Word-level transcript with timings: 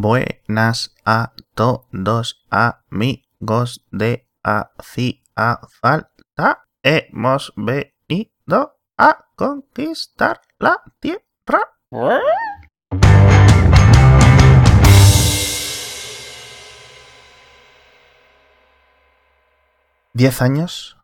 Buenas 0.00 0.94
a 1.04 1.32
todos 1.56 2.46
amigos 2.50 3.84
de 3.90 4.28
Hacía 4.44 5.58
Falta. 5.80 6.68
Hemos 6.84 7.52
venido 7.56 8.78
a 8.96 9.26
conquistar 9.34 10.40
la 10.60 10.80
Tierra. 11.00 11.74
Diez 20.12 20.42
años 20.42 20.96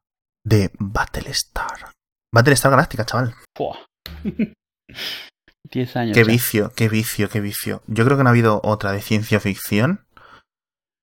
de 0.44 0.70
Battlestar. 0.78 1.90
Battlestar 2.32 2.70
Galáctica, 2.70 3.04
chaval. 3.04 3.34
Fua. 5.64 5.70
10 5.72 5.96
años. 5.96 6.14
Qué 6.14 6.24
ya. 6.24 6.30
vicio, 6.30 6.72
qué 6.74 6.88
vicio, 6.88 7.28
qué 7.28 7.40
vicio. 7.40 7.82
Yo 7.86 8.04
creo 8.04 8.16
que 8.16 8.22
no 8.22 8.28
ha 8.28 8.32
habido 8.32 8.60
otra 8.62 8.92
de 8.92 9.00
ciencia 9.00 9.40
ficción 9.40 10.04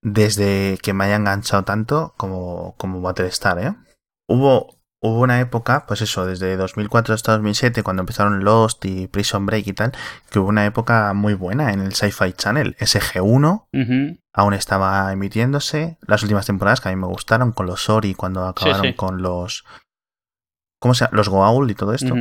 desde 0.04 0.78
que 0.82 0.94
me 0.94 1.06
haya 1.06 1.16
enganchado 1.16 1.64
tanto 1.64 2.14
como, 2.18 2.76
como 2.78 3.02
Battlestar, 3.02 3.60
¿eh? 3.60 3.76
Hubo, 4.28 4.78
hubo 5.02 5.20
una 5.20 5.40
época, 5.40 5.86
pues 5.88 6.02
eso, 6.02 6.26
desde 6.26 6.58
2004 6.58 7.14
hasta 7.14 7.34
2007, 7.34 7.84
cuando 7.84 8.02
empezaron 8.02 8.44
Lost 8.44 8.84
y 8.86 9.08
Prison 9.08 9.46
Break 9.46 9.68
y 9.68 9.74
tal, 9.74 9.92
que 10.30 10.40
hubo 10.40 10.50
una 10.50 10.66
época 10.66 11.14
muy 11.14 11.34
buena 11.34 11.72
en 11.72 11.82
el 11.82 11.94
Sci-Fi 11.94 12.34
Channel. 12.34 12.76
SG-1 12.78 13.66
Ujú. 13.74 14.20
aún 14.34 14.54
estaba 14.54 15.12
emitiéndose. 15.12 15.98
Las 16.08 16.24
últimas 16.24 16.46
temporadas 16.46 16.82
que 16.82 16.90
a 16.90 16.92
mí 16.92 17.00
me 17.00 17.08
gustaron, 17.08 17.52
con 17.52 17.68
los 17.68 17.90
Ori, 17.90 18.16
cuando 18.16 18.46
acabaron 18.46 18.84
sí. 18.84 18.94
con 18.94 19.22
los... 19.22 19.66
¿Cómo 20.80 20.96
se 20.96 21.06
llama? 21.06 21.18
Los 21.18 21.30
Goa'uld 21.30 21.70
y 21.70 21.76
todo 21.76 21.94
esto. 21.94 22.16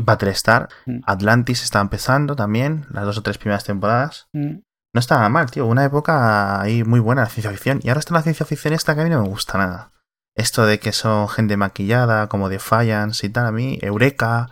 Battlestar. 0.00 0.68
Mm. 0.86 1.00
Atlantis 1.06 1.62
estaba 1.62 1.82
empezando 1.82 2.36
también, 2.36 2.86
las 2.90 3.04
dos 3.04 3.18
o 3.18 3.22
tres 3.22 3.38
primeras 3.38 3.64
temporadas. 3.64 4.28
Mm. 4.32 4.58
No 4.94 4.98
estaba 4.98 5.28
mal, 5.28 5.50
tío. 5.50 5.66
Una 5.66 5.84
época 5.84 6.60
ahí 6.60 6.84
muy 6.84 7.00
buena 7.00 7.22
la 7.22 7.28
ciencia 7.28 7.50
ficción. 7.50 7.80
Y 7.82 7.88
ahora 7.88 8.00
está 8.00 8.14
la 8.14 8.22
ciencia 8.22 8.44
ficción 8.44 8.74
esta 8.74 8.94
que 8.94 9.00
a 9.00 9.04
mí 9.04 9.10
no 9.10 9.22
me 9.22 9.28
gusta 9.28 9.58
nada. 9.58 9.92
Esto 10.36 10.66
de 10.66 10.78
que 10.78 10.92
son 10.92 11.28
gente 11.28 11.56
maquillada, 11.56 12.28
como 12.28 12.48
Defiance 12.48 13.26
y 13.26 13.30
tal, 13.30 13.46
a 13.46 13.52
mí, 13.52 13.78
Eureka, 13.82 14.48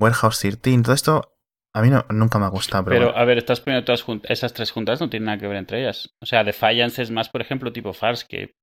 Warehouse 0.00 0.40
13, 0.40 0.82
todo 0.82 0.94
esto, 0.94 1.36
a 1.74 1.82
mí 1.82 1.90
no, 1.90 2.04
nunca 2.10 2.38
me 2.38 2.46
ha 2.46 2.48
gustado. 2.48 2.84
Pero, 2.84 2.96
Pero, 2.96 3.06
bueno. 3.08 3.20
a 3.20 3.24
ver, 3.24 3.38
estás 3.38 3.60
poniendo 3.60 3.84
todas 3.84 4.04
esas 4.24 4.54
tres 4.54 4.70
juntas, 4.70 5.00
no 5.00 5.10
tienen 5.10 5.26
nada 5.26 5.38
que 5.38 5.46
ver 5.46 5.56
entre 5.56 5.80
ellas. 5.80 6.14
O 6.20 6.26
sea, 6.26 6.44
Defiance 6.44 7.02
es 7.02 7.10
más, 7.10 7.28
por 7.28 7.42
ejemplo, 7.42 7.72
tipo 7.72 7.92
Farscape. 7.92 8.54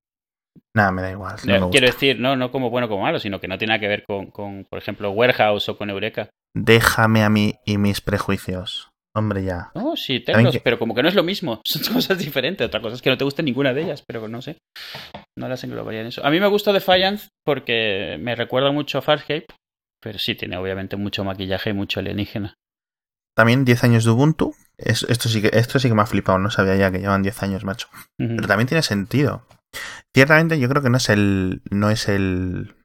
Nada, 0.75 0.91
me 0.91 1.01
da 1.01 1.11
igual. 1.11 1.35
no 1.45 1.55
Eh, 1.55 1.59
me 1.59 1.69
Quiero 1.69 1.87
gusta. 1.87 1.97
decir, 1.97 2.19
no, 2.19 2.35
no 2.35 2.51
como 2.51 2.69
bueno 2.69 2.87
o 2.87 2.89
como 2.89 3.03
malo, 3.03 3.19
sino 3.19 3.39
que 3.39 3.47
no 3.47 3.57
tiene 3.57 3.71
nada 3.73 3.79
que 3.79 3.87
ver 3.87 4.03
con, 4.05 4.27
con, 4.31 4.65
por 4.69 4.79
ejemplo, 4.79 5.11
Warehouse 5.11 5.69
o 5.69 5.77
con 5.77 5.89
Eureka. 5.89 6.29
Déjame 6.55 7.23
a 7.23 7.29
mí 7.29 7.55
y 7.65 7.77
mis 7.77 8.01
prejuicios. 8.01 8.89
Hombre, 9.17 9.43
ya. 9.45 9.71
No, 9.75 9.95
sí, 9.95 10.21
que- 10.21 10.59
pero 10.61 10.77
como 10.77 10.93
que 10.93 11.01
no 11.01 11.07
es 11.09 11.15
lo 11.15 11.23
mismo. 11.23 11.61
Son 11.65 11.93
cosas 11.93 12.17
diferentes. 12.17 12.67
Otra 12.67 12.81
cosa 12.81 12.95
es 12.95 13.01
que 13.01 13.09
no 13.09 13.17
te 13.17 13.23
guste 13.23 13.43
ninguna 13.43 13.73
de 13.73 13.83
ellas, 13.83 14.03
pero 14.05 14.27
no 14.27 14.41
sé. 14.41 14.57
No 15.37 15.47
las 15.47 15.63
englobaría 15.63 16.01
en 16.01 16.07
eso. 16.07 16.25
A 16.25 16.29
mí 16.29 16.39
me 16.39 16.47
gusta 16.47 16.73
Defiance 16.73 17.29
porque 17.45 18.17
me 18.19 18.35
recuerda 18.35 18.71
mucho 18.71 18.97
a 18.97 19.01
Farscape, 19.01 19.45
pero 20.01 20.19
sí 20.19 20.35
tiene 20.35 20.57
obviamente 20.57 20.97
mucho 20.97 21.23
maquillaje 21.23 21.69
y 21.69 21.73
mucho 21.73 21.99
alienígena. 22.01 22.53
También 23.37 23.65
10 23.65 23.83
años 23.83 24.03
de 24.05 24.11
Ubuntu. 24.11 24.53
Es- 24.77 25.03
esto, 25.09 25.29
sí 25.29 25.41
que, 25.41 25.49
esto 25.57 25.79
sí 25.79 25.87
que 25.87 25.95
me 25.95 26.01
ha 26.01 26.05
flipado. 26.05 26.37
No 26.39 26.49
sabía 26.49 26.75
ya 26.75 26.91
que 26.91 26.99
llevan 26.99 27.23
10 27.23 27.41
años, 27.43 27.63
macho. 27.63 27.87
Pero 28.17 28.47
también 28.47 28.67
tiene 28.67 28.81
sentido. 28.81 29.45
Ciertamente 30.13 30.59
yo 30.59 30.69
creo 30.69 30.81
que 30.81 30.89
no 30.89 30.97
es 30.97 31.09
el. 31.09 31.61
No 31.69 31.89
es 31.89 32.07
el. 32.07 32.75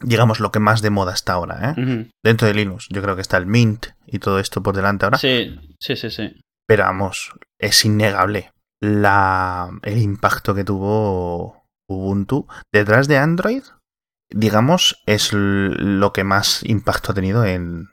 Digamos 0.00 0.38
lo 0.38 0.52
que 0.52 0.60
más 0.60 0.80
de 0.80 0.90
moda 0.90 1.12
está 1.12 1.32
ahora, 1.32 1.74
¿eh? 1.76 2.08
Dentro 2.24 2.46
de 2.46 2.54
Linux. 2.54 2.86
Yo 2.90 3.02
creo 3.02 3.16
que 3.16 3.22
está 3.22 3.36
el 3.36 3.46
Mint 3.46 3.86
y 4.06 4.20
todo 4.20 4.38
esto 4.38 4.62
por 4.62 4.76
delante 4.76 5.04
ahora. 5.04 5.18
Sí, 5.18 5.58
sí, 5.80 5.96
sí, 5.96 6.10
sí. 6.10 6.40
Pero 6.66 6.84
vamos, 6.84 7.32
es 7.58 7.84
innegable 7.84 8.52
la, 8.80 9.70
el 9.82 9.98
impacto 9.98 10.54
que 10.54 10.64
tuvo 10.64 11.64
Ubuntu. 11.88 12.46
Detrás 12.72 13.08
de 13.08 13.16
Android, 13.16 13.62
digamos, 14.30 15.02
es 15.06 15.32
lo 15.32 16.12
que 16.12 16.24
más 16.24 16.62
impacto 16.64 17.10
ha 17.10 17.14
tenido 17.14 17.44
en, 17.44 17.88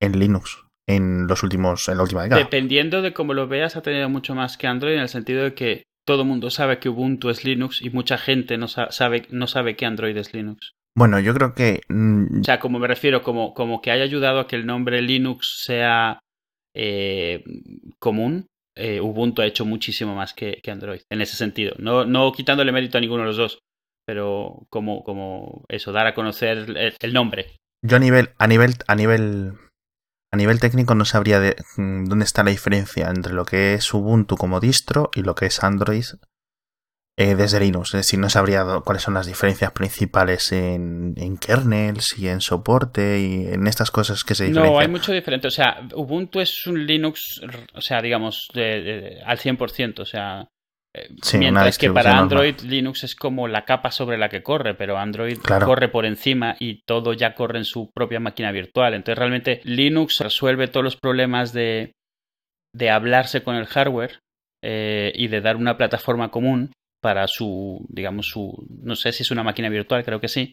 en 0.00 0.18
Linux 0.18 0.64
en 0.88 1.26
los 1.26 1.42
últimos, 1.42 1.88
en 1.88 1.96
la 1.96 2.02
última 2.02 2.22
década. 2.22 2.42
Dependiendo 2.42 3.02
de 3.02 3.12
cómo 3.12 3.34
lo 3.34 3.48
veas, 3.48 3.76
ha 3.76 3.82
tenido 3.82 4.08
mucho 4.08 4.34
más 4.34 4.56
que 4.56 4.66
Android 4.66 4.94
en 4.94 5.00
el 5.00 5.08
sentido 5.08 5.44
de 5.44 5.54
que 5.54 5.84
todo 6.06 6.22
el 6.22 6.28
mundo 6.28 6.50
sabe 6.50 6.78
que 6.78 6.88
Ubuntu 6.88 7.30
es 7.30 7.44
Linux 7.44 7.80
y 7.82 7.90
mucha 7.90 8.18
gente 8.18 8.58
no 8.58 8.68
sa- 8.68 8.90
sabe, 8.90 9.26
no 9.30 9.46
sabe 9.46 9.76
que 9.76 9.86
Android 9.86 10.16
es 10.16 10.32
Linux. 10.34 10.72
Bueno, 10.96 11.18
yo 11.20 11.32
creo 11.34 11.54
que 11.54 11.80
mm, 11.88 12.40
O 12.40 12.44
sea, 12.44 12.60
como 12.60 12.78
me 12.78 12.86
refiero, 12.86 13.22
como, 13.22 13.54
como 13.54 13.80
que 13.80 13.90
haya 13.90 14.04
ayudado 14.04 14.40
a 14.40 14.46
que 14.46 14.56
el 14.56 14.66
nombre 14.66 15.00
Linux 15.00 15.62
sea 15.64 16.18
eh, 16.74 17.42
común, 17.98 18.46
eh, 18.76 19.00
Ubuntu 19.00 19.42
ha 19.42 19.46
hecho 19.46 19.64
muchísimo 19.64 20.14
más 20.14 20.34
que, 20.34 20.60
que 20.62 20.70
Android, 20.70 21.00
en 21.10 21.20
ese 21.20 21.36
sentido. 21.36 21.74
No, 21.78 22.04
no 22.04 22.32
quitándole 22.32 22.72
mérito 22.72 22.98
a 22.98 23.00
ninguno 23.00 23.22
de 23.22 23.28
los 23.28 23.36
dos, 23.36 23.58
pero 24.06 24.66
como, 24.70 25.02
como 25.04 25.64
eso, 25.68 25.92
dar 25.92 26.06
a 26.06 26.14
conocer 26.14 26.58
el, 26.58 26.94
el 26.98 27.12
nombre. 27.12 27.56
yo 27.84 27.96
a 27.96 28.00
nivel, 28.00 28.30
a 28.38 28.46
nivel, 28.46 28.72
a 28.86 28.94
nivel, 28.94 29.52
a 30.32 30.36
nivel 30.36 30.60
técnico 30.60 30.94
no 30.94 31.04
sabría 31.04 31.38
de, 31.40 31.56
mm, 31.76 32.04
dónde 32.06 32.24
está 32.24 32.42
la 32.42 32.50
diferencia 32.50 33.08
entre 33.10 33.32
lo 33.34 33.44
que 33.44 33.74
es 33.74 33.92
Ubuntu 33.92 34.36
como 34.36 34.60
distro 34.60 35.10
y 35.14 35.22
lo 35.22 35.34
que 35.34 35.46
es 35.46 35.62
Android 35.62 36.04
eh, 37.18 37.34
desde 37.34 37.60
Linux. 37.60 37.88
Es 37.88 38.06
decir, 38.06 38.18
no 38.18 38.30
sabría 38.30 38.64
cuáles 38.84 39.02
son 39.02 39.12
las 39.14 39.26
diferencias 39.26 39.70
principales 39.72 40.50
en, 40.50 41.12
en 41.18 41.36
kernels 41.36 42.18
y 42.18 42.28
en 42.28 42.40
soporte 42.40 43.20
y 43.20 43.46
en 43.52 43.66
estas 43.66 43.90
cosas 43.90 44.24
que 44.24 44.34
se 44.34 44.44
diferencian. 44.44 44.72
No, 44.74 44.80
hay 44.80 44.88
mucho 44.88 45.12
diferente. 45.12 45.46
O 45.48 45.50
sea, 45.50 45.86
Ubuntu 45.94 46.40
es 46.40 46.66
un 46.66 46.86
Linux, 46.86 47.42
o 47.74 47.80
sea, 47.82 48.00
digamos, 48.00 48.48
de- 48.54 48.80
de- 48.82 49.22
al 49.26 49.38
100%. 49.38 50.00
O 50.00 50.06
sea, 50.06 50.48
Sí, 51.22 51.36
una 51.38 51.50
mientras 51.50 51.78
que 51.78 51.90
para 51.90 52.10
normal. 52.10 52.22
Android 52.24 52.60
Linux 52.70 53.04
es 53.04 53.14
como 53.14 53.48
la 53.48 53.64
capa 53.64 53.90
sobre 53.90 54.18
la 54.18 54.28
que 54.28 54.42
corre, 54.42 54.74
pero 54.74 54.98
Android 54.98 55.38
Claro. 55.38 55.66
corre 55.66 55.88
por 55.88 56.04
encima 56.04 56.56
y 56.58 56.82
todo 56.86 57.14
ya 57.14 57.34
corre 57.34 57.58
en 57.58 57.64
su 57.64 57.90
propia 57.94 58.20
máquina 58.20 58.52
virtual. 58.52 58.94
Entonces, 58.94 59.18
realmente 59.18 59.60
Linux 59.64 60.20
resuelve 60.20 60.68
todos 60.68 60.84
los 60.84 60.96
problemas 60.96 61.52
de, 61.54 61.92
de 62.74 62.90
hablarse 62.90 63.42
con 63.42 63.56
el 63.56 63.66
hardware 63.66 64.18
eh, 64.62 65.12
y 65.14 65.28
de 65.28 65.40
dar 65.40 65.56
una 65.56 65.76
plataforma 65.78 66.30
común 66.30 66.72
para 67.02 67.26
su, 67.26 67.84
digamos, 67.88 68.26
su, 68.28 68.64
no 68.68 68.94
sé 68.94 69.12
si 69.12 69.22
es 69.22 69.30
una 69.30 69.42
máquina 69.42 69.68
virtual, 69.70 70.04
creo 70.04 70.20
que 70.20 70.28
sí. 70.28 70.52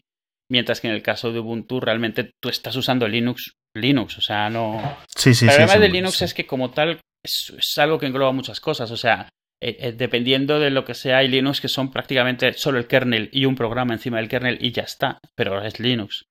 Mientras 0.50 0.80
que 0.80 0.88
en 0.88 0.94
el 0.94 1.02
caso 1.02 1.30
de 1.32 1.38
Ubuntu 1.38 1.80
realmente 1.80 2.32
tú 2.42 2.48
estás 2.48 2.74
usando 2.74 3.06
Linux, 3.06 3.52
Linux, 3.76 4.18
o 4.18 4.20
sea, 4.20 4.50
no... 4.50 4.80
Sí, 5.14 5.32
sí, 5.32 5.44
el 5.44 5.50
sí. 5.52 5.56
problema 5.56 5.74
sí, 5.74 5.78
de 5.78 5.86
sí. 5.86 5.92
Linux 5.92 6.22
es 6.22 6.34
que 6.34 6.46
como 6.46 6.70
tal 6.70 6.98
es, 7.24 7.54
es 7.56 7.78
algo 7.78 8.00
que 8.00 8.06
engloba 8.06 8.32
muchas 8.32 8.58
cosas, 8.60 8.90
o 8.90 8.96
sea, 8.96 9.28
eh, 9.62 9.76
eh, 9.80 9.92
dependiendo 9.92 10.58
de 10.58 10.70
lo 10.70 10.84
que 10.84 10.94
sea, 10.94 11.18
hay 11.18 11.28
Linux 11.28 11.60
que 11.60 11.68
son 11.68 11.90
prácticamente 11.90 12.52
solo 12.54 12.78
el 12.78 12.86
kernel 12.86 13.28
y 13.32 13.44
un 13.44 13.56
programa 13.56 13.92
encima 13.92 14.16
del 14.16 14.28
kernel 14.28 14.58
y 14.60 14.72
ya 14.72 14.82
está, 14.82 15.18
pero 15.34 15.62
es 15.62 15.78
Linux. 15.80 16.24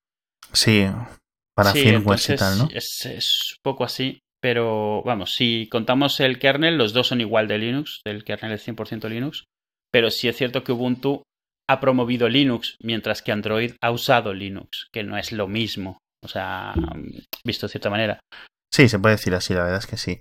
Sí, 0.51 0.87
para 1.55 1.71
Sí, 1.71 1.83
firmware 1.83 2.19
y 2.27 2.35
tal, 2.35 2.57
¿no? 2.57 2.69
Es, 2.73 3.05
es 3.05 3.55
un 3.57 3.61
poco 3.63 3.83
así, 3.83 4.19
pero 4.41 5.03
vamos, 5.03 5.35
si 5.35 5.67
contamos 5.69 6.19
el 6.19 6.39
kernel, 6.39 6.77
los 6.77 6.93
dos 6.93 7.07
son 7.07 7.21
igual 7.21 7.47
de 7.47 7.59
Linux, 7.59 8.01
el 8.05 8.23
kernel 8.23 8.53
es 8.53 8.67
100% 8.67 9.07
Linux, 9.09 9.43
pero 9.91 10.09
sí 10.09 10.27
es 10.27 10.35
cierto 10.35 10.63
que 10.63 10.71
Ubuntu 10.71 11.23
ha 11.69 11.79
promovido 11.79 12.27
Linux, 12.29 12.77
mientras 12.81 13.21
que 13.21 13.31
Android 13.31 13.73
ha 13.81 13.91
usado 13.91 14.33
Linux, 14.33 14.87
que 14.91 15.03
no 15.03 15.17
es 15.17 15.31
lo 15.31 15.47
mismo, 15.47 15.99
o 16.23 16.27
sea, 16.27 16.73
visto 17.45 17.67
de 17.67 17.71
cierta 17.71 17.91
manera. 17.91 18.19
Sí, 18.73 18.89
se 18.89 18.97
puede 18.97 19.15
decir 19.15 19.35
así, 19.35 19.53
la 19.53 19.63
verdad 19.63 19.79
es 19.79 19.87
que 19.87 19.97
sí. 19.97 20.19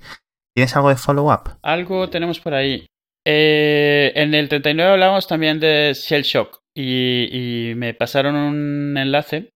¿Tienes 0.55 0.75
algo 0.77 0.89
de 0.89 0.97
follow-up? 0.97 1.59
Algo 1.63 2.11
tenemos 2.11 2.41
por 2.41 2.53
ahí. 2.53 2.87
Eh, 3.31 4.11
en 4.15 4.33
el 4.33 4.49
39 4.49 4.93
hablamos 4.93 5.27
también 5.27 5.61
de 5.61 5.93
Shell 5.95 6.23
Shock 6.23 6.61
y, 6.75 7.75
me 7.77 7.93
pasaron 7.93 8.35
un 8.35 8.97
enlace 8.97 9.51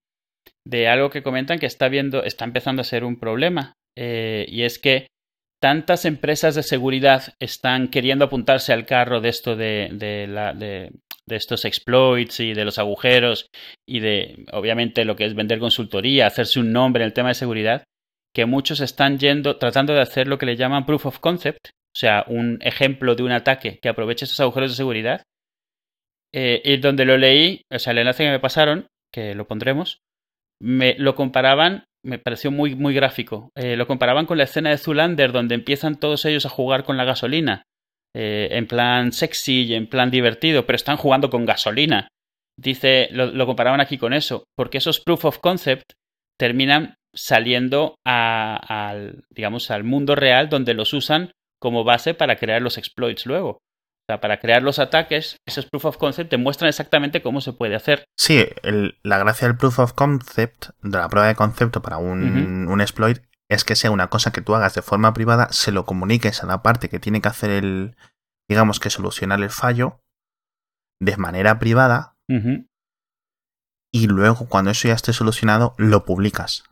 de 0.66 0.88
algo 0.88 1.08
que 1.08 1.22
comentan 1.22 1.58
que 1.58 1.64
está 1.64 1.88
viendo, 1.88 2.22
está 2.22 2.44
empezando 2.44 2.82
a 2.82 2.84
ser 2.84 3.02
un 3.02 3.18
problema. 3.18 3.72
Eh, 3.96 4.44
y 4.46 4.64
es 4.64 4.78
que 4.78 5.06
tantas 5.58 6.04
empresas 6.04 6.54
de 6.54 6.62
seguridad 6.62 7.34
están 7.40 7.88
queriendo 7.88 8.26
apuntarse 8.26 8.74
al 8.74 8.84
carro 8.84 9.22
de 9.22 9.30
esto 9.30 9.56
de, 9.56 9.88
de, 9.92 10.90
de 11.26 11.36
estos 11.36 11.64
exploits 11.64 12.40
y 12.40 12.52
de 12.52 12.66
los 12.66 12.78
agujeros 12.78 13.48
y 13.88 14.00
de, 14.00 14.44
obviamente, 14.52 15.06
lo 15.06 15.16
que 15.16 15.24
es 15.24 15.34
vender 15.34 15.60
consultoría, 15.60 16.26
hacerse 16.26 16.60
un 16.60 16.72
nombre 16.72 17.04
en 17.04 17.06
el 17.06 17.14
tema 17.14 17.28
de 17.28 17.34
seguridad, 17.34 17.84
que 18.34 18.44
muchos 18.44 18.80
están 18.80 19.18
yendo, 19.18 19.56
tratando 19.56 19.94
de 19.94 20.02
hacer 20.02 20.28
lo 20.28 20.36
que 20.36 20.46
le 20.46 20.56
llaman 20.56 20.84
proof 20.84 21.06
of 21.06 21.20
concept, 21.20 21.70
o 21.94 21.98
sea, 21.98 22.24
un 22.26 22.58
ejemplo 22.62 23.14
de 23.14 23.22
un 23.22 23.32
ataque 23.32 23.78
que 23.80 23.88
aproveche 23.88 24.24
esos 24.24 24.40
agujeros 24.40 24.70
de 24.70 24.76
seguridad. 24.76 25.22
Eh, 26.34 26.62
y 26.64 26.78
donde 26.78 27.04
lo 27.04 27.18
leí, 27.18 27.62
o 27.70 27.78
sea, 27.78 27.92
el 27.92 27.98
enlace 27.98 28.24
que 28.24 28.30
me 28.30 28.40
pasaron, 28.40 28.86
que 29.12 29.34
lo 29.34 29.46
pondremos, 29.46 29.98
me 30.60 30.94
lo 30.98 31.14
comparaban, 31.14 31.84
me 32.02 32.18
pareció 32.18 32.50
muy, 32.50 32.74
muy 32.74 32.94
gráfico. 32.94 33.50
Eh, 33.54 33.76
lo 33.76 33.86
comparaban 33.86 34.24
con 34.24 34.38
la 34.38 34.44
escena 34.44 34.70
de 34.70 34.78
Zulander, 34.78 35.32
donde 35.32 35.54
empiezan 35.54 36.00
todos 36.00 36.24
ellos 36.24 36.46
a 36.46 36.50
jugar 36.50 36.84
con 36.84 36.96
la 36.96 37.04
gasolina. 37.04 37.64
Eh, 38.14 38.48
en 38.52 38.66
plan 38.66 39.12
sexy 39.12 39.64
y 39.64 39.74
en 39.74 39.86
plan 39.86 40.10
divertido, 40.10 40.66
pero 40.66 40.76
están 40.76 40.96
jugando 40.96 41.30
con 41.30 41.44
gasolina. 41.44 42.08
Dice, 42.58 43.08
lo, 43.12 43.46
comparaban 43.46 43.80
aquí 43.80 43.96
con 43.96 44.12
eso, 44.12 44.44
porque 44.56 44.78
esos 44.78 45.00
proof 45.00 45.24
of 45.24 45.38
concept 45.38 45.92
terminan 46.38 46.96
saliendo 47.14 47.96
al, 48.04 49.24
digamos, 49.30 49.70
al 49.70 49.84
mundo 49.84 50.14
real 50.14 50.48
donde 50.48 50.74
los 50.74 50.92
usan 50.92 51.32
como 51.62 51.84
base 51.84 52.12
para 52.12 52.36
crear 52.36 52.60
los 52.60 52.76
exploits 52.76 53.24
luego. 53.24 53.50
O 53.50 54.04
sea, 54.08 54.20
para 54.20 54.40
crear 54.40 54.64
los 54.64 54.80
ataques, 54.80 55.36
esos 55.46 55.66
proof 55.66 55.84
of 55.84 55.96
concept 55.96 56.28
te 56.28 56.36
muestran 56.36 56.68
exactamente 56.68 57.22
cómo 57.22 57.40
se 57.40 57.52
puede 57.52 57.76
hacer. 57.76 58.04
Sí, 58.18 58.44
la 59.04 59.18
gracia 59.18 59.46
del 59.46 59.56
proof 59.56 59.78
of 59.78 59.92
concept, 59.92 60.70
de 60.82 60.98
la 60.98 61.08
prueba 61.08 61.28
de 61.28 61.36
concepto 61.36 61.80
para 61.80 61.98
un, 61.98 62.66
un 62.68 62.80
exploit, 62.80 63.18
es 63.48 63.64
que 63.64 63.76
sea 63.76 63.92
una 63.92 64.08
cosa 64.08 64.32
que 64.32 64.40
tú 64.40 64.56
hagas 64.56 64.74
de 64.74 64.82
forma 64.82 65.12
privada, 65.12 65.52
se 65.52 65.70
lo 65.70 65.86
comuniques 65.86 66.42
a 66.42 66.46
la 66.46 66.62
parte 66.62 66.88
que 66.88 66.98
tiene 66.98 67.20
que 67.20 67.28
hacer 67.28 67.50
el, 67.50 67.94
digamos 68.48 68.80
que 68.80 68.90
solucionar 68.90 69.40
el 69.40 69.50
fallo 69.50 70.00
de 71.00 71.16
manera 71.16 71.58
privada 71.58 72.16
y 73.92 74.06
luego 74.06 74.48
cuando 74.48 74.70
eso 74.70 74.88
ya 74.88 74.94
esté 74.94 75.12
solucionado 75.12 75.74
lo 75.76 76.04
publicas 76.04 76.64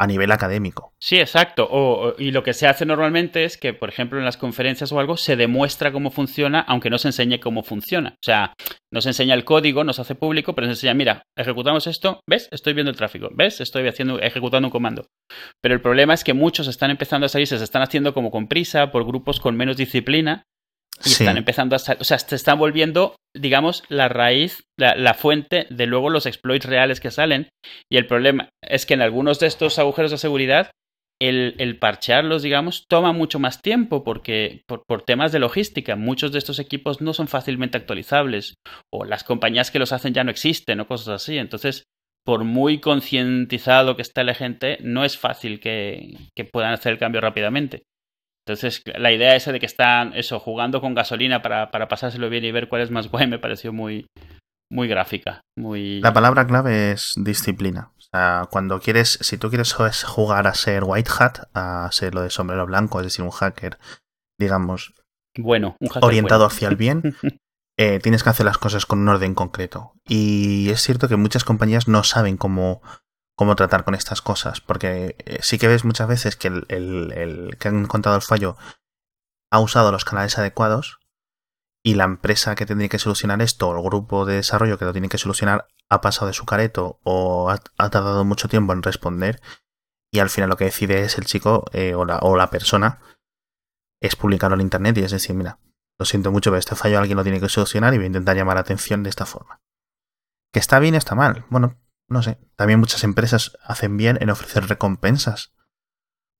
a 0.00 0.06
nivel 0.06 0.32
académico. 0.32 0.94
Sí, 0.98 1.20
exacto. 1.20 2.14
Y 2.18 2.30
lo 2.30 2.42
que 2.42 2.54
se 2.54 2.66
hace 2.66 2.86
normalmente 2.86 3.44
es 3.44 3.58
que, 3.58 3.74
por 3.74 3.90
ejemplo, 3.90 4.18
en 4.18 4.24
las 4.24 4.38
conferencias 4.38 4.90
o 4.92 4.98
algo, 4.98 5.18
se 5.18 5.36
demuestra 5.36 5.92
cómo 5.92 6.10
funciona, 6.10 6.60
aunque 6.60 6.88
no 6.88 6.96
se 6.96 7.08
enseñe 7.08 7.38
cómo 7.38 7.62
funciona. 7.62 8.14
O 8.14 8.24
sea, 8.24 8.54
no 8.90 9.02
se 9.02 9.10
enseña 9.10 9.34
el 9.34 9.44
código, 9.44 9.84
no 9.84 9.92
se 9.92 10.00
hace 10.00 10.14
público, 10.14 10.54
pero 10.54 10.68
se 10.68 10.72
enseña, 10.72 10.94
mira, 10.94 11.22
ejecutamos 11.36 11.86
esto, 11.86 12.20
¿ves? 12.26 12.48
Estoy 12.50 12.72
viendo 12.72 12.90
el 12.90 12.96
tráfico, 12.96 13.28
¿ves? 13.34 13.60
Estoy 13.60 13.86
haciendo, 13.88 14.18
ejecutando 14.20 14.68
un 14.68 14.72
comando. 14.72 15.06
Pero 15.60 15.74
el 15.74 15.82
problema 15.82 16.14
es 16.14 16.24
que 16.24 16.32
muchos 16.32 16.66
están 16.66 16.90
empezando 16.90 17.26
a 17.26 17.28
salir, 17.28 17.46
se 17.46 17.62
están 17.62 17.82
haciendo 17.82 18.14
como 18.14 18.30
con 18.30 18.48
prisa, 18.48 18.90
por 18.92 19.04
grupos 19.04 19.38
con 19.38 19.54
menos 19.54 19.76
disciplina, 19.76 20.44
y 21.04 21.10
están 21.10 21.36
empezando 21.36 21.76
a 21.76 21.78
o 21.78 22.04
sea, 22.04 22.18
se 22.18 22.36
están 22.36 22.58
volviendo, 22.58 23.16
digamos, 23.34 23.84
la 23.88 24.08
raíz, 24.08 24.64
la, 24.78 25.14
fuente 25.14 25.66
de 25.70 25.86
luego 25.86 26.10
los 26.10 26.26
exploits 26.26 26.66
reales 26.66 27.00
que 27.00 27.10
salen. 27.10 27.48
Y 27.90 27.96
el 27.96 28.06
problema 28.06 28.50
es 28.62 28.86
que 28.86 28.94
en 28.94 29.02
algunos 29.02 29.40
de 29.40 29.46
estos 29.46 29.78
agujeros 29.78 30.10
de 30.10 30.18
seguridad, 30.18 30.70
el, 31.20 31.54
el 31.58 31.78
parchearlos, 31.78 32.42
digamos, 32.42 32.86
toma 32.88 33.12
mucho 33.12 33.38
más 33.38 33.60
tiempo 33.60 34.04
porque 34.04 34.62
por, 34.66 34.82
por, 34.86 35.02
temas 35.02 35.32
de 35.32 35.38
logística, 35.38 35.96
muchos 35.96 36.32
de 36.32 36.38
estos 36.38 36.58
equipos 36.58 37.00
no 37.00 37.12
son 37.12 37.28
fácilmente 37.28 37.76
actualizables 37.76 38.54
o 38.92 39.04
las 39.04 39.24
compañías 39.24 39.70
que 39.70 39.78
los 39.78 39.92
hacen 39.92 40.14
ya 40.14 40.24
no 40.24 40.30
existen 40.30 40.80
o 40.80 40.86
cosas 40.86 41.22
así. 41.22 41.36
Entonces, 41.36 41.84
por 42.24 42.44
muy 42.44 42.78
concientizado 42.80 43.96
que 43.96 44.02
esté 44.02 44.24
la 44.24 44.34
gente, 44.34 44.78
no 44.82 45.04
es 45.04 45.18
fácil 45.18 45.60
que, 45.60 46.16
que 46.36 46.44
puedan 46.44 46.72
hacer 46.72 46.92
el 46.92 46.98
cambio 46.98 47.20
rápidamente. 47.20 47.82
Entonces, 48.50 48.82
la 48.98 49.12
idea 49.12 49.36
esa 49.36 49.52
de 49.52 49.60
que 49.60 49.66
están 49.66 50.12
eso, 50.14 50.40
jugando 50.40 50.80
con 50.80 50.94
gasolina 50.94 51.40
para, 51.40 51.70
para 51.70 51.86
pasárselo 51.86 52.28
bien 52.28 52.44
y 52.44 52.50
ver 52.50 52.68
cuál 52.68 52.82
es 52.82 52.90
más 52.90 53.08
guay 53.08 53.28
me 53.28 53.38
pareció 53.38 53.72
muy, 53.72 54.06
muy 54.70 54.88
gráfica. 54.88 55.42
Muy... 55.56 56.00
La 56.00 56.12
palabra 56.12 56.46
clave 56.46 56.92
es 56.92 57.14
disciplina. 57.16 57.92
O 57.96 58.00
sea, 58.00 58.48
cuando 58.50 58.80
quieres, 58.80 59.18
si 59.20 59.38
tú 59.38 59.50
quieres 59.50 59.72
jugar 59.72 60.48
a 60.48 60.54
ser 60.54 60.82
white 60.84 61.10
hat, 61.16 61.38
a 61.54 61.88
ser 61.92 62.14
lo 62.14 62.22
de 62.22 62.30
sombrero 62.30 62.66
blanco, 62.66 62.98
es 62.98 63.06
decir, 63.06 63.24
un 63.24 63.30
hacker, 63.30 63.78
digamos, 64.36 64.94
bueno, 65.38 65.76
orientado 66.00 66.44
hacia 66.44 66.68
el 66.68 66.74
bien, 66.74 67.14
eh, 67.78 68.00
tienes 68.00 68.24
que 68.24 68.30
hacer 68.30 68.46
las 68.46 68.58
cosas 68.58 68.84
con 68.84 68.98
un 68.98 69.08
orden 69.08 69.34
concreto. 69.34 69.92
Y 70.08 70.70
es 70.70 70.82
cierto 70.82 71.06
que 71.06 71.14
muchas 71.14 71.44
compañías 71.44 71.86
no 71.86 72.02
saben 72.02 72.36
cómo 72.36 72.82
cómo 73.40 73.56
tratar 73.56 73.84
con 73.84 73.94
estas 73.94 74.20
cosas, 74.20 74.60
porque 74.60 75.16
eh, 75.24 75.38
sí 75.40 75.56
que 75.56 75.66
ves 75.66 75.82
muchas 75.82 76.06
veces 76.06 76.36
que 76.36 76.48
el, 76.48 77.56
que 77.58 77.68
han 77.68 77.84
encontrado 77.84 78.14
el 78.14 78.22
fallo 78.22 78.58
ha 79.50 79.60
usado 79.60 79.90
los 79.92 80.04
canales 80.04 80.36
adecuados 80.36 81.00
y 81.82 81.94
la 81.94 82.04
empresa 82.04 82.54
que 82.54 82.66
tendría 82.66 82.90
que 82.90 82.98
solucionar 82.98 83.40
esto 83.40 83.70
o 83.70 83.74
el 83.74 83.82
grupo 83.82 84.26
de 84.26 84.34
desarrollo 84.34 84.76
que 84.76 84.84
lo 84.84 84.92
tiene 84.92 85.08
que 85.08 85.16
solucionar 85.16 85.68
ha 85.88 86.02
pasado 86.02 86.26
de 86.26 86.34
su 86.34 86.44
careto 86.44 87.00
o 87.02 87.48
ha, 87.48 87.56
tardado 87.88 88.26
mucho 88.26 88.46
tiempo 88.46 88.74
en 88.74 88.82
responder 88.82 89.40
y 90.12 90.18
al 90.18 90.28
final 90.28 90.50
lo 90.50 90.58
que 90.58 90.66
decide 90.66 91.00
es 91.00 91.16
el 91.16 91.24
chico 91.24 91.64
eh, 91.72 91.94
o, 91.94 92.04
la, 92.04 92.18
o 92.18 92.36
la 92.36 92.50
persona 92.50 93.00
es 94.02 94.16
publicarlo 94.16 94.56
en 94.56 94.60
internet 94.60 94.98
y 94.98 95.04
es 95.04 95.12
decir, 95.12 95.34
mira, 95.34 95.60
lo 95.98 96.04
siento 96.04 96.30
mucho, 96.30 96.50
pero 96.50 96.58
este 96.58 96.76
fallo 96.76 96.98
alguien 96.98 97.16
lo 97.16 97.22
tiene 97.22 97.40
que 97.40 97.48
solucionar 97.48 97.94
y 97.94 97.96
voy 97.96 98.04
a 98.04 98.08
intentar 98.08 98.36
llamar 98.36 98.56
la 98.56 98.60
atención 98.60 99.02
de 99.02 99.08
esta 99.08 99.24
forma. 99.24 99.62
Que 100.52 100.60
está 100.60 100.78
bien, 100.78 100.94
está 100.94 101.14
mal. 101.14 101.46
Bueno, 101.48 101.78
no 102.10 102.22
sé, 102.22 102.38
también 102.56 102.80
muchas 102.80 103.04
empresas 103.04 103.56
hacen 103.62 103.96
bien 103.96 104.18
en 104.20 104.30
ofrecer 104.30 104.66
recompensas. 104.66 105.54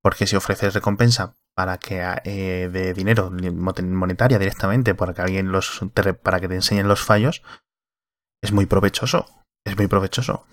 Porque 0.03 0.27
si 0.27 0.37
ofreces 0.37 0.75
recompensa 0.75 1.37
para 1.55 1.79
que 1.79 2.01
eh, 2.25 2.69
de 2.73 2.95
dinero 2.95 3.31
monetaria 3.31 4.39
directamente 4.39 4.95
para 4.95 5.15
que 5.15 5.23
alguien 5.23 5.53
los 5.53 5.81
para 6.23 6.41
que 6.41 6.49
te 6.49 6.55
enseñen 6.55 6.89
los 6.89 7.03
fallos 7.03 7.43
es 8.43 8.53
muy 8.53 8.67
provechoso 8.67 9.27
es 9.67 9.77
muy 9.77 9.87
provechoso 9.87 10.47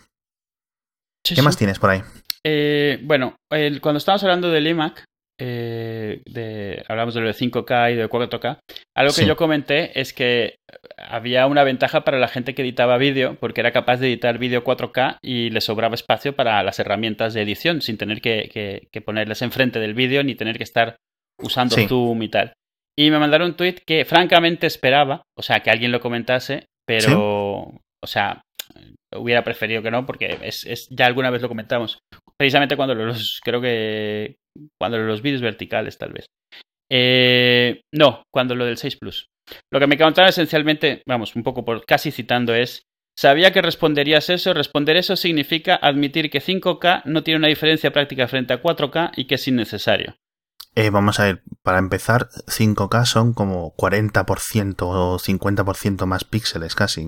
¿qué 1.24 1.42
más 1.42 1.58
tienes 1.58 1.80
por 1.80 1.92
ahí? 1.92 2.04
Eh, 2.44 3.00
bueno 3.04 3.36
cuando 3.82 3.98
estábamos 4.00 4.24
hablando 4.24 4.50
del 4.50 4.68
iMac 4.68 5.06
eh, 5.40 6.22
de, 6.26 6.84
hablamos 6.88 7.14
de 7.14 7.22
lo 7.22 7.28
de 7.28 7.34
5K 7.34 7.94
y 7.94 7.96
de 7.96 8.10
4K. 8.10 8.60
Algo 8.96 9.14
que 9.14 9.26
yo 9.26 9.36
comenté 9.36 10.00
es 10.00 10.14
que 10.14 10.56
había 10.98 11.46
una 11.46 11.64
ventaja 11.64 12.04
para 12.04 12.20
la 12.20 12.28
gente 12.28 12.56
que 12.56 12.64
editaba 12.64 12.98
vídeo, 12.98 13.38
porque 13.40 13.62
era 13.62 13.72
capaz 13.72 13.98
de 13.98 14.08
editar 14.08 14.40
vídeo 14.40 14.64
4K 14.64 15.18
y 15.22 15.50
le 15.52 15.62
sobraba 15.62 15.96
espacio 15.96 16.36
para 16.36 16.62
las 16.64 16.80
herramientas 16.80 17.34
de 17.34 17.42
edición, 17.42 17.82
sin 17.82 17.98
tener 17.98 18.22
que, 18.22 18.90
ponerles 19.06 19.42
enfrente 19.42 19.80
del 19.80 19.94
vídeo 19.94 20.24
ni 20.24 20.36
tener 20.36 20.58
que 20.58 20.64
estar 20.64 20.98
usando 21.40 21.76
Zoom 21.76 22.24
y 22.24 22.30
tal. 22.30 22.54
Y 22.98 23.12
me 23.12 23.20
mandaron 23.20 23.50
un 23.50 23.58
tweet 23.58 23.76
que 23.86 24.06
francamente 24.06 24.66
esperaba, 24.66 25.22
o 25.38 25.44
sea, 25.44 25.60
que 25.60 25.70
alguien 25.70 25.92
lo 25.92 26.00
comentase, 26.00 26.66
pero, 26.88 27.76
o 28.04 28.08
sea, 28.08 28.42
hubiera 29.16 29.44
preferido 29.44 29.84
que 29.84 29.92
no, 29.92 30.06
porque 30.06 30.38
es, 30.42 30.66
es, 30.66 30.90
ya 30.90 31.06
alguna 31.06 31.30
vez 31.30 31.42
lo 31.42 31.48
comentamos. 31.48 32.00
Precisamente 32.38 32.76
cuando 32.76 32.96
los, 32.96 33.40
creo 33.44 33.62
que 33.62 34.36
cuando 34.80 34.98
los 34.98 35.22
vídeos 35.22 35.42
verticales, 35.42 35.98
tal 35.98 36.14
vez. 36.14 36.26
Eh, 36.90 37.82
no, 37.94 38.24
cuando 38.34 38.56
lo 38.56 38.66
del 38.66 38.78
6 38.78 38.98
Plus. 38.98 39.28
Lo 39.72 39.80
que 39.80 39.88
me 39.88 39.98
contaron 39.98 40.30
esencialmente, 40.30 41.02
vamos, 41.08 41.36
un 41.36 41.44
poco 41.44 41.64
por 41.64 41.86
casi 41.86 42.12
citando 42.12 42.54
es, 42.54 42.84
sabía 43.18 43.52
que 43.52 43.62
responderías 43.62 44.30
eso, 44.30 44.54
responder 44.54 44.98
eso 44.98 45.16
significa 45.16 45.76
admitir 45.76 46.30
que 46.30 46.42
5K 46.42 47.04
no 47.06 47.24
tiene 47.24 47.40
una 47.40 47.48
diferencia 47.48 47.92
práctica 47.92 48.28
frente 48.28 48.54
a 48.54 48.62
4K 48.62 49.12
y 49.16 49.26
que 49.26 49.36
es 49.36 49.48
innecesario. 49.48 50.18
Eh, 50.76 50.92
vamos 50.92 51.20
a 51.20 51.26
ver, 51.26 51.44
para 51.64 51.80
empezar, 51.80 52.30
5K 52.46 53.06
son 53.06 53.34
como 53.34 53.76
40% 53.76 54.76
o 54.82 55.18
50% 55.18 56.06
más 56.06 56.24
píxeles 56.24 56.76
casi 56.76 57.02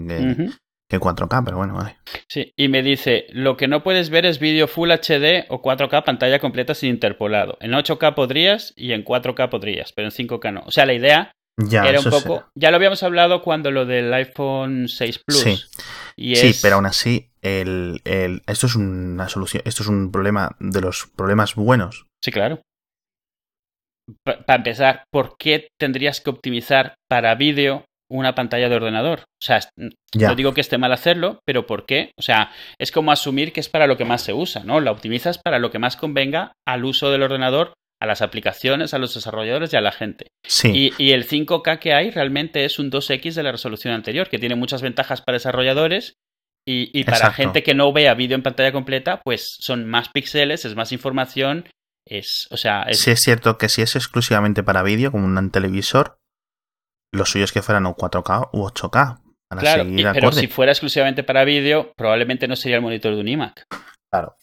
que 0.90 1.00
4K, 1.00 1.44
pero 1.46 1.58
bueno, 1.58 1.76
vale. 1.76 1.98
Sí, 2.28 2.52
y 2.58 2.68
me 2.68 2.82
dice, 2.82 3.28
lo 3.30 3.56
que 3.58 3.68
no 3.68 3.84
puedes 3.84 4.10
ver 4.10 4.26
es 4.26 4.40
vídeo 4.40 4.68
Full 4.68 4.92
HD 4.92 5.46
o 5.50 5.62
4K 5.62 6.04
pantalla 6.04 6.40
completa 6.40 6.74
sin 6.74 6.90
interpolado. 6.90 7.58
En 7.62 7.72
8K 7.72 8.16
podrías 8.16 8.74
y 8.76 8.94
en 8.94 9.06
4K 9.06 9.50
podrías, 9.50 9.94
pero 9.94 10.08
en 10.08 10.14
5K 10.14 10.52
no. 10.52 10.64
O 10.66 10.72
sea, 10.72 10.88
la 10.88 10.94
idea 10.94 11.32
era 11.72 12.00
un 12.00 12.10
poco... 12.10 12.46
Ya 12.56 12.72
lo 12.72 12.78
habíamos 12.78 13.04
hablado 13.04 13.44
cuando 13.44 13.70
lo 13.70 13.86
del 13.86 14.12
iPhone 14.14 14.88
6 14.88 15.20
Plus. 15.26 15.40
Sí, 15.40 16.36
sí 16.36 16.60
pero 16.62 16.76
aún 16.76 16.88
así, 16.88 17.30
el, 17.42 18.02
el, 18.04 18.42
esto 18.48 18.66
es 18.66 18.76
una 18.76 19.30
solución, 19.30 19.62
esto 19.66 19.84
es 19.84 19.90
un 19.90 20.12
problema 20.12 20.56
de 20.60 20.82
los 20.82 21.08
problemas 21.16 21.54
buenos. 21.54 22.08
Sí, 22.24 22.32
claro. 22.32 22.62
Para 24.24 24.56
empezar, 24.56 25.04
¿por 25.12 25.38
qué 25.38 25.68
tendrías 25.80 26.20
que 26.20 26.32
optimizar 26.32 26.96
para 27.08 27.36
vídeo 27.36 27.86
una 28.10 28.36
pantalla 28.36 28.70
de 28.70 28.76
ordenador. 28.76 29.22
O 29.22 29.46
sea, 29.46 29.60
no 29.76 30.36
digo 30.36 30.54
que 30.54 30.62
esté 30.62 30.78
mal 30.78 30.92
hacerlo, 30.92 31.40
pero 31.46 31.66
¿por 31.66 31.86
qué? 31.86 32.12
O 32.18 32.22
sea, 32.22 32.52
es 32.80 32.92
como 32.92 33.12
asumir 33.12 33.54
que 33.54 33.60
es 33.60 33.70
para 33.70 33.88
lo 33.88 33.98
que 33.98 34.06
más 34.06 34.22
se 34.22 34.34
usa, 34.34 34.64
¿no? 34.64 34.80
La 34.80 34.92
optimizas 34.92 35.38
para 35.38 35.60
lo 35.60 35.72
que 35.72 35.80
más 35.80 35.96
convenga 35.96 36.54
al 36.68 36.86
uso 36.86 37.12
del 37.12 37.24
ordenador, 37.24 37.74
a 38.02 38.06
las 38.06 38.22
aplicaciones, 38.22 38.94
a 38.94 38.98
los 38.98 39.14
desarrolladores 39.14 39.74
y 39.74 39.78
a 39.78 39.82
la 39.82 39.92
gente. 39.92 40.28
Sí. 40.48 40.92
Y, 40.98 41.12
el 41.12 41.28
5K 41.28 41.80
que 41.80 41.94
hay 41.94 42.12
realmente 42.12 42.66
es 42.66 42.80
un 42.80 42.92
2X 42.92 43.34
de 43.34 43.44
la 43.44 43.52
resolución 43.52 43.94
anterior, 43.94 44.30
que 44.30 44.40
tiene 44.40 44.56
muchas 44.56 44.82
ventajas 44.82 45.22
para 45.22 45.36
desarrolladores 45.36 46.16
y, 46.66 47.04
para 47.04 47.34
gente 47.34 47.64
que 47.64 47.74
no 47.74 47.92
vea 47.92 48.14
vídeo 48.14 48.36
en 48.36 48.44
pantalla 48.44 48.72
completa, 48.72 49.22
pues 49.24 49.58
son 49.60 49.86
más 49.86 50.10
píxeles, 50.10 50.66
es 50.66 50.76
más 50.76 50.92
información, 50.92 51.68
es, 52.06 52.48
o 52.52 52.58
sea... 52.58 52.84
Es... 52.84 53.00
Sí 53.00 53.12
es 53.12 53.22
cierto 53.22 53.58
que 53.58 53.70
si 53.70 53.82
es 53.82 53.96
exclusivamente 53.96 54.64
para 54.64 54.84
vídeo, 54.84 55.12
como 55.12 55.26
un 55.26 55.52
televisor, 55.52 56.20
lo 57.14 57.26
suyo 57.26 57.46
es 57.46 57.52
que 57.52 57.62
fueran 57.62 57.86
o 57.86 57.96
4K 57.96 58.50
u 58.54 58.66
8K. 58.68 59.22
Para 59.50 59.62
claro, 59.62 59.86
pero 60.14 60.32
si 60.32 60.48
fuera 60.48 60.72
exclusivamente 60.72 61.24
para 61.24 61.44
vídeo, 61.44 61.92
probablemente 61.98 62.48
no 62.48 62.56
sería 62.56 62.76
el 62.78 62.84
monitor 62.84 63.16
de 63.16 63.22
un 63.22 63.28
iMac. 63.28 63.64
Claro. 64.12 64.36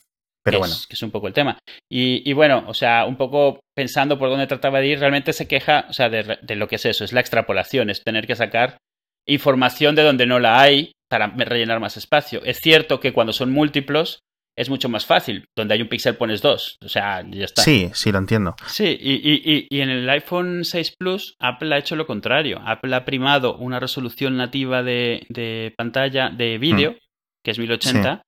Pero 0.45 0.59
bueno. 0.59 0.75
que 0.89 0.95
es 0.95 1.03
un 1.03 1.11
poco 1.11 1.27
el 1.29 1.33
tema. 1.33 1.59
Y, 1.91 2.33
bueno, 2.33 2.65
o 2.69 2.75
sea, 2.75 3.05
un 3.05 3.17
poco 3.17 3.61
pensando 3.75 4.19
por 4.19 4.31
dónde 4.31 4.47
trataba 4.47 4.81
de 4.81 4.89
ir, 4.89 5.01
realmente 5.01 5.33
se 5.33 5.49
queja, 5.49 5.87
o 5.89 5.93
sea, 5.93 6.09
de, 6.09 6.39
de, 6.41 6.57
lo 6.57 6.69
que 6.69 6.77
es 6.77 6.85
eso, 6.87 7.05
es 7.05 7.13
la 7.13 7.21
extrapolación, 7.21 7.91
es 7.91 8.03
tener 8.05 8.27
que 8.29 8.37
sacar 8.37 8.79
información 9.29 9.97
de 9.97 10.05
donde 10.05 10.27
no 10.27 10.39
la 10.39 10.61
hay 10.61 10.93
para 11.09 11.27
rellenar 11.29 11.81
más 11.81 11.97
espacio. 11.97 12.43
Es 12.45 12.61
cierto 12.61 13.01
que 13.01 13.13
cuando 13.13 13.33
son 13.33 13.51
múltiplos, 13.51 14.21
es 14.57 14.71
mucho 14.71 14.89
más 14.89 15.07
fácil. 15.07 15.49
Donde 15.55 15.75
hay 15.75 15.83
un 15.83 15.89
píxel 15.89 16.17
pones 16.17 16.43
dos. 16.43 16.79
O 16.85 16.89
sea, 16.89 17.25
ya 17.29 17.45
está. 17.45 17.63
Sí, 17.63 17.91
sí, 17.93 18.11
lo 18.11 18.19
entiendo. 18.19 18.57
Sí, 18.67 18.97
y, 19.01 19.15
y, 19.15 19.67
y, 19.71 19.81
en 19.81 19.91
el 19.91 20.09
iPhone 20.09 20.65
6 20.65 20.97
Plus, 20.99 21.37
Apple 21.39 21.75
ha 21.75 21.79
hecho 21.79 21.97
lo 21.97 22.07
contrario. 22.07 22.61
Apple 22.65 22.95
ha 22.95 23.05
primado 23.05 23.57
una 23.57 23.81
resolución 23.81 24.37
nativa 24.37 24.83
de, 24.83 25.27
de 25.29 25.75
pantalla 25.77 26.31
de 26.31 26.59
vídeo, 26.59 26.93
mm. 26.93 26.97
que 27.45 27.51
es 27.51 27.59
1080, 27.59 28.23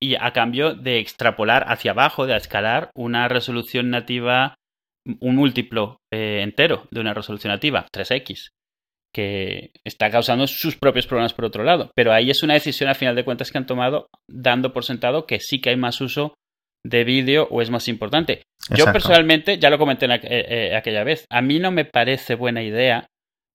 y 0.00 0.14
a 0.14 0.32
cambio 0.32 0.74
de 0.74 0.98
extrapolar 0.98 1.64
hacia 1.68 1.90
abajo, 1.90 2.26
de 2.26 2.36
escalar 2.36 2.90
una 2.94 3.28
resolución 3.28 3.90
nativa 3.90 4.54
un 5.20 5.36
múltiplo 5.36 6.00
eh, 6.12 6.40
entero 6.42 6.86
de 6.90 7.00
una 7.00 7.14
resolución 7.14 7.52
nativa, 7.52 7.86
3x, 7.92 8.50
que 9.18 9.72
está 9.82 10.12
causando 10.12 10.46
sus 10.46 10.76
propios 10.76 11.08
problemas 11.08 11.34
por 11.34 11.44
otro 11.44 11.64
lado. 11.64 11.90
Pero 11.96 12.12
ahí 12.12 12.30
es 12.30 12.44
una 12.44 12.54
decisión 12.54 12.88
a 12.88 12.94
final 12.94 13.16
de 13.16 13.24
cuentas 13.24 13.50
que 13.50 13.58
han 13.58 13.66
tomado 13.66 14.06
dando 14.28 14.72
por 14.72 14.84
sentado 14.84 15.26
que 15.26 15.40
sí 15.40 15.60
que 15.60 15.70
hay 15.70 15.76
más 15.76 16.00
uso 16.00 16.34
de 16.84 17.02
vídeo 17.02 17.48
o 17.50 17.60
es 17.60 17.68
más 17.68 17.88
importante. 17.88 18.42
Yo 18.76 18.84
personalmente, 18.92 19.58
ya 19.58 19.70
lo 19.70 19.78
comenté 19.78 20.04
en 20.04 20.12
eh, 20.12 20.20
eh, 20.22 20.76
aquella 20.76 21.02
vez, 21.02 21.24
a 21.30 21.42
mí 21.42 21.58
no 21.58 21.72
me 21.72 21.84
parece 21.84 22.36
buena 22.36 22.62
idea, 22.62 23.06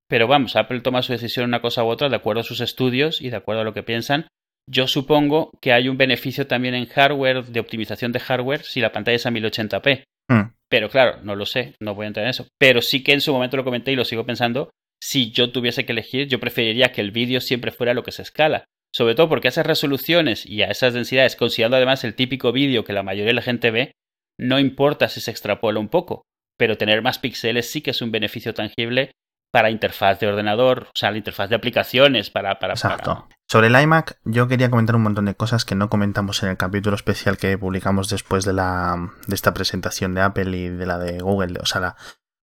pero 0.09 0.27
vamos, 0.27 0.57
Apple 0.57 0.81
toma 0.81 1.01
su 1.01 1.13
decisión 1.13 1.45
una 1.45 1.61
cosa 1.61 1.85
u 1.85 1.87
otra 1.87 2.09
de 2.09 2.17
acuerdo 2.17 2.41
a 2.41 2.43
sus 2.43 2.59
estudios 2.59 3.21
y 3.21 3.29
de 3.29 3.37
acuerdo 3.37 3.61
a 3.61 3.63
lo 3.63 3.73
que 3.73 3.83
piensan. 3.83 4.27
Yo 4.69 4.87
supongo 4.87 5.51
que 5.61 5.71
hay 5.71 5.87
un 5.87 5.97
beneficio 5.97 6.45
también 6.45 6.75
en 6.75 6.87
hardware, 6.87 7.45
de 7.45 7.61
optimización 7.61 8.11
de 8.11 8.19
hardware, 8.19 8.63
si 8.63 8.81
la 8.81 8.91
pantalla 8.91 9.15
es 9.15 9.25
a 9.25 9.31
1080p. 9.31 10.03
Hmm. 10.27 10.55
Pero 10.69 10.89
claro, 10.89 11.19
no 11.23 11.37
lo 11.37 11.45
sé, 11.45 11.75
no 11.79 11.95
voy 11.95 12.03
a 12.03 12.07
entrar 12.07 12.25
en 12.25 12.31
eso. 12.31 12.47
Pero 12.59 12.81
sí 12.81 13.01
que 13.01 13.13
en 13.13 13.21
su 13.21 13.31
momento 13.31 13.55
lo 13.55 13.63
comenté 13.63 13.93
y 13.93 13.95
lo 13.95 14.03
sigo 14.03 14.25
pensando. 14.25 14.69
Si 15.05 15.31
yo 15.31 15.51
tuviese 15.51 15.85
que 15.85 15.91
elegir, 15.91 16.29
yo 16.29 16.39
preferiría 16.39 16.93
que 16.93 17.01
el 17.01 17.11
vídeo 17.11 17.41
siempre 17.41 17.73
fuera 17.73 17.93
lo 17.93 18.03
que 18.03 18.13
se 18.13 18.21
escala. 18.21 18.63
Sobre 18.95 19.15
todo 19.15 19.27
porque 19.27 19.49
a 19.49 19.49
esas 19.49 19.65
resoluciones 19.65 20.45
y 20.45 20.61
a 20.61 20.67
esas 20.67 20.93
densidades, 20.93 21.35
considerando 21.35 21.75
además 21.75 22.05
el 22.05 22.15
típico 22.15 22.53
vídeo 22.53 22.85
que 22.85 22.93
la 22.93 23.03
mayoría 23.03 23.27
de 23.27 23.33
la 23.33 23.41
gente 23.41 23.69
ve, 23.69 23.91
no 24.39 24.59
importa 24.59 25.09
si 25.09 25.19
se 25.19 25.29
extrapola 25.29 25.81
un 25.81 25.89
poco, 25.89 26.21
pero 26.57 26.77
tener 26.77 27.01
más 27.01 27.19
píxeles 27.19 27.69
sí 27.69 27.81
que 27.81 27.91
es 27.91 28.01
un 28.01 28.11
beneficio 28.11 28.53
tangible 28.53 29.11
para 29.51 29.71
interfaz 29.71 30.21
de 30.21 30.27
ordenador, 30.27 30.83
o 30.83 30.97
sea, 30.97 31.11
la 31.11 31.17
interfaz 31.17 31.49
de 31.49 31.57
aplicaciones, 31.57 32.29
para... 32.29 32.57
para 32.59 32.73
Exacto. 32.73 33.27
Sobre 33.51 33.67
el 33.67 33.77
iMac, 33.77 34.19
yo 34.23 34.47
quería 34.47 34.69
comentar 34.69 34.95
un 34.95 35.03
montón 35.03 35.25
de 35.25 35.35
cosas 35.35 35.65
que 35.65 35.75
no 35.75 35.89
comentamos 35.89 36.41
en 36.43 36.49
el 36.49 36.57
capítulo 36.57 36.95
especial 36.95 37.35
que 37.35 37.57
publicamos 37.57 38.07
después 38.07 38.45
de 38.45 38.53
la 38.53 39.11
de 39.27 39.35
esta 39.35 39.53
presentación 39.53 40.15
de 40.15 40.21
Apple 40.21 40.57
y 40.57 40.69
de 40.69 40.85
la 40.85 40.97
de 40.97 41.19
Google. 41.19 41.59
O 41.61 41.65
sea, 41.65 41.81
la, 41.81 41.97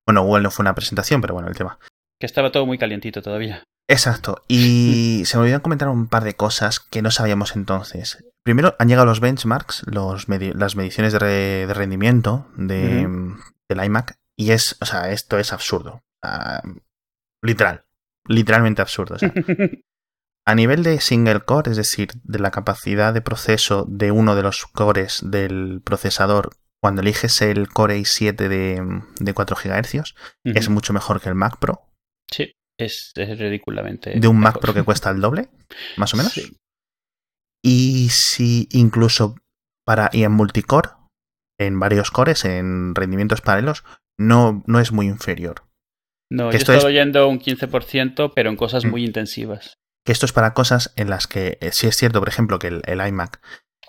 bueno, 0.07 0.25
Google 0.25 0.43
no 0.43 0.51
fue 0.51 0.63
una 0.63 0.75
presentación, 0.75 1.23
pero 1.23 1.33
bueno, 1.33 1.49
el 1.49 1.57
tema. 1.57 1.79
Que 2.21 2.27
estaba 2.27 2.53
todo 2.53 2.67
muy 2.67 2.79
calientito 2.79 3.23
todavía. 3.23 3.65
Exacto. 3.89 4.43
Y 4.47 5.23
se 5.27 5.37
me 5.37 5.43
olvidó 5.43 5.63
comentar 5.63 5.89
un 5.89 6.07
par 6.07 6.23
de 6.23 6.35
cosas 6.35 6.79
que 6.79 7.03
no 7.03 7.11
sabíamos 7.11 7.57
entonces. 7.57 8.25
Primero, 8.45 8.77
han 8.79 8.89
llegado 8.89 9.07
los 9.07 9.21
benchmarks, 9.21 9.85
los 9.87 10.29
las 10.29 10.77
mediciones 10.77 11.13
de, 11.13 11.67
rendimiento 11.73 12.47
de, 12.57 13.09
del 13.69 13.85
iMac. 13.85 14.17
Y 14.39 14.53
es, 14.53 14.77
o 14.81 14.87
sea, 14.87 15.11
esto 15.11 15.39
es 15.39 15.53
absurdo. 15.53 16.03
literal. 17.43 17.85
Literalmente 18.27 18.83
absurdo. 18.83 19.17
a 20.47 20.55
nivel 20.55 20.83
de 20.83 21.01
single 21.01 21.41
core, 21.41 21.71
es 21.71 21.77
decir, 21.77 22.11
de 22.23 22.39
la 22.39 22.51
capacidad 22.51 23.13
de 23.13 23.23
proceso 23.23 23.87
de 23.89 24.11
uno 24.11 24.37
de 24.37 24.43
los 24.43 24.67
cores 24.67 25.21
del 25.25 25.83
procesador, 25.85 26.51
cuando 26.81 27.03
eliges 27.03 27.43
el 27.43 27.69
Core 27.69 27.99
i7 27.99 28.35
de, 28.49 29.03
de 29.21 29.35
4 29.35 29.57
GHz, 29.57 30.15
es 30.45 30.69
mucho 30.71 30.95
mejor 30.95 31.21
que 31.21 31.29
el 31.29 31.35
Mac 31.35 31.59
Pro. 31.59 31.90
Sí 32.31 32.55
es, 32.85 33.13
ridículamente. 33.17 34.19
De 34.19 34.29
un 34.29 34.39
Mac 34.39 34.59
Pro 34.59 34.75
que 34.75 34.83
cuesta 34.83 35.11
el 35.11 35.21
doble, 35.21 35.49
más 35.97 36.15
o 36.15 36.17
menos. 36.17 36.41
Y 37.63 38.09
si 38.11 38.69
incluso 38.73 39.37
para. 39.85 40.11
Y 40.13 40.25
en 40.25 40.33
multicore, 40.33 40.91
en 41.59 41.79
varios 41.79 42.11
cores, 42.11 42.45
en 42.45 42.95
rendimientos 42.95 43.41
paralelos, 43.41 43.85
no, 44.19 44.63
no 44.67 44.81
es 44.81 44.93
muy 44.93 45.07
inferior. 45.07 45.67
No, 46.31 46.51
yo 46.51 46.59
estoy 46.59 46.77
oyendo 46.77 47.29
un 47.29 47.41
15%, 47.41 48.33
pero 48.35 48.51
en 48.51 48.57
cosas 48.57 48.85
mm. 48.85 48.89
muy 48.89 49.05
intensivas. 49.05 49.79
Que 50.05 50.13
esto 50.13 50.27
es 50.27 50.33
para 50.33 50.55
cosas 50.55 50.93
en 50.97 51.11
las 51.11 51.27
que, 51.27 51.59
eh, 51.61 51.73
si 51.73 51.87
es 51.87 51.97
cierto, 51.97 52.21
por 52.21 52.29
ejemplo, 52.29 52.59
que 52.59 52.69
el, 52.69 53.07
iMac 53.07 53.41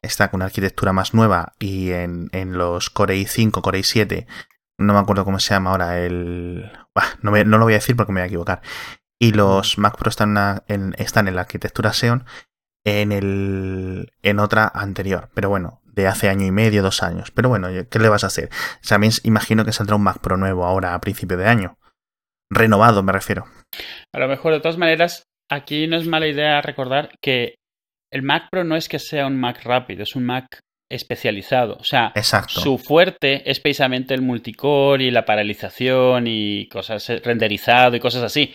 está 0.01 0.29
con 0.29 0.39
una 0.39 0.45
arquitectura 0.45 0.91
más 0.91 1.13
nueva 1.13 1.53
y 1.59 1.91
en, 1.91 2.29
en 2.33 2.57
los 2.57 2.89
Core 2.89 3.15
i5, 3.21 3.61
Core 3.61 3.79
i7 3.79 4.25
no 4.81 4.93
me 4.93 4.99
acuerdo 4.99 5.25
cómo 5.25 5.39
se 5.39 5.53
llama 5.53 5.71
ahora, 5.71 5.99
el... 5.99 6.71
no, 7.21 7.31
no, 7.31 7.57
lo 7.57 7.65
voy 7.65 7.73
a 7.73 7.77
decir 7.77 7.95
porque 7.95 8.11
me 8.11 8.21
voy 8.21 8.25
a 8.25 8.27
equivocar. 8.27 8.61
Y 9.19 9.33
los 9.33 9.77
Mac 9.77 9.97
Pro 9.97 10.09
están 10.09 10.35
en, 10.67 10.95
están 10.97 11.27
en 11.27 11.35
la 11.35 11.41
arquitectura 11.41 11.93
Xeon 11.93 12.25
en, 12.83 13.11
el, 13.11 14.11
en 14.23 14.39
otra 14.39 14.71
anterior. 14.73 15.29
Pero 15.33 15.49
bueno, 15.49 15.81
de 15.85 16.07
hace 16.07 16.29
año 16.29 16.45
y 16.45 16.51
medio, 16.51 16.81
dos 16.81 17.03
años. 17.03 17.31
Pero 17.31 17.49
bueno, 17.49 17.67
¿qué 17.89 17.99
le 17.99 18.09
vas 18.09 18.23
a 18.23 18.27
hacer? 18.27 18.49
También 18.87 19.13
imagino 19.23 19.63
que 19.63 19.73
saldrá 19.73 19.95
un 19.95 20.03
Mac 20.03 20.19
Pro 20.19 20.37
nuevo 20.37 20.65
ahora 20.65 20.93
a 20.93 21.01
principio 21.01 21.37
de 21.37 21.47
año. 21.47 21.77
Renovado, 22.49 23.03
me 23.03 23.11
refiero. 23.11 23.45
A 24.13 24.19
lo 24.19 24.27
mejor, 24.27 24.53
de 24.53 24.59
todas 24.59 24.77
maneras, 24.77 25.23
aquí 25.49 25.87
no 25.87 25.97
es 25.97 26.07
mala 26.07 26.27
idea 26.27 26.61
recordar 26.61 27.11
que 27.21 27.55
el 28.11 28.23
Mac 28.23 28.49
Pro 28.51 28.63
no 28.63 28.75
es 28.75 28.89
que 28.89 28.99
sea 28.99 29.27
un 29.27 29.39
Mac 29.39 29.61
rápido, 29.63 30.03
es 30.03 30.15
un 30.15 30.25
Mac 30.25 30.59
especializado. 30.91 31.77
O 31.79 31.83
sea, 31.83 32.13
su 32.47 32.77
fuerte 32.77 33.49
es 33.49 33.59
precisamente 33.59 34.13
el 34.13 34.21
multicore 34.21 35.03
y 35.03 35.11
la 35.11 35.25
paralización 35.25 36.25
y 36.27 36.67
cosas 36.67 37.09
eh, 37.09 37.21
renderizado 37.23 37.95
y 37.95 37.99
cosas 37.99 38.23
así. 38.23 38.53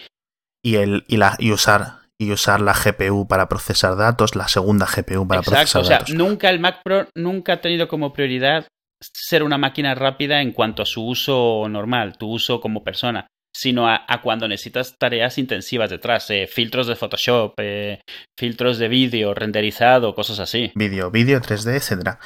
Y 0.62 0.76
el 0.76 1.04
y 1.08 1.16
la 1.16 1.36
y 1.38 1.52
usar 1.52 2.06
y 2.18 2.32
usar 2.32 2.60
la 2.60 2.72
GPU 2.72 3.28
para 3.28 3.48
procesar 3.48 3.96
datos, 3.96 4.36
la 4.36 4.48
segunda 4.48 4.86
GPU 4.86 5.26
para 5.26 5.42
procesar 5.42 5.82
datos. 5.82 6.06
O 6.06 6.06
sea, 6.06 6.16
nunca 6.16 6.50
el 6.50 6.60
Mac 6.60 6.80
Pro 6.82 7.08
nunca 7.14 7.54
ha 7.54 7.60
tenido 7.60 7.88
como 7.88 8.12
prioridad 8.12 8.66
ser 9.00 9.42
una 9.42 9.58
máquina 9.58 9.94
rápida 9.94 10.40
en 10.40 10.52
cuanto 10.52 10.82
a 10.82 10.86
su 10.86 11.06
uso 11.06 11.66
normal, 11.68 12.16
tu 12.16 12.30
uso 12.30 12.60
como 12.60 12.82
persona 12.82 13.26
sino 13.56 13.88
a, 13.88 14.04
cuando 14.22 14.46
necesitas 14.48 14.98
tareas 14.98 15.38
intensivas 15.38 15.88
detrás, 15.88 16.28
eh, 16.28 16.46
filtros 16.46 16.86
de 16.86 16.94
Photoshop, 16.94 17.54
eh, 17.56 18.02
filtros 18.38 18.76
de 18.76 18.88
vídeo, 18.88 19.32
renderizado, 19.32 20.14
cosas 20.14 20.40
así. 20.40 20.72
Vídeo, 20.74 21.10
vídeo 21.10 21.40
3D, 21.40 21.74
etc. 21.74 22.18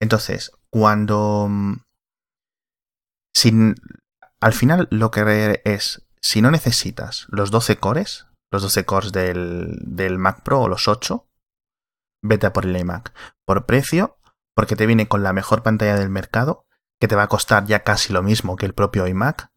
Entonces, 0.00 0.52
cuando... 0.70 1.46
Mm, 1.48 1.76
sin, 3.34 3.74
al 4.42 4.52
final 4.52 4.86
lo 4.90 5.10
que 5.10 5.62
es, 5.64 6.06
si 6.20 6.42
no 6.42 6.50
necesitas 6.50 7.26
los 7.30 7.50
12 7.50 7.78
cores, 7.78 8.26
los 8.52 8.60
12 8.60 8.84
cores 8.84 9.12
del, 9.12 9.78
del 9.80 10.18
Mac 10.18 10.42
Pro 10.42 10.60
o 10.60 10.68
los 10.68 10.88
8, 10.88 11.26
vete 12.22 12.46
a 12.48 12.52
por 12.52 12.66
el 12.66 12.76
iMac. 12.76 13.14
Por 13.46 13.64
precio, 13.64 14.18
porque 14.54 14.76
te 14.76 14.84
viene 14.84 15.08
con 15.08 15.22
la 15.22 15.32
mejor 15.32 15.62
pantalla 15.62 15.96
del 15.96 16.10
mercado, 16.10 16.66
que 17.00 17.08
te 17.08 17.16
va 17.16 17.22
a 17.22 17.28
costar 17.28 17.64
ya 17.64 17.82
casi 17.82 18.12
lo 18.12 18.22
mismo 18.22 18.56
que 18.56 18.66
el 18.66 18.74
propio 18.74 19.06
iMac 19.06 19.50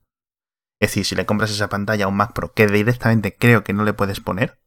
es 0.79 0.89
decir, 0.89 1.05
si 1.05 1.15
le 1.15 1.25
compras 1.25 1.51
esa 1.51 1.69
pantalla 1.69 2.05
a 2.05 2.07
un 2.07 2.15
Mac 2.15 2.33
Pro, 2.33 2.53
que 2.53 2.67
directamente 2.67 3.35
creo 3.35 3.63
que 3.63 3.73
no 3.73 3.83
le 3.83 3.93
puedes 3.93 4.21
poner, 4.21 4.59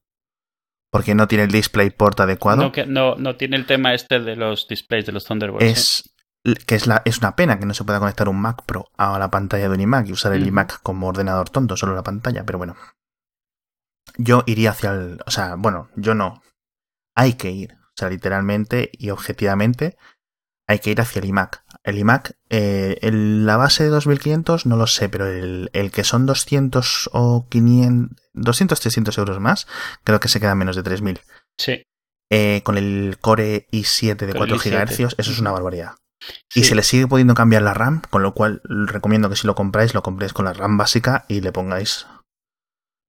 porque 0.90 1.14
no 1.14 1.26
tiene 1.26 1.44
el 1.44 1.50
DisplayPort 1.50 2.20
adecuado. 2.20 2.62
No, 2.62 2.72
que, 2.72 2.84
no, 2.86 3.16
no 3.16 3.36
tiene 3.36 3.56
el 3.56 3.64
tema 3.64 3.94
este 3.94 4.20
de 4.20 4.36
los 4.36 4.68
displays 4.68 5.06
de 5.06 5.12
los 5.12 5.24
Thunderbolts. 5.24 5.64
Es, 5.64 6.12
que 6.66 6.74
es, 6.74 6.86
la, 6.86 7.00
es 7.06 7.18
una 7.18 7.34
pena 7.34 7.58
que 7.58 7.64
no 7.64 7.72
se 7.72 7.84
pueda 7.84 7.98
conectar 7.98 8.28
un 8.28 8.40
Mac 8.40 8.64
Pro 8.66 8.90
a 8.98 9.18
la 9.18 9.30
pantalla 9.30 9.68
de 9.68 9.74
un 9.74 9.80
iMac 9.80 10.08
y 10.08 10.12
usar 10.12 10.34
el 10.34 10.46
iMac 10.46 10.82
como 10.82 11.08
ordenador 11.08 11.48
tonto, 11.48 11.76
solo 11.78 11.94
la 11.94 12.02
pantalla, 12.02 12.44
pero 12.44 12.58
bueno. 12.58 12.76
Yo 14.18 14.42
iría 14.46 14.70
hacia 14.70 14.90
el. 14.90 15.20
O 15.24 15.30
sea, 15.30 15.54
bueno, 15.56 15.88
yo 15.96 16.14
no. 16.14 16.42
Hay 17.14 17.34
que 17.34 17.50
ir. 17.50 17.72
O 17.72 17.94
sea, 17.96 18.10
literalmente 18.10 18.90
y 18.92 19.10
objetivamente 19.10 19.96
hay 20.66 20.80
que 20.80 20.90
ir 20.90 21.00
hacia 21.00 21.20
el 21.20 21.26
iMac. 21.26 21.64
El 21.84 21.98
iMac, 21.98 22.36
eh, 22.48 22.98
la 23.12 23.56
base 23.56 23.82
de 23.82 23.90
2500 23.90 24.66
no 24.66 24.76
lo 24.76 24.86
sé, 24.86 25.08
pero 25.08 25.26
el, 25.26 25.90
que 25.92 26.04
son 26.04 26.26
200 26.26 27.10
o 27.12 27.46
500, 27.48 28.16
200, 28.34 28.80
300 28.80 29.18
euros 29.18 29.40
más, 29.40 29.66
creo 30.04 30.20
que 30.20 30.28
se 30.28 30.38
queda 30.38 30.54
menos 30.54 30.76
de 30.76 30.84
3000. 30.84 31.20
Sí. 31.58 31.82
Eh, 32.30 32.60
con 32.62 32.78
el 32.78 33.18
Core 33.20 33.66
i7 33.72 34.16
de 34.16 34.32
4 34.32 34.56
GHz, 34.56 35.00
eso 35.18 35.30
es 35.32 35.38
una 35.40 35.50
barbaridad. 35.50 35.94
Y 36.54 36.62
se 36.62 36.76
le 36.76 36.84
sigue 36.84 37.08
pudiendo 37.08 37.34
cambiar 37.34 37.62
la 37.62 37.74
RAM, 37.74 38.00
con 38.10 38.22
lo 38.22 38.32
cual 38.32 38.62
recomiendo 38.64 39.28
que 39.28 39.34
si 39.34 39.48
lo 39.48 39.56
compráis, 39.56 39.92
lo 39.92 40.04
compréis 40.04 40.32
con 40.32 40.44
la 40.44 40.52
RAM 40.52 40.76
básica 40.76 41.24
y 41.28 41.40
le 41.40 41.50
pongáis 41.50 42.06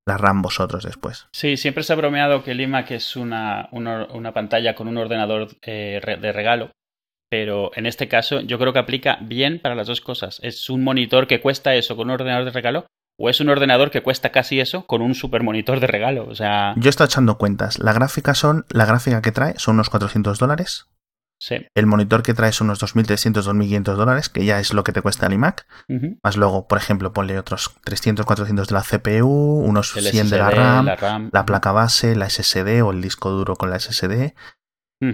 la 0.08 0.18
RAM 0.18 0.42
vosotros 0.42 0.84
después. 0.84 1.28
Sí, 1.32 1.58
siempre 1.58 1.84
se 1.84 1.94
ha 1.94 1.96
bromeado 1.96 2.44
que 2.44 2.52
el 2.52 2.62
iMac 2.62 2.90
es 2.90 3.16
una, 3.16 3.70
una, 3.72 4.34
pantalla 4.34 4.74
con 4.74 4.88
un 4.88 4.98
ordenador 4.98 5.48
eh, 5.62 6.02
de 6.20 6.32
regalo 6.32 6.72
pero 7.34 7.72
en 7.74 7.88
este 7.88 8.08
caso 8.08 8.42
yo 8.42 8.60
creo 8.60 8.74
que 8.74 8.80
aplica 8.80 9.18
bien 9.20 9.60
para 9.60 9.74
las 9.74 9.88
dos 9.88 10.02
cosas. 10.02 10.40
Es 10.44 10.70
un 10.70 10.84
monitor 10.84 11.26
que 11.26 11.42
cuesta 11.42 11.74
eso 11.74 11.96
con 11.96 12.10
un 12.10 12.14
ordenador 12.14 12.46
de 12.46 12.52
regalo 12.52 12.86
o 13.18 13.28
es 13.28 13.40
un 13.42 13.50
ordenador 13.50 13.90
que 13.90 14.04
cuesta 14.04 14.32
casi 14.32 14.60
eso 14.60 14.86
con 14.86 15.02
un 15.02 15.16
super 15.16 15.42
monitor 15.42 15.80
de 15.80 15.88
regalo. 15.88 16.28
O 16.30 16.36
sea... 16.36 16.76
Yo 16.78 16.92
estoy 16.92 17.06
echando 17.06 17.40
cuentas. 17.40 17.80
La 17.80 17.92
gráfica 17.92 18.36
son, 18.36 18.68
la 18.70 18.86
gráfica 18.86 19.24
que 19.24 19.32
trae 19.32 19.56
son 19.58 19.78
unos 19.78 19.90
400 19.90 20.38
dólares. 20.38 20.86
Sí. 21.40 21.56
El 21.74 21.88
monitor 21.88 22.22
que 22.22 22.36
trae 22.36 22.52
son 22.52 22.68
unos 22.68 22.84
2.300, 22.84 23.42
2.500 23.42 23.96
dólares, 23.96 24.30
que 24.30 24.46
ya 24.46 24.60
es 24.60 24.72
lo 24.72 24.84
que 24.84 24.92
te 24.92 25.02
cuesta 25.02 25.26
el 25.26 25.34
iMac. 25.34 25.66
Más 26.24 26.38
luego, 26.38 26.68
por 26.68 26.78
ejemplo, 26.78 27.14
ponle 27.14 27.40
otros 27.40 27.74
300, 27.84 28.28
400 28.28 28.68
de 28.68 28.76
la 28.76 28.84
CPU, 28.84 29.60
unos 29.66 29.92
100 29.92 30.30
de 30.30 30.38
la 30.38 30.52
RAM, 30.52 30.86
la 30.86 30.96
RAM, 30.96 31.32
la 31.34 31.48
placa 31.48 31.72
base, 31.72 32.16
la 32.16 32.30
SSD 32.30 32.84
o 32.84 32.92
el 32.92 33.02
disco 33.02 33.32
duro 33.32 33.56
con 33.56 33.72
la 33.72 33.80
SSD, 33.80 34.36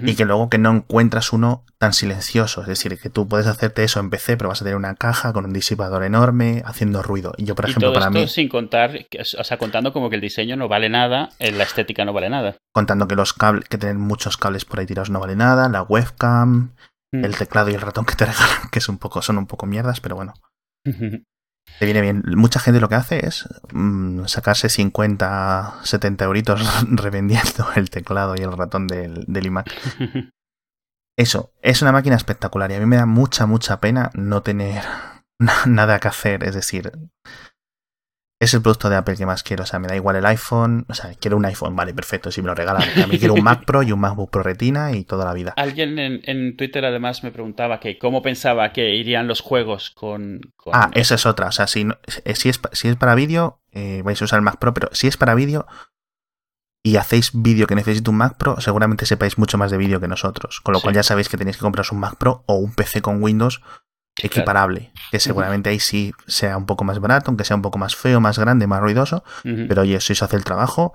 y 0.03 0.15
que 0.15 0.25
luego 0.25 0.49
que 0.49 0.57
no 0.57 0.71
encuentras 0.71 1.33
uno 1.33 1.63
tan 1.77 1.93
silencioso. 1.93 2.61
Es 2.61 2.67
decir, 2.67 2.97
que 2.99 3.09
tú 3.09 3.27
puedes 3.27 3.47
hacerte 3.47 3.83
eso 3.83 3.99
en 3.99 4.09
PC, 4.09 4.37
pero 4.37 4.49
vas 4.49 4.61
a 4.61 4.65
tener 4.65 4.75
una 4.75 4.95
caja 4.95 5.33
con 5.33 5.45
un 5.45 5.53
disipador 5.53 6.03
enorme 6.03 6.61
haciendo 6.65 7.01
ruido. 7.01 7.33
Y 7.37 7.45
yo, 7.45 7.55
por 7.55 7.65
ejemplo, 7.65 7.93
para 7.93 8.09
mí. 8.09 8.27
Sin 8.27 8.49
contar, 8.49 8.91
o 9.37 9.43
sea, 9.43 9.57
contando 9.57 9.93
como 9.93 10.09
que 10.09 10.15
el 10.15 10.21
diseño 10.21 10.55
no 10.55 10.67
vale 10.67 10.89
nada, 10.89 11.29
eh, 11.39 11.51
la 11.51 11.63
estética 11.63 12.05
no 12.05 12.13
vale 12.13 12.29
nada. 12.29 12.57
Contando 12.73 13.07
que 13.07 13.15
los 13.15 13.33
cables, 13.33 13.67
que 13.69 13.77
tener 13.77 13.95
muchos 13.95 14.37
cables 14.37 14.65
por 14.65 14.79
ahí 14.79 14.85
tirados 14.85 15.09
no 15.09 15.19
vale 15.19 15.35
nada, 15.35 15.69
la 15.69 15.83
webcam, 15.83 16.73
mm. 17.11 17.25
el 17.25 17.37
teclado 17.37 17.69
y 17.69 17.73
el 17.73 17.81
ratón 17.81 18.05
que 18.05 18.15
te 18.15 18.25
regalan, 18.25 18.69
que 18.71 18.79
es 18.79 18.89
un 18.89 18.97
poco, 18.97 19.21
son 19.21 19.37
un 19.37 19.47
poco 19.47 19.65
mierdas, 19.65 20.01
pero 20.01 20.15
bueno. 20.15 20.33
Te 21.79 21.85
viene 21.85 22.01
bien. 22.01 22.23
Mucha 22.35 22.59
gente 22.59 22.81
lo 22.81 22.89
que 22.89 22.95
hace 22.95 23.25
es 23.25 23.47
mm, 23.71 24.25
sacarse 24.25 24.67
50, 24.67 25.79
70 25.81 26.25
euritos 26.25 26.61
revendiendo 26.91 27.69
el 27.75 27.89
teclado 27.89 28.35
y 28.37 28.41
el 28.41 28.51
ratón 28.51 28.87
del, 28.87 29.23
del 29.27 29.45
iMac. 29.45 29.71
Eso, 31.17 31.53
es 31.61 31.81
una 31.81 31.91
máquina 31.91 32.15
espectacular 32.15 32.71
y 32.71 32.75
a 32.75 32.79
mí 32.79 32.85
me 32.85 32.97
da 32.97 33.05
mucha, 33.05 33.45
mucha 33.45 33.79
pena 33.79 34.11
no 34.13 34.41
tener 34.41 34.83
nada 35.65 35.99
que 35.99 36.09
hacer. 36.09 36.43
Es 36.43 36.53
decir, 36.53 36.91
es 38.39 38.53
el 38.53 38.61
producto 38.61 38.89
de 38.89 38.95
Apple 38.95 39.17
que 39.17 39.25
más 39.25 39.43
quiero. 39.43 39.63
O 39.63 39.65
sea, 39.65 39.79
me 39.79 39.89
da 39.89 39.95
igual 39.95 40.15
el 40.15 40.25
iPhone. 40.25 40.85
O 40.87 40.93
sea, 40.93 41.13
quiero 41.19 41.35
un 41.35 41.45
iPhone, 41.45 41.75
vale, 41.75 41.93
perfecto, 41.93 42.31
si 42.31 42.41
me 42.41 42.47
lo 42.47 42.55
regalan. 42.55 42.83
También 42.95 43.19
quiero 43.19 43.33
un 43.33 43.43
Mac 43.43 43.65
Pro 43.65 43.83
y 43.83 43.91
un 43.91 43.99
MacBook 43.99 44.31
Pro 44.31 44.43
Retina 44.43 44.93
y 44.93 45.03
toda 45.03 45.25
la 45.25 45.33
vida. 45.33 45.53
Alguien 45.57 45.99
en, 45.99 46.21
en 46.23 46.55
Twitter 46.55 46.85
además 46.85 47.23
me 47.23 47.31
preguntaba 47.31 47.81
que 47.81 47.97
cómo 47.97 48.21
pensaba 48.21 48.71
que 48.71 48.95
irían 48.95 49.27
los 49.27 49.41
juegos 49.41 49.91
con. 49.91 50.39
con... 50.55 50.73
Ah, 50.73 50.89
esa 50.93 51.15
es 51.15 51.25
otra. 51.25 51.47
O 51.47 51.51
sea, 51.51 51.67
si, 51.67 51.83
no, 51.83 51.97
si, 52.07 52.49
es, 52.49 52.61
si 52.71 52.87
es 52.87 52.95
para 52.95 53.13
vídeo, 53.13 53.59
eh, 53.73 54.01
vais 54.05 54.21
a 54.21 54.25
usar 54.25 54.37
el 54.37 54.43
Mac 54.43 54.57
Pro, 54.57 54.73
pero 54.73 54.89
si 54.93 55.07
es 55.07 55.17
para 55.17 55.35
vídeo 55.35 55.67
y 56.81 56.95
hacéis 56.95 57.31
vídeo 57.33 57.67
que 57.67 57.75
necesita 57.75 58.09
un 58.09 58.17
Mac 58.17 58.37
Pro, 58.37 58.61
seguramente 58.61 59.05
sepáis 59.05 59.37
mucho 59.37 59.57
más 59.57 59.69
de 59.69 59.77
vídeo 59.77 59.99
que 59.99 60.07
nosotros. 60.07 60.61
Con 60.61 60.71
lo 60.71 60.79
sí. 60.79 60.83
cual 60.83 60.95
ya 60.95 61.03
sabéis 61.03 61.27
que 61.27 61.35
tenéis 61.35 61.57
que 61.57 61.61
compraros 61.61 61.91
un 61.91 61.99
Mac 61.99 62.15
Pro 62.15 62.43
o 62.45 62.55
un 62.55 62.73
PC 62.73 63.01
con 63.01 63.21
Windows 63.21 63.61
equiparable, 64.27 64.91
que 65.11 65.19
seguramente 65.19 65.69
ahí 65.69 65.79
sí 65.79 66.11
sea 66.27 66.57
un 66.57 66.65
poco 66.65 66.83
más 66.83 66.99
barato, 66.99 67.29
aunque 67.31 67.43
sea 67.43 67.55
un 67.55 67.61
poco 67.61 67.77
más 67.77 67.95
feo, 67.95 68.19
más 68.19 68.39
grande, 68.39 68.67
más 68.67 68.81
ruidoso, 68.81 69.23
uh 69.43 69.47
-huh. 69.47 69.67
pero 69.67 69.81
oye, 69.81 69.99
si 70.01 70.13
eso 70.13 70.25
hace 70.25 70.35
el 70.35 70.43
trabajo, 70.43 70.93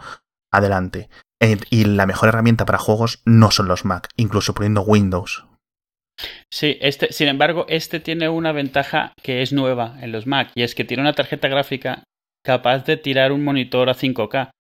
adelante. 0.52 1.08
Eh, 1.40 1.58
y 1.70 1.84
la 1.84 2.06
mejor 2.06 2.28
herramienta 2.28 2.64
para 2.64 2.78
juegos 2.78 3.22
no 3.24 3.50
son 3.50 3.68
los 3.68 3.84
Mac, 3.84 4.08
incluso 4.16 4.54
poniendo 4.54 4.82
Windows. 4.82 5.44
Sí, 6.52 6.78
este, 6.80 7.12
sin 7.12 7.28
embargo, 7.28 7.66
este 7.68 8.00
tiene 8.00 8.28
una 8.28 8.52
ventaja 8.52 9.12
que 9.22 9.42
es 9.42 9.52
nueva 9.52 9.98
en 10.00 10.12
los 10.12 10.26
Mac, 10.26 10.52
y 10.54 10.62
es 10.62 10.74
que 10.74 10.84
tiene 10.84 11.02
una 11.02 11.12
tarjeta 11.12 11.48
gráfica 11.48 12.04
capaz 12.44 12.84
de 12.84 12.96
tirar 12.96 13.32
un 13.32 13.42
monitor 13.42 13.88
a 13.88 13.94
5K. 13.94 14.50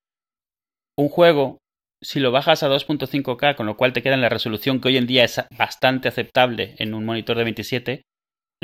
Un 0.96 1.08
juego, 1.08 1.58
si 2.02 2.20
lo 2.20 2.32
bajas 2.32 2.62
a 2.62 2.68
2.5K, 2.68 3.56
con 3.56 3.66
lo 3.66 3.76
cual 3.76 3.92
te 3.92 4.02
queda 4.02 4.14
en 4.14 4.20
la 4.20 4.28
resolución 4.28 4.80
que 4.80 4.88
hoy 4.88 4.96
en 4.96 5.06
día 5.06 5.24
es 5.24 5.42
bastante 5.56 6.08
aceptable 6.08 6.74
en 6.78 6.94
un 6.94 7.04
monitor 7.04 7.36
de 7.36 7.44
27, 7.44 8.02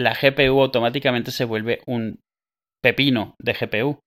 la 0.01 0.15
GPU 0.15 0.61
automáticamente 0.61 1.31
se 1.31 1.45
vuelve 1.45 1.81
un 1.87 2.21
pepino 2.83 3.35
de 3.39 3.53
GPU, 3.53 4.01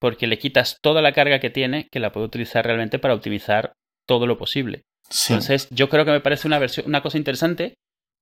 porque 0.00 0.26
le 0.26 0.38
quitas 0.38 0.78
toda 0.82 1.02
la 1.02 1.12
carga 1.12 1.38
que 1.38 1.50
tiene, 1.50 1.88
que 1.92 2.00
la 2.00 2.12
puede 2.12 2.26
utilizar 2.26 2.64
realmente 2.64 2.98
para 2.98 3.14
optimizar 3.14 3.72
todo 4.06 4.26
lo 4.26 4.38
posible. 4.38 4.82
Sí. 5.10 5.34
Entonces, 5.34 5.68
yo 5.70 5.88
creo 5.88 6.04
que 6.04 6.12
me 6.12 6.20
parece 6.20 6.48
una, 6.48 6.58
versión, 6.58 6.86
una 6.86 7.02
cosa 7.02 7.18
interesante, 7.18 7.74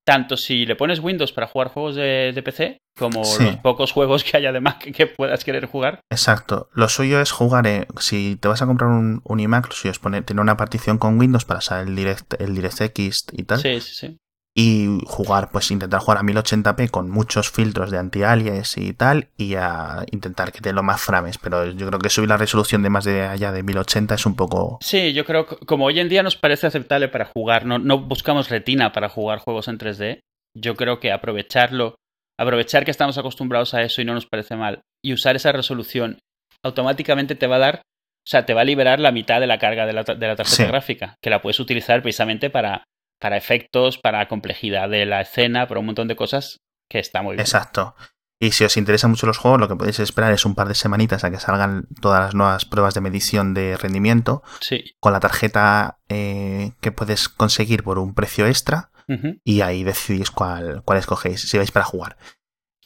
tanto 0.04 0.36
si 0.36 0.66
le 0.66 0.74
pones 0.74 0.98
Windows 0.98 1.32
para 1.32 1.46
jugar 1.46 1.68
juegos 1.68 1.94
de, 1.94 2.32
de 2.34 2.42
PC, 2.42 2.78
como 2.98 3.24
sí. 3.24 3.44
los 3.44 3.56
pocos 3.56 3.92
juegos 3.92 4.24
que 4.24 4.36
haya 4.36 4.50
de 4.50 4.60
Mac 4.60 4.92
que 4.92 5.06
puedas 5.06 5.44
querer 5.44 5.66
jugar. 5.66 6.00
Exacto. 6.10 6.68
Lo 6.74 6.88
suyo 6.88 7.20
es 7.20 7.30
jugar, 7.30 7.68
eh, 7.68 7.86
si 8.00 8.36
te 8.36 8.48
vas 8.48 8.62
a 8.62 8.66
comprar 8.66 8.90
un, 8.90 9.20
un 9.22 9.40
iMac, 9.40 9.66
lo 9.66 9.72
suyo 9.72 9.92
es 9.92 10.00
poner, 10.00 10.24
tener 10.24 10.40
una 10.40 10.56
partición 10.56 10.98
con 10.98 11.20
Windows 11.20 11.44
para 11.44 11.58
usar 11.58 11.86
el, 11.86 11.94
Direct, 11.94 12.40
el 12.40 12.54
DirectX 12.56 13.26
y 13.32 13.44
tal. 13.44 13.60
Sí, 13.60 13.80
sí, 13.80 13.94
sí 13.94 14.18
y 14.58 14.88
jugar, 15.04 15.50
pues 15.52 15.70
intentar 15.70 16.00
jugar 16.00 16.16
a 16.16 16.22
1080p 16.22 16.90
con 16.90 17.10
muchos 17.10 17.50
filtros 17.50 17.90
de 17.90 17.98
anti-alias 17.98 18.78
y 18.78 18.94
tal, 18.94 19.28
y 19.36 19.54
a 19.54 20.06
intentar 20.10 20.50
que 20.50 20.62
te 20.62 20.72
lo 20.72 20.82
más 20.82 21.02
frames, 21.02 21.36
pero 21.36 21.66
yo 21.72 21.86
creo 21.86 21.98
que 21.98 22.08
subir 22.08 22.30
la 22.30 22.38
resolución 22.38 22.82
de 22.82 22.88
más 22.88 23.04
de 23.04 23.20
allá 23.20 23.52
de 23.52 23.62
1080 23.62 24.14
es 24.14 24.24
un 24.24 24.34
poco... 24.34 24.78
Sí, 24.80 25.12
yo 25.12 25.26
creo 25.26 25.44
que 25.44 25.56
como 25.66 25.84
hoy 25.84 26.00
en 26.00 26.08
día 26.08 26.22
nos 26.22 26.36
parece 26.36 26.66
aceptable 26.66 27.08
para 27.08 27.26
jugar, 27.26 27.66
no, 27.66 27.78
no 27.78 27.98
buscamos 27.98 28.48
retina 28.48 28.92
para 28.92 29.10
jugar 29.10 29.40
juegos 29.40 29.68
en 29.68 29.76
3D, 29.76 30.20
yo 30.56 30.74
creo 30.74 31.00
que 31.00 31.12
aprovecharlo, 31.12 31.96
aprovechar 32.40 32.86
que 32.86 32.90
estamos 32.90 33.18
acostumbrados 33.18 33.74
a 33.74 33.82
eso 33.82 34.00
y 34.00 34.06
no 34.06 34.14
nos 34.14 34.24
parece 34.24 34.56
mal, 34.56 34.80
y 35.04 35.12
usar 35.12 35.36
esa 35.36 35.52
resolución 35.52 36.18
automáticamente 36.64 37.34
te 37.34 37.46
va 37.46 37.56
a 37.56 37.58
dar, 37.58 37.76
o 37.76 38.28
sea, 38.28 38.46
te 38.46 38.54
va 38.54 38.62
a 38.62 38.64
liberar 38.64 39.00
la 39.00 39.12
mitad 39.12 39.38
de 39.38 39.48
la 39.48 39.58
carga 39.58 39.84
de 39.84 39.92
la, 39.92 40.02
de 40.02 40.26
la 40.26 40.34
tarjeta 40.34 40.56
sí. 40.56 40.64
gráfica, 40.64 41.14
que 41.22 41.28
la 41.28 41.42
puedes 41.42 41.60
utilizar 41.60 42.00
precisamente 42.00 42.48
para 42.48 42.84
para 43.18 43.36
efectos, 43.36 43.98
para 43.98 44.28
complejidad 44.28 44.88
de 44.88 45.06
la 45.06 45.20
escena, 45.20 45.66
para 45.66 45.80
un 45.80 45.86
montón 45.86 46.08
de 46.08 46.16
cosas 46.16 46.60
que 46.88 46.98
está 46.98 47.22
muy 47.22 47.32
bien. 47.32 47.40
Exacto. 47.40 47.94
Y 48.38 48.50
si 48.52 48.64
os 48.64 48.76
interesan 48.76 49.10
mucho 49.10 49.26
los 49.26 49.38
juegos, 49.38 49.60
lo 49.60 49.68
que 49.68 49.76
podéis 49.76 49.98
esperar 49.98 50.32
es 50.32 50.44
un 50.44 50.54
par 50.54 50.68
de 50.68 50.74
semanitas 50.74 51.24
a 51.24 51.30
que 51.30 51.40
salgan 51.40 51.88
todas 52.02 52.22
las 52.22 52.34
nuevas 52.34 52.66
pruebas 52.66 52.92
de 52.92 53.00
medición 53.00 53.54
de 53.54 53.78
rendimiento. 53.78 54.42
Sí. 54.60 54.84
Con 55.00 55.12
la 55.12 55.20
tarjeta 55.20 56.00
eh, 56.08 56.72
que 56.80 56.92
puedes 56.92 57.30
conseguir 57.30 57.82
por 57.82 57.98
un 57.98 58.14
precio 58.14 58.46
extra. 58.46 58.90
Uh 59.08 59.12
-huh. 59.14 59.40
Y 59.44 59.60
ahí 59.62 59.84
decidís 59.84 60.30
cuál, 60.30 60.82
cuál 60.84 60.98
escogéis, 60.98 61.48
si 61.48 61.56
vais 61.56 61.70
para 61.70 61.86
jugar. 61.86 62.18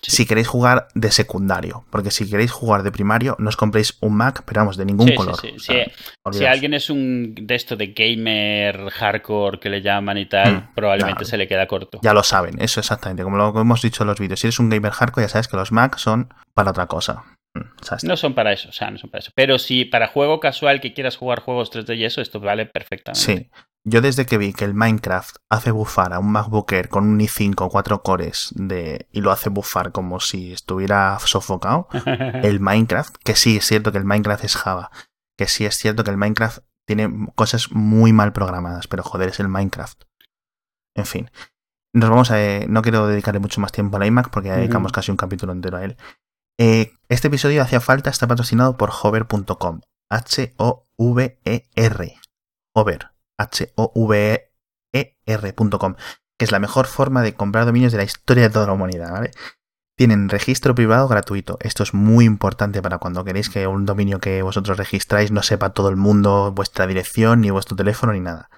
Sí. 0.03 0.17
Si 0.17 0.27
queréis 0.27 0.49
jugar 0.49 0.89
de 0.95 1.11
secundario, 1.11 1.85
porque 1.91 2.11
si 2.11 2.29
queréis 2.29 2.51
jugar 2.51 2.83
de 2.83 2.91
primario, 2.91 3.37
no 3.39 3.49
os 3.49 3.57
compréis 3.57 3.99
un 4.01 4.17
Mac, 4.17 4.43
pero 4.47 4.63
vamos, 4.63 4.77
de 4.77 4.87
ningún 4.87 5.09
sí, 5.09 5.15
color. 5.15 5.37
Sí, 5.41 5.53
o 5.57 5.59
sea, 5.59 5.87
si 6.33 6.47
alguien 6.47 6.73
es 6.73 6.89
un 6.89 7.35
de 7.35 7.55
esto 7.55 7.77
de 7.77 7.89
gamer 7.89 8.91
hardcore 8.91 9.61
que 9.61 9.69
le 9.69 9.83
llaman 9.83 10.17
y 10.19 10.27
tal, 10.27 10.55
mm, 10.55 10.75
probablemente 10.75 11.25
se 11.25 11.37
le 11.37 11.47
queda 11.47 11.67
corto. 11.67 12.01
Ya 12.03 12.15
lo 12.15 12.23
saben, 12.23 12.61
eso 12.61 12.81
exactamente, 12.81 13.23
como 13.23 13.37
lo 13.37 13.61
hemos 13.61 13.83
dicho 13.83 14.03
en 14.03 14.09
los 14.09 14.19
vídeos. 14.19 14.41
Si 14.41 14.47
eres 14.47 14.59
un 14.59 14.71
gamer 14.71 14.93
hardcore, 14.93 15.27
ya 15.27 15.29
sabes 15.29 15.49
que 15.49 15.57
los 15.57 15.71
Mac 15.71 15.99
son 15.99 16.33
para 16.55 16.71
otra 16.71 16.87
cosa. 16.87 17.25
Mm, 17.55 18.07
no 18.07 18.17
son 18.17 18.35
para 18.35 18.53
eso, 18.53 18.69
o 18.69 18.73
sea, 18.73 18.91
no 18.91 18.99
son 18.99 19.11
para 19.11 19.21
eso. 19.21 19.33
Pero 19.35 19.59
si 19.59 19.85
para 19.85 20.07
juego 20.07 20.41
casual 20.41 20.81
que 20.81 20.95
quieras 20.95 21.17
jugar 21.17 21.41
juegos 21.41 21.71
3D 21.73 21.97
y 21.97 22.05
eso, 22.05 22.21
esto 22.21 22.41
vale 22.41 22.67
perfectamente. 22.67 23.21
Sí. 23.21 23.51
Yo 23.85 24.03
desde 24.03 24.27
que 24.27 24.37
vi 24.37 24.53
que 24.53 24.67
el 24.67 24.75
Minecraft 24.75 25.37
hace 25.49 25.71
bufar 25.71 26.13
a 26.13 26.19
un 26.19 26.31
MacBook 26.31 26.71
Air 26.73 26.91
con 26.91 27.07
un 27.09 27.19
i5 27.19 27.71
4 27.71 28.03
cores 28.03 28.53
de, 28.55 29.09
y 29.11 29.23
lo 29.23 29.31
hace 29.31 29.49
bufar 29.49 29.91
como 29.91 30.21
si 30.21 30.53
estuviera 30.53 31.19
sofocado, 31.21 31.89
el 32.43 32.61
Minecraft, 32.61 33.17
que 33.25 33.35
sí 33.37 33.57
es 33.57 33.65
cierto 33.65 33.91
que 33.91 33.99
el 33.99 34.05
Minecraft 34.05 34.45
es 34.45 34.57
Java, 34.57 34.91
que 35.39 35.47
sí 35.47 35.65
es 35.65 35.77
cierto 35.77 36.05
que 36.05 36.11
el 36.11 36.19
Minecraft 36.19 36.59
tiene 36.87 37.29
cosas 37.35 37.73
muy 37.73 38.13
mal 38.13 38.35
programadas, 38.35 38.87
pero 38.87 39.03
joder, 39.03 39.31
es 39.31 39.41
el 39.41 39.49
Minecraft. 39.49 40.03
En 40.95 41.07
fin, 41.07 41.31
nos 41.95 42.11
vamos 42.11 42.31
a... 42.31 42.43
Eh, 42.43 42.67
no 42.69 42.83
quiero 42.83 43.07
dedicarle 43.07 43.41
mucho 43.41 43.63
más 43.63 43.73
tiempo 43.73 43.97
al 43.97 44.05
iMac 44.05 44.29
porque 44.31 44.49
ya 44.49 44.57
dedicamos 44.57 44.91
uh 44.91 44.93
-huh. 44.93 44.97
casi 44.97 45.11
un 45.11 45.17
capítulo 45.17 45.53
entero 45.53 45.79
a 45.79 45.85
él. 45.85 45.97
Eh, 46.59 46.93
este 47.09 47.29
episodio 47.29 47.63
hacía 47.63 47.81
falta, 47.81 48.11
está 48.11 48.27
patrocinado 48.27 48.77
por 48.77 48.91
hover.com. 48.91 49.81
H-O-V-E-R. 50.11 50.81
Hover 52.75 53.10
H-O-V-E-R.com, 53.41 54.45
que 56.39 56.45
es 56.45 56.53
la 56.53 56.59
mejor 56.59 56.87
forma 56.87 57.23
de 57.23 57.35
comprar 57.35 57.65
dominios 57.65 57.93
de 57.93 57.99
la 57.99 58.05
historia 58.05 58.45
de 58.45 58.51
toda 58.51 58.67
la 58.67 58.73
humanidad. 58.73 59.31
Tienen 59.97 60.29
registro 60.29 60.75
privado 60.75 61.09
gratuito. 61.09 61.59
Esto 61.61 61.83
es 61.83 61.95
muy 61.95 62.25
importante 62.25 62.83
para 62.83 62.99
cuando 62.99 63.25
queréis 63.25 63.51
que 63.51 63.67
un 63.67 63.87
dominio 63.87 64.19
que 64.19 64.43
vosotros 64.43 64.79
registráis 64.79 65.31
no 65.31 65.43
sepa 65.43 65.75
todo 65.75 65.89
el 65.89 65.97
mundo 65.97 66.53
vuestra 66.53 66.87
dirección, 66.87 67.41
ni 67.41 67.51
vuestro 67.51 67.77
teléfono, 67.77 68.13
ni 68.13 68.21
nada. 68.21 68.51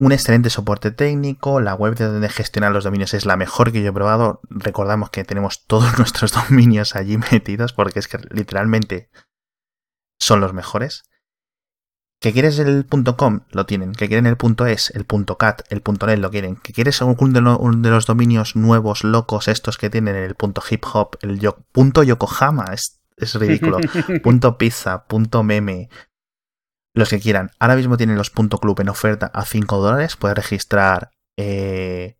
Un 0.00 0.10
excelente 0.10 0.50
soporte 0.50 0.90
técnico, 0.90 1.60
la 1.60 1.74
web 1.74 1.94
de 1.94 2.06
donde 2.06 2.28
gestionar 2.28 2.72
los 2.72 2.82
dominios 2.82 3.14
es 3.14 3.24
la 3.24 3.36
mejor 3.36 3.70
que 3.70 3.82
yo 3.82 3.90
he 3.90 3.92
probado. 3.92 4.40
Recordamos 4.50 5.10
que 5.10 5.22
tenemos 5.22 5.64
todos 5.66 5.96
nuestros 5.98 6.32
dominios 6.32 6.96
allí 6.96 7.18
metidos 7.30 7.72
porque 7.72 8.00
es 8.00 8.08
que 8.08 8.18
literalmente 8.30 9.10
son 10.18 10.40
los 10.40 10.52
mejores. 10.52 11.04
¿Que 12.22 12.32
quieres 12.32 12.60
el 12.60 12.86
.com? 13.16 13.40
Lo 13.50 13.66
tienen. 13.66 13.92
¿Que 13.92 14.06
quieren 14.06 14.26
el 14.26 14.36
.es, 14.68 14.90
el 14.94 15.06
.cat, 15.36 15.62
el 15.70 15.82
.net? 16.06 16.18
Lo 16.18 16.30
quieren. 16.30 16.54
¿Que 16.54 16.72
quieres 16.72 17.00
un 17.00 17.32
de, 17.32 17.40
lo, 17.40 17.58
de 17.58 17.90
los 17.90 18.06
dominios 18.06 18.54
nuevos, 18.54 19.02
locos, 19.02 19.48
estos 19.48 19.76
que 19.76 19.90
tienen 19.90 20.14
el 20.14 20.36
.hip 20.70 20.84
hop, 20.94 21.16
el 21.22 21.40
yo, 21.40 21.58
.yokohama? 21.74 22.66
Es, 22.72 23.00
es 23.16 23.34
ridículo. 23.34 23.78
.pizza, 24.58 25.04
.meme. 25.42 25.88
Los 26.94 27.08
que 27.08 27.18
quieran. 27.18 27.50
Ahora 27.58 27.74
mismo 27.74 27.96
tienen 27.96 28.16
los 28.16 28.30
.club 28.30 28.80
en 28.80 28.88
oferta 28.88 29.26
a 29.26 29.44
5 29.44 29.78
dólares. 29.78 30.14
Puedes 30.14 30.36
registrar 30.36 31.10
eh, 31.36 32.18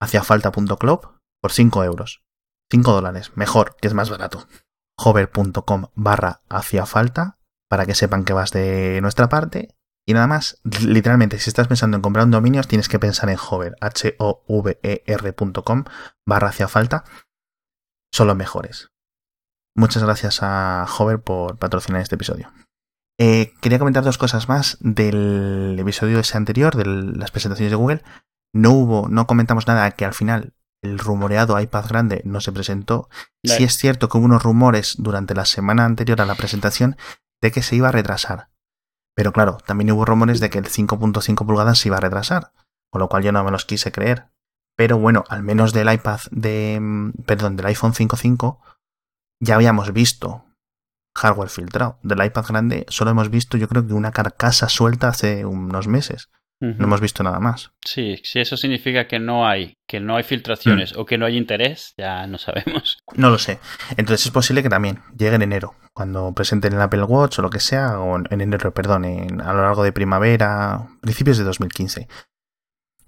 hacia 0.00 0.22
falta.club 0.22 1.08
por 1.42 1.52
5 1.52 1.84
euros. 1.84 2.22
5 2.70 2.90
dólares. 2.90 3.32
Mejor, 3.34 3.76
que 3.82 3.88
es 3.88 3.92
más 3.92 4.08
barato. 4.08 4.48
hover.com 4.96 5.88
barra 5.94 6.40
hacia 6.48 6.86
falta 6.86 7.36
para 7.68 7.86
que 7.86 7.94
sepan 7.94 8.24
que 8.24 8.32
vas 8.32 8.50
de 8.50 9.00
nuestra 9.02 9.28
parte. 9.28 9.76
Y 10.08 10.14
nada 10.14 10.28
más, 10.28 10.60
literalmente, 10.82 11.38
si 11.38 11.50
estás 11.50 11.66
pensando 11.66 11.96
en 11.96 12.02
comprar 12.02 12.24
un 12.24 12.30
dominio, 12.30 12.62
tienes 12.62 12.88
que 12.88 13.00
pensar 13.00 13.28
en 13.28 13.38
Hover, 13.38 13.74
H-O-V-E-R.com 13.80 15.84
barra 16.24 16.48
hacia 16.48 16.68
falta. 16.68 17.04
Son 18.12 18.28
los 18.28 18.36
mejores. 18.36 18.92
Muchas 19.74 20.04
gracias 20.04 20.42
a 20.42 20.86
Hover 20.96 21.20
por 21.20 21.58
patrocinar 21.58 22.00
este 22.00 22.14
episodio. 22.14 22.52
Eh, 23.18 23.54
quería 23.60 23.78
comentar 23.78 24.04
dos 24.04 24.18
cosas 24.18 24.48
más 24.48 24.78
del 24.80 25.76
episodio 25.78 26.20
ese 26.20 26.36
anterior, 26.36 26.76
de 26.76 26.86
las 26.86 27.30
presentaciones 27.30 27.72
de 27.72 27.76
Google. 27.76 28.02
No 28.54 28.70
hubo, 28.70 29.08
no 29.08 29.26
comentamos 29.26 29.66
nada 29.66 29.90
que 29.90 30.04
al 30.04 30.14
final 30.14 30.54
el 30.82 30.98
rumoreado 30.98 31.58
iPad 31.58 31.88
grande 31.88 32.22
no 32.24 32.40
se 32.40 32.52
presentó. 32.52 33.08
No. 33.42 33.54
Sí 33.54 33.64
es 33.64 33.76
cierto 33.76 34.08
que 34.08 34.18
hubo 34.18 34.26
unos 34.26 34.42
rumores 34.42 34.94
durante 34.98 35.34
la 35.34 35.46
semana 35.46 35.84
anterior 35.84 36.20
a 36.20 36.26
la 36.26 36.36
presentación 36.36 36.96
de 37.42 37.50
que 37.52 37.62
se 37.62 37.76
iba 37.76 37.88
a 37.88 37.92
retrasar. 37.92 38.48
Pero 39.14 39.32
claro, 39.32 39.58
también 39.66 39.90
hubo 39.92 40.04
rumores 40.04 40.40
de 40.40 40.50
que 40.50 40.58
el 40.58 40.66
5.5 40.66 41.46
pulgadas 41.46 41.78
se 41.78 41.88
iba 41.88 41.96
a 41.96 42.00
retrasar, 42.00 42.52
con 42.90 43.00
lo 43.00 43.08
cual 43.08 43.22
yo 43.22 43.32
no 43.32 43.42
me 43.44 43.50
los 43.50 43.64
quise 43.64 43.92
creer. 43.92 44.26
Pero 44.76 44.98
bueno, 44.98 45.24
al 45.28 45.42
menos 45.42 45.72
del 45.72 45.90
iPad 45.92 46.20
de. 46.30 46.78
mm, 46.80 47.12
Perdón, 47.24 47.56
del 47.56 47.66
iPhone 47.66 47.94
5.5 47.94 48.58
ya 49.40 49.54
habíamos 49.54 49.92
visto 49.92 50.44
hardware 51.16 51.48
filtrado. 51.48 51.98
Del 52.02 52.24
iPad 52.24 52.44
grande 52.46 52.84
solo 52.88 53.10
hemos 53.10 53.30
visto, 53.30 53.56
yo 53.56 53.68
creo 53.68 53.86
que 53.86 53.94
una 53.94 54.12
carcasa 54.12 54.68
suelta 54.68 55.08
hace 55.08 55.44
unos 55.46 55.88
meses. 55.88 56.28
No 56.58 56.84
hemos 56.86 57.02
visto 57.02 57.22
nada 57.22 57.38
más. 57.38 57.72
Sí, 57.84 58.16
si 58.24 58.40
eso 58.40 58.56
significa 58.56 59.06
que 59.06 59.18
no 59.18 59.46
hay, 59.46 59.74
que 59.86 60.00
no 60.00 60.16
hay 60.16 60.22
filtraciones 60.22 60.94
Mm. 60.96 61.00
o 61.00 61.04
que 61.04 61.18
no 61.18 61.26
hay 61.26 61.36
interés, 61.36 61.92
ya 61.98 62.26
no 62.26 62.38
sabemos. 62.38 62.96
No 63.14 63.28
lo 63.28 63.38
sé. 63.38 63.58
Entonces 63.98 64.24
es 64.26 64.32
posible 64.32 64.62
que 64.62 64.70
también 64.70 65.02
llegue 65.18 65.36
en 65.36 65.42
enero, 65.42 65.74
cuando 65.96 66.30
presenten 66.34 66.74
el 66.74 66.80
Apple 66.82 67.04
Watch 67.04 67.38
o 67.38 67.42
lo 67.42 67.48
que 67.48 67.58
sea, 67.58 67.98
o 68.00 68.18
en 68.18 68.40
enero, 68.42 68.74
perdón, 68.74 69.06
en- 69.06 69.40
a 69.40 69.54
lo 69.54 69.62
largo 69.62 69.82
de 69.82 69.92
primavera, 69.92 70.88
principios 71.00 71.38
de 71.38 71.44
2015. 71.44 72.06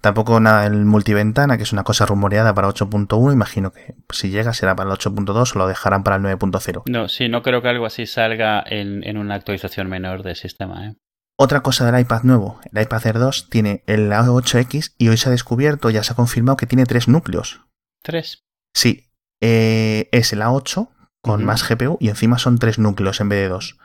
Tampoco 0.01 0.38
nada 0.40 0.64
el 0.66 0.85
multiventana, 0.87 1.57
que 1.59 1.64
es 1.64 1.72
una 1.72 1.83
cosa 1.85 2.07
rumoreada 2.07 2.55
para 2.55 2.68
8.1. 2.68 3.33
Imagino 3.33 3.72
que 3.72 3.94
si 4.11 4.31
llega 4.31 4.55
será 4.55 4.74
para 4.74 4.88
el 4.90 4.96
8.2 4.96 5.55
o 5.55 5.59
lo 5.59 5.66
dejarán 5.68 6.03
para 6.03 6.16
el 6.16 6.22
9.0. 6.22 6.85
No, 6.87 7.09
sí, 7.09 7.29
no 7.29 7.42
creo 7.42 7.61
que 7.61 7.68
algo 7.68 7.85
así 7.85 8.07
salga 8.07 8.62
en, 8.64 9.05
en 9.07 9.18
una 9.18 9.35
actualización 9.35 9.88
menor 9.88 10.22
del 10.22 10.37
sistema. 10.37 10.87
¿eh? 10.87 10.96
Otra 11.37 11.61
cosa 11.61 11.85
del 11.90 12.01
iPad 12.01 12.22
nuevo, 12.22 12.59
el 12.72 12.81
iPad 12.83 13.07
Air 13.07 13.18
2 13.18 13.51
tiene 13.51 13.83
el 13.87 14.11
A8X 14.12 14.94
y 14.96 15.09
hoy 15.09 15.16
se 15.18 15.29
ha 15.29 15.33
descubierto, 15.33 15.90
ya 15.90 16.03
se 16.05 16.12
ha 16.12 16.16
confirmado 16.16 16.57
que 16.57 16.66
tiene 16.66 16.87
tres 16.87 17.07
núcleos. 17.09 17.61
Tres. 18.03 18.44
Sí, 18.74 19.11
eh, 19.42 20.09
es 20.12 20.33
el 20.33 20.40
A8 20.42 20.88
con 21.22 21.44
más 21.44 21.68
GPU 21.68 21.98
y 22.00 22.09
encima 22.09 22.38
son 22.38 22.59
tres 22.59 22.78
núcleos 22.78 23.20
en 23.20 23.28
vez 23.28 23.40
de 23.40 23.48
dos. 23.48 23.78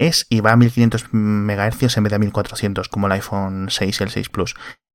Es 0.00 0.26
y 0.30 0.40
va 0.40 0.52
a 0.52 0.56
1500 0.56 1.12
MHz 1.12 1.96
en 1.96 2.02
vez 2.04 2.10
de 2.10 2.16
a 2.16 2.18
1400 2.18 2.88
como 2.88 3.06
el 3.06 3.12
iPhone 3.12 3.68
6 3.70 4.00
y 4.00 4.04
el 4.04 4.10
6 4.10 4.28
Plus. 4.30 4.54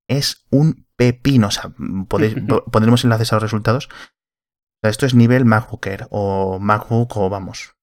Es 0.10 0.46
un 0.50 0.86
pepino, 0.98 1.48
o 1.48 1.52
sea, 1.52 1.72
podéis, 2.08 2.36
po- 2.48 2.64
pondremos 2.66 3.04
enlaces 3.04 3.32
a 3.32 3.36
los 3.36 3.44
resultados. 3.44 3.88
O 3.88 4.80
sea, 4.84 4.90
esto 4.92 5.06
es 5.06 5.14
nivel 5.16 5.46
MacBook 5.46 5.86
Air 5.88 6.08
o 6.10 6.60
MacBook 6.60 7.16
o 7.18 7.30
vamos. 7.30 7.74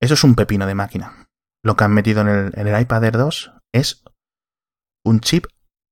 Eso 0.00 0.14
es 0.14 0.24
un 0.24 0.34
pepino 0.34 0.66
de 0.66 0.74
máquina. 0.74 1.28
Lo 1.64 1.76
que 1.76 1.84
han 1.84 1.92
metido 1.94 2.20
en 2.22 2.28
el, 2.28 2.52
en 2.58 2.66
el 2.68 2.80
iPad 2.80 3.04
Air 3.04 3.16
2 3.18 3.52
es 3.74 4.04
un 5.04 5.20
chip 5.20 5.46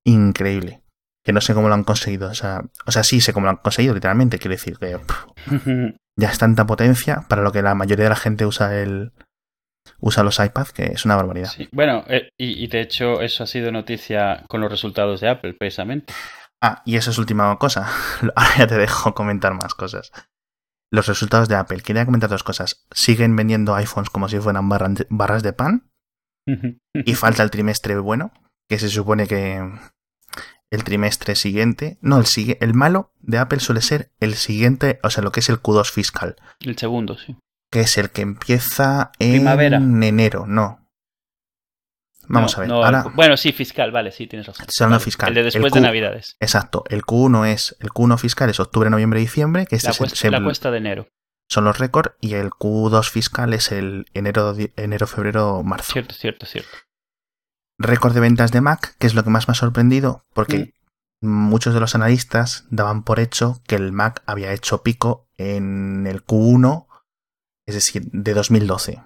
increíble. 0.06 0.82
Que 1.24 1.32
no 1.32 1.40
sé 1.40 1.52
cómo 1.54 1.68
lo 1.68 1.74
han 1.74 1.84
conseguido. 1.84 2.30
O 2.30 2.34
sea, 2.34 2.62
o 2.86 2.92
sea 2.92 3.04
sí 3.04 3.20
sé 3.20 3.32
cómo 3.32 3.44
lo 3.44 3.50
han 3.50 3.56
conseguido, 3.58 3.94
literalmente. 3.94 4.38
Quiero 4.38 4.54
decir 4.54 4.78
que 4.78 4.98
pff, 4.98 5.26
ya 6.20 6.30
es 6.30 6.38
tanta 6.38 6.66
potencia 6.66 7.24
para 7.28 7.42
lo 7.42 7.52
que 7.52 7.62
la 7.62 7.74
mayoría 7.74 8.04
de 8.04 8.10
la 8.10 8.16
gente 8.16 8.46
usa 8.46 8.80
el 8.80 9.12
usa 9.98 10.22
los 10.22 10.38
iPads 10.38 10.72
que 10.72 10.84
es 10.84 11.04
una 11.04 11.16
barbaridad. 11.16 11.48
Sí. 11.48 11.68
Bueno, 11.72 12.04
eh, 12.08 12.28
y, 12.38 12.62
y 12.62 12.66
de 12.68 12.80
hecho 12.80 13.20
eso 13.20 13.44
ha 13.44 13.46
sido 13.46 13.72
noticia 13.72 14.44
con 14.48 14.60
los 14.60 14.70
resultados 14.70 15.20
de 15.20 15.28
Apple, 15.28 15.54
precisamente. 15.54 16.12
Ah, 16.62 16.82
y 16.84 16.96
eso 16.96 17.10
es 17.10 17.18
última 17.18 17.56
cosa. 17.58 17.88
Ahora 18.34 18.56
ya 18.58 18.66
te 18.66 18.76
dejo 18.76 19.14
comentar 19.14 19.54
más 19.54 19.74
cosas. 19.74 20.12
Los 20.92 21.06
resultados 21.06 21.48
de 21.48 21.56
Apple. 21.56 21.80
Quería 21.80 22.04
comentar 22.04 22.28
dos 22.28 22.42
cosas. 22.42 22.84
Siguen 22.92 23.34
vendiendo 23.36 23.74
iPhones 23.74 24.10
como 24.10 24.28
si 24.28 24.38
fueran 24.38 24.68
barras 24.68 25.42
de 25.42 25.52
pan 25.52 25.90
y 26.94 27.14
falta 27.14 27.42
el 27.42 27.50
trimestre 27.50 27.98
bueno, 27.98 28.32
que 28.68 28.78
se 28.78 28.88
supone 28.88 29.26
que 29.26 29.62
el 30.70 30.84
trimestre 30.84 31.34
siguiente, 31.34 31.98
no, 32.00 32.18
el 32.18 32.26
el 32.60 32.74
malo 32.74 33.12
de 33.20 33.38
Apple 33.38 33.60
suele 33.60 33.80
ser 33.80 34.12
el 34.20 34.34
siguiente, 34.34 35.00
o 35.02 35.10
sea, 35.10 35.22
lo 35.24 35.32
que 35.32 35.40
es 35.40 35.48
el 35.48 35.60
Q2 35.60 35.90
fiscal, 35.90 36.36
El 36.60 36.76
segundo, 36.78 37.18
sí. 37.18 37.36
que 37.72 37.80
es 37.80 37.98
el 37.98 38.10
que 38.10 38.22
empieza 38.22 39.10
en 39.18 39.32
Primavera. 39.32 39.78
enero, 39.78 40.44
no. 40.46 40.78
Vamos 42.28 42.52
No, 42.52 42.56
a 42.56 42.60
ver. 42.60 42.68
no, 42.68 42.84
Ahora, 42.84 43.04
Bueno, 43.14 43.36
sí, 43.36 43.50
fiscal, 43.52 43.90
vale, 43.90 44.12
sí, 44.12 44.28
tienes 44.28 44.46
razón. 44.46 44.64
Fiscal. 45.00 45.28
El 45.30 45.34
de 45.34 45.40
El 45.40 45.44
después 45.46 45.72
Q- 45.72 45.78
de 45.80 45.86
Navidades. 45.86 46.36
exacto, 46.38 46.84
el 46.88 47.02
Q1 47.02 47.46
es 47.48 47.76
el 47.80 47.88
Q1 47.90 48.18
fiscal 48.18 48.48
es 48.50 48.60
octubre, 48.60 48.88
noviembre, 48.90 49.18
diciembre, 49.18 49.66
que 49.66 49.74
este 49.76 49.88
La 49.88 49.90
es 49.92 50.24
el- 50.24 50.32
la 50.32 50.42
cuesta 50.44 50.70
de 50.70 50.78
enero. 50.78 51.08
son 51.48 51.64
los 51.64 51.76
récords 51.78 52.12
y 52.20 52.34
el 52.34 52.50
Q2 52.50 53.10
fiscal 53.10 53.52
es 53.54 53.72
el 53.72 54.06
enero, 54.14 54.54
enero, 54.76 55.08
febrero, 55.08 55.64
marzo. 55.64 55.92
Cierto, 55.92 56.14
cierto, 56.14 56.46
cierto. 56.46 56.70
Récord 57.82 58.14
de 58.14 58.20
ventas 58.20 58.52
de 58.52 58.60
Mac, 58.60 58.94
que 58.98 59.06
es 59.06 59.14
lo 59.14 59.24
que 59.24 59.30
más 59.30 59.48
me 59.48 59.52
ha 59.52 59.54
sorprendido, 59.54 60.24
porque 60.34 60.74
muchos 61.22 61.74
de 61.74 61.80
los 61.80 61.94
analistas 61.94 62.66
daban 62.70 63.02
por 63.02 63.20
hecho 63.20 63.60
que 63.66 63.74
el 63.74 63.92
Mac 63.92 64.22
había 64.26 64.52
hecho 64.52 64.82
pico 64.82 65.26
en 65.36 66.06
el 66.06 66.24
Q1, 66.24 66.86
es 67.66 67.74
decir, 67.74 68.10
de 68.12 68.34
2012, 68.34 69.02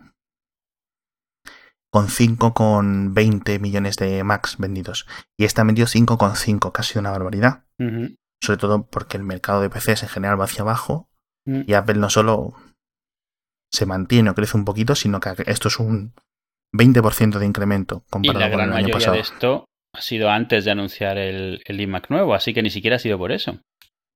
con 1.91 2.09
5,20 2.09 3.61
millones 3.61 3.97
de 3.97 4.25
Macs 4.25 4.57
vendidos. 4.59 5.07
Y 5.39 5.45
esta 5.45 5.63
vendió 5.63 5.87
5,5, 5.87 6.73
casi 6.73 6.99
una 6.99 7.13
barbaridad. 7.13 7.65
Sobre 8.43 8.59
todo 8.59 8.87
porque 8.87 9.17
el 9.17 9.23
mercado 9.23 9.61
de 9.61 9.71
PCs 9.71 10.03
en 10.03 10.09
general 10.09 10.41
va 10.41 10.45
hacia 10.45 10.63
abajo 10.63 11.09
Mm. 11.47 11.63
y 11.67 11.75
Apple 11.75 11.97
no 11.97 12.11
solo 12.11 12.55
se 13.73 13.87
mantiene 13.87 14.31
o 14.31 14.35
crece 14.35 14.57
un 14.57 14.65
poquito, 14.65 14.95
sino 14.95 15.21
que 15.21 15.35
esto 15.47 15.69
es 15.69 15.79
un 15.79 16.15
20% 16.77 17.39
de 17.39 17.47
incremento 17.47 18.03
Y 18.07 18.11
comparado 18.11 18.41
la 18.41 18.51
con 18.51 18.57
gran 18.59 18.69
el 18.71 18.75
año 18.75 18.83
mayoría 18.89 18.95
pasado. 18.95 19.15
de 19.15 19.21
esto 19.21 19.65
ha 19.95 20.01
sido 20.01 20.29
antes 20.31 20.65
de 20.65 20.71
anunciar 20.73 21.19
el, 21.19 21.63
el 21.65 21.81
iMac 21.81 22.11
nuevo, 22.11 22.35
así 22.35 22.53
que 22.53 22.63
ni 22.63 22.71
siquiera 22.71 22.97
ha 22.97 22.99
sido 22.99 23.17
por 23.17 23.31
eso. 23.33 23.61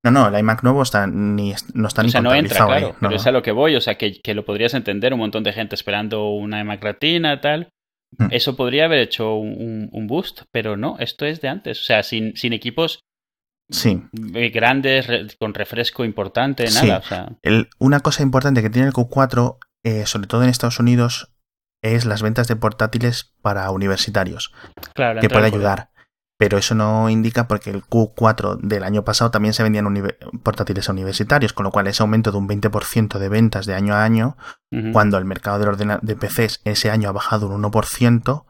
No, 0.05 0.11
no, 0.11 0.29
el 0.29 0.39
iMac 0.39 0.63
nuevo 0.63 0.83
está 0.83 1.07
ni, 1.07 1.55
no 1.75 1.89
está 1.89 2.03
O 2.03 2.05
ni 2.05 2.11
sea, 2.11 2.21
no 2.21 2.35
entra, 2.35 2.65
ahí. 2.65 2.69
claro, 2.81 2.97
pero 3.01 3.11
no. 3.11 3.17
es 3.17 3.27
a 3.27 3.33
lo 3.33 3.43
que 3.43 3.53
voy, 3.53 3.75
o 3.77 3.81
sea, 3.81 3.97
que, 3.97 4.21
que 4.21 4.35
lo 4.35 4.45
podrías 4.45 4.75
entender, 4.75 5.13
un 5.13 5.19
montón 5.21 5.43
de 5.45 5.53
gente 5.53 5.75
esperando 5.75 6.31
una 6.31 6.61
iMac 6.61 6.83
Retina, 6.83 7.41
tal. 7.41 7.71
Mm. 8.17 8.29
Eso 8.31 8.57
podría 8.57 8.87
haber 8.87 9.01
hecho 9.01 9.35
un, 9.35 9.89
un- 9.93 10.07
boost, 10.07 10.43
pero 10.53 10.77
no, 10.77 10.97
esto 10.99 11.27
es 11.27 11.41
de 11.41 11.49
antes, 11.49 11.81
o 11.81 11.85
sea, 11.85 12.03
sin, 12.03 12.37
sin 12.37 12.53
equipos 12.55 13.01
Sí. 13.71 14.01
eh, 14.35 14.49
grandes, 14.49 15.37
con 15.39 15.53
refresco 15.53 16.05
importante, 16.05 16.67
Sí. 16.69 16.87
nada, 16.87 16.99
o 16.99 17.03
sea, 17.03 17.29
El- 17.43 17.69
una 17.79 18.01
cosa 18.01 18.23
importante 18.23 18.63
que 18.63 18.71
tiene 18.71 18.89
el 18.89 18.95
Q4, 18.95 19.59
eh, 19.85 20.07
sobre 20.07 20.27
todo 20.27 20.43
en 20.43 20.49
Estados 20.49 20.81
Unidos, 20.81 21.35
es 21.83 22.05
las 22.07 22.23
ventas 22.23 22.49
de 22.49 22.57
portátiles 22.57 23.35
para 23.43 23.71
universitarios, 23.71 24.53
claro, 24.95 25.15
la 25.15 25.21
que 25.21 25.29
puede 25.29 25.47
ayudar. 25.57 25.91
Pero 26.41 26.57
eso 26.57 26.77
no 26.77 27.09
indica 27.11 27.49
porque 27.49 27.71
el 27.71 27.83
Q4 27.85 28.61
del 28.63 28.85
año 28.85 29.03
pasado 29.05 29.33
también 29.33 29.55
se 29.55 29.65
vendían 29.65 29.87
portátiles 30.45 30.89
a 30.89 30.93
universitarios, 30.93 31.53
con 31.53 31.65
lo 31.65 31.73
cual 31.73 31.89
ese 31.89 32.03
aumento 32.05 32.31
de 32.31 32.39
un 32.39 32.47
20% 32.49 33.19
de 33.19 33.29
ventas 33.29 33.67
de 33.67 33.75
año 33.75 33.95
a 33.95 34.05
año 34.05 34.37
cuando 34.93 35.19
el 35.19 35.25
mercado 35.25 35.65
ordena- 35.69 35.99
de 36.01 36.15
PCs 36.15 36.61
ese 36.65 36.91
año 36.93 37.09
ha 37.09 37.13
bajado 37.13 37.49
un 37.49 37.55
1%, 37.65 38.47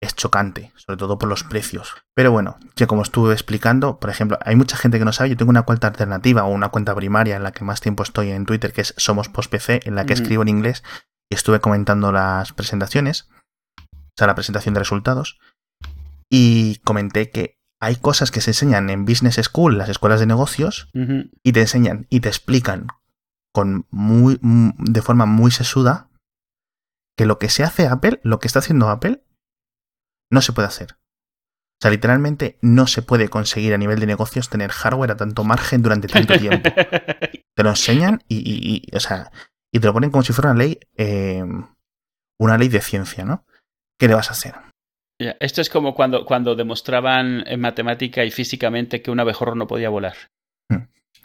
es 0.00 0.14
chocante, 0.16 0.72
sobre 0.74 0.96
todo 0.96 1.18
por 1.18 1.28
los 1.28 1.44
precios. 1.44 1.94
Pero 2.14 2.32
bueno, 2.32 2.56
ya 2.76 2.86
como 2.86 3.02
estuve 3.02 3.34
explicando, 3.34 3.98
por 4.00 4.08
ejemplo, 4.10 4.38
hay 4.44 4.56
mucha 4.56 4.76
gente 4.76 4.98
que 4.98 5.04
no 5.04 5.12
sabe, 5.12 5.28
yo 5.30 5.36
tengo 5.36 5.50
una 5.50 5.62
cuenta 5.62 5.88
alternativa 5.88 6.44
o 6.44 6.48
una 6.48 6.70
cuenta 6.70 6.94
primaria 6.94 7.36
en 7.36 7.42
la 7.42 7.52
que 7.52 7.62
más 7.64 7.80
tiempo 7.82 8.02
estoy 8.02 8.30
en 8.30 8.46
Twitter, 8.46 8.72
que 8.72 8.80
es 8.80 8.94
Somos 8.96 9.28
Post 9.28 9.50
PC, 9.50 9.80
en 9.84 9.94
la 9.96 10.06
que 10.06 10.14
escribo 10.14 10.42
en 10.42 10.48
inglés 10.48 10.82
estuve 11.34 11.60
comentando 11.60 12.12
las 12.12 12.52
presentaciones, 12.52 13.28
o 13.90 14.14
sea, 14.16 14.26
la 14.26 14.34
presentación 14.34 14.74
de 14.74 14.80
resultados, 14.80 15.38
y 16.30 16.76
comenté 16.78 17.30
que 17.30 17.58
hay 17.80 17.96
cosas 17.96 18.30
que 18.30 18.40
se 18.40 18.50
enseñan 18.50 18.90
en 18.90 19.04
Business 19.04 19.40
School, 19.42 19.76
las 19.78 19.88
escuelas 19.88 20.20
de 20.20 20.26
negocios, 20.26 20.88
y 21.42 21.52
te 21.52 21.60
enseñan 21.60 22.06
y 22.10 22.20
te 22.20 22.28
explican 22.28 22.86
con 23.52 23.86
muy 23.90 24.38
de 24.42 25.02
forma 25.02 25.26
muy 25.26 25.50
sesuda 25.50 26.08
que 27.18 27.26
lo 27.26 27.38
que 27.38 27.48
se 27.50 27.64
hace 27.64 27.86
Apple, 27.86 28.20
lo 28.22 28.38
que 28.38 28.46
está 28.46 28.60
haciendo 28.60 28.88
Apple, 28.88 29.22
no 30.30 30.40
se 30.40 30.52
puede 30.52 30.68
hacer. 30.68 30.92
O 30.94 31.82
sea, 31.82 31.90
literalmente 31.90 32.58
no 32.62 32.86
se 32.86 33.02
puede 33.02 33.28
conseguir 33.28 33.74
a 33.74 33.78
nivel 33.78 33.98
de 33.98 34.06
negocios 34.06 34.48
tener 34.48 34.70
hardware 34.70 35.10
a 35.10 35.16
tanto 35.16 35.42
margen 35.44 35.82
durante 35.82 36.06
tanto 36.08 36.38
tiempo. 36.38 36.70
Te 37.54 37.62
lo 37.62 37.70
enseñan 37.70 38.22
y, 38.28 38.36
y- 38.38 38.86
y, 38.92 38.96
o 38.96 39.00
sea, 39.00 39.30
y 39.72 39.80
te 39.80 39.86
lo 39.86 39.92
ponen 39.92 40.10
como 40.10 40.22
si 40.22 40.32
fuera 40.32 40.50
una 40.50 40.58
ley, 40.58 40.78
eh, 40.96 41.44
una 42.38 42.58
ley 42.58 42.68
de 42.68 42.80
ciencia, 42.80 43.24
¿no? 43.24 43.44
¿Qué 43.98 44.08
le 44.08 44.14
vas 44.14 44.28
a 44.28 44.32
hacer? 44.32 44.54
Esto 45.40 45.60
es 45.60 45.70
como 45.70 45.94
cuando, 45.94 46.24
cuando 46.24 46.54
demostraban 46.56 47.44
en 47.46 47.60
matemática 47.60 48.24
y 48.24 48.30
físicamente 48.30 49.02
que 49.02 49.10
un 49.10 49.20
abejorro 49.20 49.54
no 49.54 49.66
podía 49.66 49.88
volar. 49.88 50.14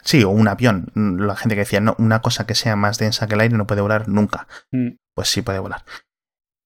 Sí, 0.04 0.22
o 0.22 0.30
un 0.30 0.46
avión. 0.46 0.92
La 0.94 1.34
gente 1.34 1.56
que 1.56 1.62
decía, 1.62 1.80
no, 1.80 1.96
una 1.98 2.20
cosa 2.20 2.46
que 2.46 2.54
sea 2.54 2.76
más 2.76 2.98
densa 2.98 3.26
que 3.26 3.34
el 3.34 3.40
aire 3.40 3.56
no 3.56 3.66
puede 3.66 3.80
volar 3.80 4.08
nunca. 4.08 4.46
Mm. 4.70 4.90
Pues 5.14 5.28
sí 5.28 5.42
puede 5.42 5.58
volar. 5.58 5.84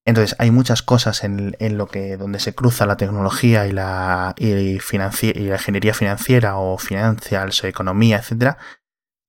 Entonces, 0.07 0.37
hay 0.39 0.51
muchas 0.51 0.83
cosas 0.83 1.25
en, 1.25 1.57
en 1.59 1.79
lo 1.79 1.87
que 1.87 2.17
donde 2.19 2.41
se 2.41 2.55
cruza 2.55 2.87
la 2.87 2.97
tecnología 2.99 3.67
y 3.67 3.73
la, 3.73 4.35
y, 4.37 4.79
financi- 4.79 5.35
y 5.35 5.47
la 5.47 5.55
ingeniería 5.55 5.95
financiera 5.95 6.57
o 6.59 6.77
financials 6.77 7.65
o 7.65 7.67
economía, 7.67 8.19
etcétera, 8.19 8.59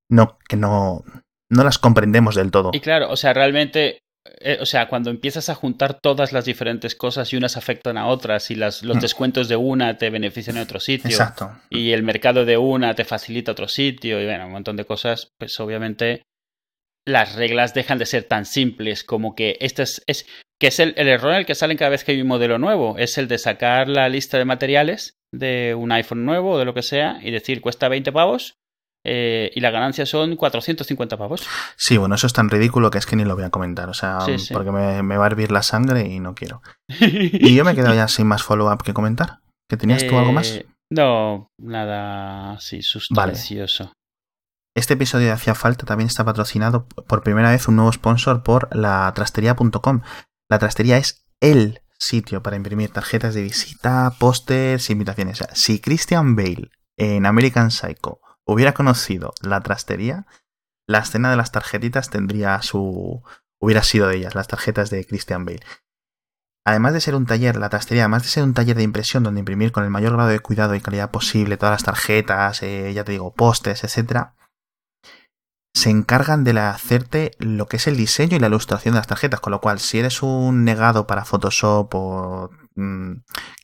no, 0.10 0.38
que 0.50 0.58
no, 0.58 1.06
no 1.54 1.64
las 1.64 1.78
comprendemos 1.80 2.36
del 2.36 2.52
todo. 2.52 2.72
Y 2.74 2.80
claro, 2.80 3.10
o 3.10 3.16
sea, 3.16 3.34
realmente, 3.34 4.00
eh, 4.42 4.58
o 4.62 4.66
sea, 4.66 4.88
cuando 4.88 5.10
empiezas 5.10 5.50
a 5.50 5.56
juntar 5.56 6.00
todas 6.02 6.34
las 6.34 6.46
diferentes 6.46 6.96
cosas 6.96 7.32
y 7.34 7.38
unas 7.38 7.58
afectan 7.58 7.98
a 7.98 8.08
otras 8.08 8.52
y 8.52 8.56
las, 8.56 8.84
los 8.84 8.98
Mm. 8.98 9.02
descuentos 9.02 9.48
de 9.48 9.56
una 9.56 9.98
te 9.98 10.10
benefician 10.10 10.58
en 10.58 10.64
otro 10.64 10.80
sitio 10.80 11.10
Exacto. 11.10 11.52
y 11.70 11.92
el 11.92 12.04
mercado 12.04 12.46
de 12.46 12.58
una 12.58 12.96
te 12.96 13.06
facilita 13.06 13.52
otro 13.52 13.68
sitio 13.68 14.22
y 14.22 14.26
bueno, 14.26 14.46
un 14.46 14.52
montón 14.54 14.78
de 14.78 14.86
cosas, 14.86 15.30
pues 15.40 15.60
obviamente 15.60 16.24
las 17.06 17.36
reglas 17.36 17.74
dejan 17.74 17.98
de 17.98 18.06
ser 18.06 18.24
tan 18.24 18.46
simples 18.46 19.04
como 19.04 19.36
que 19.36 19.58
este 19.60 19.84
es, 19.84 20.02
es 20.08 20.26
que 20.60 20.68
es 20.68 20.80
el, 20.80 20.94
el 20.96 21.10
error 21.10 21.32
en 21.34 21.40
el 21.40 21.46
que 21.46 21.56
salen 21.56 21.76
cada 21.78 21.90
vez 21.90 22.06
que 22.06 22.14
hay 22.14 22.22
un 22.22 22.28
modelo 22.30 22.58
nuevo, 22.58 22.98
es 22.98 23.18
el 23.18 23.28
de 23.28 23.38
sacar 23.38 23.90
la 23.90 24.08
lista 24.08 24.38
de 24.38 24.46
materiales 24.46 25.16
de 25.34 25.76
un 25.76 25.92
iPhone 25.92 26.24
nuevo 26.26 26.52
o 26.52 26.60
de 26.60 26.64
lo 26.66 26.74
que 26.74 26.82
sea 26.84 27.20
y 27.22 27.32
decir 27.32 27.60
cuesta 27.60 27.90
20 27.90 28.12
pavos 28.14 28.54
eh, 29.06 29.52
y 29.54 29.60
la 29.60 29.70
ganancia 29.72 30.06
son 30.06 30.36
450 30.36 31.18
pavos. 31.18 31.46
Sí, 31.76 31.98
bueno, 31.98 32.16
eso 32.16 32.28
es 32.28 32.34
tan 32.34 32.50
ridículo 32.50 32.90
que 32.90 32.98
es 32.98 33.06
que 33.06 33.16
ni 33.16 33.26
lo 33.26 33.36
voy 33.36 33.44
a 33.44 33.50
comentar, 33.50 33.90
o 33.90 33.94
sea, 33.94 34.20
porque 34.52 34.72
me, 34.72 35.18
va 35.18 35.24
a 35.24 35.28
hervir 35.28 35.52
la 35.52 35.62
sangre 35.62 36.08
y 36.08 36.20
no 36.20 36.36
quiero. 36.36 36.62
y 36.88 37.54
yo 37.54 37.66
me 37.66 37.76
quedo 37.76 37.94
ya 37.94 38.08
sin 38.08 38.28
más 38.28 38.44
follow-up 38.44 38.84
que 38.84 38.94
comentar. 38.94 39.40
¿Que 39.70 39.78
tenías 39.78 40.06
tú 40.06 40.18
algo 40.18 40.34
más? 40.34 40.52
Eh, 40.52 40.66
no, 40.90 41.52
nada 41.58 42.54
así 42.54 42.82
sustancioso. 42.82 43.92
Este 44.76 44.94
episodio 44.96 45.28
de 45.28 45.34
Hacía 45.34 45.56
Falta 45.56 45.86
también 45.86 46.08
está 46.08 46.24
patrocinado 46.24 46.88
por 46.88 47.24
primera 47.24 47.52
vez 47.52 47.68
un 47.68 47.76
nuevo 47.76 47.92
sponsor 47.92 48.44
por 48.44 48.76
la 48.76 49.12
trastería.com. 49.14 50.02
La 50.50 50.60
trastería 50.60 50.98
es 50.98 51.26
el 51.42 51.82
sitio 51.98 52.42
para 52.42 52.56
imprimir 52.56 52.92
tarjetas 52.92 53.34
de 53.34 53.44
visita, 53.44 54.16
pósters, 54.20 54.90
invitaciones. 54.90 55.42
O 55.42 55.46
sea, 55.46 55.56
si 55.56 55.80
Christian 55.80 56.36
Bale 56.36 56.72
en 56.98 57.26
American 57.26 57.72
Psycho 57.72 58.20
hubiera 58.46 58.74
conocido 58.74 59.34
la 59.42 59.62
trastería, 59.62 60.26
la 60.88 61.00
escena 61.00 61.30
de 61.32 61.38
las 61.38 61.52
tarjetitas 61.52 62.10
tendría 62.10 62.62
su... 62.62 63.24
hubiera 63.62 63.84
sido 63.84 64.08
de 64.08 64.18
ellas, 64.18 64.36
las 64.36 64.48
tarjetas 64.48 64.90
de 64.90 65.06
Christian 65.06 65.46
Bale. 65.46 65.64
Además 66.66 66.94
de 66.94 67.02
ser 67.02 67.16
un 67.16 67.26
taller, 67.26 67.58
la 67.58 67.70
trastería, 67.70 68.04
además 68.04 68.24
de 68.24 68.30
ser 68.30 68.44
un 68.44 68.54
taller 68.54 68.78
de 68.78 68.84
impresión 68.84 69.24
donde 69.24 69.40
imprimir 69.40 69.72
con 69.72 69.84
el 69.84 69.90
mayor 69.90 70.14
grado 70.14 70.30
de 70.30 70.40
cuidado 70.40 70.76
y 70.76 70.82
calidad 70.82 71.12
posible 71.12 71.58
todas 71.58 71.74
las 71.74 71.84
tarjetas, 71.84 72.64
eh, 72.64 72.94
ya 72.94 73.04
te 73.04 73.12
digo, 73.12 73.34
postes, 73.34 73.84
etcétera, 73.84 74.36
se 75.74 75.90
encargan 75.90 76.44
de 76.44 76.58
hacerte 76.60 77.32
lo 77.40 77.68
que 77.68 77.78
es 77.78 77.88
el 77.88 77.98
diseño 77.98 78.38
y 78.38 78.40
la 78.40 78.48
ilustración 78.48 78.94
de 78.94 79.00
las 79.00 79.08
tarjetas, 79.08 79.40
con 79.40 79.52
lo 79.52 79.60
cual 79.60 79.80
si 79.80 80.00
eres 80.00 80.22
un 80.22 80.64
negado 80.64 81.08
para 81.08 81.26
Photoshop 81.26 81.94
o 81.96 82.50
mm, 82.76 83.14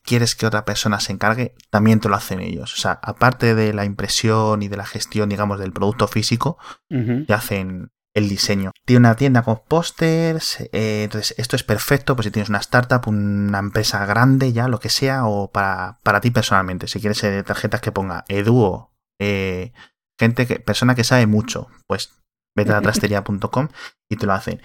quieres 0.10 0.36
que 0.36 0.48
otra 0.48 0.65
persona 0.65 1.00
se 1.00 1.13
encargue, 1.13 1.54
también 1.69 2.00
te 2.00 2.10
lo 2.10 2.15
hacen 2.15 2.39
ellos. 2.39 2.74
O 2.74 2.78
sea, 2.78 2.93
aparte 3.04 3.54
de 3.54 3.74
la 3.74 3.86
impresión 3.86 4.63
y 4.63 4.67
de 4.67 4.76
la 4.76 4.86
gestión, 4.86 5.30
digamos, 5.30 5.60
del 5.60 5.72
producto 5.72 6.08
físico, 6.08 6.58
te 6.89 7.32
hacen 7.32 7.91
el 8.15 8.28
diseño. 8.28 8.72
Tiene 8.86 9.02
una 9.02 9.15
tienda 9.15 9.43
con 9.43 9.62
pósters, 9.67 10.62
eh, 10.74 11.04
entonces 11.04 11.36
esto 11.38 11.56
es 11.56 11.63
perfecto 11.63 12.15
pues 12.15 12.26
si 12.26 12.32
tienes 12.32 12.50
una 12.50 12.58
startup, 12.58 13.08
una 13.08 13.60
empresa 13.60 14.04
grande 14.08 14.52
ya, 14.52 14.67
lo 14.67 14.80
que 14.80 14.89
sea, 14.89 15.28
o 15.28 15.52
para, 15.52 16.00
para 16.02 16.22
ti 16.22 16.32
personalmente. 16.32 16.88
Si 16.88 17.00
quieres 17.00 17.24
eh, 17.24 17.43
tarjetas 17.43 17.80
que 17.80 17.91
ponga 17.91 18.26
Eduo, 18.30 18.91
eh, 19.19 19.74
gente 20.19 20.48
que, 20.48 20.60
persona 20.60 20.95
que 20.95 21.04
sabe 21.04 21.28
mucho, 21.28 21.67
pues 21.86 22.19
vete 22.56 22.72
a 22.72 22.76
la 22.76 22.82
trastería.com 22.89 23.67
y 24.10 24.15
te 24.15 24.26
lo 24.26 24.34
hacen. 24.34 24.60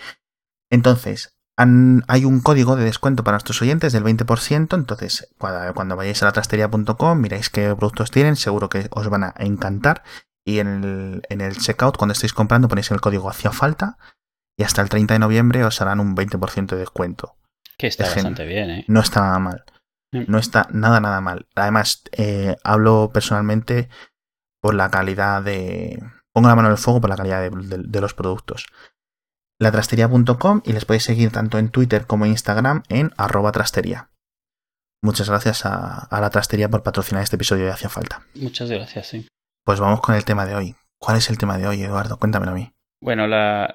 Entonces, 0.71 1.37
hay 1.57 2.25
un 2.25 2.41
código 2.41 2.77
de 2.77 2.85
descuento 2.85 3.23
para 3.23 3.37
nuestros 3.37 3.63
oyentes 3.63 3.93
del 3.93 4.05
20%, 4.05 4.75
entonces 4.75 5.29
cuando, 5.39 5.97
vayáis 5.97 6.23
a 6.23 6.27
la 6.27 6.33
trastería.com 6.33 7.19
miráis 7.19 7.51
qué 7.51 7.75
productos 7.77 8.11
tienen, 8.11 8.37
seguro 8.37 8.69
que 8.69 8.89
os 8.91 9.09
van 9.09 9.25
a 9.25 9.35
encantar 9.39 10.03
y 10.45 10.59
en 10.59 10.67
el, 10.67 11.23
en 11.29 11.41
el 11.41 11.57
checkout 11.57 11.97
cuando 11.97 12.13
estéis 12.13 12.33
comprando 12.33 12.69
ponéis 12.69 12.91
el 12.91 13.01
código 13.01 13.31
hacia 13.31 13.53
falta 13.53 13.99
y 14.57 14.63
hasta 14.63 14.83
el 14.83 14.89
30 14.89 15.15
de 15.15 15.21
noviembre 15.21 15.65
os 15.65 15.81
harán 15.81 16.01
un 16.01 16.17
20% 16.17 16.67
de 16.67 16.77
descuento. 16.77 17.37
Que 17.77 17.89
está 17.89 18.05
bastante 18.05 18.45
bien, 18.47 18.71
¿eh? 18.71 18.85
No 18.89 19.01
está 19.01 19.21
nada 19.21 19.39
mal. 19.39 19.65
Mm. 20.13 20.25
No 20.29 20.39
está 20.39 20.69
nada, 20.71 21.01
nada 21.01 21.21
mal. 21.21 21.49
Además, 21.55 22.03
eh, 22.13 22.57
hablo 22.63 23.11
personalmente 23.13 23.89
por 24.61 24.75
la 24.75 24.91
calidad 24.91 25.43
de... 25.43 25.99
Pongo 26.33 26.49
la 26.49 26.57
mano 26.57 26.69
en 26.69 26.73
el 26.73 26.79
fuego 26.79 27.01
por 27.01 27.11
la 27.11 27.17
calidad 27.17 27.49
de, 27.51 28.01
los 28.01 28.15
productos. 28.15 28.67
Latrastería.com 29.61 30.63
y 30.65 30.73
les 30.73 30.85
podéis 30.85 31.05
seguir 31.05 31.31
tanto 31.31 31.59
en 31.59 31.69
Twitter 31.69 32.07
como 32.07 32.25
en 32.25 32.33
Instagram 32.33 32.83
en 32.89 33.13
arroba 33.17 33.53
trastería. 33.53 34.11
Muchas 35.03 35.29
gracias 35.29 35.67
a, 35.67 36.09
la 36.11 36.31
trastería 36.31 36.69
por 36.69 36.83
patrocinar 36.83 37.23
este 37.23 37.37
episodio 37.37 37.67
de 37.67 37.73
Hacía 37.73 37.91
Falta. 37.91 38.27
Muchas 38.35 38.71
gracias, 38.71 39.07
sí. 39.09 39.29
Pues 39.65 39.79
vamos 39.79 40.01
con 40.01 40.15
el 40.15 40.25
tema 40.25 40.47
de 40.47 40.55
hoy. 40.55 40.75
¿Cuál 40.99 41.19
es 41.19 41.29
el 41.29 41.39
tema 41.39 41.59
de 41.59 41.67
hoy, 41.67 41.83
Eduardo? 41.83 42.19
Cuéntamelo 42.19 42.53
a 42.53 42.55
mí. 42.55 42.73
Bueno, 43.03 43.27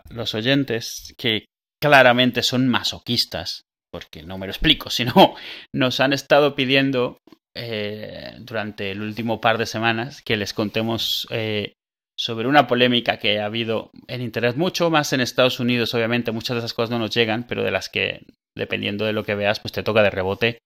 los 0.10 0.34
oyentes 0.34 1.14
que 1.18 1.46
claramente 1.80 2.42
son 2.42 2.68
masoquistas, 2.68 3.66
porque 3.92 4.24
no 4.24 4.40
me 4.40 4.48
lo 4.48 4.52
explico, 4.52 4.90
sino 4.90 5.36
nos 5.72 6.00
han 6.00 6.14
estado 6.14 6.56
pidiendo 6.56 7.20
eh, 7.56 8.36
durante 8.40 8.92
el 8.92 9.02
último 9.02 9.40
par 9.40 9.58
de 9.58 9.66
semanas 9.66 10.22
que 10.24 10.36
les 10.36 10.54
contemos 10.54 11.28
eh, 11.30 11.74
sobre 12.20 12.50
una 12.50 12.68
polémica 12.68 13.18
que 13.18 13.40
ha 13.40 13.46
habido 13.46 13.92
en 14.08 14.22
Internet, 14.22 14.58
mucho 14.58 14.90
más 14.90 15.14
en 15.14 15.22
Estados 15.22 15.62
Unidos, 15.62 15.94
obviamente, 15.94 16.34
muchas 16.34 16.56
de 16.56 16.60
esas 16.60 16.74
cosas 16.74 16.90
no 16.90 17.00
nos 17.00 17.12
llegan, 17.12 17.48
pero 17.48 17.64
de 17.64 17.72
las 17.72 17.88
que, 17.88 18.26
dependiendo 18.58 19.06
de 19.06 19.14
lo 19.14 19.24
que 19.24 19.36
veas, 19.36 19.62
pues 19.62 19.72
te 19.72 19.84
toca 19.84 20.04
de 20.04 20.10
rebote. 20.10 20.58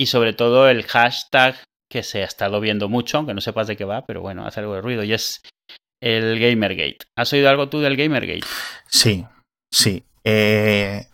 Y 0.00 0.06
sobre 0.06 0.34
todo 0.34 0.68
el 0.68 0.84
hashtag 0.84 1.56
que 1.90 2.04
se 2.04 2.22
ha 2.22 2.24
estado 2.24 2.60
viendo 2.60 2.88
mucho, 2.88 3.18
aunque 3.18 3.34
no 3.34 3.40
sepas 3.40 3.66
de 3.66 3.76
qué 3.76 3.84
va, 3.84 4.06
pero 4.06 4.20
bueno, 4.20 4.46
hace 4.46 4.60
algo 4.60 4.76
de 4.76 4.82
ruido, 4.82 5.02
y 5.02 5.12
es 5.12 5.42
el 6.00 6.38
Gamergate. 6.38 7.06
¿Has 7.18 7.32
oído 7.32 7.50
algo 7.50 7.68
tú 7.68 7.80
del 7.80 7.96
Gamergate? 7.96 8.46
Sí, 8.86 9.26
sí. 9.72 10.04
Eh, 10.22 11.08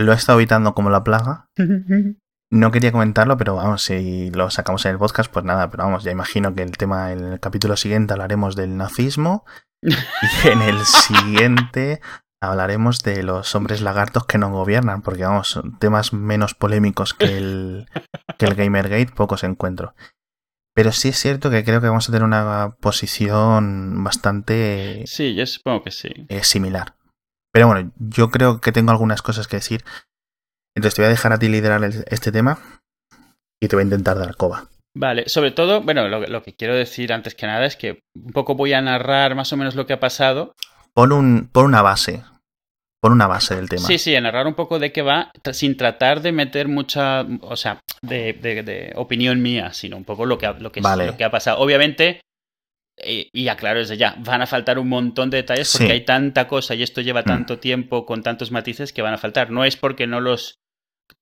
lo 0.00 0.12
he 0.12 0.16
estado 0.16 0.40
evitando 0.40 0.74
como 0.74 0.90
la 0.90 1.04
plaga. 1.04 1.46
No 2.50 2.70
quería 2.70 2.92
comentarlo, 2.92 3.36
pero 3.36 3.56
vamos, 3.56 3.82
si 3.82 4.30
lo 4.30 4.48
sacamos 4.50 4.84
en 4.86 4.92
el 4.92 4.98
podcast, 4.98 5.30
pues 5.30 5.44
nada, 5.44 5.70
pero 5.70 5.84
vamos, 5.84 6.02
ya 6.02 6.10
imagino 6.10 6.54
que 6.54 6.62
el 6.62 6.76
tema, 6.78 7.12
en 7.12 7.32
el 7.32 7.40
capítulo 7.40 7.76
siguiente 7.76 8.14
hablaremos 8.14 8.56
del 8.56 8.76
nazismo 8.76 9.44
y 9.82 9.90
en 10.48 10.62
el 10.62 10.84
siguiente 10.86 12.00
hablaremos 12.40 13.00
de 13.00 13.22
los 13.22 13.54
hombres 13.54 13.82
lagartos 13.82 14.24
que 14.24 14.38
no 14.38 14.50
gobiernan, 14.50 15.02
porque 15.02 15.24
vamos, 15.24 15.60
temas 15.78 16.12
menos 16.12 16.54
polémicos 16.54 17.12
que 17.12 17.36
el, 17.36 17.86
que 18.38 18.46
el 18.46 18.54
Gamergate, 18.54 19.12
pocos 19.14 19.44
encuentro. 19.44 19.94
Pero 20.74 20.92
sí 20.92 21.08
es 21.08 21.18
cierto 21.18 21.50
que 21.50 21.64
creo 21.64 21.80
que 21.80 21.88
vamos 21.88 22.08
a 22.08 22.12
tener 22.12 22.24
una 22.24 22.76
posición 22.80 24.04
bastante... 24.04 25.02
Sí, 25.06 25.34
yo 25.34 25.44
supongo 25.44 25.82
que 25.82 25.90
sí. 25.90 26.08
Eh, 26.28 26.44
similar. 26.44 26.94
Pero 27.52 27.66
bueno, 27.66 27.92
yo 27.96 28.30
creo 28.30 28.60
que 28.60 28.72
tengo 28.72 28.92
algunas 28.92 29.20
cosas 29.20 29.48
que 29.48 29.56
decir 29.56 29.84
entonces 30.78 30.94
te 30.94 31.02
voy 31.02 31.06
a 31.06 31.10
dejar 31.10 31.32
a 31.32 31.38
ti 31.38 31.48
liderar 31.48 31.84
este 31.84 32.32
tema 32.32 32.58
y 33.60 33.68
te 33.68 33.76
voy 33.76 33.82
a 33.82 33.84
intentar 33.84 34.18
dar 34.18 34.36
coba. 34.36 34.68
Vale, 34.94 35.28
sobre 35.28 35.50
todo, 35.50 35.82
bueno, 35.82 36.08
lo, 36.08 36.42
que 36.42 36.54
quiero 36.54 36.74
decir 36.74 37.12
antes 37.12 37.34
que 37.34 37.46
nada 37.46 37.66
es 37.66 37.76
que 37.76 38.00
un 38.16 38.32
poco 38.32 38.54
voy 38.54 38.72
a 38.72 38.80
narrar 38.80 39.34
más 39.34 39.52
o 39.52 39.56
menos 39.56 39.74
lo 39.76 39.86
que 39.86 39.92
ha 39.92 40.00
pasado. 40.00 40.54
Pon, 40.94 41.12
un, 41.12 41.50
una 41.54 41.82
base, 41.82 42.24
pon 43.00 43.12
una 43.12 43.26
base 43.26 43.54
del 43.54 43.68
tema. 43.68 43.86
Sí, 43.86 43.98
sí, 43.98 44.16
a 44.16 44.20
narrar 44.20 44.46
un 44.46 44.54
poco 44.54 44.78
de 44.78 44.90
qué 44.90 45.02
va, 45.02 45.30
sin 45.52 45.76
tratar 45.76 46.20
de 46.20 46.32
meter 46.32 46.66
mucha, 46.66 47.26
o 47.42 47.56
sea, 47.56 47.80
de, 48.02 48.92
opinión 48.96 49.40
mía, 49.40 49.72
sino 49.72 49.96
un 49.96 50.04
poco 50.04 50.26
lo 50.26 50.38
que, 50.38 50.52
lo 50.58 50.72
que, 50.72 50.80
lo 50.80 51.16
que 51.16 51.24
ha 51.24 51.30
pasado. 51.30 51.60
Obviamente, 51.60 52.20
y, 53.04 53.48
aclaro 53.48 53.78
desde 53.78 53.96
ya, 53.96 54.16
van 54.18 54.42
a 54.42 54.46
faltar 54.46 54.78
un 54.78 54.88
montón 54.88 55.30
de 55.30 55.38
detalles 55.38 55.72
porque 55.76 55.92
hay 55.92 56.04
tanta 56.04 56.48
cosa 56.48 56.74
y 56.74 56.82
esto 56.82 57.00
lleva 57.00 57.20
mm. 57.22 57.24
tanto 57.24 57.58
tiempo 57.58 58.04
con 58.04 58.22
tantos 58.22 58.50
matices 58.50 58.92
que 58.92 59.02
van 59.02 59.14
a 59.14 59.18
faltar. 59.18 59.50
No 59.50 59.64
es 59.64 59.76
porque 59.76 60.06
no 60.06 60.20
los 60.20 60.58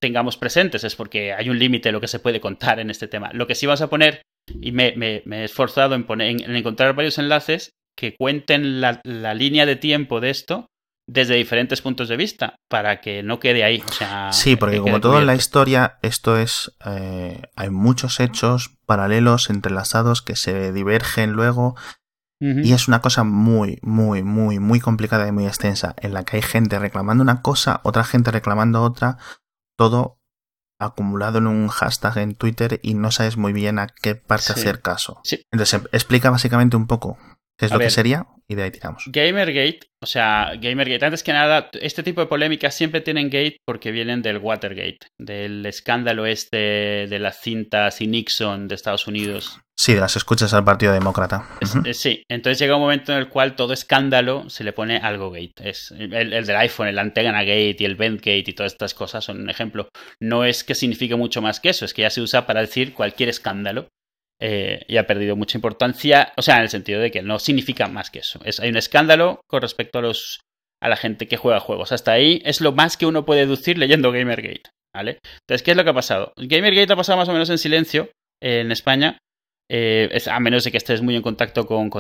tengamos 0.00 0.36
presentes, 0.36 0.84
es 0.84 0.96
porque 0.96 1.32
hay 1.32 1.48
un 1.48 1.58
límite 1.58 1.92
lo 1.92 2.00
que 2.00 2.08
se 2.08 2.18
puede 2.18 2.40
contar 2.40 2.80
en 2.80 2.90
este 2.90 3.08
tema. 3.08 3.30
Lo 3.32 3.46
que 3.46 3.54
sí 3.54 3.66
vas 3.66 3.80
a 3.80 3.90
poner, 3.90 4.22
y 4.60 4.72
me, 4.72 4.94
he 4.96 5.44
esforzado 5.44 5.94
en, 5.94 6.04
poner, 6.04 6.30
en, 6.30 6.56
encontrar 6.56 6.94
varios 6.94 7.18
enlaces 7.18 7.70
que 7.96 8.14
cuenten 8.14 8.80
la, 8.80 9.00
línea 9.34 9.66
de 9.66 9.76
tiempo 9.76 10.20
de 10.20 10.30
esto 10.30 10.66
desde 11.08 11.36
diferentes 11.36 11.80
puntos 11.82 12.08
de 12.08 12.16
vista, 12.16 12.56
para 12.68 13.00
que 13.00 13.22
no 13.22 13.38
quede 13.38 13.62
ahí. 13.62 13.82
sí, 14.32 14.56
porque 14.56 14.80
como 14.80 15.00
todo 15.00 15.20
en 15.20 15.26
la 15.26 15.36
historia, 15.36 15.98
esto 16.02 16.36
es. 16.36 16.76
Eh, 16.84 17.42
hay 17.54 17.70
muchos 17.70 18.18
hechos 18.18 18.76
paralelos, 18.86 19.48
entrelazados, 19.48 20.20
que 20.20 20.34
se 20.34 20.72
divergen 20.72 21.32
luego. 21.32 21.76
Y 22.38 22.74
es 22.74 22.86
una 22.86 23.00
cosa 23.00 23.24
muy, 23.24 23.78
muy, 23.80 24.22
muy, 24.22 24.58
muy 24.58 24.78
complicada 24.78 25.26
y 25.26 25.32
muy 25.32 25.46
extensa, 25.46 25.94
en 25.96 26.12
la 26.12 26.24
que 26.24 26.36
hay 26.36 26.42
gente 26.42 26.78
reclamando 26.78 27.22
una 27.22 27.40
cosa, 27.40 27.80
otra 27.82 28.04
gente 28.04 28.30
reclamando 28.30 28.82
otra, 28.82 29.16
todo 29.76 30.18
acumulado 30.78 31.38
en 31.38 31.46
un 31.46 31.68
hashtag 31.68 32.18
en 32.18 32.34
Twitter 32.34 32.80
y 32.82 32.94
no 32.94 33.10
sabes 33.10 33.36
muy 33.36 33.52
bien 33.52 33.78
a 33.78 33.86
qué 33.86 34.14
parte 34.14 34.52
hacer 34.52 34.82
caso. 34.82 35.20
Entonces, 35.50 35.80
explica 35.92 36.30
básicamente 36.30 36.76
un 36.76 36.86
poco 36.86 37.16
qué 37.56 37.66
es 37.66 37.72
lo 37.72 37.78
que 37.78 37.90
sería 37.90 38.26
y 38.48 38.54
de 38.54 38.62
ahí 38.62 38.70
tiramos. 38.70 39.04
Gamergate, 39.06 39.80
o 40.00 40.06
sea, 40.06 40.52
Gamergate, 40.60 41.04
antes 41.04 41.22
que 41.22 41.32
nada, 41.32 41.68
este 41.80 42.02
tipo 42.02 42.20
de 42.20 42.26
polémicas 42.26 42.74
siempre 42.74 43.00
tienen 43.00 43.26
gate 43.26 43.56
porque 43.64 43.90
vienen 43.90 44.22
del 44.22 44.38
Watergate, 44.38 44.98
del 45.18 45.66
escándalo 45.66 46.26
este 46.26 47.06
de 47.08 47.18
las 47.18 47.40
cintas 47.40 48.00
y 48.00 48.06
Nixon 48.06 48.68
de 48.68 48.74
Estados 48.74 49.06
Unidos. 49.06 49.60
Sí, 49.78 49.92
de 49.92 50.00
las 50.00 50.16
escuchas 50.16 50.54
al 50.54 50.64
Partido 50.64 50.92
Demócrata. 50.92 51.46
Sí, 51.92 52.22
entonces 52.30 52.58
llega 52.58 52.76
un 52.76 52.82
momento 52.82 53.12
en 53.12 53.18
el 53.18 53.28
cual 53.28 53.56
todo 53.56 53.74
escándalo 53.74 54.48
se 54.48 54.64
le 54.64 54.72
pone 54.72 54.96
algo 54.96 55.30
gate. 55.30 55.52
Es 55.58 55.90
el, 55.90 56.10
del 56.10 56.56
iPhone, 56.56 56.88
el 56.88 56.98
Antenna 56.98 57.40
Gate 57.40 57.76
y 57.78 57.84
el 57.84 57.96
Gate 57.96 58.44
y 58.46 58.54
todas 58.54 58.72
estas 58.72 58.94
cosas 58.94 59.24
son 59.24 59.42
un 59.42 59.50
ejemplo. 59.50 59.88
No 60.18 60.44
es 60.44 60.64
que 60.64 60.74
signifique 60.74 61.14
mucho 61.14 61.42
más 61.42 61.60
que 61.60 61.70
eso, 61.70 61.84
es 61.84 61.92
que 61.92 62.02
ya 62.02 62.10
se 62.10 62.22
usa 62.22 62.46
para 62.46 62.62
decir 62.62 62.94
cualquier 62.94 63.28
escándalo. 63.28 63.88
Eh, 64.40 64.84
y 64.86 64.98
ha 64.98 65.06
perdido 65.06 65.34
mucha 65.34 65.56
importancia, 65.56 66.32
o 66.36 66.42
sea, 66.42 66.56
en 66.56 66.62
el 66.62 66.68
sentido 66.68 67.00
de 67.00 67.10
que 67.10 67.22
no 67.22 67.38
significa 67.38 67.88
más 67.88 68.10
que 68.10 68.18
eso. 68.18 68.38
Es, 68.44 68.60
hay 68.60 68.68
un 68.68 68.76
escándalo 68.76 69.40
con 69.46 69.62
respecto 69.62 69.98
a 69.98 70.02
los 70.02 70.40
a 70.82 70.90
la 70.90 70.96
gente 70.96 71.26
que 71.26 71.38
juega 71.38 71.58
juegos. 71.58 71.92
Hasta 71.92 72.12
ahí 72.12 72.42
es 72.44 72.60
lo 72.60 72.72
más 72.72 72.96
que 72.96 73.06
uno 73.06 73.24
puede 73.24 73.40
deducir 73.40 73.78
leyendo 73.78 74.12
Gamergate, 74.12 74.70
¿vale? 74.94 75.18
Entonces, 75.40 75.62
¿qué 75.62 75.70
es 75.70 75.76
lo 75.76 75.84
que 75.84 75.90
ha 75.90 75.94
pasado? 75.94 76.32
Gamergate 76.36 76.92
ha 76.92 76.96
pasado 76.96 77.18
más 77.18 77.28
o 77.28 77.32
menos 77.32 77.48
en 77.48 77.58
silencio 77.58 78.10
en 78.42 78.70
España, 78.70 79.18
eh, 79.68 80.16
a 80.30 80.40
menos 80.40 80.64
de 80.64 80.70
que 80.70 80.76
estés 80.76 81.02
muy 81.02 81.16
en 81.16 81.22
contacto 81.22 81.66
con, 81.66 81.90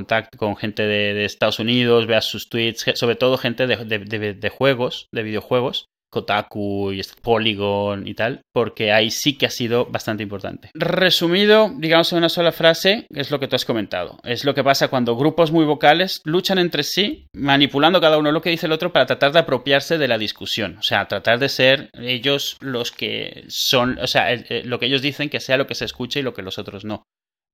gente 0.56 0.82
de, 0.82 1.24
Estados 1.24 1.58
Unidos, 1.58 2.06
veas 2.06 2.26
sus 2.26 2.48
tweets, 2.48 2.84
sobre 2.94 3.16
todo 3.16 3.38
gente 3.38 3.66
de, 3.66 4.48
juegos, 4.50 5.08
de 5.12 5.22
videojuegos, 5.22 5.86
Kotaku 6.10 6.92
y 6.92 7.02
Polygon 7.22 8.06
y 8.06 8.14
tal, 8.14 8.40
porque 8.52 8.92
ahí 8.92 9.10
sí 9.10 9.36
que 9.36 9.46
ha 9.46 9.50
sido 9.50 9.86
bastante 9.86 10.22
importante. 10.22 10.70
Resumido, 10.74 11.72
digamos 11.76 12.12
en 12.12 12.18
una 12.18 12.28
sola 12.28 12.52
frase, 12.52 13.06
es 13.10 13.30
lo 13.30 13.40
que 13.40 13.48
tú 13.48 13.56
has 13.56 13.64
comentado. 13.64 14.18
Es 14.24 14.44
lo 14.44 14.54
que 14.54 14.64
pasa 14.64 14.88
cuando 14.88 15.16
grupos 15.16 15.52
muy 15.52 15.64
vocales 15.64 16.20
luchan 16.24 16.58
entre 16.58 16.82
sí, 16.82 17.26
manipulando 17.32 18.00
cada 18.00 18.18
uno 18.18 18.32
lo 18.32 18.42
que 18.42 18.50
dice 18.50 18.66
el 18.66 18.72
otro 18.72 18.92
para 18.92 19.06
tratar 19.06 19.32
de 19.32 19.40
apropiarse 19.40 19.98
de 19.98 20.08
la 20.08 20.18
discusión. 20.18 20.76
O 20.78 20.82
sea, 20.82 21.06
tratar 21.08 21.38
de 21.38 21.48
ser 21.48 21.90
ellos 21.94 22.56
los 22.60 22.92
que 22.92 23.44
son, 23.48 23.98
o 23.98 24.06
sea, 24.06 24.28
lo 24.64 24.78
que 24.78 24.86
ellos 24.86 25.02
dicen 25.02 25.28
que 25.28 25.40
sea 25.40 25.56
lo 25.56 25.66
que 25.66 25.74
se 25.74 25.84
escuche 25.84 26.20
y 26.20 26.22
lo 26.22 26.34
que 26.34 26.42
los 26.42 26.58
otros 26.58 26.84
no. 26.84 27.04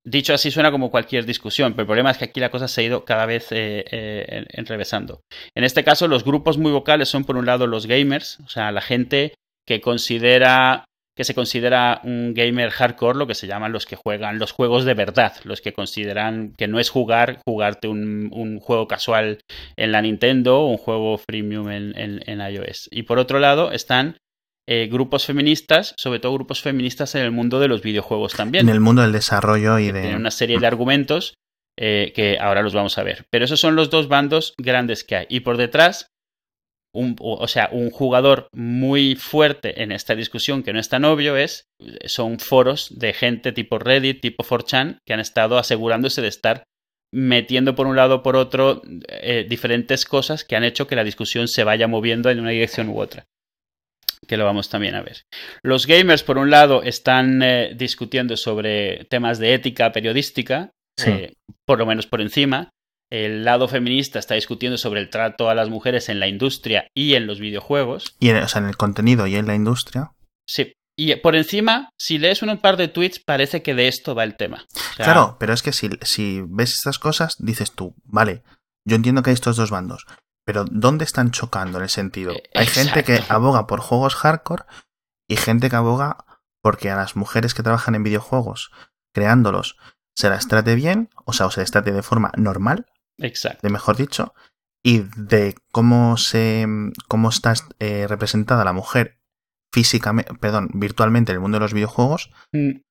Dicho 0.05 0.33
así 0.33 0.51
suena 0.51 0.71
como 0.71 0.91
cualquier 0.91 1.25
discusión, 1.25 1.73
pero 1.73 1.83
el 1.83 1.87
problema 1.87 2.11
es 2.11 2.17
que 2.17 2.25
aquí 2.25 2.41
la 2.41 2.51
cosa 2.51 2.67
se 2.67 2.81
ha 2.81 2.83
ido 2.83 3.05
cada 3.05 3.25
vez 3.25 3.51
eh, 3.51 3.85
eh, 3.89 4.45
enrevesando. 4.49 5.21
En 5.55 5.63
este 5.63 5.85
caso, 5.85 6.09
los 6.09 6.25
grupos 6.25 6.57
muy 6.57 6.73
vocales 6.73 7.07
son 7.07 7.23
por 7.23 7.37
un 7.37 7.45
lado 7.45 7.67
los 7.67 7.87
gamers, 7.87 8.41
o 8.41 8.49
sea, 8.49 8.71
la 8.73 8.81
gente 8.81 9.33
que 9.65 9.79
considera 9.79 10.85
que 11.15 11.23
se 11.23 11.35
considera 11.35 12.01
un 12.03 12.33
gamer 12.33 12.71
hardcore, 12.71 13.19
lo 13.19 13.27
que 13.27 13.35
se 13.35 13.45
llaman 13.45 13.71
los 13.71 13.85
que 13.85 13.95
juegan 13.95 14.39
los 14.39 14.51
juegos 14.51 14.83
de 14.83 14.95
verdad, 14.95 15.33
los 15.43 15.61
que 15.61 15.71
consideran 15.71 16.53
que 16.57 16.67
no 16.67 16.79
es 16.79 16.89
jugar, 16.89 17.39
jugarte 17.45 17.87
un, 17.87 18.59
juego 18.59 18.87
casual 18.87 19.39
en 19.77 19.91
la 19.91 20.01
Nintendo 20.01 20.61
o 20.61 20.69
un 20.69 20.77
juego 20.77 21.19
freemium 21.19 21.69
en 21.69 22.41
iOS. 22.41 22.89
Y 22.91 23.03
por 23.03 23.19
otro 23.19 23.37
lado 23.37 23.71
están 23.71 24.17
eh, 24.67 24.87
grupos 24.87 25.25
feministas, 25.25 25.93
sobre 25.97 26.19
todo 26.19 26.33
grupos 26.33 26.61
feministas 26.61 27.15
en 27.15 27.23
el 27.23 27.31
mundo 27.31 27.59
de 27.59 27.67
los 27.67 27.81
videojuegos 27.81 28.33
también. 28.33 28.69
En 28.69 28.73
el 28.73 28.79
mundo 28.79 29.01
del 29.01 29.11
desarrollo 29.11 29.77
y 29.79 29.91
de... 29.91 30.01
Tienen 30.01 30.19
una 30.19 30.31
serie 30.31 30.57
de 30.57 30.67
argumentos 30.67 31.33
eh, 31.77 32.13
que 32.15 32.37
ahora 32.39 32.61
los 32.61 32.73
vamos 32.73 32.97
a 32.97 33.03
ver. 33.03 33.25
Pero 33.29 33.45
esos 33.45 33.59
son 33.59 33.75
los 33.75 33.89
dos 33.89 34.07
bandos 34.07 34.53
grandes 34.57 35.03
que 35.03 35.17
hay. 35.17 35.25
Y 35.27 35.41
por 35.41 35.57
detrás, 35.57 36.07
un, 36.93 37.17
o 37.19 37.47
sea, 37.49 37.69
un 37.73 37.89
jugador 37.89 38.47
muy 38.53 39.15
fuerte 39.15 39.83
en 39.83 39.91
esta 39.91 40.15
discusión 40.15 40.63
que 40.63 40.71
no 40.71 40.79
es 40.79 40.87
tan 40.87 41.03
obvio 41.03 41.35
es, 41.35 41.65
son 42.05 42.39
foros 42.39 42.97
de 42.97 43.11
gente 43.11 43.51
tipo 43.51 43.79
Reddit, 43.79 44.21
tipo 44.21 44.43
4chan, 44.43 44.99
que 45.05 45.13
han 45.13 45.19
estado 45.19 45.57
asegurándose 45.57 46.21
de 46.21 46.29
estar 46.29 46.63
metiendo 47.11 47.75
por 47.75 47.87
un 47.87 47.95
lado 47.95 48.15
o 48.15 48.23
por 48.23 48.37
otro 48.37 48.81
eh, 49.07 49.45
diferentes 49.47 50.05
cosas 50.05 50.45
que 50.45 50.55
han 50.55 50.63
hecho 50.63 50.87
que 50.87 50.95
la 50.95 51.03
discusión 51.03 51.47
se 51.47 51.63
vaya 51.63 51.87
moviendo 51.87 52.29
en 52.29 52.39
una 52.39 52.49
dirección 52.51 52.89
u 52.89 52.99
otra 52.99 53.25
que 54.27 54.37
lo 54.37 54.45
vamos 54.45 54.69
también 54.69 54.95
a 54.95 55.01
ver. 55.01 55.23
Los 55.63 55.87
gamers, 55.87 56.23
por 56.23 56.37
un 56.37 56.49
lado, 56.49 56.83
están 56.83 57.41
eh, 57.43 57.73
discutiendo 57.75 58.37
sobre 58.37 59.05
temas 59.05 59.39
de 59.39 59.53
ética 59.53 59.91
periodística, 59.91 60.71
eh, 61.05 61.33
por 61.65 61.79
lo 61.79 61.85
menos 61.85 62.07
por 62.07 62.21
encima. 62.21 62.69
El 63.11 63.45
lado 63.45 63.67
feminista 63.67 64.17
está 64.17 64.35
discutiendo 64.35 64.77
sobre 64.77 64.99
el 64.99 65.09
trato 65.09 65.49
a 65.49 65.55
las 65.55 65.69
mujeres 65.69 66.09
en 66.09 66.19
la 66.19 66.27
industria 66.27 66.87
y 66.95 67.13
en 67.13 67.27
los 67.27 67.39
videojuegos. 67.39 68.15
Y 68.19 68.29
en, 68.29 68.37
o 68.37 68.47
sea, 68.47 68.61
en 68.61 68.67
el 68.67 68.77
contenido 68.77 69.27
y 69.27 69.35
en 69.35 69.45
la 69.45 69.55
industria. 69.55 70.11
Sí. 70.47 70.73
Y 70.97 71.15
por 71.17 71.35
encima, 71.35 71.89
si 71.99 72.17
lees 72.19 72.43
un 72.43 72.55
par 72.57 72.77
de 72.77 72.87
tweets, 72.87 73.19
parece 73.19 73.63
que 73.63 73.73
de 73.73 73.87
esto 73.87 74.13
va 74.13 74.23
el 74.23 74.35
tema. 74.35 74.65
claro, 74.95 75.37
pero 75.39 75.53
es 75.53 75.63
que 75.63 75.73
si, 75.73 75.89
si 76.01 76.41
ves 76.47 76.73
estas 76.73 76.99
cosas, 76.99 77.35
dices 77.39 77.71
tú, 77.71 77.95
vale, 78.03 78.43
yo 78.85 78.95
entiendo 78.95 79.23
que 79.23 79.31
hay 79.31 79.35
estos 79.35 79.57
dos 79.57 79.71
bandos, 79.71 80.05
pero 80.45 80.65
¿dónde 80.65 81.05
están 81.05 81.31
chocando 81.31 81.77
en 81.77 81.83
el 81.83 81.89
sentido? 81.89 82.33
Eh, 82.33 82.43
Hay 82.55 82.67
gente 82.67 83.03
que 83.03 83.23
aboga 83.29 83.67
por 83.67 83.79
juegos 83.79 84.15
hardcore 84.15 84.65
y 85.27 85.37
gente 85.37 85.69
que 85.69 85.75
aboga 85.75 86.25
porque 86.61 86.89
a 86.89 86.95
las 86.95 87.15
mujeres 87.15 87.53
que 87.53 87.63
trabajan 87.63 87.95
en 87.95 88.03
videojuegos, 88.03 88.71
creándolos, 89.13 89.77
se 90.15 90.29
las 90.29 90.47
trate 90.47 90.75
bien, 90.75 91.09
o 91.25 91.33
sea, 91.33 91.47
o 91.47 91.51
se 91.51 91.61
les 91.61 91.71
trate 91.71 91.91
de 91.91 92.03
forma 92.03 92.31
normal, 92.37 92.85
Exacto. 93.17 93.59
de 93.61 93.69
mejor 93.69 93.97
dicho, 93.97 94.33
y 94.83 95.03
de 95.17 95.55
cómo 95.71 96.17
se 96.17 96.65
cómo 97.07 97.29
está 97.29 97.53
eh, 97.79 98.05
representada 98.07 98.65
la 98.65 98.73
mujer 98.73 99.19
físicamente, 99.73 100.33
perdón, 100.35 100.69
virtualmente 100.73 101.31
en 101.31 101.37
el 101.37 101.41
mundo 101.41 101.55
de 101.55 101.61
los 101.61 101.73
videojuegos. 101.73 102.31
Mm. 102.51 102.81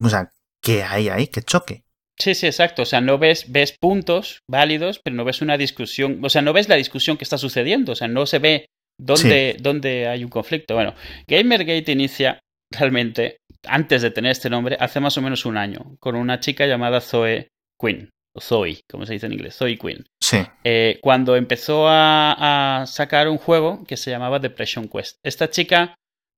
O 0.00 0.08
sea, 0.08 0.32
¿qué 0.62 0.84
hay 0.84 1.08
ahí? 1.08 1.28
¿Qué 1.28 1.42
choque? 1.42 1.84
Sí, 2.20 2.34
sí, 2.34 2.46
exacto. 2.46 2.82
O 2.82 2.86
sea, 2.86 3.00
no 3.00 3.18
ves, 3.18 3.50
ves 3.50 3.76
puntos 3.78 4.40
válidos, 4.50 5.00
pero 5.02 5.14
no 5.14 5.24
ves 5.24 5.40
una 5.40 5.56
discusión. 5.56 6.20
O 6.24 6.28
sea, 6.28 6.42
no 6.42 6.52
ves 6.52 6.68
la 6.68 6.76
discusión 6.76 7.16
que 7.16 7.24
está 7.24 7.38
sucediendo. 7.38 7.92
O 7.92 7.94
sea, 7.94 8.08
no 8.08 8.26
se 8.26 8.38
ve 8.38 8.66
dónde, 9.00 9.56
dónde 9.60 10.08
hay 10.08 10.24
un 10.24 10.30
conflicto. 10.30 10.74
Bueno, 10.74 10.94
Gamergate 11.28 11.92
inicia 11.92 12.40
realmente, 12.72 13.38
antes 13.66 14.02
de 14.02 14.10
tener 14.10 14.32
este 14.32 14.50
nombre, 14.50 14.76
hace 14.80 15.00
más 15.00 15.16
o 15.16 15.22
menos 15.22 15.46
un 15.46 15.56
año, 15.56 15.96
con 16.00 16.16
una 16.16 16.40
chica 16.40 16.66
llamada 16.66 17.00
Zoe 17.00 17.48
Quinn. 17.80 18.10
O 18.36 18.40
Zoe, 18.40 18.80
como 18.90 19.06
se 19.06 19.14
dice 19.14 19.26
en 19.26 19.32
inglés, 19.32 19.56
Zoe 19.56 19.78
Quinn. 19.78 20.04
Sí. 20.20 20.38
Eh, 20.64 20.98
cuando 21.00 21.36
empezó 21.36 21.88
a, 21.88 22.80
a 22.82 22.86
sacar 22.86 23.28
un 23.28 23.38
juego 23.38 23.84
que 23.84 23.96
se 23.96 24.10
llamaba 24.10 24.38
Depression 24.38 24.88
Quest. 24.88 25.16
Esta 25.24 25.50
chica 25.50 25.94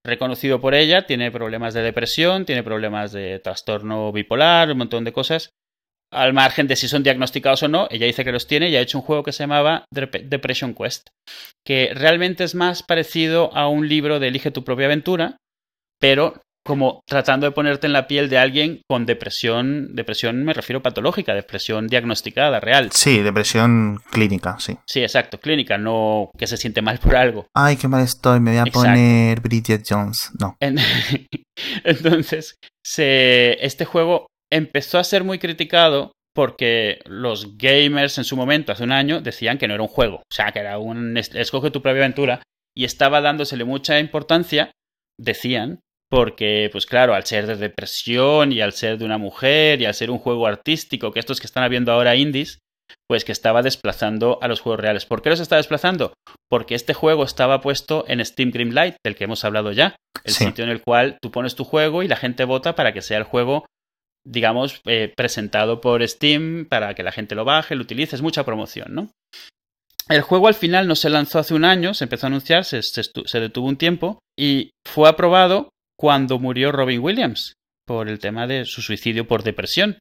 reconocido 0.07 0.61
por 0.61 0.75
ella, 0.75 1.07
tiene 1.07 1.31
problemas 1.31 1.75
de 1.75 1.83
depresión, 1.83 2.47
tiene 2.47 2.62
problemas 2.62 3.12
de 3.12 3.38
trastorno 3.38 4.12
bipolar, 4.12 4.71
un 4.71 4.79
montón 4.79 5.05
de 5.05 5.12
cosas 5.12 5.51
al 6.12 6.33
margen 6.33 6.66
de 6.66 6.77
si 6.77 6.88
son 6.88 7.03
diagnosticados 7.03 7.62
o 7.62 7.68
no, 7.68 7.87
ella 7.90 8.07
dice 8.07 8.25
que 8.25 8.33
los 8.33 8.46
tiene 8.46 8.68
y 8.68 8.77
ha 8.77 8.81
hecho 8.81 8.99
un 8.99 9.05
juego 9.05 9.23
que 9.23 9.33
se 9.33 9.44
llamaba 9.44 9.85
Depression 9.90 10.75
Quest, 10.75 11.09
que 11.64 11.92
realmente 11.94 12.44
es 12.44 12.55
más 12.55 12.83
parecido 12.83 13.55
a 13.57 13.68
un 13.68 13.88
libro 13.88 14.18
de 14.18 14.29
Elige 14.29 14.51
tu 14.51 14.64
propia 14.64 14.87
aventura, 14.87 15.37
pero 16.01 16.42
como 16.64 17.03
tratando 17.07 17.46
de 17.46 17.53
ponerte 17.53 17.87
en 17.87 17.92
la 17.92 18.07
piel 18.07 18.29
de 18.29 18.38
alguien 18.38 18.83
con 18.88 19.07
depresión, 19.07 19.94
depresión 19.94 20.44
me 20.44 20.53
refiero 20.53 20.83
patológica, 20.83 21.35
depresión 21.35 21.87
diagnosticada, 21.87 22.61
real. 22.61 22.90
Sí, 22.92 23.20
depresión 23.20 23.99
clínica, 24.11 24.57
sí. 24.59 24.77
Sí, 24.87 25.01
exacto, 25.01 25.40
clínica, 25.40 25.79
no 25.79 26.31
que 26.37 26.46
se 26.46 26.57
siente 26.57 26.83
mal 26.83 26.99
por 26.99 27.16
algo. 27.16 27.46
Ay, 27.55 27.77
qué 27.77 27.88
mal 27.88 28.03
estoy, 28.03 28.40
me 28.40 28.51
voy 28.51 28.61
a 28.61 28.73
poner 28.73 29.40
Bridget 29.40 29.85
Jones. 29.88 30.31
No. 30.38 30.57
Entonces, 31.85 32.57
se... 32.85 33.64
este 33.64 33.85
juego 33.85 34.27
empezó 34.52 34.98
a 34.98 35.04
ser 35.04 35.24
muy 35.24 35.38
criticado 35.38 36.12
porque 36.34 37.00
los 37.06 37.56
gamers 37.58 38.18
en 38.18 38.24
su 38.24 38.36
momento, 38.36 38.72
hace 38.72 38.84
un 38.84 38.92
año, 38.92 39.20
decían 39.20 39.58
que 39.58 39.68
no 39.68 39.74
era 39.74 39.82
un 39.82 39.88
juego, 39.88 40.16
o 40.16 40.34
sea, 40.34 40.52
que 40.52 40.60
era 40.60 40.78
un 40.78 41.16
escoge 41.16 41.70
tu 41.70 41.82
propia 41.82 42.02
aventura, 42.02 42.42
y 42.76 42.84
estaba 42.84 43.20
dándosele 43.20 43.64
mucha 43.64 43.98
importancia, 43.98 44.70
decían, 45.18 45.80
porque, 46.08 46.68
pues 46.72 46.86
claro, 46.86 47.14
al 47.14 47.24
ser 47.24 47.46
de 47.46 47.56
depresión 47.56 48.52
y 48.52 48.60
al 48.60 48.72
ser 48.72 48.98
de 48.98 49.04
una 49.04 49.18
mujer 49.18 49.80
y 49.80 49.86
al 49.86 49.94
ser 49.94 50.10
un 50.10 50.18
juego 50.18 50.46
artístico, 50.46 51.12
que 51.12 51.20
estos 51.20 51.40
que 51.40 51.46
están 51.46 51.62
habiendo 51.62 51.92
ahora 51.92 52.16
indies, 52.16 52.58
pues 53.08 53.24
que 53.24 53.32
estaba 53.32 53.62
desplazando 53.62 54.38
a 54.42 54.48
los 54.48 54.60
juegos 54.60 54.80
reales. 54.80 55.06
¿Por 55.06 55.22
qué 55.22 55.30
los 55.30 55.40
está 55.40 55.56
desplazando? 55.56 56.14
Porque 56.48 56.74
este 56.74 56.94
juego 56.94 57.22
estaba 57.22 57.60
puesto 57.60 58.04
en 58.08 58.24
Steam 58.24 58.50
Greenlight, 58.50 58.96
del 59.04 59.14
que 59.14 59.24
hemos 59.24 59.44
hablado 59.44 59.70
ya, 59.70 59.94
el 60.24 60.32
sitio 60.32 60.64
en 60.64 60.70
el 60.70 60.82
cual 60.82 61.18
tú 61.22 61.30
pones 61.30 61.54
tu 61.54 61.64
juego 61.64 62.02
y 62.02 62.08
la 62.08 62.16
gente 62.16 62.44
vota 62.44 62.74
para 62.74 62.92
que 62.92 63.02
sea 63.02 63.18
el 63.18 63.24
juego 63.24 63.66
digamos, 64.24 64.80
eh, 64.87 65.12
presentado 65.16 65.80
por 65.80 66.06
Steam 66.06 66.66
para 66.68 66.94
que 66.94 67.02
la 67.02 67.12
gente 67.12 67.35
lo 67.35 67.44
baje, 67.44 67.74
lo 67.74 67.83
utilice, 67.83 68.16
es 68.16 68.22
mucha 68.22 68.44
promoción, 68.44 68.94
¿no? 68.94 69.11
El 70.09 70.22
juego 70.22 70.48
al 70.48 70.54
final 70.54 70.88
no 70.88 70.96
se 70.96 71.09
lanzó 71.09 71.38
hace 71.38 71.54
un 71.54 71.64
año, 71.64 71.94
se 71.94 72.04
empezó 72.04 72.26
a 72.26 72.28
anunciar, 72.28 72.64
se, 72.64 73.40
detuvo 73.40 73.68
un 73.68 73.76
tiempo 73.76 74.18
y 74.37 74.72
fue 74.85 75.09
aprobado 75.09 75.68
cuando 75.96 76.40
murió 76.40 76.72
Robin 76.72 77.00
Williams 77.00 77.54
por 77.87 78.09
el 78.09 78.18
tema 78.18 78.48
de 78.48 78.64
su 78.64 78.83
suicidio 78.83 79.28
por 79.28 79.44
depresión. 79.44 79.98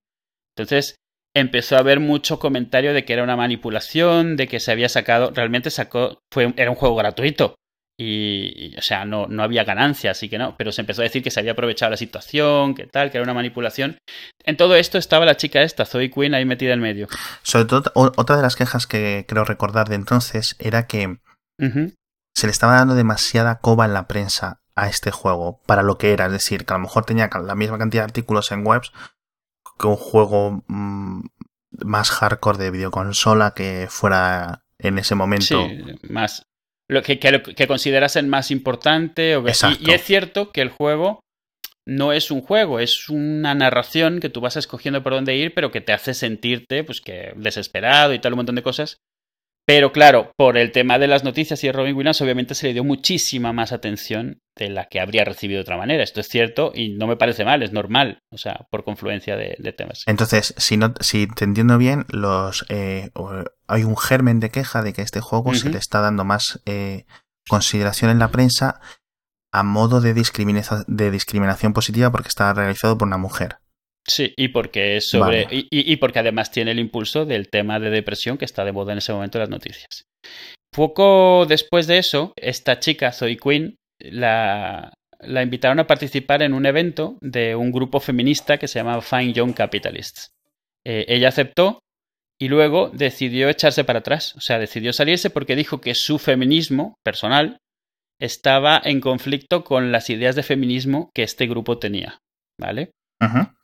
Entonces 0.58 0.95
empezó 1.36 1.75
a 1.75 1.79
haber 1.79 1.99
mucho 1.99 2.39
comentario 2.39 2.93
de 2.93 3.05
que 3.05 3.13
era 3.13 3.23
una 3.23 3.36
manipulación, 3.36 4.36
de 4.36 4.47
que 4.47 4.60
se 4.60 4.71
había 4.71 4.89
sacado, 4.89 5.32
realmente 5.32 5.69
sacó, 5.69 6.19
fue, 6.34 6.53
era 6.58 6.71
un 6.71 6.75
juego 6.75 6.95
gratuito, 6.95 7.55
y, 8.01 8.73
o 8.77 8.81
sea, 8.81 9.03
no, 9.03 9.27
no 9.27 9.43
había 9.43 9.65
ganancia, 9.65 10.12
así 10.12 10.29
que 10.29 10.38
no, 10.38 10.55
pero 10.57 10.71
se 10.71 10.79
empezó 10.79 11.01
a 11.01 11.03
decir 11.03 11.21
que 11.21 11.31
se 11.31 11.41
había 11.41 11.51
aprovechado 11.51 11.91
la 11.91 11.97
situación, 11.97 12.73
que 12.73 12.88
tal, 12.88 13.12
que 13.12 13.17
era 13.17 13.25
una 13.25 13.33
manipulación. 13.33 13.97
En 14.45 14.56
todo 14.56 14.75
esto 14.75 14.97
estaba 14.97 15.25
la 15.25 15.35
chica 15.35 15.62
esta, 15.63 15.85
Zoe 15.85 16.10
Quinn, 16.10 16.33
ahí 16.33 16.45
metida 16.45 16.73
en 16.73 16.79
medio. 16.79 17.10
Sobre 17.43 17.65
todo, 17.65 17.91
otra 17.95 18.37
de 18.37 18.41
las 18.41 18.56
quejas 18.56 18.87
que 18.87 19.25
creo 19.27 19.43
recordar 19.43 19.89
de 19.89 19.95
entonces 19.95 20.56
era 20.60 20.87
que 20.87 21.17
se 21.60 22.47
le 22.47 22.52
estaba 22.52 22.75
dando 22.75 22.95
demasiada 22.95 23.60
coba 23.60 23.83
en 23.83 23.93
la 23.93 24.08
prensa 24.08 24.62
a 24.75 24.87
este 24.87 25.12
juego 25.12 25.60
para 25.65 25.83
lo 25.83 25.97
que 25.97 26.13
era, 26.13 26.27
es 26.27 26.31
decir, 26.31 26.65
que 26.65 26.73
a 26.73 26.77
lo 26.77 26.83
mejor 26.83 27.04
tenía 27.04 27.29
la 27.43 27.56
misma 27.56 27.77
cantidad 27.77 28.04
de 28.04 28.12
artículos 28.12 28.54
en 28.54 28.65
webs 28.65 28.93
que 29.77 29.87
un 29.87 29.97
juego 29.97 30.63
mm, 30.67 31.25
más 31.83 32.12
hardcore 32.12 32.60
de 32.60 32.71
videoconsola 32.71 33.54
que 33.54 33.87
fuera 33.89 34.63
en 34.77 35.00
ese 35.00 35.15
momento. 35.15 35.67
Sí, 35.67 35.83
más, 36.10 36.48
lo 36.90 37.04
que, 37.04 37.19
que, 37.19 37.67
considerasen 37.67 38.27
más 38.27 38.52
importante. 38.52 39.35
O 39.35 39.46
y, 39.48 39.92
es 39.92 40.04
cierto 40.04 40.52
que 40.52 40.62
el 40.62 40.69
juego 40.69 41.21
no 41.87 42.13
es 42.13 42.31
un 42.31 42.42
juego, 42.42 42.79
es 42.79 43.10
una 43.10 43.56
narración 43.56 44.19
que 44.19 44.29
tú 44.29 44.42
vas 44.42 44.58
escogiendo 44.58 45.02
por 45.02 45.13
dónde 45.13 45.35
ir, 45.35 45.54
pero 45.54 45.71
que 45.71 45.81
te 45.81 45.94
hace 45.94 46.13
sentirte 46.13 46.83
pues 46.83 47.02
que 47.02 47.33
desesperado 47.35 48.13
y 48.13 48.19
tal, 48.19 48.33
un 48.33 48.37
montón 48.37 48.56
de 48.56 48.63
cosas. 48.63 48.98
Pero 49.70 49.92
claro, 49.92 50.32
por 50.36 50.58
el 50.58 50.72
tema 50.72 50.98
de 50.98 51.06
las 51.06 51.24
noticias 51.24 51.63
y 51.63 51.67
de 51.67 51.74
Robin 51.74 51.96
Williams, 51.96 52.20
obviamente 52.22 52.56
se 52.56 52.65
le 52.65 52.74
dio 52.74 52.84
muchísima 52.84 53.54
más 53.54 53.72
atención 53.72 54.42
de 54.58 54.67
la 54.72 54.86
que 54.86 55.00
habría 55.00 55.24
recibido 55.24 55.60
de 55.60 55.62
otra 55.62 55.78
manera. 55.78 56.02
Esto 56.02 56.22
es 56.22 56.28
cierto 56.28 56.72
y 56.74 56.96
no 56.98 57.06
me 57.06 57.17
parece 57.17 57.46
mal, 57.46 57.62
es 57.62 57.72
normal, 57.72 58.24
o 58.32 58.40
sea, 58.40 58.65
por 58.72 58.84
confluencia 58.84 59.38
de, 59.38 59.56
temas. 59.78 60.06
Entonces, 60.08 60.56
si, 60.58 60.76
no, 60.78 60.96
si 61.02 61.28
te 61.28 61.46
entiendo 61.46 61.78
bien, 61.78 62.08
los 62.10 62.65
eh, 62.70 63.12
hay 63.67 63.84
un 63.84 63.96
germen 63.96 64.40
de 64.40 64.50
queja 64.50 64.82
de 64.82 64.92
que 64.92 65.04
este 65.04 65.22
juego 65.22 65.54
se 65.54 65.70
le 65.70 65.78
está 65.78 66.02
dando 66.02 66.26
más 66.26 66.63
eh, 66.65 67.06
consideración 67.48 68.10
en 68.10 68.17
la 68.17 68.30
prensa 68.30 68.82
a 69.52 69.62
modo 69.62 70.02
de, 70.02 70.15
discriminación, 70.15 70.84
de 70.88 71.12
discriminación 71.12 71.74
positiva 71.74 72.12
porque 72.12 72.30
está 72.30 72.52
realizado 72.56 72.98
por 72.98 73.08
una 73.08 73.20
mujer. 73.20 73.60
Sí, 74.10 74.33
y 74.35 74.47
porque 74.47 74.97
es 74.97 75.10
sobre. 75.10 75.47
Y, 75.51 75.95
porque 75.97 76.19
además 76.19 76.51
tiene 76.51 76.71
el 76.71 76.79
impulso 76.79 77.25
del 77.25 77.49
tema 77.49 77.79
de 77.79 77.91
depresión 77.91 78.37
que 78.37 78.45
está 78.45 78.65
de 78.65 78.71
moda 78.71 78.91
en 78.93 78.97
ese 78.97 79.13
momento 79.13 79.37
en 79.37 79.41
las 79.41 79.49
noticias. 79.49 80.03
Poco 80.71 81.45
después 81.47 81.85
de 81.85 81.99
eso, 81.99 82.33
esta 82.35 82.79
chica, 82.79 83.12
Zoe 83.12 83.37
Quinn, 83.37 83.75
la, 83.99 84.93
la 85.19 85.43
invitaron 85.43 85.79
a 85.79 85.87
participar 85.87 86.41
en 86.41 86.53
un 86.53 86.65
evento 86.65 87.17
de 87.21 87.55
un 87.55 87.71
grupo 87.71 87.99
feminista 87.99 88.57
que 88.57 88.67
se 88.67 88.79
llamaba 88.79 89.01
Fine 89.01 89.33
Young 89.33 89.53
Capitalists. 89.53 90.31
Eh, 90.85 91.05
ella 91.07 91.29
aceptó 91.29 91.79
y 92.41 92.47
luego 92.47 92.89
decidió 92.89 93.49
echarse 93.49 93.83
para 93.83 93.99
atrás, 93.99 94.35
o 94.35 94.41
sea, 94.41 94.57
decidió 94.57 94.93
salirse 94.93 95.29
porque 95.29 95.55
dijo 95.55 95.81
que 95.81 95.93
su 95.93 96.17
feminismo 96.17 96.95
personal 97.03 97.57
estaba 98.19 98.81
en 98.83 99.01
conflicto 99.01 99.63
con 99.63 99.91
las 99.91 100.10
ideas 100.10 100.35
de 100.35 100.43
feminismo 100.43 101.12
que 101.13 101.23
este 101.23 101.47
grupo 101.47 101.77
tenía, 101.77 102.19
¿vale? 102.60 102.91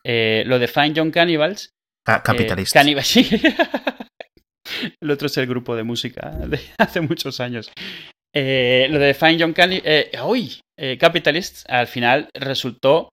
Eh, 0.04 0.44
lo 0.46 0.60
de 0.60 0.68
Fine 0.68 0.94
Young 0.94 1.12
Cannibals. 1.12 1.74
Ca 2.06 2.22
eh, 2.38 3.04
sí. 3.04 3.30
el 5.02 5.12
otro 5.12 5.28
es 5.28 5.38
el 5.38 5.48
grupo 5.48 5.76
de 5.76 5.84
música 5.84 6.30
de 6.30 6.60
hace 6.78 7.02
muchos 7.02 7.40
años. 7.40 7.72
Eh, 8.34 8.88
lo 8.90 9.00
de 9.00 9.14
Fine 9.14 9.38
Young 9.38 9.54
Cannibals. 9.54 10.62
Capitalists, 11.00 11.66
al 11.70 11.88
final 11.88 12.30
resultó 12.34 13.10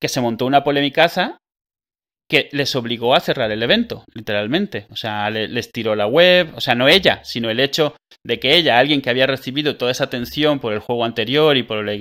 que 0.00 0.08
se 0.08 0.22
montó 0.22 0.46
una 0.46 0.64
polemicaza 0.64 1.38
que 2.32 2.48
les 2.52 2.74
obligó 2.76 3.14
a 3.14 3.20
cerrar 3.20 3.52
el 3.52 3.62
evento, 3.62 4.06
literalmente. 4.14 4.86
O 4.88 4.96
sea, 4.96 5.28
les 5.28 5.70
tiró 5.70 5.94
la 5.94 6.06
web, 6.06 6.48
o 6.54 6.62
sea, 6.62 6.74
no 6.74 6.88
ella, 6.88 7.20
sino 7.24 7.50
el 7.50 7.60
hecho 7.60 7.94
de 8.24 8.40
que 8.40 8.56
ella, 8.56 8.78
alguien 8.78 9.02
que 9.02 9.10
había 9.10 9.26
recibido 9.26 9.76
toda 9.76 9.90
esa 9.90 10.04
atención 10.04 10.58
por 10.58 10.72
el 10.72 10.78
juego 10.78 11.04
anterior 11.04 11.58
y 11.58 11.62
por 11.62 11.86
el, 11.86 11.98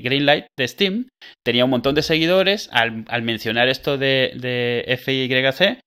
Greenlight 0.00 0.46
de 0.58 0.68
Steam, 0.68 1.08
tenía 1.44 1.66
un 1.66 1.70
montón 1.70 1.94
de 1.94 2.00
seguidores, 2.00 2.70
al, 2.72 3.04
mencionar 3.20 3.68
esto 3.68 3.98
de, 3.98 4.32
de 4.36 4.96
FYC, 4.96 5.80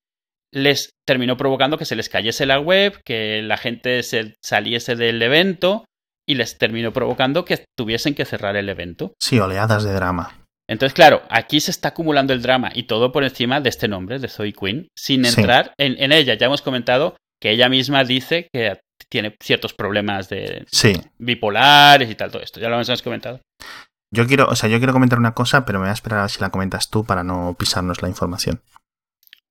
les 0.53 0.91
terminó 1.03 1.38
provocando 1.38 1.80
que 1.80 1.86
se 1.86 1.95
les 1.95 2.09
cayese 2.09 2.45
la 2.45 2.59
web, 2.59 3.01
que 3.03 3.41
la 3.41 3.57
gente 3.57 4.03
se 4.03 4.36
saliese 4.45 4.95
del 4.95 5.20
evento 5.24 5.86
y 6.30 6.36
les 6.36 6.59
terminó 6.59 6.93
provocando 6.93 7.45
que 7.45 7.65
tuviesen 7.76 8.13
que 8.13 8.26
cerrar 8.26 8.55
el 8.57 8.70
evento. 8.70 9.15
Sí, 9.20 9.39
oleadas 9.39 9.84
de 9.84 9.93
drama. 9.93 10.47
Entonces, 10.70 10.93
claro, 10.93 11.22
aquí 11.30 11.59
se 11.61 11.72
está 11.72 11.89
acumulando 11.89 12.34
el 12.34 12.41
drama 12.41 12.72
y 12.74 12.84
todo 12.84 13.11
por 13.11 13.24
encima 13.24 13.61
de 13.61 13.70
este 13.70 13.88
nombre, 13.88 14.20
de 14.20 14.28
Zoe 14.28 14.51
Quinn, 14.51 14.89
sin 14.95 15.26
entrar 15.26 15.74
en, 15.78 16.11
ella. 16.11 16.34
Ya 16.34 16.47
hemos 16.47 16.61
comentado 16.61 17.15
que 17.41 17.51
ella 17.51 17.70
misma 17.70 18.03
dice 18.03 18.49
que 18.51 18.80
tiene 19.09 19.38
ciertos 19.41 19.74
problemas 19.74 20.28
de 20.28 20.65
bipolares 21.18 22.09
y 22.09 22.15
tal, 22.15 22.32
todo 22.32 22.41
esto. 22.41 22.59
Ya 22.59 22.68
lo 22.68 22.82
hemos 22.82 23.01
comentado. 23.01 23.39
Yo 24.13 24.28
quiero, 24.28 24.47
o 24.47 24.55
sea, 24.55 24.70
yo 24.70 24.78
quiero 24.78 24.93
comentar 24.93 25.20
una 25.20 25.34
cosa, 25.34 25.65
pero 25.65 25.80
me 25.80 25.86
voy 25.86 25.91
a 25.91 25.93
esperar 25.93 26.20
a 26.20 26.24
ver 26.24 26.32
si 26.32 26.41
la 26.41 26.49
comentas 26.49 26.89
tú 26.89 27.05
para 27.05 27.24
no 27.24 27.55
pisarnos 27.57 28.01
la 28.01 28.09
información. 28.09 28.61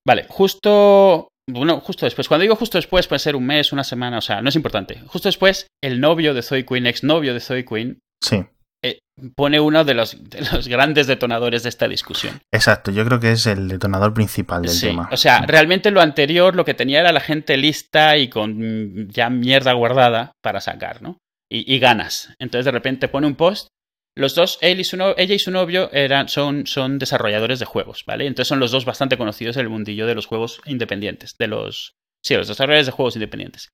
Vale, 0.05 0.25
justo. 0.29 1.29
Bueno, 1.49 1.79
justo 1.79 2.05
después. 2.05 2.27
Cuando 2.27 2.43
digo 2.43 2.55
justo 2.55 2.77
después, 2.77 3.07
puede 3.07 3.19
ser 3.19 3.35
un 3.35 3.45
mes, 3.45 3.71
una 3.71 3.83
semana, 3.83 4.17
o 4.17 4.21
sea, 4.21 4.41
no 4.41 4.49
es 4.49 4.55
importante. 4.55 4.99
Justo 5.07 5.29
después, 5.29 5.67
el 5.81 5.99
novio 5.99 6.33
de 6.33 6.41
Zoe 6.41 6.65
Quinn, 6.65 6.85
exnovio 6.85 7.33
de 7.33 7.39
Zoe 7.39 7.65
Quinn, 7.65 7.99
sí 8.21 8.45
eh, 8.89 8.99
pone 9.35 9.59
uno 9.59 9.83
de 9.83 9.93
los, 9.93 10.15
grandes 10.67 11.07
detonadores 11.07 11.63
de 11.63 11.69
esta 11.69 11.87
discusión. 11.87 12.39
Exacto, 12.51 12.91
yo 12.91 13.05
creo 13.05 13.19
que 13.19 13.31
es 13.31 13.45
el 13.47 13.67
detonador 13.67 14.13
principal 14.13 14.61
del 14.61 14.79
tema. 14.79 15.09
O 15.11 15.17
sea, 15.17 15.45
realmente 15.45 15.91
lo 15.91 16.01
anterior 16.01 16.55
lo 16.55 16.65
que 16.65 16.73
tenía 16.73 16.99
era 16.99 17.11
la 17.11 17.19
gente 17.19 17.57
lista 17.57 18.17
y 18.17 18.29
con 18.29 19.09
ya 19.09 19.29
mierda 19.29 19.73
guardada 19.73 20.31
para 20.41 20.61
sacar, 20.61 21.01
¿no? 21.01 21.17
Y, 21.49 21.79
ganas. 21.79 22.33
Entonces 22.39 22.65
de 22.65 22.71
repente 22.71 23.07
pone 23.07 23.25
un 23.25 23.35
post. 23.35 23.69
Los 24.17 24.35
dos, 24.35 24.57
él 24.61 24.79
y 24.79 24.83
su 24.83 24.97
ella 25.15 25.35
y 25.35 25.39
su 25.39 25.51
novio 25.51 25.89
eran, 25.93 26.27
son, 26.27 26.65
son 26.65 26.99
desarrolladores 26.99 27.59
de 27.59 27.65
juegos, 27.65 28.03
¿vale? 28.05 28.25
Entonces 28.25 28.49
son 28.49 28.59
los 28.59 28.71
dos 28.71 28.83
bastante 28.83 29.17
conocidos 29.17 29.55
en 29.55 29.61
el 29.61 29.69
mundillo 29.69 30.07
de 30.07 30.15
los 30.15 30.25
juegos 30.25 30.59
independientes, 30.65 31.35
de 31.37 31.47
los, 31.47 31.95
Sí, 32.25 32.35
los 32.35 32.47
desarrolladores 32.47 32.87
de 32.87 32.91
juegos 32.91 33.15
independientes. 33.15 33.69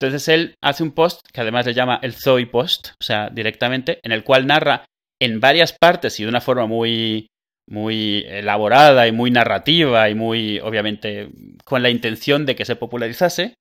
Entonces 0.00 0.26
él 0.28 0.54
hace 0.62 0.82
un 0.82 0.92
post 0.92 1.20
que 1.32 1.40
además 1.40 1.66
le 1.66 1.74
llama 1.74 2.00
el 2.02 2.14
Zoe 2.14 2.46
Post, 2.46 2.88
o 3.00 3.04
sea, 3.04 3.30
directamente, 3.30 4.00
en 4.02 4.12
el 4.12 4.24
cual 4.24 4.46
narra 4.46 4.84
en 5.20 5.40
varias 5.40 5.72
partes 5.72 6.18
y 6.18 6.24
de 6.24 6.28
una 6.28 6.40
forma 6.40 6.66
muy, 6.66 7.28
muy 7.68 8.24
elaborada 8.26 9.06
y 9.06 9.12
muy 9.12 9.30
narrativa 9.30 10.10
y 10.10 10.14
muy, 10.14 10.58
obviamente, 10.60 11.30
con 11.64 11.82
la 11.82 11.90
intención 11.90 12.44
de 12.44 12.56
que 12.56 12.64
se 12.64 12.76
popularizase, 12.76 13.54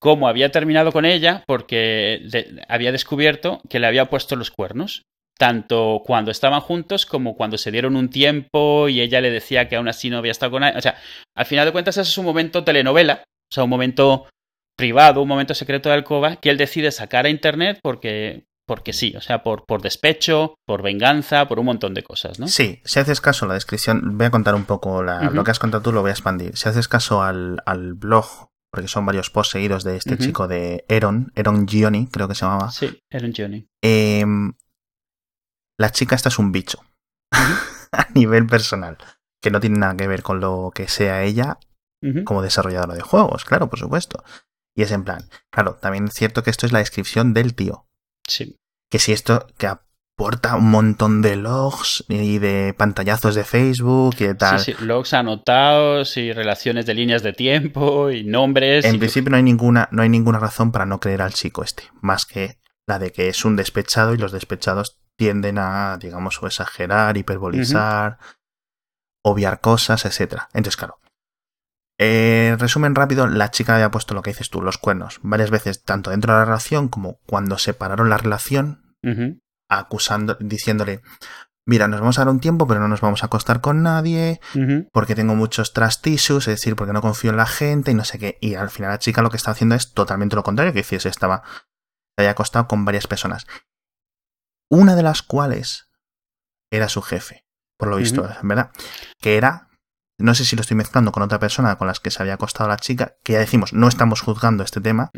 cómo 0.00 0.28
había 0.28 0.50
terminado 0.50 0.92
con 0.92 1.04
ella 1.04 1.44
porque 1.46 2.26
había 2.68 2.92
descubierto 2.92 3.60
que 3.68 3.78
le 3.78 3.86
había 3.86 4.06
puesto 4.06 4.36
los 4.36 4.50
cuernos, 4.50 5.02
tanto 5.38 6.02
cuando 6.04 6.30
estaban 6.30 6.60
juntos 6.60 7.04
como 7.04 7.36
cuando 7.36 7.58
se 7.58 7.70
dieron 7.70 7.96
un 7.96 8.08
tiempo 8.08 8.88
y 8.88 9.00
ella 9.00 9.20
le 9.20 9.30
decía 9.30 9.68
que 9.68 9.76
aún 9.76 9.88
así 9.88 10.08
no 10.08 10.18
había 10.18 10.32
estado 10.32 10.52
con 10.52 10.64
él. 10.64 10.74
O 10.76 10.80
sea, 10.80 10.96
al 11.36 11.46
final 11.46 11.66
de 11.66 11.72
cuentas, 11.72 11.96
eso 11.96 12.08
es 12.08 12.18
un 12.18 12.24
momento 12.24 12.64
telenovela 12.64 13.24
o 13.50 13.54
sea, 13.54 13.64
un 13.64 13.70
momento 13.70 14.26
privado, 14.76 15.22
un 15.22 15.28
momento 15.28 15.54
secreto 15.54 15.88
de 15.88 15.94
alcoba 15.94 16.36
que 16.36 16.50
él 16.50 16.58
decide 16.58 16.90
sacar 16.90 17.26
a 17.26 17.30
internet 17.30 17.78
porque 17.82 18.46
porque 18.66 18.92
sí, 18.92 19.14
o 19.16 19.20
sea, 19.20 19.42
por, 19.44 19.64
por 19.64 19.80
despecho, 19.80 20.56
por 20.66 20.82
venganza, 20.82 21.46
por 21.46 21.60
un 21.60 21.66
montón 21.66 21.94
de 21.94 22.02
cosas, 22.02 22.40
¿no? 22.40 22.48
Sí, 22.48 22.82
si 22.84 22.98
haces 22.98 23.20
caso 23.20 23.44
a 23.44 23.48
la 23.48 23.54
descripción, 23.54 24.18
voy 24.18 24.26
a 24.26 24.30
contar 24.30 24.56
un 24.56 24.64
poco 24.64 25.02
lo 25.02 25.44
que 25.44 25.50
has 25.52 25.60
contado 25.60 25.82
tú, 25.82 25.92
lo 25.92 26.00
voy 26.02 26.08
a 26.08 26.14
expandir. 26.14 26.56
Si 26.56 26.68
haces 26.68 26.88
caso 26.88 27.22
al, 27.22 27.60
blog, 27.94 28.50
porque 28.72 28.88
son 28.88 29.06
varios 29.06 29.30
posts 29.30 29.52
seguidos 29.52 29.84
de 29.84 29.96
este 29.96 30.18
chico 30.18 30.48
de 30.48 30.84
Eron, 30.88 31.32
Eron 31.36 31.68
Gioni, 31.68 32.08
creo 32.08 32.26
que 32.26 32.34
se 32.34 32.44
llamaba. 32.44 32.72
Sí, 32.72 33.00
Eron 33.08 33.32
Gioni. 33.32 33.68
Em, 33.82 34.54
la 35.78 35.92
chica 35.92 36.16
esta 36.16 36.28
es 36.28 36.38
un 36.40 36.50
bicho, 36.50 36.80
a 37.92 38.08
nivel 38.14 38.46
personal, 38.46 38.98
que 39.40 39.52
no 39.52 39.60
tiene 39.60 39.78
nada 39.78 39.96
que 39.96 40.08
ver 40.08 40.24
con 40.24 40.40
lo 40.40 40.72
que 40.74 40.88
sea 40.88 41.22
ella 41.22 41.60
como 42.24 42.42
desarrolladora 42.42 42.94
de 42.94 43.02
juegos, 43.02 43.44
claro, 43.44 43.68
por 43.68 43.78
supuesto. 43.78 44.22
Y 44.74 44.82
es 44.82 44.90
en 44.92 45.04
plan, 45.04 45.28
claro, 45.50 45.76
también 45.80 46.06
es 46.06 46.14
cierto 46.14 46.42
que 46.42 46.50
esto 46.50 46.66
es 46.66 46.72
la 46.72 46.80
descripción 46.80 47.32
del 47.32 47.54
tío. 47.54 47.86
Sí. 48.28 48.56
Que 48.90 48.98
si 48.98 49.12
esto 49.12 49.46
que 49.56 49.66
aporta 49.66 50.56
un 50.56 50.70
montón 50.70 51.22
de 51.22 51.36
logs 51.36 52.04
y 52.08 52.38
de 52.38 52.74
pantallazos 52.76 53.34
de 53.34 53.44
Facebook 53.44 54.16
y 54.18 54.24
de 54.24 54.34
tal. 54.34 54.60
Sí, 54.60 54.72
sí, 54.72 54.84
logs 54.84 55.12
anotados 55.12 56.16
y 56.16 56.32
relaciones 56.32 56.86
de 56.86 56.94
líneas 56.94 57.22
de 57.22 57.32
tiempo 57.32 58.10
y 58.10 58.24
nombres. 58.24 58.84
En 58.84 58.98
principio 58.98 59.30
no 59.30 59.36
hay 59.36 59.42
ninguna, 59.42 59.88
no 59.92 60.02
hay 60.02 60.08
ninguna 60.08 60.38
razón 60.38 60.72
para 60.72 60.86
no 60.86 61.00
creer 61.00 61.22
al 61.22 61.34
chico 61.34 61.62
este, 61.62 61.84
más 62.00 62.24
que 62.24 62.58
la 62.86 62.98
de 62.98 63.12
que 63.12 63.28
es 63.28 63.44
un 63.44 63.56
despechado 63.56 64.14
y 64.14 64.18
los 64.18 64.32
despechados 64.32 64.98
tienden 65.16 65.58
a, 65.58 65.98
digamos, 65.98 66.42
o 66.42 66.46
exagerar, 66.46 67.16
hiperbolizar, 67.16 68.18
obviar 69.22 69.60
cosas, 69.60 70.04
etcétera. 70.04 70.48
Entonces, 70.54 70.76
claro, 70.76 70.98
eh, 71.98 72.56
resumen 72.58 72.94
rápido, 72.94 73.26
la 73.26 73.50
chica 73.50 73.74
había 73.74 73.90
puesto 73.90 74.14
lo 74.14 74.22
que 74.22 74.30
dices 74.30 74.50
tú, 74.50 74.60
los 74.60 74.78
cuernos, 74.78 75.20
varias 75.22 75.50
veces, 75.50 75.82
tanto 75.82 76.10
dentro 76.10 76.32
de 76.32 76.40
la 76.40 76.44
relación 76.44 76.88
como 76.88 77.18
cuando 77.26 77.58
separaron 77.58 78.10
la 78.10 78.18
relación, 78.18 78.82
acusando, 79.68 80.36
diciéndole, 80.40 81.00
mira, 81.64 81.88
nos 81.88 82.00
vamos 82.00 82.18
a 82.18 82.22
dar 82.22 82.32
un 82.32 82.40
tiempo, 82.40 82.66
pero 82.66 82.80
no 82.80 82.88
nos 82.88 83.00
vamos 83.00 83.22
a 83.22 83.26
acostar 83.26 83.60
con 83.60 83.82
nadie, 83.82 84.40
porque 84.92 85.14
tengo 85.14 85.34
muchos 85.34 85.72
trust 85.72 86.06
issues, 86.06 86.48
es 86.48 86.60
decir, 86.60 86.76
porque 86.76 86.92
no 86.92 87.00
confío 87.00 87.30
en 87.30 87.36
la 87.36 87.46
gente 87.46 87.90
y 87.92 87.94
no 87.94 88.04
sé 88.04 88.18
qué. 88.18 88.38
Y 88.40 88.54
al 88.54 88.70
final 88.70 88.90
la 88.90 88.98
chica 88.98 89.22
lo 89.22 89.30
que 89.30 89.36
está 89.36 89.52
haciendo 89.52 89.74
es 89.74 89.92
totalmente 89.92 90.36
lo 90.36 90.42
contrario, 90.42 90.72
que 90.72 90.80
hiciese, 90.80 91.08
estaba, 91.08 91.42
se 91.46 92.22
había 92.22 92.32
acostado 92.32 92.68
con 92.68 92.84
varias 92.84 93.06
personas. 93.06 93.46
Una 94.70 94.96
de 94.96 95.02
las 95.02 95.22
cuales 95.22 95.88
era 96.70 96.88
su 96.88 97.00
jefe, 97.00 97.46
por 97.78 97.88
lo 97.88 97.96
visto, 97.96 98.28
¿verdad? 98.42 98.70
Que 99.20 99.36
era 99.36 99.65
no 100.18 100.34
sé 100.34 100.44
si 100.44 100.56
lo 100.56 100.62
estoy 100.62 100.76
mezclando 100.76 101.12
con 101.12 101.22
otra 101.22 101.38
persona 101.38 101.76
con 101.76 101.86
las 101.86 102.00
que 102.00 102.10
se 102.10 102.22
había 102.22 102.34
acostado 102.34 102.68
la 102.68 102.76
chica, 102.76 103.16
que 103.22 103.34
ya 103.34 103.38
decimos, 103.38 103.72
no 103.72 103.88
estamos 103.88 104.20
juzgando 104.20 104.64
este 104.64 104.80
tema, 104.80 105.10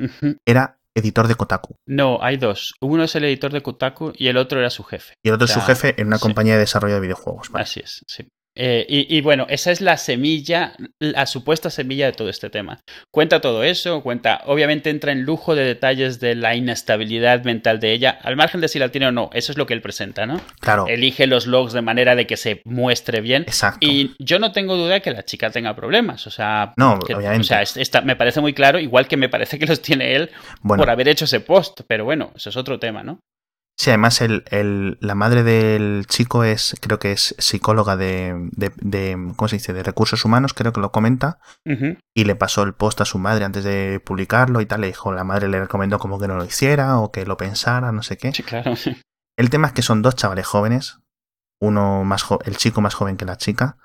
era 0.44 0.78
editor 0.94 1.28
de 1.28 1.34
Kotaku. 1.36 1.76
No, 1.86 2.18
hay 2.22 2.36
dos. 2.36 2.74
Uno 2.80 3.04
es 3.04 3.14
el 3.14 3.24
editor 3.24 3.52
de 3.52 3.62
Kotaku 3.62 4.12
y 4.16 4.28
el 4.28 4.36
otro 4.36 4.58
era 4.58 4.70
su 4.70 4.82
jefe. 4.84 5.14
Y 5.22 5.28
el 5.28 5.34
otro 5.34 5.46
es 5.46 5.52
su 5.52 5.60
jefe 5.60 6.00
en 6.00 6.08
una 6.08 6.18
compañía 6.18 6.54
de 6.54 6.60
desarrollo 6.60 6.94
de 6.94 7.00
videojuegos. 7.00 7.50
Así 7.54 7.80
es, 7.80 8.04
sí. 8.06 8.28
Eh, 8.60 8.84
y, 8.88 9.20
bueno, 9.20 9.46
esa 9.48 9.70
es 9.70 9.80
la 9.80 9.96
semilla, 9.96 10.72
la 10.98 11.26
supuesta 11.26 11.70
semilla 11.70 12.06
de 12.06 12.12
todo 12.12 12.28
este 12.28 12.50
tema. 12.50 12.80
Cuenta 13.12 13.40
todo 13.40 13.62
eso, 13.62 14.02
cuenta, 14.02 14.40
obviamente 14.46 14.90
entra 14.90 15.12
en 15.12 15.22
lujo 15.22 15.54
de 15.54 15.62
detalles 15.62 16.18
de 16.18 16.34
la 16.34 16.56
inestabilidad 16.56 17.44
mental 17.44 17.78
de 17.78 17.92
ella, 17.92 18.18
al 18.20 18.34
margen 18.34 18.60
de 18.60 18.66
si 18.66 18.80
la 18.80 18.88
tiene 18.88 19.06
o 19.06 19.12
no, 19.12 19.30
eso 19.32 19.52
es 19.52 19.58
lo 19.58 19.66
que 19.66 19.74
él 19.74 19.80
presenta, 19.80 20.26
¿no? 20.26 20.40
Claro. 20.58 20.88
Elige 20.88 21.28
los 21.28 21.46
logs 21.46 21.72
de 21.72 21.82
manera 21.82 22.16
de 22.16 22.26
que 22.26 22.36
se 22.36 22.60
muestre 22.64 23.20
bien. 23.20 23.42
Exacto. 23.42 23.78
Y 23.86 24.16
yo 24.18 24.40
no 24.40 24.50
tengo 24.50 24.76
duda 24.76 24.94
de 24.94 25.02
que 25.02 25.12
la 25.12 25.24
chica 25.24 25.50
tenga 25.50 25.76
problemas, 25.76 26.26
o 26.26 26.30
sea, 26.30 26.74
no, 26.76 26.94
obviamente. 26.94 27.54
O 27.54 27.84
sea, 27.84 28.00
me 28.02 28.16
parece 28.16 28.40
muy 28.40 28.54
claro, 28.54 28.80
igual 28.80 29.06
que 29.06 29.16
me 29.16 29.28
parece 29.28 29.60
que 29.60 29.66
los 29.66 29.80
tiene 29.80 30.16
él 30.16 30.30
por 30.66 30.90
haber 30.90 31.06
hecho 31.06 31.26
ese 31.26 31.38
post, 31.38 31.82
pero 31.86 32.04
bueno, 32.04 32.32
eso 32.34 32.50
es 32.50 32.56
otro 32.56 32.80
tema, 32.80 33.04
¿no? 33.04 33.20
Sí, 33.78 33.90
además 33.90 34.20
el, 34.20 34.98
la 35.00 35.14
madre 35.14 35.44
del 35.44 36.04
chico 36.08 36.42
es, 36.42 36.74
creo 36.80 36.98
que 36.98 37.12
es 37.12 37.36
psicóloga 37.38 37.96
de, 37.96 38.50
de, 38.50 39.32
¿cómo 39.36 39.46
se 39.46 39.54
dice? 39.54 39.72
De 39.72 39.84
recursos 39.84 40.24
humanos, 40.24 40.52
creo 40.52 40.72
que 40.72 40.80
lo 40.80 40.90
comenta. 40.90 41.38
Y 42.12 42.24
le 42.24 42.34
pasó 42.34 42.64
el 42.64 42.74
post 42.74 43.00
a 43.00 43.04
su 43.04 43.18
madre 43.18 43.44
antes 43.44 43.62
de 43.62 44.00
publicarlo 44.04 44.60
y 44.60 44.66
tal. 44.66 44.80
Le 44.80 44.88
dijo, 44.88 45.12
la 45.12 45.22
madre 45.22 45.46
le 45.46 45.60
recomendó 45.60 46.00
como 46.00 46.18
que 46.18 46.26
no 46.26 46.36
lo 46.36 46.44
hiciera 46.44 46.98
o 46.98 47.12
que 47.12 47.24
lo 47.24 47.36
pensara, 47.36 47.92
no 47.92 48.02
sé 48.02 48.16
qué. 48.16 48.32
Sí, 48.32 48.42
claro. 48.42 48.74
El 49.38 49.50
tema 49.50 49.68
es 49.68 49.72
que 49.72 49.82
son 49.82 50.02
dos 50.02 50.16
chavales 50.16 50.46
jóvenes. 50.46 50.98
Uno 51.60 52.02
más 52.02 52.24
el 52.44 52.56
chico 52.56 52.80
más 52.80 52.94
joven 52.94 53.16
que 53.16 53.24
la 53.24 53.36
chica. 53.36 53.76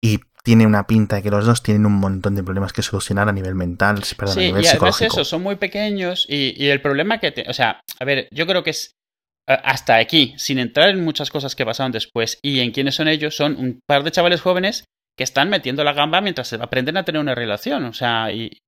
Y 0.00 0.20
tiene 0.44 0.66
una 0.66 0.86
pinta 0.86 1.16
de 1.16 1.22
que 1.22 1.30
los 1.30 1.44
dos 1.44 1.62
tienen 1.62 1.84
un 1.84 1.94
montón 1.94 2.36
de 2.36 2.44
problemas 2.44 2.72
que 2.72 2.82
solucionar 2.82 3.28
a 3.28 3.32
nivel 3.32 3.54
mental, 3.54 4.02
perdón, 4.16 4.38
a 4.38 4.40
nivel 4.40 4.62
y 4.62 4.66
psicológico. 4.66 5.12
eso, 5.12 5.24
son 5.24 5.42
muy 5.42 5.56
pequeños 5.56 6.24
y, 6.28 6.54
y 6.56 6.68
el 6.68 6.80
problema 6.80 7.18
que, 7.18 7.44
o 7.46 7.52
sea, 7.52 7.82
a 7.98 8.04
ver, 8.06 8.26
yo 8.30 8.46
creo 8.46 8.62
que 8.62 8.70
es 8.70 8.96
hasta 9.46 9.96
aquí, 9.96 10.34
sin 10.36 10.58
entrar 10.58 10.90
en 10.90 11.04
muchas 11.04 11.30
cosas 11.30 11.56
que 11.56 11.64
pasaron 11.64 11.92
después 11.92 12.38
y 12.42 12.60
en 12.60 12.70
quiénes 12.70 12.94
son 12.94 13.08
ellos, 13.08 13.36
son 13.36 13.56
un 13.56 13.80
par 13.86 14.04
de 14.04 14.10
chavales 14.10 14.40
jóvenes 14.40 14.84
que 15.16 15.24
están 15.24 15.50
metiendo 15.50 15.84
la 15.84 15.92
gamba 15.92 16.20
mientras 16.20 16.52
aprenden 16.52 16.96
a 16.96 17.04
tener 17.04 17.20
una 17.20 17.34
relación. 17.34 17.84
O 17.84 17.92
sea, 17.92 18.32
y, 18.32 18.58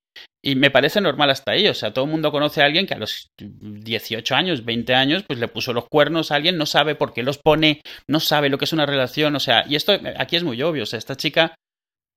y 0.44 0.56
me 0.56 0.70
parece 0.70 1.00
normal 1.00 1.30
hasta 1.30 1.52
ahí. 1.52 1.68
O 1.68 1.74
sea, 1.74 1.92
todo 1.92 2.04
el 2.04 2.10
mundo 2.10 2.32
conoce 2.32 2.62
a 2.62 2.66
alguien 2.66 2.86
que 2.86 2.94
a 2.94 2.98
los 2.98 3.28
18 3.38 4.34
años, 4.34 4.64
20 4.64 4.94
años, 4.94 5.24
pues 5.26 5.38
le 5.38 5.48
puso 5.48 5.72
los 5.72 5.86
cuernos 5.88 6.30
a 6.30 6.36
alguien, 6.36 6.58
no 6.58 6.66
sabe 6.66 6.94
por 6.94 7.12
qué 7.12 7.22
los 7.22 7.38
pone, 7.38 7.80
no 8.08 8.20
sabe 8.20 8.48
lo 8.48 8.58
que 8.58 8.64
es 8.64 8.72
una 8.72 8.86
relación. 8.86 9.36
O 9.36 9.40
sea, 9.40 9.64
y 9.68 9.76
esto 9.76 9.98
aquí 10.16 10.36
es 10.36 10.42
muy 10.42 10.60
obvio. 10.62 10.82
O 10.82 10.86
sea, 10.86 10.98
esta 10.98 11.16
chica 11.16 11.54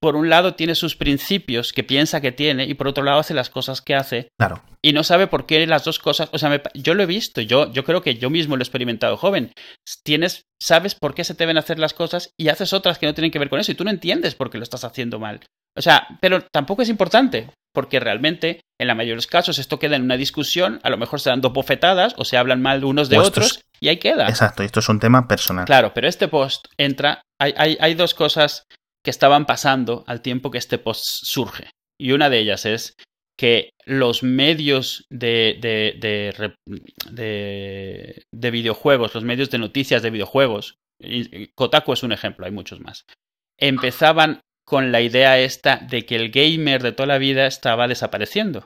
por 0.06 0.16
un 0.16 0.30
lado 0.30 0.54
tiene 0.54 0.76
sus 0.76 0.96
principios 0.96 1.74
que 1.74 1.84
piensa 1.84 2.22
que 2.22 2.32
tiene 2.32 2.66
y 2.66 2.76
por 2.76 2.88
otro 2.88 3.04
lado 3.04 3.18
hace 3.18 3.34
las 3.34 3.50
cosas 3.50 3.82
que 3.82 3.96
hace. 3.96 4.28
Claro. 4.38 4.62
Y 4.84 4.94
no 4.94 5.04
sabe 5.04 5.26
por 5.26 5.48
qué 5.48 5.66
las 5.66 5.84
dos 5.84 5.98
cosas, 5.98 6.30
o 6.32 6.38
sea, 6.38 6.62
yo 6.76 6.94
lo 6.94 7.02
he 7.02 7.08
visto, 7.08 7.42
yo, 7.42 7.74
yo 7.74 7.84
creo 7.84 8.04
que 8.04 8.14
yo 8.14 8.30
mismo 8.30 8.56
lo 8.56 8.62
he 8.62 8.66
experimentado 8.66 9.18
joven. 9.18 9.52
Tienes, 10.04 10.44
sabes 10.62 10.94
por 10.94 11.16
qué 11.16 11.24
se 11.24 11.34
deben 11.34 11.58
hacer 11.58 11.80
las 11.80 11.96
cosas 11.96 12.30
y 12.38 12.50
haces 12.50 12.72
otras 12.72 13.00
que 13.00 13.08
no 13.08 13.16
tienen 13.16 13.32
que 13.32 13.40
ver 13.40 13.50
con 13.50 13.60
eso 13.60 13.72
y 13.72 13.76
tú 13.76 13.84
no 13.84 13.90
entiendes 13.90 14.36
por 14.36 14.52
qué 14.52 14.60
lo 14.60 14.64
estás 14.64 14.84
haciendo 14.84 15.18
mal. 15.18 15.40
O 15.76 15.82
sea, 15.82 16.06
pero 16.22 16.42
tampoco 16.42 16.84
es 16.84 16.90
importante, 16.90 17.50
porque 17.74 18.00
realmente 18.00 18.62
en 18.80 18.88
la 18.88 18.94
mayoría 18.94 19.14
de 19.14 19.18
los 19.18 19.28
casos 19.28 19.58
esto 19.58 19.80
queda 19.80 19.96
en 19.96 20.04
una 20.04 20.18
discusión, 20.18 20.80
a 20.84 20.92
lo 20.92 20.98
mejor 20.98 21.20
se 21.20 21.32
dan 21.32 21.42
dos 21.42 21.52
bofetadas 21.52 22.14
o 22.20 22.26
se 22.26 22.38
hablan 22.38 22.62
mal 22.62 22.84
unos 22.84 23.10
de 23.10 23.18
otros 23.18 23.62
y 23.80 23.88
ahí 23.88 23.98
queda. 23.98 24.30
Exacto, 24.30 24.62
esto 24.62 24.82
es 24.82 24.88
un 24.88 25.00
tema 25.00 25.28
personal. 25.28 25.66
Claro, 25.66 25.96
pero 25.96 26.08
este 26.08 26.28
post 26.28 26.68
entra, 26.78 27.24
hay, 27.42 27.56
hay, 27.58 27.78
hay 27.82 27.96
dos 27.96 28.14
cosas 28.14 28.68
que 29.06 29.12
estaban 29.12 29.46
pasando 29.46 30.04
al 30.08 30.22
tiempo 30.22 30.52
que 30.52 30.58
este 30.58 30.78
post 30.78 31.06
surge. 31.06 31.70
Y 31.98 32.12
una 32.12 32.30
de 32.30 32.40
ellas 32.40 32.66
es 32.66 32.98
que 33.38 33.70
los 33.86 34.24
medios 34.24 35.06
de, 35.10 35.58
de, 35.62 35.96
de, 38.32 38.52
videojuegos, 38.52 39.14
los 39.14 39.24
medios 39.24 39.50
de 39.50 39.60
noticias 39.60 40.02
de 40.02 40.10
videojuegos, 40.10 40.76
Kotaku 41.56 41.94
es 41.94 42.04
un 42.04 42.12
ejemplo, 42.12 42.46
hay 42.46 42.52
muchos 42.52 42.80
más, 42.80 43.06
empezaban 43.60 44.42
con 44.66 44.92
la 44.92 45.02
idea 45.02 45.40
esta 45.40 45.78
de 45.78 46.06
que 46.06 46.16
el 46.16 46.32
gamer 46.32 46.82
de 46.82 46.92
toda 46.92 47.08
la 47.08 47.18
vida 47.18 47.46
estaba 47.46 47.88
desapareciendo. 47.88 48.66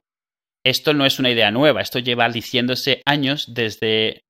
Esto 0.64 0.94
no 0.94 1.06
es 1.06 1.20
una 1.20 1.32
idea 1.32 1.52
nueva, 1.52 1.82
esto 1.82 2.00
lleva 2.00 2.30
diciéndose 2.30 3.02
años 3.06 3.54
desde... 3.54 4.22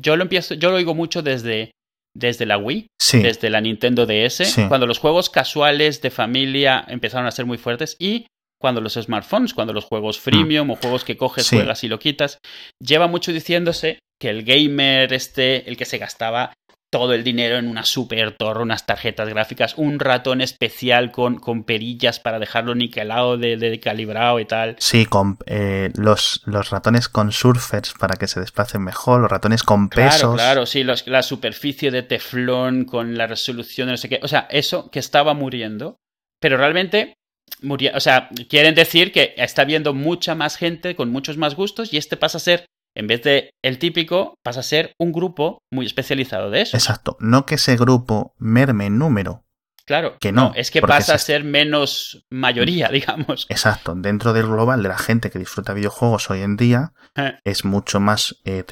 Yo 0.00 0.16
lo 0.16 0.24
empiezo, 0.24 0.54
yo 0.54 0.70
lo 0.70 0.76
oigo 0.76 0.94
mucho 0.94 1.22
desde 1.22 1.72
desde 2.14 2.46
la 2.46 2.58
Wii, 2.58 2.88
desde 3.12 3.50
la 3.50 3.60
Nintendo 3.60 4.06
DS, 4.06 4.56
cuando 4.68 4.86
los 4.86 4.98
juegos 4.98 5.30
casuales 5.30 6.02
de 6.02 6.10
familia 6.10 6.84
empezaron 6.88 7.26
a 7.26 7.30
ser 7.30 7.46
muy 7.46 7.58
fuertes 7.58 7.96
y 7.98 8.26
cuando 8.60 8.80
los 8.80 8.94
smartphones, 8.94 9.54
cuando 9.54 9.72
los 9.72 9.84
juegos 9.84 10.18
freemium 10.18 10.70
o 10.70 10.76
juegos 10.76 11.04
que 11.04 11.16
coges, 11.16 11.48
juegas 11.48 11.84
y 11.84 11.88
lo 11.88 11.98
quitas, 11.98 12.38
lleva 12.80 13.06
mucho 13.06 13.32
diciéndose 13.32 14.00
que 14.20 14.30
el 14.30 14.42
gamer 14.42 15.12
este, 15.12 15.68
el 15.68 15.76
que 15.76 15.84
se 15.84 15.98
gastaba 15.98 16.52
todo 16.90 17.12
el 17.12 17.24
dinero 17.24 17.56
en 17.56 17.68
una 17.68 17.84
super 17.84 18.32
torre, 18.32 18.62
unas 18.62 18.86
tarjetas 18.86 19.28
gráficas, 19.28 19.74
un 19.76 19.98
ratón 19.98 20.40
especial 20.40 21.10
con, 21.10 21.38
con 21.38 21.64
perillas 21.64 22.20
para 22.20 22.38
dejarlo 22.38 22.74
niquelado, 22.74 23.36
de, 23.36 23.80
calibrado 23.82 24.40
y 24.40 24.44
tal. 24.44 24.76
Sí, 24.78 25.06
con 25.06 25.38
eh, 25.46 25.90
los, 25.96 26.42
los 26.46 26.70
ratones 26.70 27.08
con 27.08 27.32
surfers 27.32 27.94
para 27.98 28.16
que 28.16 28.26
se 28.26 28.40
desplacen 28.40 28.82
mejor, 28.82 29.20
los 29.20 29.30
ratones 29.30 29.62
con 29.62 29.88
pesos. 29.88 30.20
Claro, 30.20 30.34
claro, 30.34 30.66
sí, 30.66 30.84
la 30.84 31.22
superficie 31.22 31.90
de 31.90 32.02
teflón 32.02 32.84
con 32.84 33.16
la 33.16 33.26
resolución 33.26 33.88
de 33.88 33.92
no 33.92 33.96
sé 33.96 34.08
qué. 34.08 34.20
O 34.22 34.28
sea, 34.28 34.46
eso 34.50 34.90
que 34.90 34.98
estaba 34.98 35.34
muriendo, 35.34 35.96
pero 36.40 36.56
realmente 36.56 37.14
Muría, 37.60 37.92
o 37.96 38.00
sea, 38.00 38.28
quieren 38.48 38.74
decir 38.74 39.10
que 39.10 39.34
está 39.36 39.64
viendo 39.64 39.92
mucha 39.92 40.34
más 40.34 40.56
gente 40.56 40.94
con 40.94 41.10
muchos 41.10 41.36
más 41.36 41.54
gustos 41.54 41.92
y 41.92 41.96
este 41.96 42.16
pasa 42.16 42.38
a 42.38 42.40
ser 42.40 42.66
en 42.94 43.06
vez 43.06 43.22
de 43.22 43.50
el 43.62 43.78
típico, 43.78 44.34
pasa 44.42 44.60
a 44.60 44.64
ser 44.64 44.92
un 44.98 45.12
grupo 45.12 45.62
muy 45.72 45.86
especializado 45.86 46.50
de 46.50 46.62
eso. 46.62 46.76
Exacto. 46.76 47.16
No 47.20 47.46
que 47.46 47.56
ese 47.56 47.76
grupo 47.76 48.34
merme 48.38 48.86
en 48.86 48.98
número. 48.98 49.44
Claro. 49.88 50.18
Que 50.20 50.32
no. 50.32 50.52
es 50.54 50.70
que 50.70 50.82
pasa 50.82 51.14
a 51.14 51.18
ser 51.18 51.44
menos 51.44 52.26
mayoría, 52.30 52.88
digamos. 52.92 53.46
Exacto. 53.48 53.94
Dentro 53.96 54.34
del 54.34 54.46
global 54.46 54.82
de 54.82 54.90
la 54.90 54.98
gente 54.98 55.30
que 55.30 55.38
disfruta 55.38 55.72
videojuegos 55.72 56.28
hoy 56.30 56.42
en 56.42 56.56
día, 56.56 56.92
eh. 57.16 57.38
es 57.44 57.64
mucho 57.64 57.98
más 57.98 58.36
eh, 58.44 58.64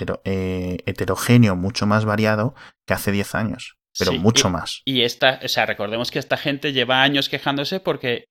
heterogéneo, 0.84 1.56
mucho 1.56 1.86
más 1.86 2.04
variado 2.04 2.54
que 2.86 2.92
hace 2.94 3.12
10 3.12 3.34
años. 3.34 3.76
Pero 3.98 4.12
mucho 4.12 4.50
más. 4.50 4.82
Y 4.84 5.02
esta, 5.02 5.40
o 5.42 5.48
sea, 5.48 5.64
recordemos 5.64 6.10
que 6.10 6.18
esta 6.18 6.36
gente 6.36 6.74
lleva 6.74 7.02
años 7.02 7.30
quejándose 7.30 7.80
porque 7.80 8.26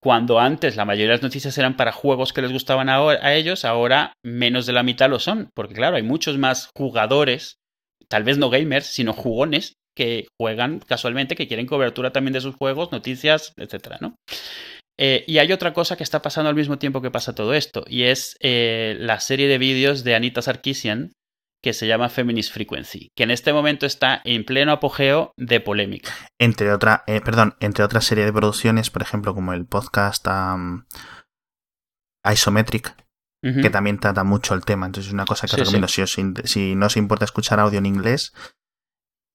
cuando 0.00 0.38
antes 0.38 0.76
la 0.76 0.84
mayoría 0.84 1.08
de 1.08 1.14
las 1.14 1.22
noticias 1.22 1.56
eran 1.58 1.76
para 1.76 1.92
juegos 1.92 2.32
que 2.32 2.42
les 2.42 2.52
gustaban 2.52 2.88
a, 2.88 3.34
ellos, 3.34 3.64
ahora 3.64 4.12
menos 4.24 4.66
de 4.66 4.72
la 4.72 4.82
mitad 4.82 5.10
lo 5.10 5.18
son, 5.18 5.50
porque 5.54 5.74
claro, 5.74 5.96
hay 5.96 6.02
muchos 6.02 6.38
más 6.38 6.70
jugadores, 6.76 7.58
tal 8.08 8.24
vez 8.24 8.38
no 8.38 8.50
gamers, 8.50 8.86
sino 8.86 9.12
jugones 9.12 9.74
que 9.96 10.28
juegan 10.38 10.78
casualmente, 10.78 11.34
que 11.34 11.48
quieren 11.48 11.66
cobertura 11.66 12.12
también 12.12 12.32
de 12.32 12.40
sus 12.40 12.54
juegos, 12.54 12.92
noticias, 12.92 13.52
etcétera, 13.56 13.98
¿no? 14.00 14.14
Eh, 15.00 15.24
y 15.26 15.38
hay 15.38 15.52
otra 15.52 15.72
cosa 15.72 15.96
que 15.96 16.02
está 16.02 16.22
pasando 16.22 16.48
al 16.48 16.56
mismo 16.56 16.78
tiempo 16.78 17.00
que 17.02 17.10
pasa 17.10 17.34
todo 17.34 17.54
esto, 17.54 17.84
y 17.88 18.04
es 18.04 18.36
eh, 18.40 18.96
la 19.00 19.18
serie 19.20 19.48
de 19.48 19.58
vídeos 19.58 20.04
de 20.04 20.14
Anita 20.14 20.42
Sarkeesian, 20.42 21.12
que 21.62 21.72
se 21.72 21.86
llama 21.86 22.08
Feminist 22.08 22.52
Frequency, 22.52 23.10
que 23.16 23.24
en 23.24 23.30
este 23.30 23.52
momento 23.52 23.86
está 23.86 24.20
en 24.24 24.44
pleno 24.44 24.72
apogeo 24.72 25.32
de 25.36 25.60
polémica. 25.60 26.12
Entre 26.38 26.72
otra, 26.72 27.02
eh, 27.06 27.20
perdón, 27.20 27.56
entre 27.60 27.84
serie 28.00 28.24
de 28.24 28.32
producciones, 28.32 28.90
por 28.90 29.02
ejemplo, 29.02 29.34
como 29.34 29.52
el 29.52 29.66
podcast 29.66 30.26
Isometric, 32.24 32.94
que 33.40 33.70
también 33.70 33.98
trata 33.98 34.24
mucho 34.24 34.54
el 34.54 34.64
tema. 34.64 34.86
Entonces 34.86 35.08
es 35.08 35.14
una 35.14 35.24
cosa 35.24 35.46
que 35.46 35.56
recomiendo. 35.56 35.88
Si, 35.88 36.02
si 36.44 36.74
no 36.74 36.86
os 36.86 36.96
importa 36.96 37.24
escuchar 37.24 37.60
audio 37.60 37.78
en 37.78 37.86
inglés, 37.86 38.32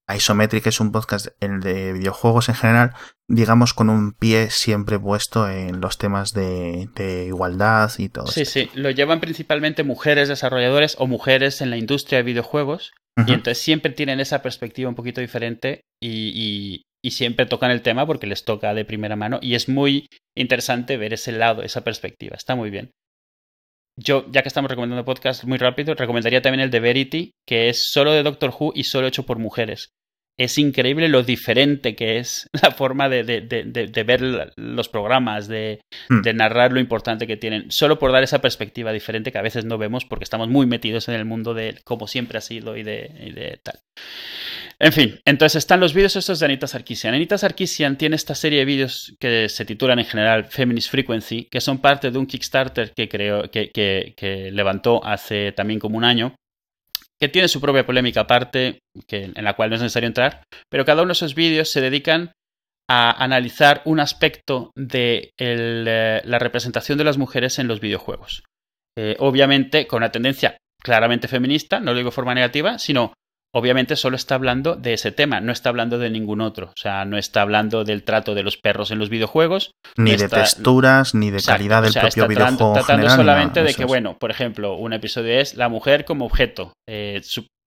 Isometric 0.07 0.67
es 0.67 0.79
un 0.79 0.91
podcast 0.91 1.27
de 1.39 1.93
videojuegos 1.93 2.49
en 2.49 2.55
general, 2.55 2.93
digamos 3.27 3.73
con 3.73 3.89
un 3.89 4.13
pie 4.13 4.49
siempre 4.49 4.99
puesto 4.99 5.49
en 5.49 5.79
los 5.79 5.97
temas 5.97 6.33
de, 6.33 7.25
igualdad 7.27 7.91
y 7.97 8.09
todo. 8.09 8.27
Sí, 8.27 8.45
sí, 8.45 8.69
lo 8.73 8.89
llevan 8.89 9.21
principalmente 9.21 9.83
mujeres 9.83 10.27
desarrolladores 10.27 10.95
o 10.99 11.07
mujeres 11.07 11.61
en 11.61 11.69
la 11.69 11.77
industria 11.77 12.17
de 12.19 12.23
videojuegos 12.23 12.91
y 13.27 13.33
entonces 13.33 13.59
siempre 13.59 13.91
tienen 13.91 14.19
esa 14.19 14.41
perspectiva 14.41 14.89
un 14.89 14.95
poquito 14.95 15.21
diferente 15.21 15.81
y, 16.01 16.83
y, 17.03 17.11
siempre 17.11 17.45
tocan 17.45 17.69
el 17.69 17.81
tema 17.81 18.07
porque 18.07 18.27
les 18.27 18.43
toca 18.43 18.73
de 18.73 18.85
primera 18.85 19.15
mano 19.15 19.37
y 19.41 19.53
es 19.53 19.69
muy 19.69 20.07
interesante 20.35 20.97
ver 20.97 21.13
ese 21.13 21.31
lado, 21.31 21.61
esa 21.61 21.83
perspectiva, 21.83 22.35
está 22.35 22.55
muy 22.55 22.71
bien. 22.71 22.91
Yo, 23.95 24.25
ya 24.31 24.41
que 24.41 24.47
estamos 24.47 24.71
recomendando 24.71 25.05
podcast 25.05 25.43
muy 25.43 25.59
rápido, 25.59 25.93
recomendaría 25.93 26.41
también 26.41 26.61
el 26.61 26.71
de 26.71 26.79
Verity, 26.79 27.35
que 27.45 27.69
es 27.69 27.91
solo 27.91 28.11
de 28.11 28.23
Doctor 28.23 28.51
Who 28.57 28.71
y 28.73 28.85
solo 28.85 29.07
hecho 29.07 29.23
por 29.23 29.37
mujeres. 29.37 29.93
Es 30.37 30.57
increíble 30.57 31.09
lo 31.09 31.23
diferente 31.23 31.95
que 31.95 32.17
es 32.17 32.49
la 32.61 32.71
forma 32.71 33.09
de, 33.09 33.23
de, 33.23 34.03
ver 34.03 34.53
los 34.55 34.89
programas, 34.89 35.47
hmm. 35.47 36.21
de, 36.21 36.33
narrar 36.33 36.71
lo 36.71 36.79
importante 36.79 37.27
que 37.27 37.37
tienen, 37.37 37.71
solo 37.71 37.99
por 37.99 38.11
dar 38.11 38.23
esa 38.23 38.41
perspectiva 38.41 38.91
diferente 38.91 39.31
que 39.31 39.37
a 39.37 39.43
veces 39.43 39.65
no 39.65 39.77
vemos 39.77 40.05
porque 40.05 40.23
estamos 40.23 40.49
muy 40.49 40.65
metidos 40.65 41.07
en 41.07 41.15
el 41.15 41.25
mundo 41.25 41.53
de 41.53 41.79
cómo 41.83 42.07
siempre 42.07 42.37
ha 42.37 42.41
sido 42.41 42.75
y 42.75 42.83
de, 42.83 43.11
y 43.19 43.31
de 43.31 43.59
tal. 43.63 43.79
En 44.79 44.91
fin, 44.91 45.19
entonces 45.25 45.57
están 45.57 45.79
los 45.79 45.93
vídeos 45.93 46.15
estos 46.15 46.39
de 46.39 46.45
Anita 46.45 46.67
Sarkeesian. 46.67 47.13
Anita 47.13 47.37
Sarkeesian 47.37 47.97
tiene 47.97 48.15
esta 48.15 48.35
serie 48.35 48.59
de 48.59 48.65
vídeos 48.65 49.15
que 49.19 49.47
se 49.47 49.65
titulan 49.65 49.99
en 49.99 50.05
general 50.05 50.45
Feminist 50.45 50.89
Frequency, 50.89 51.47
que 51.49 51.61
son 51.61 51.79
parte 51.79 52.11
de 52.11 52.17
un 52.17 52.25
Kickstarter 52.25 52.91
que, 52.93 53.07
creó, 53.07 53.49
que, 53.49 53.71
que, 53.71 54.51
levantó 54.51 55.03
hace 55.05 55.51
también 55.51 55.79
como 55.79 55.97
un 55.97 56.03
año, 56.03 56.35
que 57.23 57.29
tiene 57.29 57.47
su 57.47 57.61
propia 57.61 57.85
polémica 57.85 58.19
aparte, 58.19 58.79
que, 59.07 59.31
en 59.33 59.43
la 59.45 59.53
cual 59.53 59.69
no 59.69 59.77
es 59.77 59.81
necesario 59.81 60.07
entrar, 60.07 60.43
pero 60.69 60.83
cada 60.83 61.03
uno 61.03 61.07
de 61.07 61.13
esos 61.13 61.35
vídeos 61.35 61.69
se 61.69 61.79
dedican 61.79 62.33
a 62.89 63.23
analizar 63.23 63.81
un 63.85 64.01
aspecto 64.01 64.71
de 64.75 65.31
el, 65.39 65.85
la 65.85 66.39
representación 66.39 66.97
de 66.97 67.05
las 67.05 67.17
mujeres 67.17 67.59
en 67.59 67.69
los 67.69 67.79
videojuegos. 67.79 68.43
Eh, 68.99 69.15
obviamente 69.19 69.87
con 69.87 69.99
una 69.99 70.11
tendencia 70.11 70.57
claramente 70.83 71.29
feminista, 71.29 71.79
no 71.79 71.91
lo 71.91 71.97
digo 71.97 72.09
de 72.09 72.15
forma 72.15 72.35
negativa, 72.35 72.77
sino 72.77 73.13
obviamente 73.55 73.95
solo 73.95 74.15
está 74.15 74.35
hablando 74.35 74.75
de 74.75 74.93
ese 74.93 75.11
tema, 75.11 75.39
no 75.39 75.51
está 75.51 75.69
hablando 75.69 75.99
de 75.99 76.09
ningún 76.09 76.41
otro. 76.41 76.67
O 76.67 76.79
sea, 76.79 77.05
no 77.05 77.17
está 77.17 77.41
hablando 77.41 77.83
del 77.83 78.03
trato 78.03 78.35
de 78.35 78.43
los 78.43 78.57
perros 78.57 78.91
en 78.91 78.99
los 78.99 79.09
videojuegos. 79.09 79.71
Ni 79.97 80.15
de 80.15 80.27
texturas, 80.27 81.13
ni 81.13 81.31
de 81.31 81.41
calidad 81.41 81.83
del 81.83 81.93
propio 81.93 82.27
videojuego. 82.27 82.77
Está 82.77 82.87
tratando 82.87 83.15
solamente 83.15 83.63
de 83.63 83.73
que, 83.73 83.85
bueno, 83.85 84.17
por 84.17 84.31
ejemplo, 84.31 84.75
un 84.75 84.93
episodio 84.93 85.39
es 85.39 85.55
la 85.55 85.69
mujer 85.69 86.05
como 86.05 86.25
objeto, 86.25 86.73
eh, 86.89 87.21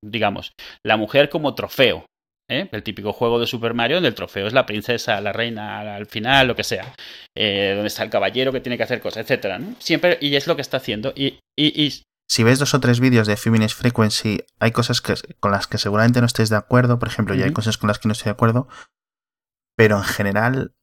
digamos, 0.05 0.53
la 0.85 0.97
mujer 0.97 1.29
como 1.29 1.55
trofeo. 1.55 2.05
¿eh? 2.51 2.69
El 2.71 2.83
típico 2.83 3.13
juego 3.13 3.41
de 3.41 3.47
Super 3.47 3.75
Mario 3.75 3.97
donde 3.97 4.09
el 4.09 4.15
trofeo 4.15 4.47
es 4.47 4.53
la 4.53 4.67
princesa, 4.67 5.21
la 5.21 5.33
reina, 5.33 5.97
al 5.97 6.07
final, 6.07 6.49
lo 6.49 6.57
que 6.57 6.65
sea. 6.65 6.95
Eh, 7.37 7.73
donde 7.75 7.89
está 7.89 8.03
el 8.03 8.11
caballero 8.11 8.53
que 8.53 8.61
tiene 8.61 8.77
que 8.77 8.83
hacer 8.83 9.01
cosas, 9.01 9.23
etcétera. 9.25 9.61
Siempre, 9.79 10.19
y 10.21 10.35
es 10.37 10.47
lo 10.47 10.57
que 10.57 10.63
está 10.63 10.79
haciendo. 10.79 11.13
Y, 11.17 11.39
y, 11.59 12.03
si 12.29 12.43
ves 12.43 12.59
dos 12.59 12.75
o 12.75 12.81
tres 12.81 13.01
vídeos 13.01 13.27
de 13.27 13.37
Feminist 13.37 13.79
Frequency, 13.79 14.45
hay 14.59 14.73
cosas 14.73 15.01
que, 15.01 15.15
con 15.41 15.53
las 15.53 15.67
que 15.67 15.79
seguramente 15.79 16.21
no 16.21 16.27
estés 16.27 16.51
de 16.51 16.57
acuerdo. 16.57 16.99
Por 16.99 17.09
ejemplo, 17.09 17.35
ya 17.35 17.45
hay 17.45 17.53
cosas 17.53 17.79
con 17.79 17.89
las 17.89 17.99
que 17.99 18.09
no 18.09 18.13
estoy 18.13 18.27
de 18.27 18.33
acuerdo. 18.33 18.69
Pero 19.77 19.97
en 19.99 20.05
general, 20.05 20.75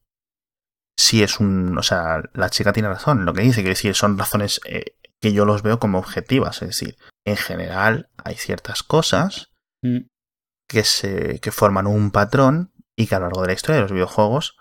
sí 0.97 1.23
es 1.23 1.39
un. 1.39 1.77
O 1.77 1.83
sea, 1.83 2.23
la 2.33 2.49
chica 2.49 2.73
tiene 2.73 2.89
razón. 2.89 3.25
Lo 3.25 3.33
que 3.33 3.41
dice, 3.41 3.63
que 3.63 3.69
decir, 3.69 3.95
son 3.95 4.17
razones 4.17 4.61
eh, 4.65 4.97
que 5.19 5.33
yo 5.33 5.45
los 5.45 5.63
veo 5.63 5.79
como 5.79 5.99
objetivas. 5.99 6.61
Es 6.61 6.69
decir, 6.69 6.97
en 7.25 7.37
general 7.37 8.09
hay 8.23 8.35
ciertas 8.35 8.83
cosas 8.83 9.51
mm 9.81 10.07
que, 10.73 10.83
se, 10.83 11.39
que 11.39 11.51
forman 11.51 11.87
un 11.87 12.11
patrón 12.11 12.73
y 12.97 13.07
que 13.07 13.15
a 13.15 13.19
lo 13.19 13.25
largo 13.25 13.41
de 13.41 13.47
la 13.47 13.53
historia 13.53 13.75
de 13.75 13.81
los 13.83 13.91
videojuegos 13.91 14.57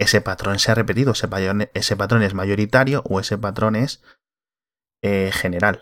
ese 0.00 0.20
patrón 0.20 0.58
se 0.58 0.72
ha 0.72 0.74
repetido, 0.74 1.12
ese 1.12 1.28
patrón, 1.28 1.68
ese 1.74 1.96
patrón 1.96 2.22
es 2.22 2.34
mayoritario 2.34 3.02
o 3.04 3.20
ese 3.20 3.38
patrón 3.38 3.76
es 3.76 4.02
eh, 5.02 5.30
general. 5.32 5.80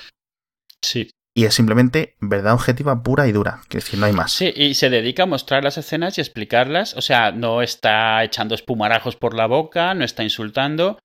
Sí. 0.83 1.11
Y 1.37 1.45
es 1.45 1.55
simplemente 1.55 2.16
verdad 2.20 2.55
objetiva 2.55 3.03
pura 3.03 3.28
y 3.28 3.33
dura, 3.33 3.61
que 3.68 3.78
decir, 3.78 3.99
no 3.99 4.07
hay 4.07 4.12
más. 4.12 4.33
Sí, 4.33 4.53
y 4.55 4.74
se 4.74 4.91
dedica 4.91 5.22
a 5.22 5.26
mostrar 5.26 5.62
las 5.62 5.78
escenas 5.78 6.18
y 6.18 6.20
explicarlas. 6.20 6.95
O 6.97 7.03
sea, 7.03 7.31
no 7.31 7.62
está 7.62 8.22
echando 8.24 8.55
espumarajos 8.55 9.16
por 9.16 9.35
la 9.35 9.47
boca, 9.47 9.95
no 9.95 10.05
está 10.05 10.24
insultando, 10.24 10.99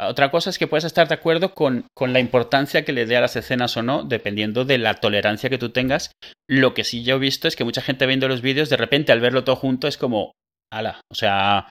otra 0.00 0.30
cosa 0.30 0.48
es 0.48 0.58
que 0.58 0.66
puedes 0.66 0.84
estar 0.84 1.08
de 1.08 1.14
acuerdo 1.14 1.54
con, 1.54 1.86
con, 1.94 2.14
la 2.14 2.20
importancia 2.20 2.84
que 2.84 2.92
le 2.92 3.04
dé 3.04 3.16
a 3.16 3.20
las 3.20 3.36
escenas 3.36 3.76
o 3.76 3.82
no, 3.82 4.02
dependiendo 4.02 4.64
de 4.64 4.78
la 4.78 4.94
tolerancia 4.94 5.50
que 5.50 5.58
tú 5.58 5.70
tengas. 5.70 6.12
Lo 6.48 6.72
que 6.72 6.84
sí 6.84 7.02
yo 7.02 7.16
he 7.16 7.18
visto 7.18 7.48
es 7.48 7.54
que 7.54 7.64
mucha 7.64 7.82
gente 7.82 8.06
viendo 8.06 8.26
los 8.26 8.40
vídeos, 8.40 8.70
de 8.70 8.78
repente 8.78 9.12
al 9.12 9.20
verlo 9.20 9.44
todo 9.44 9.56
junto 9.56 9.88
es 9.88 9.98
como, 9.98 10.32
ala, 10.72 11.02
o 11.10 11.14
sea, 11.14 11.68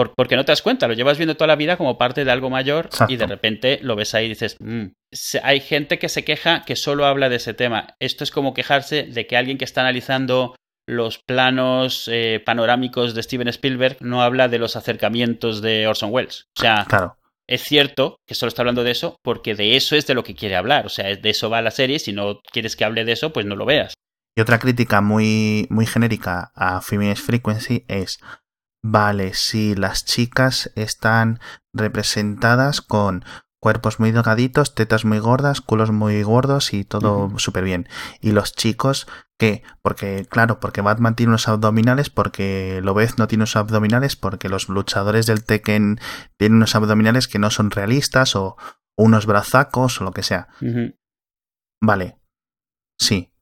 por, 0.00 0.14
porque 0.14 0.36
no 0.36 0.44
te 0.44 0.52
das 0.52 0.62
cuenta, 0.62 0.88
lo 0.88 0.94
llevas 0.94 1.18
viendo 1.18 1.36
toda 1.36 1.48
la 1.48 1.56
vida 1.56 1.76
como 1.76 1.98
parte 1.98 2.24
de 2.24 2.30
algo 2.30 2.48
mayor 2.50 2.88
y 3.08 3.16
de 3.16 3.26
repente 3.26 3.80
lo 3.82 3.96
ves 3.96 4.14
ahí 4.14 4.26
y 4.26 4.30
dices, 4.30 4.56
mm". 4.60 4.86
hay 5.42 5.60
gente 5.60 5.98
que 5.98 6.08
se 6.08 6.24
queja 6.24 6.62
que 6.64 6.76
solo 6.76 7.06
habla 7.06 7.28
de 7.28 7.36
ese 7.36 7.54
tema. 7.54 7.94
Esto 7.98 8.24
es 8.24 8.30
como 8.30 8.54
quejarse 8.54 9.04
de 9.04 9.26
que 9.26 9.36
alguien 9.36 9.58
que 9.58 9.64
está 9.64 9.82
analizando 9.82 10.54
los 10.86 11.18
planos 11.18 12.08
eh, 12.10 12.42
panorámicos 12.44 13.14
de 13.14 13.22
Steven 13.22 13.48
Spielberg 13.48 13.98
no 14.00 14.22
habla 14.22 14.48
de 14.48 14.58
los 14.58 14.74
acercamientos 14.74 15.60
de 15.60 15.86
Orson 15.86 16.10
Welles. 16.12 16.46
O 16.56 16.60
sea, 16.60 16.86
claro 16.88 17.16
es 17.50 17.62
cierto 17.62 18.20
que 18.28 18.36
solo 18.36 18.48
está 18.48 18.62
hablando 18.62 18.84
de 18.84 18.92
eso 18.92 19.16
porque 19.24 19.56
de 19.56 19.76
eso 19.76 19.96
es 19.96 20.06
de 20.06 20.14
lo 20.14 20.22
que 20.22 20.36
quiere 20.36 20.54
hablar. 20.54 20.86
O 20.86 20.88
sea, 20.88 21.16
de 21.16 21.30
eso 21.30 21.50
va 21.50 21.60
la 21.60 21.72
serie. 21.72 21.98
Si 21.98 22.12
no 22.12 22.40
quieres 22.52 22.76
que 22.76 22.84
hable 22.84 23.04
de 23.04 23.10
eso, 23.10 23.32
pues 23.32 23.44
no 23.44 23.56
lo 23.56 23.66
veas. 23.66 23.94
Y 24.36 24.40
otra 24.40 24.60
crítica 24.60 25.00
muy, 25.00 25.66
muy 25.68 25.84
genérica 25.84 26.52
a 26.54 26.80
Feminist 26.80 27.26
Frequency 27.26 27.84
es, 27.88 28.20
vale, 28.82 29.34
si 29.34 29.74
las 29.74 30.04
chicas 30.04 30.72
están 30.74 31.40
representadas 31.72 32.80
con 32.80 33.24
cuerpos 33.60 34.00
muy 34.00 34.10
delgaditos, 34.10 34.74
tetas 34.74 35.04
muy 35.04 35.18
gordas, 35.18 35.60
culos 35.60 35.90
muy 35.90 36.22
gordos 36.22 36.72
y 36.72 36.84
todo 36.84 37.38
súper 37.38 37.64
bien. 37.64 37.88
Y 38.20 38.32
los 38.32 38.54
chicos, 38.54 39.06
¿qué? 39.38 39.62
Porque, 39.82 40.26
claro, 40.28 40.60
porque 40.60 40.80
Batman 40.80 41.14
tiene 41.14 41.30
unos 41.30 41.46
abdominales, 41.46 42.08
porque 42.08 42.80
Lobez 42.82 43.18
no 43.18 43.28
tiene 43.28 43.42
unos 43.42 43.56
abdominales, 43.56 44.16
porque 44.16 44.48
los 44.48 44.68
luchadores 44.68 45.26
del 45.26 45.44
Tekken 45.44 46.00
tienen 46.38 46.56
unos 46.56 46.74
abdominales 46.74 47.28
que 47.28 47.38
no 47.38 47.50
son 47.50 47.70
realistas, 47.70 48.34
o, 48.34 48.56
unos 48.96 49.26
brazacos, 49.26 50.00
o 50.00 50.04
lo 50.04 50.12
que 50.12 50.22
sea. 50.22 50.48
Vale. 51.82 52.18
Sí. 52.98 53.32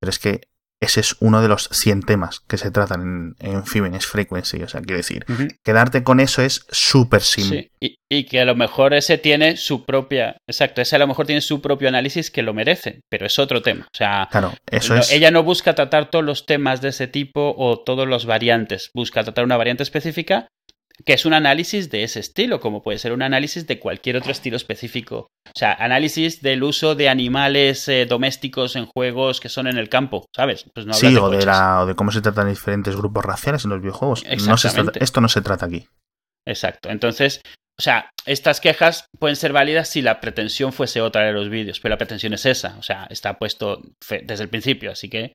Pero 0.00 0.10
es 0.10 0.18
que 0.18 0.48
ese 0.80 1.00
es 1.00 1.16
uno 1.20 1.40
de 1.40 1.48
los 1.48 1.68
100 1.72 2.02
temas 2.02 2.40
que 2.40 2.58
se 2.58 2.70
tratan 2.70 3.34
en, 3.40 3.54
en 3.54 3.66
Feminist 3.66 4.08
Frequency. 4.08 4.62
O 4.62 4.68
sea, 4.68 4.82
quiero 4.82 4.98
decir, 4.98 5.24
quedarte 5.64 6.02
con 6.02 6.20
eso 6.20 6.42
es 6.42 6.66
súper 6.70 7.22
simple. 7.22 7.70
Sí. 7.80 7.96
Y, 8.08 8.24
que 8.24 8.40
a 8.40 8.44
lo 8.44 8.54
mejor 8.54 8.94
ese 8.94 9.18
tiene 9.18 9.56
su 9.56 9.84
propia. 9.84 10.36
Exacto, 10.46 10.80
ese 10.80 10.96
a 10.96 10.98
lo 10.98 11.08
mejor 11.08 11.26
tiene 11.26 11.40
su 11.40 11.60
propio 11.60 11.88
análisis 11.88 12.30
que 12.30 12.42
lo 12.42 12.54
merece, 12.54 13.00
pero 13.10 13.26
es 13.26 13.38
otro 13.38 13.62
tema. 13.62 13.86
O 13.86 13.96
sea, 13.96 14.28
claro, 14.30 14.54
eso 14.70 14.94
es... 14.94 15.10
ella 15.10 15.30
no 15.30 15.42
busca 15.42 15.74
tratar 15.74 16.10
todos 16.10 16.24
los 16.24 16.46
temas 16.46 16.80
de 16.80 16.90
ese 16.90 17.08
tipo 17.08 17.54
o 17.56 17.80
todos 17.80 18.06
los 18.06 18.26
variantes. 18.26 18.90
Busca 18.94 19.24
tratar 19.24 19.44
una 19.44 19.56
variante 19.56 19.82
específica 19.82 20.48
que 21.04 21.12
es 21.12 21.26
un 21.26 21.34
análisis 21.34 21.90
de 21.90 22.02
ese 22.02 22.20
estilo, 22.20 22.60
como 22.60 22.82
puede 22.82 22.98
ser 22.98 23.12
un 23.12 23.22
análisis 23.22 23.66
de 23.66 23.78
cualquier 23.78 24.16
otro 24.16 24.32
estilo 24.32 24.56
específico. 24.56 25.28
O 25.46 25.58
sea, 25.58 25.72
análisis 25.72 26.42
del 26.42 26.62
uso 26.62 26.94
de 26.94 27.08
animales 27.08 27.86
eh, 27.88 28.06
domésticos 28.06 28.76
en 28.76 28.86
juegos 28.86 29.40
que 29.40 29.48
son 29.48 29.66
en 29.66 29.78
el 29.78 29.88
campo, 29.88 30.26
¿sabes? 30.34 30.66
Pues 30.74 30.86
no 30.86 30.94
sí, 30.94 31.12
de 31.12 31.18
o, 31.18 31.30
de 31.30 31.44
la, 31.44 31.82
o 31.82 31.86
de 31.86 31.94
cómo 31.94 32.10
se 32.12 32.22
tratan 32.22 32.48
diferentes 32.48 32.96
grupos 32.96 33.24
raciales 33.24 33.64
en 33.64 33.70
los 33.70 33.80
videojuegos. 33.80 34.24
No 34.24 34.54
esto 35.00 35.20
no 35.20 35.28
se 35.28 35.42
trata 35.42 35.66
aquí. 35.66 35.86
Exacto. 36.46 36.90
Entonces, 36.90 37.40
o 37.78 37.82
sea, 37.82 38.10
estas 38.24 38.60
quejas 38.60 39.06
pueden 39.18 39.36
ser 39.36 39.52
válidas 39.52 39.88
si 39.88 40.00
la 40.00 40.20
pretensión 40.20 40.72
fuese 40.72 41.02
otra 41.02 41.24
de 41.24 41.32
los 41.32 41.50
vídeos, 41.50 41.80
pero 41.80 41.92
la 41.92 41.98
pretensión 41.98 42.32
es 42.32 42.46
esa. 42.46 42.76
O 42.78 42.82
sea, 42.82 43.06
está 43.10 43.38
puesto 43.38 43.82
desde 44.08 44.44
el 44.44 44.48
principio, 44.48 44.92
así 44.92 45.10
que, 45.10 45.34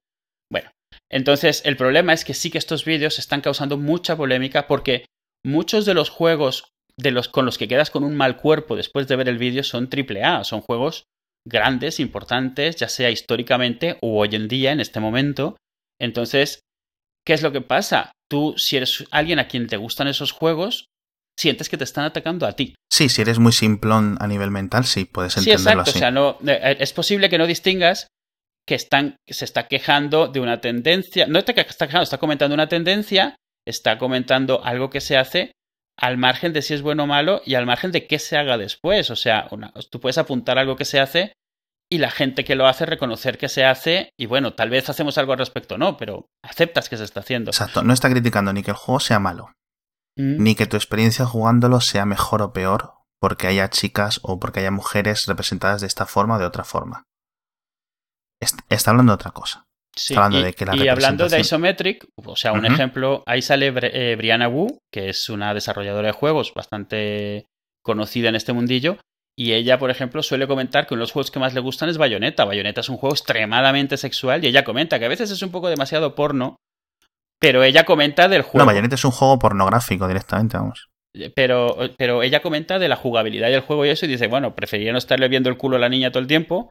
bueno. 0.51 0.71
Entonces, 1.09 1.61
el 1.65 1.77
problema 1.77 2.13
es 2.13 2.25
que 2.25 2.33
sí 2.33 2.49
que 2.49 2.57
estos 2.57 2.83
vídeos 2.83 3.19
están 3.19 3.41
causando 3.41 3.77
mucha 3.77 4.15
polémica 4.15 4.67
porque 4.67 5.05
muchos 5.43 5.85
de 5.85 5.93
los 5.93 6.09
juegos 6.09 6.65
de 6.97 7.11
los, 7.11 7.29
con 7.29 7.45
los 7.45 7.57
que 7.57 7.67
quedas 7.67 7.89
con 7.89 8.03
un 8.03 8.15
mal 8.15 8.37
cuerpo 8.37 8.75
después 8.75 9.07
de 9.07 9.15
ver 9.15 9.29
el 9.29 9.37
vídeo 9.37 9.63
son 9.63 9.89
AAA, 9.91 10.43
son 10.43 10.61
juegos 10.61 11.05
grandes, 11.47 11.99
importantes, 11.99 12.75
ya 12.75 12.87
sea 12.87 13.09
históricamente 13.09 13.97
o 14.01 14.19
hoy 14.19 14.35
en 14.35 14.47
día, 14.47 14.71
en 14.71 14.79
este 14.79 14.99
momento. 14.99 15.57
Entonces, 15.99 16.59
¿qué 17.25 17.33
es 17.33 17.41
lo 17.41 17.51
que 17.51 17.61
pasa? 17.61 18.11
Tú, 18.29 18.53
si 18.57 18.77
eres 18.77 19.05
alguien 19.11 19.39
a 19.39 19.47
quien 19.47 19.67
te 19.67 19.77
gustan 19.77 20.07
esos 20.07 20.31
juegos, 20.31 20.85
sientes 21.39 21.69
que 21.69 21.77
te 21.77 21.83
están 21.83 22.05
atacando 22.05 22.45
a 22.45 22.53
ti. 22.53 22.75
Sí, 22.91 23.09
si 23.09 23.21
eres 23.21 23.39
muy 23.39 23.51
simplón 23.51 24.17
a 24.19 24.27
nivel 24.27 24.51
mental, 24.51 24.85
sí, 24.85 25.05
puedes 25.05 25.35
entenderlo 25.37 25.85
sí, 25.85 25.91
exacto. 25.91 25.91
O 25.91 25.99
sea, 25.99 26.11
no, 26.11 26.37
eh, 26.45 26.77
es 26.79 26.93
posible 26.93 27.29
que 27.29 27.37
no 27.37 27.47
distingas 27.47 28.07
que, 28.67 28.75
están, 28.75 29.15
que 29.25 29.33
se 29.33 29.45
está 29.45 29.67
quejando 29.67 30.27
de 30.27 30.39
una 30.39 30.61
tendencia. 30.61 31.25
No 31.25 31.39
está 31.39 31.53
quejando, 31.53 32.03
está 32.03 32.19
comentando 32.19 32.53
una 32.53 32.69
tendencia 32.69 33.35
está 33.67 33.97
comentando 33.97 34.63
algo 34.63 34.89
que 34.89 35.01
se 35.01 35.17
hace 35.17 35.51
al 35.97 36.17
margen 36.17 36.53
de 36.53 36.61
si 36.61 36.73
es 36.73 36.81
bueno 36.81 37.03
o 37.03 37.07
malo 37.07 37.41
y 37.45 37.55
al 37.55 37.65
margen 37.65 37.91
de 37.91 38.07
qué 38.07 38.19
se 38.19 38.37
haga 38.37 38.57
después. 38.57 39.09
O 39.11 39.15
sea, 39.15 39.47
tú 39.89 39.99
puedes 39.99 40.17
apuntar 40.17 40.57
algo 40.57 40.75
que 40.75 40.85
se 40.85 40.99
hace 40.99 41.33
y 41.91 41.97
la 41.97 42.09
gente 42.09 42.43
que 42.43 42.55
lo 42.55 42.67
hace 42.67 42.85
reconocer 42.85 43.37
que 43.37 43.49
se 43.49 43.65
hace 43.65 44.11
y 44.17 44.25
bueno, 44.25 44.53
tal 44.53 44.69
vez 44.69 44.89
hacemos 44.89 45.17
algo 45.17 45.33
al 45.33 45.39
respecto, 45.39 45.77
no, 45.77 45.97
pero 45.97 46.25
aceptas 46.43 46.89
que 46.89 46.97
se 46.97 47.03
está 47.03 47.19
haciendo. 47.19 47.51
Exacto, 47.51 47.83
no 47.83 47.93
está 47.93 48.09
criticando 48.09 48.53
ni 48.53 48.63
que 48.63 48.71
el 48.71 48.77
juego 48.77 48.99
sea 48.99 49.19
malo, 49.19 49.51
mm. 50.17 50.41
ni 50.41 50.55
que 50.55 50.67
tu 50.67 50.77
experiencia 50.77 51.25
jugándolo 51.25 51.81
sea 51.81 52.05
mejor 52.05 52.41
o 52.41 52.53
peor 52.53 52.93
porque 53.19 53.47
haya 53.47 53.69
chicas 53.69 54.19
o 54.23 54.39
porque 54.39 54.61
haya 54.61 54.71
mujeres 54.71 55.27
representadas 55.27 55.81
de 55.81 55.87
esta 55.87 56.05
forma 56.05 56.37
o 56.37 56.39
de 56.39 56.45
otra 56.45 56.63
forma. 56.63 57.03
Está 58.69 58.89
hablando 58.89 59.11
de 59.11 59.15
otra 59.15 59.31
cosa. 59.31 59.67
Sí, 59.95 60.13
y, 60.13 60.87
hablando 60.87 61.27
de 61.27 61.41
Isometric, 61.41 62.07
o 62.15 62.35
sea, 62.37 62.53
un 62.53 62.65
ejemplo, 62.65 63.23
ahí 63.25 63.41
sale 63.41 63.73
eh, 63.75 64.15
Brianna 64.15 64.47
Wu, 64.47 64.79
que 64.89 65.09
es 65.09 65.27
una 65.29 65.53
desarrolladora 65.53 66.07
de 66.07 66.13
juegos 66.13 66.53
bastante 66.53 67.47
conocida 67.83 68.29
en 68.29 68.35
este 68.35 68.53
mundillo, 68.53 68.97
y 69.37 69.53
ella, 69.53 69.79
por 69.79 69.89
ejemplo, 69.89 70.23
suele 70.23 70.47
comentar 70.47 70.87
que 70.87 70.93
uno 70.93 70.99
de 70.99 71.03
los 71.03 71.11
juegos 71.11 71.31
que 71.31 71.39
más 71.39 71.53
le 71.53 71.61
gustan 71.61 71.89
es 71.89 71.97
Bayonetta. 71.97 72.45
Bayonetta 72.45 72.81
es 72.81 72.89
un 72.89 72.97
juego 72.97 73.13
extremadamente 73.13 73.97
sexual 73.97 74.43
y 74.43 74.47
ella 74.47 74.63
comenta 74.63 74.99
que 74.99 75.05
a 75.05 75.09
veces 75.09 75.31
es 75.31 75.41
un 75.41 75.51
poco 75.51 75.69
demasiado 75.69 76.15
porno, 76.15 76.57
pero 77.39 77.63
ella 77.63 77.83
comenta 77.83 78.27
del 78.27 78.43
juego. 78.43 78.59
No, 78.59 78.65
Bayonetta 78.65 78.95
es 78.95 79.05
un 79.05 79.11
juego 79.11 79.39
pornográfico 79.39 80.07
directamente, 80.07 80.57
vamos. 80.57 80.89
Eh, 81.13 81.31
pero, 81.35 81.75
pero 81.97 82.23
ella 82.23 82.41
comenta 82.41 82.77
de 82.79 82.87
la 82.87 82.95
jugabilidad 82.95 83.49
del 83.49 83.61
juego 83.61 83.85
y 83.85 83.89
eso 83.89 84.05
y 84.05 84.09
dice, 84.09 84.27
bueno, 84.27 84.55
preferiría 84.55 84.91
no 84.91 84.97
estarle 84.97 85.27
viendo 85.27 85.49
el 85.49 85.57
culo 85.57 85.77
a 85.77 85.79
la 85.79 85.89
niña 85.89 86.11
todo 86.11 86.21
el 86.21 86.27
tiempo, 86.27 86.69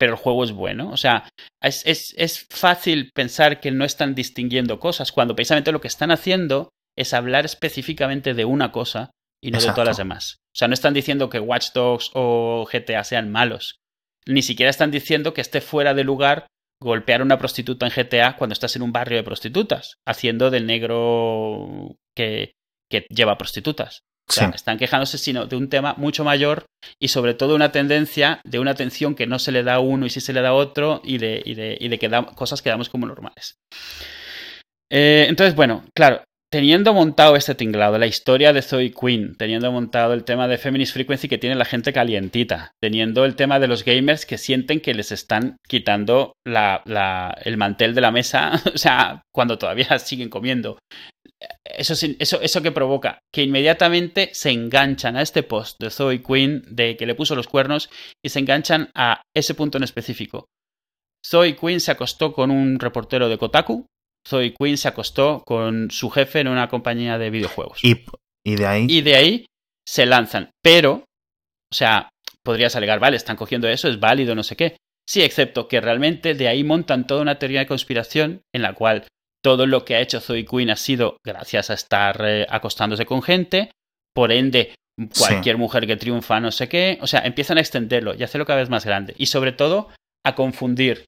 pero 0.00 0.12
el 0.12 0.18
juego 0.18 0.44
es 0.44 0.52
bueno. 0.52 0.90
O 0.90 0.96
sea, 0.96 1.28
es, 1.62 1.84
es, 2.16 2.46
fácil 2.48 3.10
pensar 3.14 3.60
que 3.60 3.70
no 3.70 3.84
están 3.84 4.14
distinguiendo 4.14 4.80
cosas 4.80 5.12
cuando 5.12 5.36
precisamente 5.36 5.72
lo 5.72 5.82
que 5.82 5.88
están 5.88 6.10
haciendo 6.10 6.70
es 6.96 7.12
hablar 7.12 7.44
específicamente 7.44 8.32
de 8.32 8.46
una 8.46 8.72
cosa 8.72 9.10
y 9.42 9.50
no 9.50 9.60
de 9.60 9.66
todas 9.66 9.86
las 9.86 9.96
demás. 9.98 10.36
O 10.54 10.56
sea, 10.56 10.68
no 10.68 10.74
están 10.74 10.94
diciendo 10.94 11.28
que 11.28 11.38
Watch 11.38 11.72
Dogs 11.74 12.10
o 12.14 12.66
GTA 12.72 13.04
sean 13.04 13.30
malos. 13.30 13.76
Ni 14.26 14.40
siquiera 14.40 14.70
están 14.70 14.90
diciendo 14.90 15.34
que 15.34 15.42
esté 15.42 15.60
fuera 15.60 15.92
de 15.92 16.04
lugar 16.04 16.46
golpear 16.82 17.20
a 17.20 17.24
una 17.24 17.38
prostituta 17.38 17.86
en 17.86 17.92
GTA 17.94 18.36
cuando 18.36 18.54
estás 18.54 18.76
en 18.76 18.82
un 18.82 18.92
barrio 18.92 19.18
de 19.18 19.24
prostitutas, 19.24 19.96
haciendo 20.06 20.50
del 20.50 20.66
negro 20.66 21.96
que, 22.16 22.52
que 22.90 23.06
lleva 23.10 23.36
prostitutas. 23.36 24.00
O 24.30 24.32
sea, 24.32 24.52
están 24.54 24.78
quejándose 24.78 25.18
sino 25.18 25.46
de 25.46 25.56
un 25.56 25.68
tema 25.68 25.94
mucho 25.96 26.22
mayor 26.22 26.64
y 27.00 27.08
sobre 27.08 27.34
todo 27.34 27.56
una 27.56 27.72
tendencia 27.72 28.40
de 28.44 28.60
una 28.60 28.70
atención 28.70 29.16
que 29.16 29.26
no 29.26 29.38
se 29.38 29.50
le 29.50 29.64
da 29.64 29.74
a 29.74 29.80
uno 29.80 30.06
y 30.06 30.10
sí 30.10 30.20
se 30.20 30.32
le 30.32 30.40
da 30.40 30.50
a 30.50 30.54
otro 30.54 31.00
y 31.04 31.18
de, 31.18 31.42
y 31.44 31.54
de, 31.54 31.76
y 31.80 31.88
de 31.88 31.98
que 31.98 32.08
da, 32.08 32.24
cosas 32.24 32.62
que 32.62 32.70
damos 32.70 32.88
como 32.88 33.06
normales. 33.06 33.56
Eh, 34.88 35.26
entonces, 35.28 35.54
bueno, 35.54 35.84
claro, 35.94 36.22
teniendo 36.50 36.92
montado 36.92 37.36
este 37.36 37.54
tinglado, 37.54 37.96
la 37.96 38.08
historia 38.08 38.52
de 38.52 38.62
Zoe 38.62 38.92
Queen, 38.92 39.36
teniendo 39.36 39.70
montado 39.70 40.14
el 40.14 40.24
tema 40.24 40.48
de 40.48 40.58
Feminist 40.58 40.92
Frequency 40.92 41.28
que 41.28 41.38
tiene 41.38 41.54
la 41.54 41.64
gente 41.64 41.92
calientita, 41.92 42.72
teniendo 42.82 43.24
el 43.24 43.36
tema 43.36 43.60
de 43.60 43.68
los 43.68 43.84
gamers 43.84 44.26
que 44.26 44.36
sienten 44.36 44.80
que 44.80 44.94
les 44.94 45.12
están 45.12 45.56
quitando 45.68 46.32
el 46.44 47.56
mantel 47.56 47.94
de 47.94 48.00
la 48.00 48.10
mesa, 48.10 48.60
o 48.74 48.78
sea, 48.78 49.22
cuando 49.32 49.58
todavía 49.58 49.98
siguen 49.98 50.28
comiendo. 50.28 50.78
Eso, 51.64 51.94
eso, 52.18 52.40
eso 52.40 52.62
que 52.62 52.72
provoca 52.72 53.20
que 53.32 53.42
inmediatamente 53.42 54.30
se 54.32 54.50
enganchan 54.50 55.16
a 55.16 55.22
este 55.22 55.42
post 55.42 55.80
de 55.80 55.90
Zoe 55.90 56.22
Queen 56.22 56.62
de 56.66 56.96
que 56.96 57.06
le 57.06 57.14
puso 57.14 57.34
los 57.34 57.48
cuernos 57.48 57.88
y 58.22 58.28
se 58.28 58.40
enganchan 58.40 58.90
a 58.94 59.22
ese 59.34 59.54
punto 59.54 59.78
en 59.78 59.84
específico. 59.84 60.46
Zoe 61.26 61.56
Queen 61.56 61.80
se 61.80 61.92
acostó 61.92 62.32
con 62.32 62.50
un 62.50 62.78
reportero 62.78 63.28
de 63.28 63.38
Kotaku 63.38 63.86
Zoe 64.26 64.54
Quinn 64.54 64.76
se 64.76 64.88
acostó 64.88 65.42
con 65.44 65.90
su 65.90 66.10
jefe 66.10 66.40
en 66.40 66.48
una 66.48 66.68
compañía 66.68 67.18
de 67.18 67.30
videojuegos. 67.30 67.80
Y, 67.82 68.54
de 68.56 68.66
ahí. 68.66 68.86
Y 68.88 69.02
de 69.02 69.16
ahí 69.16 69.46
se 69.86 70.06
lanzan. 70.06 70.50
Pero, 70.62 71.04
o 71.70 71.74
sea, 71.74 72.10
podrías 72.42 72.76
alegar, 72.76 73.00
vale, 73.00 73.16
están 73.16 73.36
cogiendo 73.36 73.68
eso, 73.68 73.88
es 73.88 74.00
válido, 74.00 74.34
no 74.34 74.42
sé 74.42 74.56
qué. 74.56 74.76
Sí, 75.08 75.22
excepto 75.22 75.66
que 75.66 75.80
realmente 75.80 76.34
de 76.34 76.48
ahí 76.48 76.62
montan 76.62 77.06
toda 77.06 77.22
una 77.22 77.38
teoría 77.38 77.60
de 77.60 77.66
conspiración 77.66 78.42
en 78.54 78.62
la 78.62 78.74
cual 78.74 79.06
todo 79.42 79.66
lo 79.66 79.84
que 79.84 79.94
ha 79.94 80.00
hecho 80.00 80.20
Zoe 80.20 80.44
Quinn 80.44 80.70
ha 80.70 80.76
sido 80.76 81.16
gracias 81.24 81.70
a 81.70 81.74
estar 81.74 82.20
eh, 82.26 82.46
acostándose 82.48 83.06
con 83.06 83.22
gente, 83.22 83.70
por 84.14 84.32
ende, 84.32 84.74
cualquier 85.18 85.56
mujer 85.56 85.86
que 85.86 85.96
triunfa, 85.96 86.40
no 86.40 86.52
sé 86.52 86.68
qué. 86.68 86.98
O 87.00 87.06
sea, 87.06 87.20
empiezan 87.20 87.58
a 87.58 87.60
extenderlo 87.60 88.14
y 88.14 88.22
hacerlo 88.22 88.46
cada 88.46 88.60
vez 88.60 88.68
más 88.68 88.84
grande. 88.84 89.14
Y 89.16 89.26
sobre 89.26 89.52
todo, 89.52 89.88
a 90.24 90.34
confundir 90.34 91.04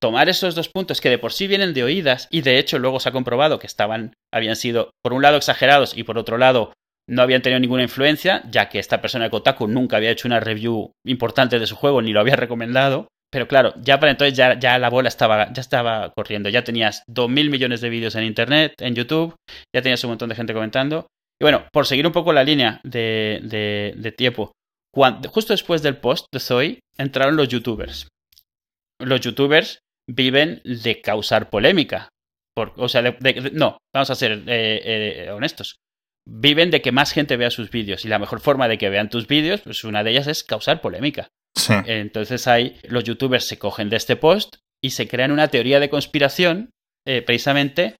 tomar 0.00 0.28
esos 0.28 0.54
dos 0.54 0.68
puntos 0.68 1.00
que 1.00 1.10
de 1.10 1.18
por 1.18 1.32
sí 1.32 1.46
vienen 1.46 1.74
de 1.74 1.84
oídas 1.84 2.26
y 2.30 2.40
de 2.40 2.58
hecho 2.58 2.78
luego 2.78 3.00
se 3.00 3.10
ha 3.10 3.12
comprobado 3.12 3.58
que 3.58 3.66
estaban, 3.66 4.14
habían 4.32 4.56
sido 4.56 4.90
por 5.02 5.12
un 5.12 5.22
lado 5.22 5.36
exagerados 5.36 5.96
y 5.96 6.04
por 6.04 6.16
otro 6.16 6.38
lado 6.38 6.72
no 7.06 7.22
habían 7.22 7.42
tenido 7.42 7.60
ninguna 7.60 7.82
influencia, 7.82 8.42
ya 8.50 8.68
que 8.68 8.78
esta 8.78 9.00
persona 9.00 9.24
de 9.24 9.30
Kotaku 9.30 9.68
nunca 9.68 9.96
había 9.96 10.10
hecho 10.10 10.28
una 10.28 10.40
review 10.40 10.92
importante 11.04 11.58
de 11.58 11.66
su 11.66 11.76
juego 11.76 12.02
ni 12.02 12.12
lo 12.12 12.20
había 12.20 12.36
recomendado. 12.36 13.08
Pero 13.32 13.46
claro, 13.46 13.74
ya 13.80 14.00
para 14.00 14.12
entonces 14.12 14.36
ya, 14.36 14.58
ya 14.58 14.78
la 14.78 14.90
bola 14.90 15.08
estaba, 15.08 15.52
ya 15.52 15.60
estaba 15.60 16.10
corriendo. 16.10 16.48
Ya 16.48 16.64
tenías 16.64 17.04
2.000 17.06 17.50
millones 17.50 17.80
de 17.80 17.88
vídeos 17.88 18.14
en 18.16 18.24
Internet, 18.24 18.74
en 18.78 18.94
YouTube, 18.94 19.36
ya 19.74 19.82
tenías 19.82 20.02
un 20.04 20.10
montón 20.10 20.28
de 20.28 20.34
gente 20.34 20.52
comentando. 20.52 21.06
Y 21.40 21.44
bueno, 21.44 21.64
por 21.72 21.86
seguir 21.86 22.06
un 22.06 22.12
poco 22.12 22.32
la 22.32 22.44
línea 22.44 22.80
de, 22.82 23.40
de, 23.42 23.94
de 23.96 24.12
tiempo, 24.12 24.52
justo 25.28 25.52
después 25.52 25.82
del 25.82 25.96
post 25.96 26.26
de 26.32 26.40
Zoe 26.40 26.80
entraron 26.98 27.36
los 27.36 27.48
youtubers. 27.48 28.08
Los 28.98 29.20
youtubers 29.20 29.80
viven 30.08 30.60
de 30.64 31.00
causar 31.00 31.50
polémica. 31.50 32.08
o 32.56 32.88
sea, 32.88 33.02
no, 33.52 33.78
vamos 33.94 34.10
a 34.10 34.14
ser 34.14 34.42
eh, 34.46 35.26
eh, 35.26 35.30
honestos. 35.30 35.76
Viven 36.28 36.70
de 36.70 36.82
que 36.82 36.92
más 36.92 37.12
gente 37.12 37.36
vea 37.36 37.50
sus 37.50 37.70
vídeos 37.70 38.04
y 38.04 38.08
la 38.08 38.18
mejor 38.18 38.40
forma 38.40 38.68
de 38.68 38.78
que 38.78 38.90
vean 38.90 39.08
tus 39.08 39.26
vídeos, 39.26 39.62
pues 39.62 39.84
una 39.84 40.04
de 40.04 40.10
ellas 40.10 40.26
es 40.26 40.44
causar 40.44 40.80
polémica. 40.80 41.28
Entonces 41.86 42.46
ahí 42.46 42.78
los 42.84 43.04
youtubers 43.04 43.46
se 43.46 43.58
cogen 43.58 43.90
de 43.90 43.96
este 43.96 44.16
post 44.16 44.56
y 44.82 44.90
se 44.90 45.08
crean 45.08 45.32
una 45.32 45.48
teoría 45.48 45.80
de 45.80 45.90
conspiración, 45.90 46.70
eh, 47.06 47.22
precisamente 47.22 47.96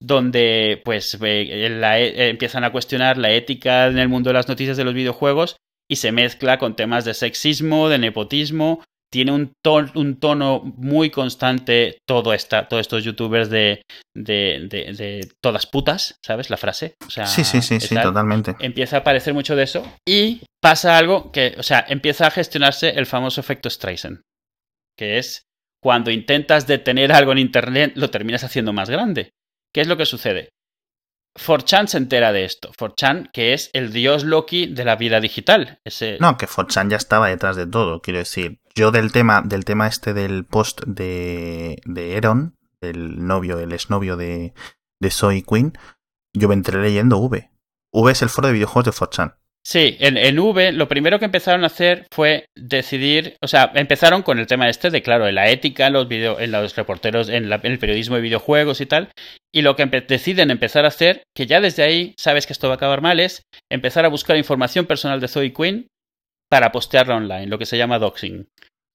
donde 0.00 0.80
pues 0.84 1.18
empiezan 1.20 2.62
a 2.62 2.70
cuestionar 2.70 3.18
la 3.18 3.32
ética 3.32 3.86
en 3.88 3.98
el 3.98 4.08
mundo 4.08 4.30
de 4.30 4.34
las 4.34 4.48
noticias 4.48 4.76
de 4.76 4.84
los 4.84 4.94
videojuegos 4.94 5.56
y 5.90 5.96
se 5.96 6.12
mezcla 6.12 6.58
con 6.58 6.76
temas 6.76 7.04
de 7.04 7.14
sexismo, 7.14 7.88
de 7.88 7.98
nepotismo 7.98 8.84
tiene 9.14 9.30
un, 9.30 9.52
un 9.94 10.16
tono 10.18 10.60
muy 10.76 11.10
constante 11.10 11.98
todo 12.04 12.34
esta, 12.34 12.66
todos 12.66 12.80
estos 12.80 13.04
youtubers 13.04 13.48
de, 13.48 13.82
de, 14.12 14.66
de, 14.68 15.28
todas 15.40 15.66
putas, 15.66 16.16
¿sabes? 16.20 16.50
La 16.50 16.56
frase. 16.56 16.96
sí, 17.06 17.44
sí, 17.44 17.62
sí, 17.62 17.78
sí, 17.78 17.94
totalmente. 17.94 18.56
Empieza 18.58 18.96
a 18.96 19.00
aparecer 19.00 19.32
mucho 19.32 19.54
de 19.54 19.62
eso 19.62 19.86
y 20.04 20.42
pasa 20.60 20.98
algo 20.98 21.30
que, 21.30 21.54
o 21.56 21.62
sea, 21.62 21.84
empieza 21.88 22.26
a 22.26 22.32
gestionarse 22.32 22.88
el 22.88 23.06
famoso 23.06 23.40
efecto 23.40 23.70
Streisand, 23.70 24.20
que 24.98 25.18
es 25.18 25.44
cuando 25.80 26.10
intentas 26.10 26.66
detener 26.66 27.12
algo 27.12 27.30
en 27.30 27.38
Internet, 27.38 27.92
lo 27.94 28.10
terminas 28.10 28.42
haciendo 28.42 28.72
más 28.72 28.90
grande. 28.90 29.30
¿Qué 29.72 29.80
es 29.80 29.86
lo 29.86 29.96
que 29.96 30.06
sucede? 30.06 30.48
Forchan 31.36 31.86
se 31.86 31.98
entera 31.98 32.32
de 32.32 32.44
esto. 32.44 32.72
Forchan, 32.76 33.30
que 33.32 33.52
es 33.52 33.70
el 33.74 33.92
dios 33.92 34.24
Loki 34.24 34.66
de 34.66 34.84
la 34.84 34.96
vida 34.96 35.20
digital. 35.20 35.78
Ese... 35.84 36.18
No, 36.20 36.36
que 36.36 36.48
Forchan 36.48 36.90
ya 36.90 36.96
estaba 36.96 37.28
detrás 37.28 37.54
de 37.54 37.68
todo, 37.68 38.00
quiero 38.00 38.18
decir. 38.18 38.58
Yo 38.76 38.90
del 38.90 39.12
tema, 39.12 39.42
del 39.44 39.64
tema 39.64 39.86
este 39.86 40.14
del 40.14 40.44
post 40.44 40.82
de, 40.84 41.80
de 41.84 42.16
Eron, 42.16 42.56
el 42.80 43.24
novio, 43.24 43.60
el 43.60 43.72
exnovio 43.72 44.16
de, 44.16 44.52
de 44.98 45.44
Queen, 45.48 45.74
yo 46.32 46.48
me 46.48 46.54
entré 46.54 46.82
leyendo 46.82 47.18
V. 47.18 47.50
V 47.92 48.12
es 48.12 48.22
el 48.22 48.28
foro 48.28 48.48
de 48.48 48.54
videojuegos 48.54 48.86
de 48.86 48.92
Forchan. 48.92 49.34
Sí, 49.62 49.96
en, 50.00 50.18
en, 50.18 50.38
V 50.38 50.72
lo 50.72 50.88
primero 50.88 51.20
que 51.20 51.24
empezaron 51.24 51.62
a 51.62 51.68
hacer 51.68 52.06
fue 52.10 52.46
decidir, 52.56 53.36
o 53.40 53.46
sea, 53.46 53.70
empezaron 53.76 54.22
con 54.22 54.40
el 54.40 54.48
tema 54.48 54.68
este 54.68 54.90
de, 54.90 55.02
claro, 55.02 55.28
en 55.28 55.36
la 55.36 55.48
ética, 55.48 55.86
en 55.86 55.92
los, 55.94 56.08
video, 56.08 56.38
en 56.40 56.50
los 56.50 56.74
reporteros, 56.74 57.28
en, 57.28 57.50
el 57.50 57.78
periodismo 57.78 58.16
de 58.16 58.22
videojuegos 58.22 58.80
y 58.80 58.86
tal, 58.86 59.12
y 59.54 59.62
lo 59.62 59.76
que 59.76 59.86
deciden 59.86 60.50
empezar 60.50 60.84
a 60.84 60.88
hacer, 60.88 61.22
que 61.32 61.46
ya 61.46 61.60
desde 61.60 61.84
ahí 61.84 62.14
sabes 62.18 62.46
que 62.46 62.52
esto 62.52 62.66
va 62.66 62.74
a 62.74 62.76
acabar 62.76 63.00
mal, 63.00 63.20
es 63.20 63.42
empezar 63.70 64.04
a 64.04 64.08
buscar 64.08 64.36
información 64.36 64.84
personal 64.84 65.20
de 65.20 65.28
Zoe 65.28 65.52
Quinn 65.54 65.86
para 66.50 66.70
postearla 66.70 67.16
online, 67.16 67.46
lo 67.46 67.58
que 67.58 67.66
se 67.66 67.78
llama 67.78 67.98
doxing, 67.98 68.48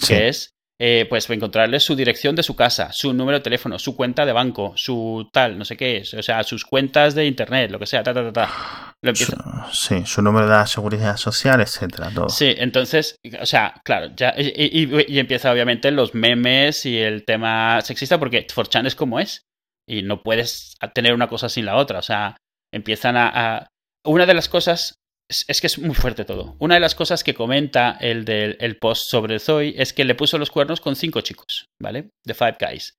que 0.06 0.30
es 0.30 0.54
eh, 0.82 1.06
pues 1.10 1.30
encontrarle 1.30 1.82
su 1.82 1.94
dirección 1.94 2.38
de 2.38 2.44
su 2.44 2.56
casa, 2.56 2.94
su 2.94 3.12
número 3.12 3.40
de 3.40 3.44
teléfono, 3.44 3.78
su 3.78 3.98
cuenta 3.98 4.26
de 4.26 4.32
banco, 4.32 4.72
su 4.78 5.30
tal, 5.34 5.58
no 5.58 5.66
sé 5.66 5.76
qué 5.76 5.98
es, 5.98 6.14
o 6.14 6.24
sea, 6.24 6.42
sus 6.44 6.64
cuentas 6.64 7.16
de 7.16 7.26
internet, 7.26 7.70
lo 7.70 7.80
que 7.80 7.86
sea, 7.86 8.02
ta, 8.02 8.14
ta, 8.14 8.32
ta, 8.32 8.32
ta. 8.32 8.96
Lo 9.02 9.14
sí, 9.14 10.06
su 10.06 10.22
número 10.22 10.48
de 10.48 10.54
la 10.54 10.68
seguridad 10.68 11.18
social, 11.18 11.60
etcétera, 11.60 12.12
todo. 12.16 12.30
Sí, 12.30 12.56
entonces, 12.58 13.18
o 13.42 13.46
sea, 13.46 13.74
claro, 13.84 14.14
ya, 14.16 14.34
y, 14.38 15.20
empieza 15.20 15.52
obviamente 15.52 15.92
los 15.92 16.16
memes 16.16 16.86
y 16.86 16.98
el 16.98 17.26
tema 17.26 17.82
sexista, 17.82 18.18
porque 18.18 18.48
4chan 18.48 18.88
es 18.88 18.96
como 18.96 19.20
es, 19.20 19.44
y 19.86 20.04
no 20.04 20.24
puedes 20.24 20.78
tener 20.94 21.14
una 21.14 21.28
cosa 21.28 21.50
sin 21.50 21.66
la 21.66 21.76
otra, 21.76 22.00
o 22.00 22.04
sea, 22.04 22.38
empiezan 22.74 23.18
a... 23.18 23.68
Una 24.06 24.26
de 24.26 24.34
las 24.34 24.48
cosas 24.48 24.99
es, 25.30 25.62
que 25.62 25.68
es 25.68 25.78
muy 25.80 25.96
fuerte 25.96 26.26
todo. 26.26 26.56
Una 26.60 26.76
de 26.76 26.80
las 26.80 26.96
cosas 26.96 27.24
que 27.24 27.34
comenta 27.34 27.98
el 28.00 28.26
del 28.26 28.58
el 28.60 28.78
post 28.78 29.10
sobre 29.10 29.40
Zoe 29.40 29.76
es 29.78 29.94
que 29.94 30.04
le 30.04 30.16
puso 30.16 30.38
los 30.38 30.50
cuernos 30.50 30.82
con 30.82 30.96
cinco 30.96 31.22
chicos, 31.22 31.66
¿vale? 31.80 32.10
De 32.26 32.34
Five 32.34 32.58
Guys. 32.60 32.96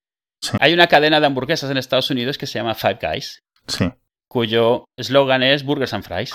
Hay 0.59 0.73
una 0.73 0.87
cadena 0.87 1.19
de 1.19 1.25
hamburguesas 1.25 1.69
en 1.69 1.77
Estados 1.77 2.09
Unidos 2.09 2.37
que 2.37 2.47
se 2.47 2.57
llama 2.57 2.73
Five 2.73 2.99
Guys. 3.01 3.39
Sí. 3.67 3.91
Cuyo 4.29 4.85
eslogan 4.97 5.43
es 5.43 5.63
Burgers 5.63 5.93
and 5.93 6.05
Fries. 6.05 6.33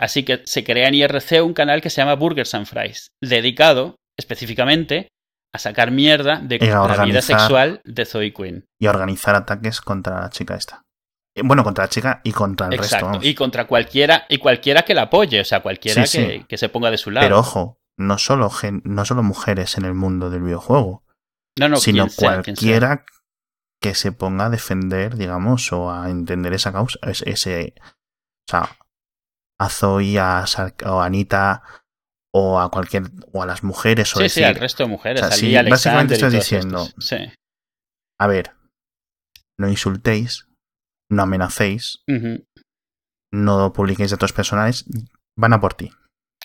Así 0.00 0.24
que 0.24 0.42
se 0.44 0.64
crea 0.64 0.88
en 0.88 0.94
IRC 0.94 1.42
un 1.44 1.54
canal 1.54 1.80
que 1.80 1.90
se 1.90 2.02
llama 2.02 2.16
Burgers 2.16 2.54
and 2.54 2.66
Fries, 2.66 3.08
dedicado 3.22 3.94
específicamente 4.18 5.08
a 5.54 5.58
sacar 5.58 5.92
mierda 5.92 6.40
de 6.40 6.58
la 6.58 7.04
vida 7.04 7.22
sexual 7.22 7.80
de 7.84 8.04
Zoe 8.04 8.34
Quinn. 8.34 8.64
Y 8.80 8.86
a 8.86 8.90
organizar 8.90 9.36
ataques 9.36 9.80
contra 9.80 10.20
la 10.20 10.30
chica 10.30 10.56
esta. 10.56 10.82
Eh, 11.36 11.42
bueno, 11.44 11.62
contra 11.62 11.84
la 11.84 11.88
chica 11.88 12.20
y 12.24 12.32
contra 12.32 12.68
el 12.68 12.74
Exacto. 12.74 13.12
resto. 13.12 13.26
Y 13.26 13.34
contra 13.34 13.66
cualquiera, 13.66 14.24
y 14.28 14.38
cualquiera 14.38 14.82
que 14.82 14.94
la 14.94 15.02
apoye, 15.02 15.40
o 15.40 15.44
sea, 15.44 15.60
cualquiera 15.60 16.04
que, 16.04 16.56
se 16.56 16.68
ponga 16.70 16.90
de 16.90 16.96
su 16.96 17.10
lado. 17.10 17.26
Pero 17.26 17.38
ojo, 17.38 17.78
no 17.98 18.16
solo, 18.16 18.50
no 18.84 19.04
solo 19.04 19.22
mujeres 19.22 19.76
en 19.76 19.84
el 19.84 19.92
mundo 19.92 20.30
del 20.30 20.42
videojuego, 20.42 21.04
no, 21.58 21.68
no, 21.68 21.76
sino 21.76 22.06
cualquiera 22.08 23.04
que 23.82 23.94
se 23.94 24.12
ponga 24.12 24.46
a 24.46 24.50
defender, 24.50 25.16
digamos, 25.16 25.70
o 25.72 25.92
a 25.92 26.08
entender 26.08 26.54
esa 26.54 26.72
causa, 26.72 26.98
ese, 27.02 27.74
o 27.78 28.50
sea, 28.50 28.76
a 29.58 29.68
Zoe, 29.68 30.18
a, 30.18 30.44
a 30.44 31.04
Anita, 31.04 31.62
o 32.32 32.58
a 32.60 32.70
cualquier, 32.70 33.04
o 33.32 33.42
a 33.42 33.46
las 33.46 33.62
mujeres, 33.62 34.16
o 34.16 34.20
sí, 34.20 34.30
sí, 34.30 34.42
al 34.42 34.54
resto 34.54 34.84
de 34.84 34.88
mujeres. 34.88 35.20
básicamente 35.68 36.14
estoy 36.14 36.30
diciendo, 36.30 36.86
sí. 36.98 37.16
a 38.18 38.26
ver, 38.26 38.52
no 39.58 39.68
insultéis, 39.68 40.46
no 41.10 41.22
amenacéis, 41.22 42.02
no 43.32 43.72
publiquéis 43.72 44.10
datos 44.10 44.32
personales, 44.32 44.84
van 45.36 45.52
a 45.52 45.60
por 45.60 45.74
ti. 45.74 45.90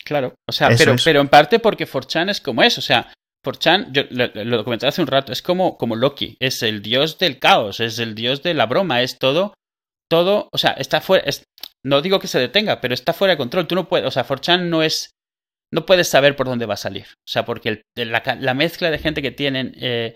Claro, 0.03 0.35
o 0.49 0.51
sea, 0.51 0.69
pero, 0.77 0.95
pero 1.03 1.21
en 1.21 1.29
parte 1.29 1.59
porque 1.59 1.85
Forchan 1.85 2.29
es 2.29 2.41
como 2.41 2.63
es, 2.63 2.77
o 2.77 2.81
sea, 2.81 3.13
Forchan, 3.43 3.91
yo 3.91 4.03
lo, 4.09 4.63
comenté 4.63 4.87
hace 4.87 5.01
un 5.01 5.07
rato, 5.07 5.31
es 5.31 5.41
como, 5.41 5.77
como 5.77 5.95
Loki, 5.95 6.37
es 6.39 6.61
el 6.63 6.81
dios 6.81 7.17
del 7.17 7.39
caos, 7.39 7.79
es 7.79 7.99
el 7.99 8.13
dios 8.13 8.43
de 8.43 8.53
la 8.53 8.65
broma, 8.67 9.01
es 9.01 9.17
todo, 9.17 9.53
todo, 10.09 10.49
o 10.51 10.57
sea, 10.57 10.71
está 10.71 11.01
fuera, 11.01 11.25
no 11.83 12.01
digo 12.01 12.19
que 12.19 12.27
se 12.27 12.39
detenga, 12.39 12.81
pero 12.81 12.93
está 12.93 13.13
fuera 13.13 13.33
de 13.33 13.37
control, 13.37 13.67
tú 13.67 13.75
no 13.75 13.87
puedes, 13.87 14.07
o 14.07 14.11
sea, 14.11 14.23
Forchan 14.23 14.69
no 14.69 14.83
es, 14.83 15.11
no 15.73 15.85
puedes 15.85 16.07
saber 16.07 16.35
por 16.35 16.47
dónde 16.47 16.65
va 16.67 16.75
a 16.75 16.77
salir, 16.77 17.05
o 17.05 17.29
sea, 17.29 17.45
porque 17.45 17.81
la, 17.95 18.53
mezcla 18.53 18.91
de 18.91 18.99
gente 18.99 19.21
que 19.21 19.31
tienen, 19.31 19.73
eh, 19.77 20.15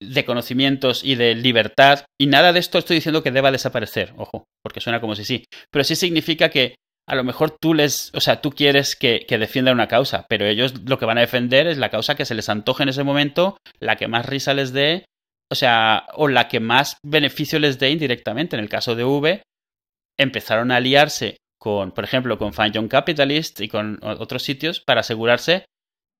de 0.00 0.24
conocimientos 0.24 1.04
y 1.04 1.14
de 1.14 1.34
libertad. 1.34 2.04
Y 2.20 2.26
nada 2.26 2.52
de 2.52 2.60
esto 2.60 2.78
estoy 2.78 2.96
diciendo 2.96 3.22
que 3.22 3.30
deba 3.30 3.52
desaparecer, 3.52 4.12
ojo, 4.16 4.44
porque 4.62 4.80
suena 4.80 5.00
como 5.00 5.14
si 5.14 5.24
sí. 5.24 5.44
Pero 5.70 5.84
sí 5.84 5.96
significa 5.96 6.48
que 6.48 6.76
a 7.08 7.14
lo 7.14 7.24
mejor 7.24 7.56
tú 7.60 7.72
les, 7.72 8.10
o 8.14 8.20
sea, 8.20 8.40
tú 8.40 8.50
quieres 8.50 8.96
que, 8.96 9.24
que, 9.28 9.38
defiendan 9.38 9.74
una 9.74 9.86
causa, 9.86 10.26
pero 10.28 10.44
ellos 10.44 10.74
lo 10.86 10.98
que 10.98 11.06
van 11.06 11.18
a 11.18 11.20
defender 11.20 11.68
es 11.68 11.78
la 11.78 11.88
causa 11.88 12.16
que 12.16 12.24
se 12.24 12.34
les 12.34 12.48
antoje 12.48 12.82
en 12.82 12.88
ese 12.88 13.04
momento, 13.04 13.58
la 13.78 13.96
que 13.96 14.08
más 14.08 14.26
risa 14.26 14.54
les 14.54 14.72
dé, 14.72 15.04
o 15.50 15.54
sea, 15.54 16.06
o 16.14 16.26
la 16.28 16.48
que 16.48 16.58
más 16.58 16.98
beneficio 17.04 17.58
les 17.58 17.78
dé 17.78 17.90
indirectamente. 17.90 18.56
En 18.56 18.62
el 18.62 18.68
caso 18.68 18.96
de 18.96 19.04
V, 19.04 19.42
empezaron 20.18 20.72
a 20.72 20.76
aliarse 20.76 21.36
con, 21.58 21.92
por 21.92 22.04
ejemplo, 22.04 22.38
con 22.38 22.52
Find 22.52 22.72
Young 22.72 22.88
Capitalist 22.88 23.60
y 23.60 23.68
con 23.68 23.98
otros 24.02 24.42
sitios 24.42 24.80
para 24.80 25.00
asegurarse 25.00 25.64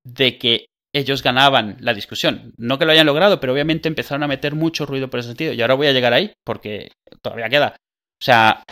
de 0.05 0.39
que 0.39 0.67
ellos 0.97 1.23
ganaban 1.23 1.77
la 1.81 1.93
discusión. 1.93 2.53
No 2.57 2.79
que 2.79 2.87
lo 2.87 2.93
hayan 2.93 3.07
logrado, 3.07 3.39
pero 3.39 3.53
obviamente 3.53 3.89
empezaron 3.89 4.23
a 4.23 4.29
meter 4.29 4.55
mucho 4.55 4.87
ruido 4.87 5.11
por 5.11 5.21
ese 5.21 5.29
sentido. 5.29 5.53
Y 5.53 5.61
ahora 5.61 5.75
voy 5.75 5.89
a 5.89 5.93
llegar 5.93 6.13
ahí, 6.13 6.33
porque 6.45 6.91
todavía 7.23 7.49
queda. 7.49 7.77
O 7.79 8.25
sea, 8.25 8.63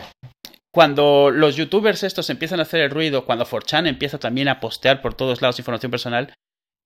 cuando 0.73 1.29
los 1.29 1.55
youtubers 1.55 2.03
estos 2.03 2.29
empiezan 2.29 2.59
a 2.59 2.63
hacer 2.63 2.81
el 2.81 2.89
ruido, 2.89 3.25
cuando 3.25 3.45
4chan 3.45 3.87
empieza 3.87 4.17
también 4.17 4.47
a 4.47 4.59
postear 4.59 5.01
por 5.01 5.13
todos 5.13 5.41
lados 5.41 5.59
información 5.59 5.91
personal, 5.91 6.33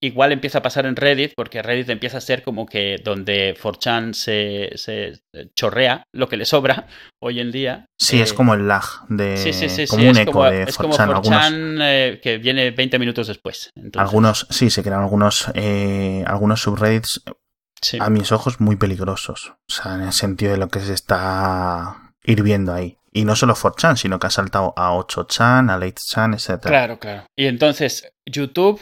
igual 0.02 0.32
empieza 0.32 0.60
a 0.60 0.62
pasar 0.62 0.86
en 0.86 0.96
Reddit, 0.96 1.34
porque 1.36 1.62
Reddit 1.62 1.90
empieza 1.90 2.18
a 2.18 2.22
ser 2.22 2.44
como 2.44 2.66
que 2.66 2.98
donde 3.04 3.56
4chan 3.62 4.14
se, 4.14 4.72
se 4.76 5.22
chorrea 5.56 6.04
lo 6.14 6.30
que 6.30 6.38
le 6.38 6.46
sobra 6.46 6.88
hoy 7.22 7.40
en 7.40 7.52
día. 7.52 7.86
Sí, 7.98 8.22
es 8.22 8.32
Eh, 8.32 8.36
como 8.36 8.54
el 8.54 8.68
lag 8.68 8.86
de 9.10 9.38
Sí, 9.38 9.54
sí, 9.54 9.70
sí, 9.70 9.88
como 9.88 10.10
un 10.10 10.18
eco 10.18 10.32
como, 10.32 10.46
de 10.46 10.64
es 10.64 10.78
como 10.78 10.94
4chan. 10.94 11.08
4chan 11.08 11.16
Algunos, 11.16 11.82
eh, 11.82 12.20
que 12.22 12.38
viene 12.38 12.72
20 12.72 13.00
minutos 13.00 13.28
después. 13.28 13.72
Entonces, 13.76 14.02
algunos, 14.02 14.48
sí, 14.50 14.70
se 14.70 14.84
crean 14.84 15.02
algunos, 15.02 15.52
eh, 15.54 16.24
algunos 16.26 16.62
subreddits 16.62 17.22
a 18.00 18.10
mis 18.10 18.32
ojos 18.32 18.60
muy 18.60 18.76
peligrosos. 18.76 19.54
O 19.68 19.72
sea, 19.72 19.96
en 19.96 20.02
el 20.02 20.14
sentido 20.14 20.52
de 20.52 20.58
lo 20.58 20.70
que 20.70 20.80
se 20.80 20.94
está 20.94 22.14
hirviendo 22.24 22.74
ahí. 22.74 22.98
Y 23.12 23.26
no 23.26 23.36
solo 23.36 23.56
4chan, 23.56 23.96
sino 23.96 24.20
que 24.20 24.28
ha 24.28 24.30
saltado 24.30 24.74
a 24.78 24.92
8chan, 24.94 25.72
a 25.72 25.80
8chan, 25.80 26.36
etc. 26.36 26.62
Claro, 26.62 27.00
claro. 27.00 27.26
Y 27.36 27.46
entonces 27.48 28.12
YouTube 28.26 28.80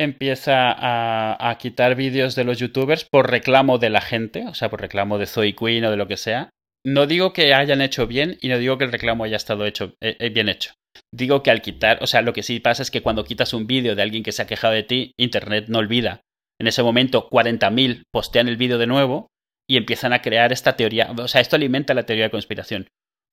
empieza 0.00 0.74
a, 0.76 1.58
quitar 1.58 1.94
vídeos 1.94 2.34
de 2.34 2.44
los 2.44 2.58
youtubers 2.58 3.04
por 3.04 3.30
reclamo 3.30 3.78
de 3.78 3.90
la 3.90 4.00
gente, 4.00 4.46
o 4.46 4.54
sea, 4.54 4.70
por 4.70 4.80
reclamo 4.80 5.18
de 5.18 5.26
Zoe 5.26 5.54
Queen 5.54 5.84
o 5.84 5.90
de 5.90 5.96
lo 5.98 6.08
que 6.08 6.16
sea. 6.16 6.48
No 6.86 7.06
digo 7.06 7.34
que 7.34 7.52
hayan 7.52 7.82
hecho 7.82 8.06
bien 8.06 8.38
y 8.40 8.48
no 8.48 8.58
digo 8.58 8.78
que 8.78 8.84
el 8.84 8.92
reclamo 8.92 9.24
haya 9.24 9.36
estado 9.36 9.66
hecho, 9.66 9.94
eh, 10.00 10.16
eh, 10.18 10.30
bien 10.30 10.48
hecho. 10.48 10.72
Digo 11.14 11.42
que 11.42 11.50
al 11.50 11.60
quitar, 11.60 12.02
o 12.02 12.06
sea, 12.06 12.22
lo 12.22 12.32
que 12.32 12.42
sí 12.42 12.60
pasa 12.60 12.82
es 12.82 12.90
que 12.90 13.02
cuando 13.02 13.24
quitas 13.24 13.52
un 13.52 13.66
vídeo 13.66 13.94
de 13.94 14.00
alguien 14.00 14.22
que 14.22 14.32
se 14.32 14.40
ha 14.40 14.46
quejado 14.46 14.72
de 14.72 14.84
ti, 14.84 15.12
Internet 15.18 15.66
no 15.68 15.78
olvida. 15.78 16.22
En 16.58 16.66
ese 16.66 16.82
momento, 16.82 17.28
40.000 17.28 18.04
postean 18.10 18.48
el 18.48 18.56
vídeo 18.56 18.78
de 18.78 18.86
nuevo 18.86 19.26
y 19.68 19.76
empiezan 19.76 20.14
a 20.14 20.22
crear 20.22 20.52
esta 20.52 20.76
teoría. 20.76 21.10
O 21.18 21.28
sea, 21.28 21.42
esto 21.42 21.56
alimenta 21.56 21.92
la 21.92 22.04
teoría 22.04 22.24
de 22.24 22.30
conspiración. 22.30 22.88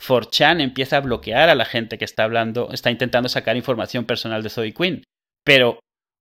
4chan 0.06 0.62
empieza 0.62 0.98
a 0.98 1.02
bloquear 1.02 1.50
a 1.50 1.56
la 1.56 1.66
gente 1.66 1.98
que 1.98 2.06
está 2.06 2.26
hablando, 2.26 2.70
está 2.74 2.92
intentando 2.92 3.30
sacar 3.30 3.56
información 3.56 4.06
personal 4.06 4.44
de 4.44 4.50
Zoe 4.50 4.74
Queen. 4.74 5.04
Pero 5.44 5.80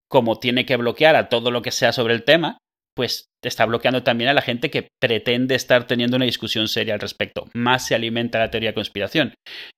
como 0.09 0.39
tiene 0.39 0.67
que 0.67 0.77
bloquear 0.77 1.17
a 1.17 1.29
todo 1.29 1.51
lo 1.51 1.63
que 1.63 1.71
sea 1.71 1.93
sobre 1.93 2.15
el 2.15 2.25
tema, 2.25 2.59
pues 2.95 3.27
está 3.45 3.67
bloqueando 3.67 4.03
también 4.03 4.31
a 4.31 4.35
la 4.35 4.43
gente 4.43 4.71
que 4.71 4.89
pretende 5.01 5.55
estar 5.55 5.87
teniendo 5.87 6.17
una 6.17 6.25
discusión 6.25 6.67
seria 6.67 6.95
al 6.95 7.01
respecto. 7.01 7.47
Más 7.55 7.87
se 7.87 7.95
alimenta 7.95 8.39
la 8.39 8.51
teoría 8.51 8.71
de 8.71 8.75
conspiración. 8.75 9.35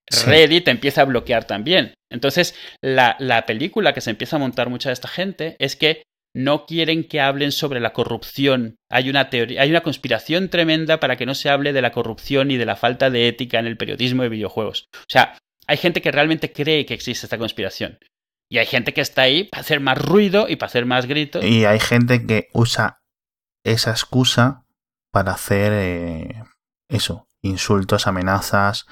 Sí. 0.09 0.25
Reddit 0.25 0.67
empieza 0.69 1.01
a 1.01 1.05
bloquear 1.05 1.45
también. 1.45 1.93
Entonces, 2.11 2.55
la, 2.81 3.15
la 3.19 3.45
película 3.45 3.93
que 3.93 4.01
se 4.01 4.09
empieza 4.09 4.37
a 4.37 4.39
montar 4.39 4.69
mucha 4.69 4.89
de 4.89 4.93
esta 4.93 5.07
gente 5.07 5.55
es 5.59 5.75
que 5.75 6.03
no 6.35 6.65
quieren 6.65 7.03
que 7.03 7.21
hablen 7.21 7.51
sobre 7.51 7.79
la 7.79 7.93
corrupción. 7.93 8.77
Hay 8.89 9.09
una 9.09 9.29
teoría, 9.29 9.61
hay 9.61 9.69
una 9.69 9.81
conspiración 9.81 10.49
tremenda 10.49 10.99
para 10.99 11.17
que 11.17 11.25
no 11.25 11.35
se 11.35 11.49
hable 11.49 11.73
de 11.73 11.81
la 11.81 11.91
corrupción 11.91 12.51
y 12.51 12.57
de 12.57 12.65
la 12.65 12.75
falta 12.75 13.09
de 13.09 13.27
ética 13.27 13.59
en 13.59 13.67
el 13.67 13.77
periodismo 13.77 14.23
de 14.23 14.29
videojuegos. 14.29 14.85
O 14.93 15.09
sea, 15.09 15.37
hay 15.67 15.77
gente 15.77 16.01
que 16.01 16.11
realmente 16.11 16.51
cree 16.51 16.85
que 16.85 16.93
existe 16.93 17.25
esta 17.25 17.37
conspiración. 17.37 17.99
Y 18.51 18.57
hay 18.57 18.65
gente 18.65 18.93
que 18.93 19.01
está 19.01 19.23
ahí 19.23 19.43
para 19.45 19.61
hacer 19.61 19.79
más 19.79 19.97
ruido 19.97 20.47
y 20.49 20.55
para 20.55 20.67
hacer 20.67 20.85
más 20.85 21.05
gritos. 21.05 21.43
Y 21.43 21.65
hay 21.65 21.79
gente 21.79 22.25
que 22.25 22.47
usa 22.53 23.01
esa 23.63 23.91
excusa 23.91 24.65
para 25.11 25.33
hacer 25.33 25.71
eh, 25.75 26.43
eso, 26.89 27.27
insultos, 27.43 28.07
amenazas, 28.07 28.87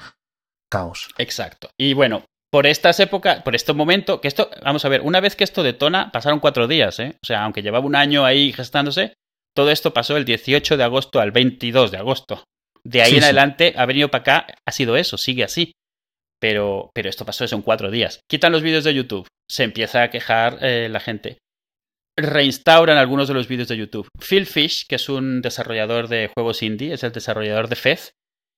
caos. 0.70 1.10
Exacto. 1.18 1.70
Y 1.78 1.93
bueno, 1.93 2.24
por 2.51 2.68
estas 2.68 2.99
épocas, 2.99 3.41
por 3.41 3.55
este 3.55 3.74
momento, 3.74 4.22
que 4.22 4.28
esto, 4.28 4.49
vamos 4.64 4.86
a 4.86 4.89
ver, 4.89 5.01
una 5.01 5.20
vez 5.22 5.36
que 5.36 5.43
esto 5.43 5.64
detona, 5.64 6.12
pasaron 6.12 6.39
cuatro 6.39 6.68
días, 6.68 6.99
¿eh? 6.99 7.18
O 7.24 7.26
sea, 7.26 7.43
aunque 7.43 7.62
llevaba 7.64 7.86
un 7.86 7.95
año 7.95 8.26
ahí 8.26 8.53
gestándose, 8.53 9.14
todo 9.55 9.72
esto 9.72 9.91
pasó 9.93 10.18
el 10.18 10.26
18 10.26 10.78
de 10.78 10.84
agosto 10.84 11.20
al 11.20 11.32
22 11.32 11.91
de 11.91 11.97
agosto. 11.97 12.43
De 12.84 13.01
ahí 13.01 13.10
Sí, 13.12 13.16
en 13.18 13.22
sí. 13.22 13.26
adelante 13.26 13.74
ha 13.76 13.86
venido 13.88 14.10
para 14.10 14.22
acá, 14.22 14.47
ha 14.66 14.72
sido 14.72 14.97
eso, 14.97 15.18
sigue 15.18 15.43
así. 15.43 15.72
Pero, 16.39 16.91
pero 16.93 17.10
esto 17.10 17.26
pasó 17.26 17.43
eso 17.43 17.55
en 17.55 17.64
cuatro 17.64 17.89
días. 17.89 18.20
Quitan 18.30 18.51
los 18.51 18.62
vídeos 18.62 18.84
de 18.84 18.93
YouTube, 18.93 19.28
se 19.50 19.64
empieza 19.64 20.04
a 20.04 20.10
quejar 20.10 20.60
eh, 20.62 20.89
la 20.89 21.00
gente. 21.00 21.38
Reinstauran 22.20 22.98
algunos 22.98 23.28
de 23.28 23.34
los 23.36 23.48
vídeos 23.48 23.68
de 23.68 23.78
YouTube. 23.78 24.08
Phil 24.20 24.45
Fish, 24.48 24.88
que 24.88 24.95
es 24.95 25.08
un 25.08 25.41
desarrollador 25.41 26.08
de 26.08 26.32
juegos 26.34 26.64
indie, 26.64 26.93
es 26.93 27.04
el 27.04 27.12
desarrollador 27.12 27.68
de 27.68 27.76
Fez, 27.76 28.12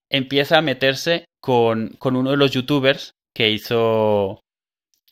empieza 0.10 0.58
a 0.58 0.62
meterse 0.62 1.26
con, 1.42 1.90
con 2.00 2.16
uno 2.16 2.32
de 2.32 2.38
los 2.38 2.52
youtubers 2.52 3.12
que 3.36 3.50
hizo, 3.50 4.40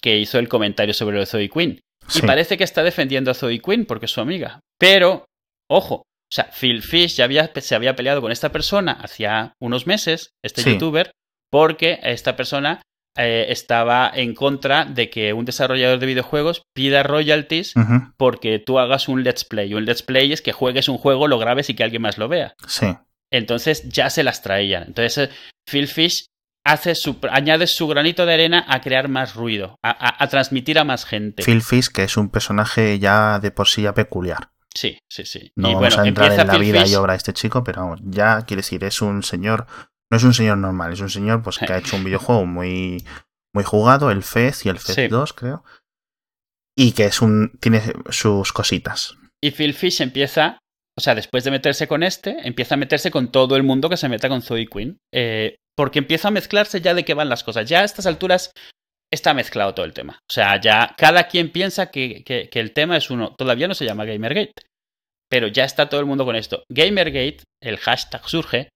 que 0.02 0.18
hizo 0.18 0.40
el 0.40 0.48
comentario 0.48 0.94
sobre 0.94 1.16
lo 1.16 1.20
de 1.22 1.26
Zoe 1.26 1.50
Queen. 1.50 1.82
Sí. 2.08 2.20
Y 2.20 2.22
parece 2.28 2.58
que 2.58 2.64
está 2.64 2.84
defendiendo 2.84 3.32
a 3.32 3.34
Zoe 3.34 3.60
Queen 3.60 3.86
porque 3.86 4.06
es 4.06 4.12
su 4.12 4.22
amiga. 4.22 4.62
Pero, 4.80 5.26
ojo, 5.70 5.96
o 5.96 6.34
sea, 6.34 6.46
Phil 6.46 6.82
Fish 6.82 7.16
ya 7.18 7.26
había, 7.26 7.52
se 7.54 7.76
había 7.76 7.96
peleado 7.98 8.22
con 8.22 8.32
esta 8.32 8.52
persona 8.52 8.94
hacía 8.94 9.54
unos 9.62 9.88
meses, 9.88 10.32
este 10.44 10.62
Sí. 10.62 10.74
youtuber, 10.74 11.12
porque 11.52 12.00
esta 12.02 12.38
persona 12.38 12.82
eh, 13.18 13.48
estaba 13.50 14.12
en 14.14 14.34
contra 14.36 14.86
de 14.86 15.10
que 15.10 15.34
un 15.34 15.46
desarrollador 15.46 16.00
de 16.00 16.06
videojuegos 16.06 16.62
pida 16.74 17.04
royalties 17.04 17.74
porque 18.18 18.60
tú 18.60 18.80
hagas 18.80 19.08
un 19.08 19.24
let's 19.24 19.44
play. 19.44 19.74
Un 19.74 19.86
let's 19.86 20.04
play 20.04 20.32
es 20.34 20.42
que 20.42 20.52
juegues 20.54 20.88
un 20.90 20.98
juego, 20.98 21.28
lo 21.28 21.38
grabes 21.40 21.70
y 21.70 21.74
que 21.76 21.84
alguien 21.84 22.02
más 22.02 22.18
lo 22.18 22.28
vea. 22.28 22.56
Sí. 22.68 22.88
Entonces 23.32 23.88
ya 23.90 24.10
se 24.10 24.24
las 24.24 24.42
traían. 24.42 24.84
Entonces 24.88 25.30
eh, 25.30 25.34
Phil 25.70 25.88
Fish 25.88 26.26
hace 26.66 26.96
su, 26.96 27.18
añade 27.32 27.68
su 27.68 27.88
granito 27.88 28.26
de 28.26 28.34
arena 28.34 28.66
a 28.68 28.82
crear 28.82 29.08
más 29.10 29.36
ruido, 29.36 29.78
a, 29.84 29.90
a- 29.92 30.24
a 30.24 30.28
transmitir 30.28 30.80
a 30.80 30.84
más 30.84 31.06
gente. 31.06 31.44
Phil 31.44 31.62
Fish, 31.62 31.88
que 31.90 32.04
es 32.04 32.18
un 32.18 32.30
personaje 32.30 33.00
ya 33.00 33.40
de 33.40 33.52
por 33.52 33.68
sí 33.68 33.84
ya 33.84 33.94
peculiar. 33.94 34.50
Sí, 34.74 35.00
sí, 35.10 35.26
sí. 35.26 35.52
No 35.56 35.70
y 35.70 35.74
vamos 35.74 35.90
bueno, 35.96 36.04
a 36.04 36.08
entrar 36.08 36.32
en 36.34 36.46
la 36.46 36.54
Phil 36.54 36.62
vida 36.62 36.82
Fish- 36.84 36.92
y 36.92 36.96
obra 36.96 37.14
de 37.14 37.18
este 37.18 37.34
chico, 37.34 37.64
pero 37.64 37.82
vamos, 37.82 38.00
ya 38.04 38.42
quiere 38.46 38.62
decir, 38.62 38.84
es 38.84 39.02
un 39.02 39.24
señor, 39.24 39.66
no 40.12 40.18
es 40.18 40.24
un 40.24 40.34
señor 40.34 40.58
normal, 40.58 40.94
es 40.94 41.02
un 41.02 41.10
señor 41.10 41.42
pues 41.44 41.58
que 41.58 41.72
ha 41.72 41.78
hecho 41.78 41.96
un 41.96 42.04
videojuego 42.04 42.46
muy, 42.46 43.06
muy 43.54 43.64
jugado, 43.64 44.12
el 44.12 44.24
Fez 44.24 44.66
y 44.66 44.70
el 44.70 44.80
Fez 44.80 44.96
Sí. 44.96 45.08
2, 45.08 45.34
creo. 45.34 45.64
Y 46.78 46.92
que 46.92 47.06
es 47.06 47.22
un. 47.22 47.58
tiene 47.60 47.82
sus 48.10 48.54
cositas. 48.54 49.16
Y 49.44 49.52
Phil 49.52 49.74
Fish 49.74 50.02
empieza, 50.02 50.60
o 50.98 51.02
sea, 51.02 51.16
después 51.16 51.44
de 51.44 51.52
meterse 51.52 51.88
con 51.88 52.04
este, 52.04 52.38
empieza 52.48 52.76
a 52.76 52.78
meterse 52.78 53.12
con 53.12 53.32
todo 53.32 53.56
el 53.56 53.64
mundo 53.64 53.90
que 53.90 53.98
se 53.98 54.10
meta 54.10 54.30
con 54.30 54.42
Zoe 54.42 54.68
Queen. 54.68 54.98
eh, 55.14 55.56
porque 55.76 56.00
empieza 56.00 56.30
a 56.30 56.32
mezclarse 56.32 56.82
ya 56.82 56.96
de 56.96 57.06
qué 57.06 57.14
van 57.14 57.30
las 57.30 57.44
cosas. 57.44 57.70
Ya 57.70 57.82
a 57.82 57.84
estas 57.84 58.08
alturas 58.08 58.52
está 59.14 59.36
mezclado 59.36 59.76
todo 59.76 59.86
el 59.86 59.94
tema. 59.94 60.14
O 60.28 60.34
sea, 60.34 60.60
ya 60.60 60.96
cada 60.98 61.28
quien 61.28 61.52
piensa 61.52 61.92
que, 61.92 62.24
que- 62.24 62.50
que 62.50 62.60
el 62.60 62.74
tema 62.74 62.98
es 62.98 63.12
uno. 63.12 63.36
Todavía 63.38 63.68
no 63.68 63.76
se 63.76 63.86
llama 63.86 64.06
Gamergate. 64.06 64.54
Pero 65.30 65.48
ya 65.48 65.66
está 65.66 65.88
todo 65.88 66.00
el 66.00 66.08
mundo 66.08 66.26
con 66.26 66.36
esto. 66.36 66.64
Gamergate, 66.70 67.44
el 67.62 67.78
hashtag 67.78 68.28
surge 68.28 68.70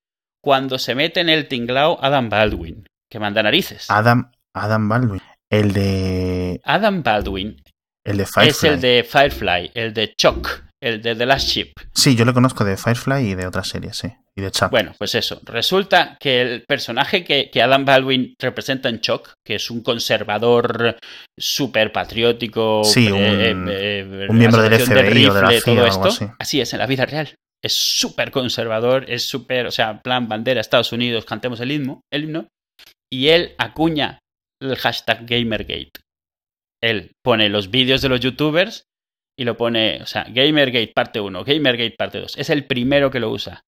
cuando 0.43 0.79
se 0.79 0.95
mete 0.95 1.19
en 1.21 1.29
el 1.29 1.47
tinglao 1.47 1.97
Adam 2.01 2.29
Baldwin, 2.29 2.85
que 3.09 3.19
manda 3.19 3.43
narices. 3.43 3.89
Adam, 3.89 4.31
Adam 4.53 4.89
Baldwin. 4.89 5.21
El 5.49 5.73
de. 5.73 6.61
Adam 6.63 7.03
Baldwin 7.03 7.61
El 8.05 8.17
de 8.17 8.25
Firefly. 8.25 8.49
es 8.49 8.63
el 8.63 8.81
de 8.81 9.03
Firefly, 9.09 9.71
el 9.73 9.93
de 9.93 10.13
Chuck, 10.15 10.47
el 10.81 11.01
de 11.01 11.13
The 11.15 11.25
Last 11.25 11.47
Ship. 11.49 11.71
Sí, 11.93 12.15
yo 12.15 12.23
lo 12.25 12.33
conozco 12.33 12.63
de 12.63 12.77
Firefly 12.77 13.31
y 13.31 13.35
de 13.35 13.47
otras 13.47 13.67
series, 13.67 13.97
sí. 13.97 14.07
Y 14.33 14.41
de 14.41 14.49
Chuck. 14.49 14.71
Bueno, 14.71 14.93
pues 14.97 15.13
eso. 15.15 15.41
Resulta 15.43 16.15
que 16.17 16.41
el 16.41 16.63
personaje 16.65 17.25
que, 17.25 17.49
que 17.51 17.61
Adam 17.61 17.83
Baldwin 17.83 18.33
representa 18.39 18.87
en 18.87 19.01
Chuck, 19.01 19.33
que 19.45 19.55
es 19.55 19.69
un 19.69 19.83
conservador 19.83 20.95
súper 21.37 21.91
patriótico, 21.91 22.83
Sí, 22.85 23.07
eh, 23.07 23.53
un- 23.53 23.67
eh, 23.69 24.27
un 24.29 24.37
miembro 24.37 24.61
del 24.61 24.79
FBI 24.79 25.25
o 25.25 25.33
de 25.33 25.41
la 25.41 25.49
CIA 25.49 25.61
todo 25.65 25.75
o 25.81 25.85
algo 25.85 26.07
esto, 26.07 26.33
así. 26.39 26.61
es 26.61 26.71
en 26.71 26.79
la 26.79 26.87
vida 26.87 27.05
real. 27.05 27.35
Es 27.63 27.73
súper 27.73 28.31
conservador, 28.31 29.05
es 29.09 29.27
súper, 29.27 29.67
o 29.67 29.71
sea, 29.71 30.01
plan 30.01 30.27
bandera 30.27 30.61
Estados 30.61 30.91
Unidos, 30.91 31.25
cantemos 31.25 31.59
el 31.59 31.71
himno, 31.71 32.01
el 32.11 32.23
himno. 32.23 32.47
Y 33.11 33.27
él 33.27 33.55
acuña 33.57 34.19
el 34.61 34.75
hashtag 34.75 35.25
Gamergate. 35.25 35.91
Él 36.81 37.11
pone 37.23 37.49
los 37.49 37.69
vídeos 37.69 38.01
de 38.01 38.09
los 38.09 38.19
youtubers 38.19 38.85
y 39.37 39.43
lo 39.43 39.57
pone, 39.57 40.01
o 40.01 40.05
sea, 40.05 40.23
Gamergate 40.23 40.91
parte 40.93 41.19
1, 41.19 41.43
Gamergate 41.43 41.95
parte 41.97 42.19
2. 42.19 42.37
Es 42.37 42.49
el 42.49 42.65
primero 42.65 43.11
que 43.11 43.19
lo 43.19 43.29
usa. 43.29 43.61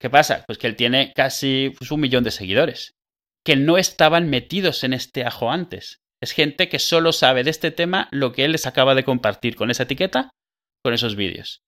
¿Qué 0.00 0.10
pasa? 0.10 0.44
Pues 0.46 0.58
que 0.58 0.66
él 0.66 0.76
tiene 0.76 1.12
casi 1.14 1.72
pues, 1.78 1.90
un 1.90 2.00
millón 2.00 2.24
de 2.24 2.30
seguidores, 2.30 2.92
que 3.44 3.56
no 3.56 3.78
estaban 3.78 4.28
metidos 4.28 4.84
en 4.84 4.92
este 4.92 5.24
ajo 5.24 5.50
antes. 5.50 5.98
Es 6.22 6.32
gente 6.32 6.68
que 6.68 6.78
solo 6.78 7.12
sabe 7.12 7.44
de 7.44 7.50
este 7.50 7.70
tema 7.70 8.08
lo 8.10 8.32
que 8.32 8.44
él 8.44 8.52
les 8.52 8.66
acaba 8.66 8.94
de 8.94 9.04
compartir 9.04 9.54
con 9.54 9.70
esa 9.70 9.84
etiqueta, 9.84 10.30
con 10.84 10.94
esos 10.94 11.16
vídeos. 11.16 11.60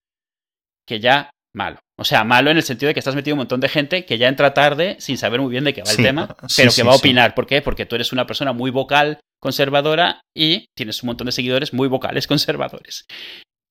Que 0.86 1.00
ya 1.00 1.30
malo. 1.58 1.78
O 1.98 2.04
sea, 2.04 2.24
malo 2.24 2.50
en 2.50 2.56
el 2.56 2.62
sentido 2.62 2.88
de 2.88 2.94
que 2.94 3.00
estás 3.00 3.14
metido 3.14 3.34
un 3.34 3.40
montón 3.40 3.60
de 3.60 3.68
gente 3.68 4.06
que 4.06 4.16
ya 4.16 4.28
entra 4.28 4.54
tarde 4.54 4.96
sin 5.00 5.18
saber 5.18 5.40
muy 5.40 5.50
bien 5.50 5.64
de 5.64 5.74
qué 5.74 5.82
va 5.82 5.90
el 5.90 5.96
tema, 5.96 6.36
pero 6.56 6.72
que 6.74 6.82
va 6.82 6.92
a 6.92 6.96
opinar. 6.96 7.34
¿Por 7.34 7.46
qué? 7.46 7.60
Porque 7.60 7.84
tú 7.84 7.96
eres 7.96 8.12
una 8.12 8.26
persona 8.26 8.54
muy 8.54 8.70
vocal 8.70 9.20
conservadora 9.40 10.22
y 10.34 10.66
tienes 10.74 11.02
un 11.02 11.08
montón 11.08 11.26
de 11.26 11.32
seguidores 11.32 11.74
muy 11.74 11.88
vocales 11.88 12.26
conservadores. 12.28 13.04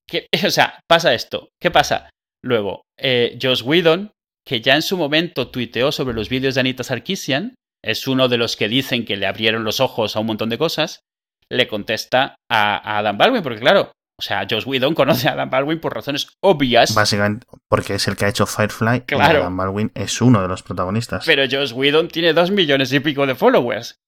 o 0.45 0.51
sea, 0.51 0.79
pasa 0.88 1.13
esto. 1.13 1.49
¿Qué 1.59 1.71
pasa? 1.71 2.11
Luego, 2.43 2.83
eh, 2.99 3.38
Josh 3.41 3.63
Whedon, 3.63 4.11
que 4.45 4.61
ya 4.61 4.75
en 4.75 4.81
su 4.81 4.97
momento 4.97 5.49
tuiteó 5.49 5.91
sobre 5.91 6.13
los 6.13 6.29
vídeos 6.29 6.55
de 6.55 6.61
Anita 6.61 6.83
Sarkisian, 6.83 7.55
es 7.83 8.07
uno 8.07 8.27
de 8.27 8.38
los 8.38 8.55
que 8.55 8.67
dicen 8.67 9.05
que 9.05 9.17
le 9.17 9.27
abrieron 9.27 9.63
los 9.63 9.79
ojos 9.79 10.15
a 10.15 10.19
un 10.19 10.27
montón 10.27 10.49
de 10.49 10.57
cosas, 10.57 11.01
le 11.49 11.67
contesta 11.67 12.35
a, 12.49 12.97
Adam 12.97 13.17
Baldwin, 13.17 13.43
porque 13.43 13.59
claro, 13.59 13.91
o 14.20 14.24
sea, 14.24 14.47
Josh 14.49 14.65
Whedon 14.65 14.95
conoce 14.95 15.30
a 15.30 15.34
Adam 15.34 15.49
Baldwin 15.49 15.80
por 15.80 15.93
razones 15.93 16.28
obvias. 16.41 16.95
Básicamente 16.95 17.45
porque 17.70 17.95
es 17.95 18.07
el 18.07 18.15
que 18.15 18.26
ha 18.26 18.30
hecho 18.30 18.47
Firefly 18.47 19.01
claro. 19.01 19.39
y 19.39 19.41
Adam 19.41 19.57
Baldwin 19.57 19.91
es 19.93 20.22
uno 20.22 20.41
de 20.41 20.47
los 20.47 20.63
protagonistas. 20.63 21.26
Pero 21.26 21.43
Josh 21.49 21.74
Whedon 21.74 22.07
tiene 22.07 22.34
dos 22.34 22.49
millones 22.49 22.91
y 22.93 22.99
pico 22.99 23.28
de 23.28 23.36
followers. 23.36 23.99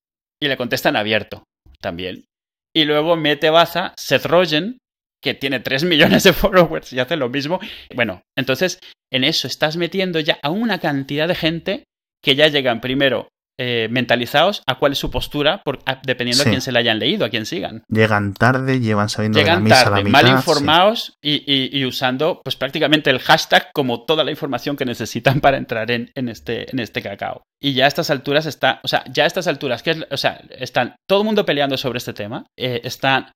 Y 0.42 0.48
le 0.48 0.58
contestan 0.58 0.96
abierto 0.96 1.44
también. 1.80 2.26
Y 2.74 2.86
luego 2.86 3.16
mete 3.16 3.50
baza 3.50 3.94
Seth 3.98 4.26
Rogen, 4.26 4.80
que 5.22 5.34
tiene 5.34 5.60
3 5.60 5.84
millones 5.84 6.24
de 6.24 6.34
followers 6.34 6.94
y 6.94 7.00
hace 7.00 7.16
lo 7.16 7.30
mismo. 7.30 7.60
Bueno, 7.94 8.22
entonces 8.38 8.80
en 9.12 9.24
eso 9.24 9.48
estás 9.48 9.78
metiendo 9.78 10.20
ya 10.20 10.40
a 10.42 10.50
una 10.50 10.80
cantidad 10.80 11.28
de 11.28 11.36
gente 11.36 11.84
que 12.24 12.36
ya 12.36 12.48
llegan 12.48 12.82
primero 12.82 13.30
eh, 13.62 13.90
mentalizados 13.92 14.64
a 14.66 14.76
cuál 14.76 14.94
es 14.94 14.98
su 14.98 15.12
postura, 15.12 15.62
por, 15.66 15.80
dependiendo 16.04 16.44
a 16.44 16.46
quién 16.46 16.62
se 16.62 16.72
la 16.72 16.80
hayan 16.80 16.98
leído, 16.98 17.26
a 17.26 17.30
quién 17.30 17.46
sigan. 17.46 17.84
Llegan 17.90 18.34
tarde, 18.34 18.80
llevan 18.80 19.10
sabiendo 19.10 19.38
Llegan 19.38 19.66
de 19.66 19.70
la 19.70 19.84
tarde, 19.84 20.04
mal 20.06 20.28
informados 20.30 21.18
y, 21.22 21.84
usando 21.84 22.40
pues 22.42 22.56
prácticamente 22.56 23.10
el 23.10 23.20
hashtag 23.20 23.70
como 23.74 24.06
toda 24.06 24.24
la 24.24 24.32
información 24.32 24.78
que 24.78 24.86
necesitan 24.86 25.42
para 25.42 25.58
entrar 25.58 25.92
en, 25.92 26.10
en, 26.16 26.30
este, 26.30 26.72
en 26.72 26.80
este 26.80 27.02
cacao. 27.02 27.44
Y 27.62 27.74
ya 27.74 27.84
a 27.84 27.88
estas 27.90 28.10
alturas 28.10 28.46
está, 28.46 28.80
o 28.84 28.88
sea, 28.88 29.04
ya 29.12 29.26
a 29.26 29.28
estas 29.28 29.48
alturas, 29.48 29.84
que 29.84 29.92
es, 29.92 30.06
o 30.10 30.16
sea, 30.16 30.42
están 30.52 30.96
todo 31.06 31.20
el 31.20 31.26
mundo 31.26 31.46
peleando 31.46 31.76
sobre 31.76 31.98
este 31.98 32.14
tema, 32.14 32.46
eh, 32.58 32.80
están 32.86 33.32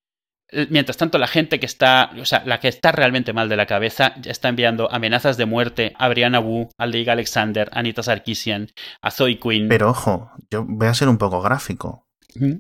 Mientras 0.70 0.98
tanto, 0.98 1.18
la 1.18 1.28
gente 1.28 1.60
que 1.60 1.66
está, 1.66 2.12
o 2.20 2.26
sea, 2.26 2.44
la 2.46 2.60
que 2.60 2.68
está 2.68 2.92
realmente 2.92 3.34
mal 3.34 3.50
de 3.50 3.58
la 3.58 3.66
cabeza, 3.66 4.14
ya 4.22 4.32
está 4.32 4.50
enviando 4.50 4.92
amenazas 4.92 5.38
de 5.38 5.46
muerte 5.46 5.94
a 5.98 6.10
Brianna 6.10 6.40
Wu, 6.40 6.70
a 6.78 6.86
League 6.86 7.10
Alexander, 7.10 7.70
a 7.74 7.80
Anita 7.80 8.04
Sarkisian, 8.04 8.70
a 9.02 9.12
Zoe 9.12 9.40
Quinn. 9.40 9.68
Pero 9.70 9.90
ojo, 9.90 10.32
yo 10.50 10.66
voy 10.68 10.88
a 10.88 10.94
ser 10.94 11.10
un 11.10 11.18
poco 11.18 11.42
gráfico. 11.42 12.08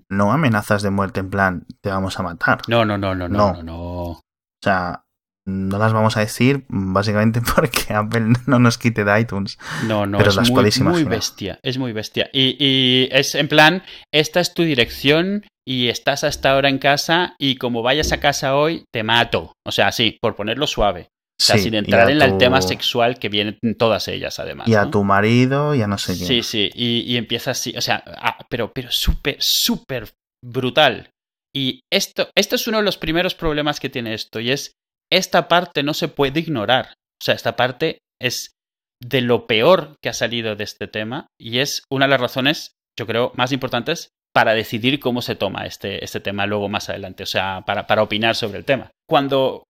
No 0.10 0.32
amenazas 0.32 0.84
de 0.84 0.91
muerte 0.91 1.20
en 1.20 1.30
plan, 1.30 1.66
te 1.82 1.89
vamos 1.89 2.20
a 2.20 2.24
matar. 2.24 2.60
No, 2.68 2.86
no, 2.86 2.98
no, 2.98 3.16
no, 3.16 3.28
no, 3.28 3.54
no. 3.54 3.64
no. 3.64 3.78
O 3.84 4.22
sea, 4.62 5.03
no 5.46 5.78
las 5.78 5.94
vamos 5.94 6.16
a 6.18 6.22
decir 6.22 6.66
básicamente 6.70 7.41
porque 7.56 7.94
Apple 7.94 8.34
no 8.48 8.60
nos 8.60 8.78
quite 8.78 9.04
de 9.04 9.20
iTunes. 9.20 9.58
No, 9.88 10.06
no, 10.06 10.20
es 10.20 10.50
muy, 10.50 10.72
muy 10.82 11.04
bestia, 11.04 11.60
es 11.64 11.78
muy 11.78 11.91
bestia. 11.94 12.30
Y, 12.34 12.56
y, 12.60 13.10
es 13.12 13.36
en 13.36 13.48
plan, 13.48 13.84
esta 14.14 14.39
es 14.39 14.54
tu 14.54 14.64
dirección 14.64 15.46
y 15.66 15.88
estás 15.88 16.24
hasta 16.24 16.52
ahora 16.52 16.70
en 16.70 16.78
casa 16.78 17.36
y 17.39 17.56
como 17.56 17.82
vayas 17.82 18.12
a 18.12 18.20
casa 18.20 18.56
hoy, 18.56 18.86
te 18.94 19.04
mato. 19.04 19.54
O 19.66 19.72
sea, 19.72 19.91
sí, 19.91 20.18
por 20.22 20.36
ponerlo 20.36 20.68
suave. 20.68 21.08
O 21.39 21.44
sea, 21.44 21.58
sin 21.58 21.74
entrar 21.74 22.10
en 22.10 22.22
el 22.22 22.38
tema 22.38 22.62
sexual 22.62 23.18
que 23.18 23.28
vienen 23.28 23.58
todas 23.78 24.08
ellas, 24.08 24.39
además. 24.39 24.68
Y 24.68 24.76
a 24.76 24.89
tu 24.91 25.04
marido, 25.04 25.74
ya 25.74 25.88
no 25.88 25.98
sé 25.98 26.16
quién. 26.16 26.28
Sí, 26.28 26.44
sí, 26.44 26.70
y, 26.74 27.00
y 27.02 27.18
empieza 27.18 27.52
así, 27.52 27.74
o 27.76 27.82
sea, 27.82 28.04
pero, 28.50 28.72
pero 28.72 28.91
súper, 28.91 29.38
súper 29.39 30.14
brutal. 30.46 31.10
Y 31.54 31.82
esto, 31.91 32.30
esto 32.38 32.56
es 32.56 32.68
uno 32.68 32.78
de 32.78 32.84
los 32.84 32.98
primeros 32.98 33.36
problemas 33.36 33.80
que 33.80 33.89
tiene 33.89 34.14
esto, 34.14 34.39
y 34.39 34.52
es 34.52 34.74
esta 35.18 35.47
parte 35.47 35.84
no 35.84 35.93
se 35.93 36.07
puede 36.07 36.39
ignorar. 36.39 36.93
O 37.22 37.24
sea, 37.24 37.36
esta 37.36 37.55
parte 37.55 37.99
es 38.20 38.55
de 39.01 39.22
lo 39.22 39.47
peor 39.47 39.95
que 40.01 40.09
ha 40.09 40.14
salido 40.14 40.55
de 40.55 40.64
este 40.64 40.88
tema 40.88 41.28
y 41.39 41.59
es 41.59 41.84
una 41.89 42.05
de 42.05 42.11
las 42.11 42.22
razones, 42.22 42.74
yo 42.97 43.05
creo, 43.05 43.32
más 43.36 43.51
importantes 43.51 44.09
para 44.34 44.53
decidir 44.53 44.99
cómo 44.99 45.22
se 45.22 45.36
toma 45.36 45.66
este, 45.66 46.03
este 46.03 46.20
tema 46.20 46.47
luego 46.47 46.68
más 46.68 46.89
adelante, 46.89 47.24
o 47.24 47.28
sea, 47.28 47.64
para, 47.66 47.86
para 47.86 48.01
opinar 48.01 48.36
sobre 48.36 48.57
el 48.57 48.66
tema. 48.66 48.91
Cuando... 49.07 49.64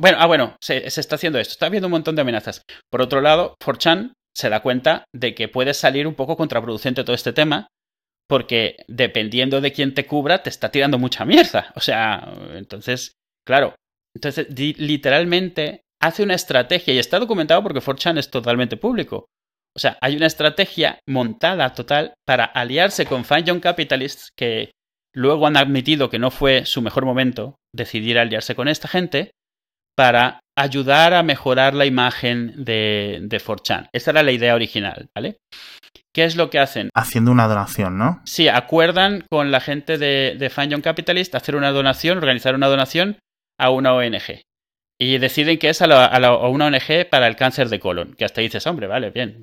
Bueno, 0.00 0.18
ah, 0.20 0.26
bueno, 0.26 0.56
se, 0.60 0.90
se, 0.90 1.00
está 1.00 1.14
haciendo 1.14 1.38
esto, 1.38 1.52
está 1.52 1.66
habiendo 1.66 1.86
un 1.86 1.92
montón 1.92 2.16
de 2.16 2.22
amenazas. 2.22 2.62
Por 2.90 3.00
otro 3.00 3.20
lado, 3.20 3.54
Forchan 3.62 4.14
se 4.36 4.48
da 4.48 4.62
cuenta 4.62 5.04
de 5.14 5.34
que 5.34 5.46
puede 5.46 5.74
salir 5.74 6.08
un 6.08 6.14
poco 6.14 6.36
contraproducente 6.36 7.04
todo 7.04 7.14
este 7.14 7.32
tema, 7.32 7.68
porque 8.28 8.76
dependiendo 8.88 9.60
de 9.60 9.72
quién 9.72 9.94
te 9.94 10.06
cubra, 10.06 10.42
te 10.42 10.50
está 10.50 10.72
tirando 10.72 10.98
mucha 10.98 11.24
mierda. 11.24 11.72
O 11.76 11.80
sea, 11.80 12.32
entonces, 12.54 13.12
claro, 13.46 13.76
entonces, 14.14 14.48
literalmente 14.78 15.82
hace 16.02 16.22
una 16.22 16.34
estrategia, 16.34 16.94
y 16.94 16.98
está 16.98 17.18
documentado 17.18 17.62
porque 17.62 17.80
4chan 17.80 18.18
es 18.18 18.30
totalmente 18.30 18.76
público. 18.76 19.26
O 19.76 19.78
sea, 19.78 19.98
hay 20.00 20.16
una 20.16 20.26
estrategia 20.26 20.98
montada 21.08 21.72
total 21.74 22.14
para 22.26 22.44
aliarse 22.44 23.06
con 23.06 23.24
Fan 23.24 23.44
Young 23.44 23.60
Capitalists 23.60 24.30
que 24.36 24.72
luego 25.14 25.46
han 25.46 25.56
admitido 25.56 26.10
que 26.10 26.18
no 26.18 26.30
fue 26.30 26.64
su 26.64 26.82
mejor 26.82 27.04
momento 27.04 27.56
decidir 27.74 28.18
aliarse 28.18 28.54
con 28.54 28.66
esta 28.66 28.88
gente 28.88 29.30
para 29.96 30.40
ayudar 30.58 31.14
a 31.14 31.22
mejorar 31.22 31.74
la 31.74 31.86
imagen 31.86 32.64
de, 32.64 33.20
de 33.22 33.38
4chan. 33.38 33.88
Esa 33.92 34.10
era 34.10 34.22
la 34.22 34.32
idea 34.32 34.54
original, 34.54 35.08
¿vale? 35.14 35.36
¿Qué 36.14 36.24
es 36.24 36.34
lo 36.34 36.50
que 36.50 36.58
hacen? 36.58 36.90
Haciendo 36.94 37.30
una 37.30 37.46
donación, 37.46 37.96
¿no? 37.96 38.20
Sí, 38.24 38.48
acuerdan 38.48 39.24
con 39.30 39.52
la 39.52 39.60
gente 39.60 39.98
de, 39.98 40.36
de 40.38 40.50
Fan 40.50 40.70
Young 40.70 40.82
Capitalist 40.82 41.34
hacer 41.34 41.54
una 41.54 41.70
donación, 41.70 42.18
organizar 42.18 42.54
una 42.54 42.66
donación 42.66 43.18
a 43.60 43.70
una 43.70 43.94
ONG. 43.94 44.42
Y 44.98 45.18
deciden 45.18 45.58
que 45.58 45.68
es 45.70 45.80
a, 45.82 45.86
una 46.48 46.66
ONG 46.66 47.08
para 47.10 47.26
el 47.26 47.36
cáncer 47.36 47.68
de 47.68 47.80
colon. 47.80 48.14
Que 48.14 48.24
hasta 48.24 48.40
dices, 48.40 48.66
hombre, 48.66 48.86
vale, 48.86 49.10
bien. 49.10 49.40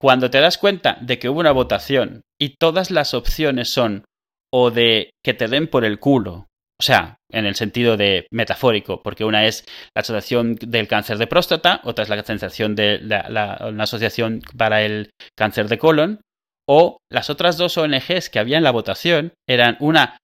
Cuando 0.00 0.30
te 0.30 0.40
das 0.40 0.58
cuenta 0.58 0.98
de 1.00 1.18
que 1.18 1.28
hubo 1.28 1.40
una 1.40 1.52
votación 1.52 2.22
y 2.40 2.56
todas 2.56 2.90
las 2.90 3.14
opciones 3.14 3.68
son 3.68 4.04
o 4.52 4.70
de 4.70 5.10
que 5.24 5.34
te 5.34 5.48
den 5.48 5.68
por 5.68 5.84
el 5.84 5.98
culo, 5.98 6.48
o 6.78 6.84
sea, 6.84 7.18
en 7.30 7.46
el 7.46 7.54
sentido 7.54 7.96
de 7.96 8.26
metafórico, 8.32 9.02
porque 9.02 9.24
una 9.24 9.46
es 9.46 9.64
la 9.94 10.00
Asociación 10.00 10.56
del 10.56 10.88
Cáncer 10.88 11.18
de 11.18 11.28
Próstata, 11.28 11.80
otra 11.84 12.02
es 12.02 12.08
la 12.08 12.16
Asociación 12.16 12.74
de 12.74 12.98
la, 12.98 13.54
Asociación 13.78 14.42
para 14.56 14.82
el 14.82 15.10
Cáncer 15.36 15.68
de 15.68 15.78
Colon, 15.78 16.20
o 16.68 16.98
las 17.10 17.30
otras 17.30 17.56
dos 17.56 17.78
ONGs 17.78 18.30
que 18.30 18.38
había 18.38 18.58
en 18.58 18.64
la 18.64 18.72
votación 18.72 19.32
eran 19.48 19.76
una 19.80 20.18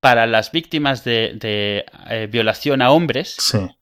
para 0.00 0.26
las 0.26 0.52
víctimas 0.52 1.04
de, 1.04 1.84
eh, 2.08 2.28
violación 2.30 2.82
a 2.82 2.90
hombres 2.90 3.36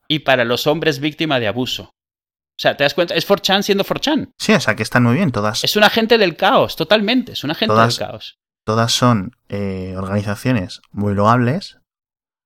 y 0.09 0.21
para 0.21 0.45
los 0.45 0.67
hombres 0.67 1.01
víctimas 1.01 1.41
de 1.41 1.49
abuso. 1.49 1.85
O 1.85 2.59
sea, 2.59 2.77
¿te 2.77 2.85
das 2.85 2.95
cuenta? 2.95 3.15
Es 3.15 3.27
Forchan 3.27 3.63
siendo 3.63 3.85
Forchan. 3.85 4.33
Sí, 4.39 4.55
o 4.55 4.61
sea, 4.61 4.75
que 4.75 4.83
están 4.83 5.03
muy 5.03 5.15
bien 5.15 5.31
todas. 5.31 5.63
Es 5.63 5.77
un 5.77 5.85
agente 5.85 6.17
del 6.17 6.37
caos, 6.37 6.75
totalmente. 6.75 7.33
Es 7.33 7.45
un 7.45 7.51
agente 7.51 7.75
del 7.75 7.97
caos. 7.97 8.39
Todas 8.65 8.93
son 8.93 9.37
eh, 9.49 9.95
organizaciones 9.97 10.81
muy 10.91 11.15
loables 11.15 11.79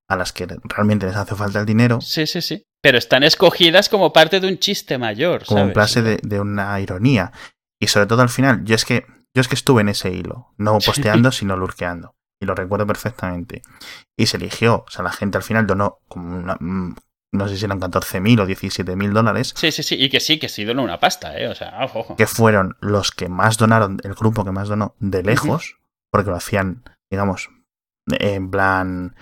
a 0.09 0.17
las 0.17 0.33
que 0.33 0.49
realmente 0.65 1.07
les 1.07 1.15
hace 1.15 1.37
falta 1.37 1.61
el 1.61 1.67
dinero. 1.67 2.01
Sí, 2.01 2.27
sí, 2.27 2.43
sí. 2.43 2.65
Pero 2.83 2.99
están 2.99 3.23
escogidas 3.23 3.89
como 3.89 4.13
parte 4.13 4.41
de 4.41 4.49
un 4.49 4.59
chiste 4.59 4.99
mayor. 4.99 5.45
Como 5.45 5.63
un 5.63 5.73
clase 5.73 6.03
de, 6.03 6.19
de, 6.23 6.41
una 6.41 6.81
ironía. 6.81 7.31
Y 7.81 7.87
sobre 7.87 8.07
todo 8.07 8.23
al 8.23 8.29
final, 8.31 8.65
yo 8.65 8.75
es 8.75 8.85
que, 8.85 9.07
yo 9.33 9.41
es 9.41 9.49
que 9.49 9.55
estuve 9.55 9.83
en 9.83 9.91
ese 9.91 10.11
hilo. 10.11 10.53
No 10.57 10.79
posteando, 10.85 11.31
sino 11.31 11.57
lurqueando 11.57 12.17
y 12.41 12.47
lo 12.47 12.55
recuerdo 12.55 12.87
perfectamente. 12.87 13.63
Y 14.19 14.27
se 14.27 14.39
eligió, 14.39 14.85
o 14.87 14.91
sea, 14.91 15.05
la 15.05 15.13
gente 15.13 15.39
al 15.39 15.45
final 15.45 15.67
donó 15.67 15.99
como 16.09 16.37
una, 16.37 16.57
mm, 16.59 16.97
no 17.33 17.49
sé 17.49 17.57
si 17.57 17.65
eran 17.65 17.81
14.000 17.81 18.41
o 18.41 18.47
17.000 18.47 19.13
dólares. 19.13 19.53
Sí, 19.57 19.71
sí, 19.71 19.83
sí, 19.83 19.97
y 19.97 20.09
que 20.09 20.21
sí, 20.21 20.39
que 20.39 20.49
sí 20.49 20.65
donó 20.65 20.83
una 20.83 20.99
pasta, 20.99 21.39
¿eh? 21.39 21.49
O 21.49 21.55
sea, 21.55 21.85
ojo. 21.85 22.17
Que 22.17 22.27
fueron 22.27 22.77
los 22.81 23.13
que 23.13 23.29
más 23.29 23.57
donaron, 23.57 24.01
el 24.03 24.15
grupo 24.15 24.45
que 24.45 24.51
más 24.51 24.69
donó 24.69 24.95
de 24.99 25.23
lejos, 25.23 25.79
porque 26.11 26.31
lo 26.31 26.37
hacían, 26.37 26.83
digamos, 27.11 27.51
en 28.07 28.51
plan 28.51 29.15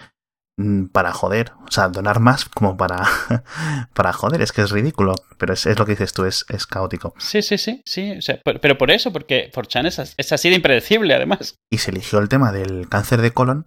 para 0.93 1.13
joder, 1.13 1.53
o 1.69 1.71
sea, 1.71 1.89
donar 1.89 2.19
más 2.19 2.45
como 2.47 2.77
para, 2.77 3.05
para 3.95 4.13
joder, 4.13 4.43
es 4.43 4.53
que 4.53 4.63
es 4.63 4.71
ridículo, 4.71 5.15
pero 5.37 5.55
es, 5.55 5.67
lo 5.79 5.87
que 5.87 5.93
dices 5.93 6.13
tú, 6.13 6.25
es, 6.25 6.45
es, 6.49 6.67
caótico. 6.67 7.15
Sí, 7.19 7.43
sí, 7.43 7.59
sí, 7.59 7.83
sí, 7.85 8.19
pero 8.61 8.77
por 8.77 8.91
eso, 8.91 9.13
porque 9.13 9.51
Forchan 9.53 9.87
es, 9.87 9.99
es 10.17 10.33
así 10.33 10.49
de 10.49 10.57
impredecible 10.57 11.15
además. 11.15 11.55
Y 11.71 11.79
se 11.79 11.93
eligió 11.93 12.19
el 12.19 12.29
tema 12.29 12.51
del 12.51 12.89
cáncer 12.89 13.23
de 13.23 13.31
colon 13.31 13.67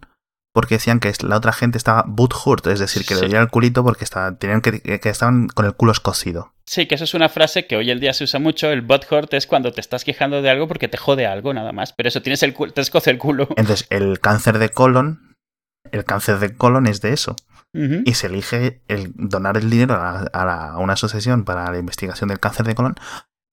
porque 0.54 0.76
decían 0.76 1.00
que 1.00 1.12
la 1.24 1.38
otra 1.38 1.54
gente 1.54 1.78
estaba 1.78 2.06
hurt, 2.46 2.68
es 2.68 2.80
decir, 2.80 3.06
que 3.06 3.16
le 3.16 3.22
dolía 3.22 3.40
el 3.40 3.48
culito 3.48 3.84
porque 3.84 4.04
estaba, 4.04 4.38
tenían 4.38 4.60
que, 4.60 4.82
que, 4.82 5.10
estaban 5.10 5.48
con 5.48 5.66
el 5.66 5.74
culo 5.74 5.94
escocido. 5.94 6.54
Sí, 6.66 6.88
que 6.88 6.96
eso 6.96 7.06
es 7.06 7.14
una 7.14 7.30
frase 7.30 7.68
que 7.68 7.78
hoy 7.78 7.90
en 7.90 8.02
día 8.02 8.14
se 8.14 8.26
usa 8.26 8.40
mucho. 8.40 8.70
El 8.70 8.86
hurt 8.86 9.34
es 9.34 9.48
cuando 9.48 9.72
te 9.72 9.80
estás 9.80 10.04
quejando 10.04 10.42
de 10.42 10.50
algo 10.50 10.68
porque 10.68 10.90
te 10.90 10.98
jode 10.98 11.26
algo 11.26 11.54
nada 11.54 11.72
más. 11.72 11.94
Pero 11.94 12.10
eso 12.10 12.22
tienes 12.22 12.44
el 12.44 12.54
te 12.54 12.82
escoce 12.82 13.12
el 13.12 13.18
culo. 13.18 13.48
Entonces, 13.56 13.88
el 13.90 14.20
cáncer 14.20 14.60
de 14.60 14.70
colon 14.70 15.31
el 15.92 16.06
cáncer 16.06 16.40
de 16.40 16.56
colon 16.56 16.88
es 16.88 17.02
de 17.02 17.14
eso. 17.14 17.36
Y 17.74 18.16
se 18.16 18.28
elige 18.28 18.82
el 18.90 19.14
donar 19.16 19.56
el 19.56 19.70
dinero 19.70 19.94
a, 19.96 20.78
una 20.78 20.94
asociación 20.94 21.46
para 21.46 21.72
la 21.72 21.78
investigación 21.78 22.28
del 22.28 22.42
cáncer 22.42 22.66
de 22.66 22.76
colon. 22.76 22.96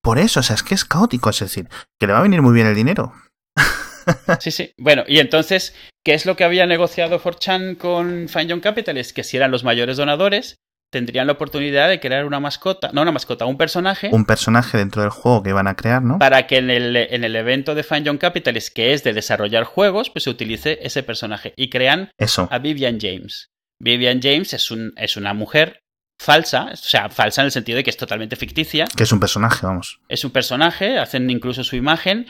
Por 0.03 0.19
eso, 0.19 0.41
o 0.41 0.43
sea, 0.43 0.55
es 0.55 0.65
que 0.65 0.75
es 0.75 0.85
caótico, 0.85 1.31
es 1.31 1.39
decir, 1.39 1.69
que 2.01 2.09
le 2.09 2.15
va 2.15 2.19
a 2.19 2.23
venir 2.23 2.43
muy 2.43 2.53
bien 2.53 2.67
el 2.67 2.75
dinero. 2.75 3.13
Sí, 4.41 4.51
sí. 4.51 4.73
Bueno, 4.79 5.05
y 5.07 5.19
entonces, 5.19 5.75
¿qué 6.03 6.15
es 6.15 6.25
lo 6.25 6.35
que 6.35 6.45
había 6.45 6.67
negociado 6.67 7.19
Forchan 7.19 7.75
con 7.75 8.31
Fine 8.31 8.47
Young 8.47 8.63
Capital? 8.63 8.97
Es 8.97 9.13
que 9.13 9.23
si 9.23 9.37
eran 9.37 9.51
los 9.51 9.65
mayores 9.65 9.99
donadores, 9.99 10.57
tendrían 10.91 11.27
la 11.27 11.35
oportunidad 11.35 11.89
de 11.89 12.01
crear 12.01 12.25
una 12.25 12.41
mascota, 12.41 12.91
no 12.93 13.03
una 13.03 13.13
mascota, 13.13 13.47
un 13.47 13.57
personaje. 13.57 14.11
Un 14.13 14.25
personaje 14.25 14.79
dentro 14.79 15.03
del 15.03 15.11
juego 15.11 15.43
que 15.43 15.53
van 15.53 15.69
a 15.69 15.77
crear, 15.77 16.03
¿no? 16.03 16.19
Para 16.19 16.47
que 16.47 16.57
en 16.57 16.71
el, 16.71 16.97
en 16.97 17.25
el 17.25 17.37
evento 17.37 17.75
de 17.75 17.83
Find 17.83 18.07
Young 18.07 18.19
Capitalist, 18.19 18.75
que 18.75 18.93
es 18.93 19.05
de 19.05 19.13
desarrollar 19.13 19.65
juegos, 19.65 20.11
pues 20.11 20.25
se 20.25 20.31
utilice 20.31 20.79
ese 20.83 21.03
personaje. 21.03 21.53
Y 21.57 21.71
crean 21.71 22.11
Eso. 22.19 22.49
a 22.51 22.59
Vivian 22.59 22.99
James. 23.01 23.51
Vivian 23.81 24.21
James 24.23 24.53
es, 24.55 24.71
un, 24.71 24.93
es 24.97 25.17
una 25.17 25.35
mujer 25.35 25.81
falsa, 26.21 26.71
o 26.73 26.77
sea, 26.77 27.09
falsa 27.11 27.43
en 27.43 27.47
el 27.47 27.53
sentido 27.53 27.77
de 27.77 27.85
que 27.85 27.91
es 27.91 27.97
totalmente 27.97 28.37
ficticia. 28.37 28.87
Que 28.97 29.05
es 29.05 29.13
un 29.13 29.21
personaje, 29.21 29.65
vamos. 29.65 30.01
Es 30.09 30.25
un 30.25 30.33
personaje, 30.33 30.99
hacen 30.99 31.31
incluso 31.31 31.63
su 31.63 31.77
imagen. 31.77 32.27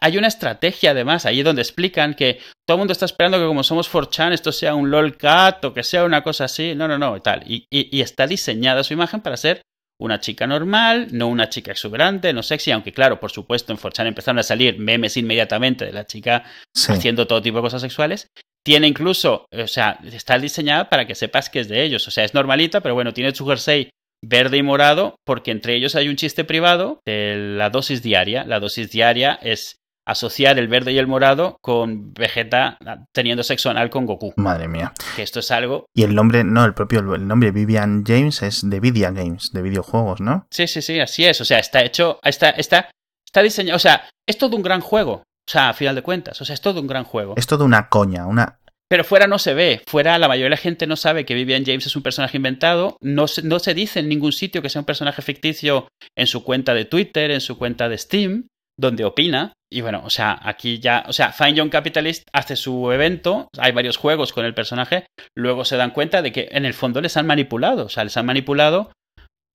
Hay 0.00 0.18
una 0.18 0.28
estrategia 0.28 0.90
además 0.90 1.24
ahí 1.26 1.42
donde 1.42 1.62
explican 1.62 2.14
que 2.14 2.38
todo 2.66 2.76
el 2.76 2.78
mundo 2.80 2.92
está 2.92 3.04
esperando 3.06 3.38
que 3.38 3.46
como 3.46 3.62
somos 3.62 3.90
4chan 3.90 4.32
esto 4.32 4.52
sea 4.52 4.74
un 4.74 4.90
lolcat 4.90 5.64
o 5.64 5.72
que 5.72 5.82
sea 5.82 6.04
una 6.04 6.22
cosa 6.22 6.44
así. 6.44 6.74
No, 6.74 6.88
no, 6.88 6.98
no, 6.98 7.20
tal. 7.22 7.42
Y, 7.46 7.66
y, 7.70 7.96
y 7.96 8.00
está 8.00 8.26
diseñada 8.26 8.84
su 8.84 8.92
imagen 8.92 9.20
para 9.20 9.36
ser 9.36 9.62
una 10.00 10.18
chica 10.20 10.46
normal, 10.46 11.08
no 11.12 11.28
una 11.28 11.48
chica 11.48 11.70
exuberante, 11.70 12.32
no 12.32 12.42
sexy, 12.42 12.72
aunque 12.72 12.92
claro, 12.92 13.20
por 13.20 13.30
supuesto, 13.30 13.72
en 13.72 13.78
4chan 13.78 14.08
empezaron 14.08 14.40
a 14.40 14.42
salir 14.42 14.78
memes 14.78 15.16
inmediatamente 15.16 15.84
de 15.86 15.92
la 15.92 16.06
chica 16.06 16.44
Sí. 16.74 16.92
haciendo 16.92 17.26
todo 17.26 17.40
tipo 17.40 17.58
de 17.58 17.62
cosas 17.62 17.80
sexuales. 17.80 18.26
Tiene 18.64 18.88
incluso, 18.88 19.46
o 19.52 19.66
sea, 19.68 19.98
está 20.04 20.38
diseñada 20.38 20.88
para 20.88 21.06
que 21.06 21.14
sepas 21.14 21.48
que 21.50 21.60
es 21.60 21.68
de 21.68 21.84
ellos. 21.84 22.08
O 22.08 22.10
sea, 22.10 22.24
es 22.24 22.34
normalita, 22.34 22.80
pero 22.80 22.94
bueno, 22.94 23.12
tiene 23.12 23.34
su 23.34 23.46
jersey 23.46 23.90
verde 24.26 24.56
y 24.56 24.62
morado, 24.62 25.16
porque 25.24 25.50
entre 25.50 25.76
ellos 25.76 25.94
hay 25.94 26.08
un 26.08 26.16
chiste 26.16 26.44
privado 26.44 27.00
de 27.06 27.36
la 27.56 27.70
dosis 27.70 28.02
diaria. 28.02 28.44
La 28.44 28.58
dosis 28.60 28.90
diaria 28.90 29.38
es 29.42 29.76
asociar 30.06 30.58
el 30.58 30.68
verde 30.68 30.92
y 30.92 30.98
el 30.98 31.06
morado 31.06 31.58
con 31.60 32.12
Vegeta 32.12 32.78
teniendo 33.12 33.42
sexo 33.42 33.70
anal 33.70 33.90
con 33.90 34.06
Goku. 34.06 34.32
Madre 34.36 34.68
mía. 34.68 34.92
Que 35.16 35.22
esto 35.22 35.40
es 35.40 35.50
algo. 35.50 35.86
Y 35.94 36.02
el 36.02 36.14
nombre, 36.14 36.44
no, 36.44 36.64
el 36.64 36.74
propio, 36.74 37.14
el 37.14 37.26
nombre 37.26 37.50
Vivian 37.50 38.04
James 38.06 38.42
es 38.42 38.68
de 38.68 38.80
Vidia 38.80 39.10
Games, 39.10 39.50
de 39.52 39.62
videojuegos, 39.62 40.20
¿no? 40.20 40.46
Sí, 40.50 40.66
sí, 40.66 40.82
sí, 40.82 41.00
así 41.00 41.24
es. 41.24 41.40
O 41.40 41.44
sea, 41.44 41.58
está 41.58 41.82
hecho, 41.82 42.18
está, 42.22 42.50
está, 42.50 42.90
está 43.24 43.42
diseñado. 43.42 43.76
O 43.76 43.80
sea, 43.80 44.08
es 44.26 44.38
todo 44.38 44.56
un 44.56 44.62
gran 44.62 44.80
juego. 44.80 45.22
O 45.46 45.50
sea, 45.50 45.70
a 45.70 45.74
final 45.74 45.94
de 45.94 46.02
cuentas. 46.02 46.40
O 46.40 46.44
sea, 46.44 46.54
es 46.54 46.60
todo 46.60 46.80
un 46.80 46.86
gran 46.86 47.04
juego. 47.04 47.34
Es 47.36 47.46
todo 47.46 47.64
una 47.64 47.88
coña, 47.88 48.26
una. 48.26 48.58
Pero 48.88 49.04
fuera 49.04 49.26
no 49.26 49.38
se 49.38 49.54
ve. 49.54 49.82
Fuera 49.86 50.18
la 50.18 50.28
mayoría 50.28 50.46
de 50.46 50.50
la 50.50 50.56
gente 50.56 50.86
no 50.86 50.96
sabe 50.96 51.24
que 51.24 51.34
Vivian 51.34 51.64
James 51.64 51.86
es 51.86 51.96
un 51.96 52.02
personaje 52.02 52.36
inventado. 52.36 52.96
No 53.00 53.26
se, 53.28 53.42
no 53.42 53.58
se 53.58 53.74
dice 53.74 54.00
en 54.00 54.08
ningún 54.08 54.32
sitio 54.32 54.62
que 54.62 54.68
sea 54.68 54.80
un 54.80 54.86
personaje 54.86 55.22
ficticio 55.22 55.88
en 56.16 56.26
su 56.26 56.44
cuenta 56.44 56.74
de 56.74 56.84
Twitter, 56.84 57.30
en 57.30 57.40
su 57.40 57.58
cuenta 57.58 57.88
de 57.88 57.98
Steam, 57.98 58.48
donde 58.78 59.04
opina. 59.04 59.52
Y 59.74 59.80
bueno, 59.80 60.02
o 60.04 60.10
sea, 60.10 60.38
aquí 60.40 60.78
ya. 60.78 61.04
O 61.08 61.12
sea, 61.12 61.32
Fine 61.32 61.54
Young 61.54 61.68
Capitalist 61.68 62.28
hace 62.32 62.54
su 62.54 62.92
evento. 62.92 63.48
Hay 63.58 63.72
varios 63.72 63.96
juegos 63.96 64.32
con 64.32 64.44
el 64.44 64.54
personaje. 64.54 65.06
Luego 65.34 65.64
se 65.64 65.76
dan 65.76 65.90
cuenta 65.90 66.22
de 66.22 66.30
que 66.30 66.48
en 66.52 66.64
el 66.64 66.74
fondo 66.74 67.00
les 67.00 67.16
han 67.16 67.26
manipulado. 67.26 67.86
O 67.86 67.88
sea, 67.88 68.04
les 68.04 68.16
han 68.16 68.24
manipulado 68.24 68.92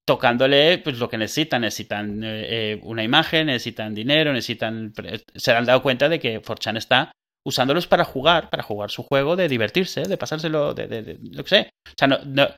tocándole 0.06 0.80
pues 0.80 1.00
lo 1.00 1.08
que 1.08 1.18
necesitan. 1.18 1.62
Necesitan 1.62 2.20
eh, 2.22 2.82
una 2.84 3.02
imagen, 3.02 3.48
necesitan 3.48 3.96
dinero, 3.96 4.34
necesitan. 4.34 4.92
Se 5.36 5.54
han 5.54 5.64
dado 5.64 5.82
cuenta 5.82 6.10
de 6.10 6.20
que 6.20 6.42
4chan 6.42 6.76
está 6.76 7.14
usándolos 7.48 7.88
para 7.88 8.04
jugar, 8.04 8.50
para 8.50 8.64
jugar 8.64 8.92
su 8.92 9.04
juego, 9.04 9.38
de 9.38 9.48
divertirse, 9.48 10.02
de 10.02 10.18
pasárselo, 10.18 10.74
de, 10.74 10.88
de, 10.88 11.18
lo 11.32 11.44
que 11.46 11.50
sé. 11.50 11.70
O 11.88 11.94
sea, 11.98 12.10
no, 12.10 12.18
no, 12.26 12.50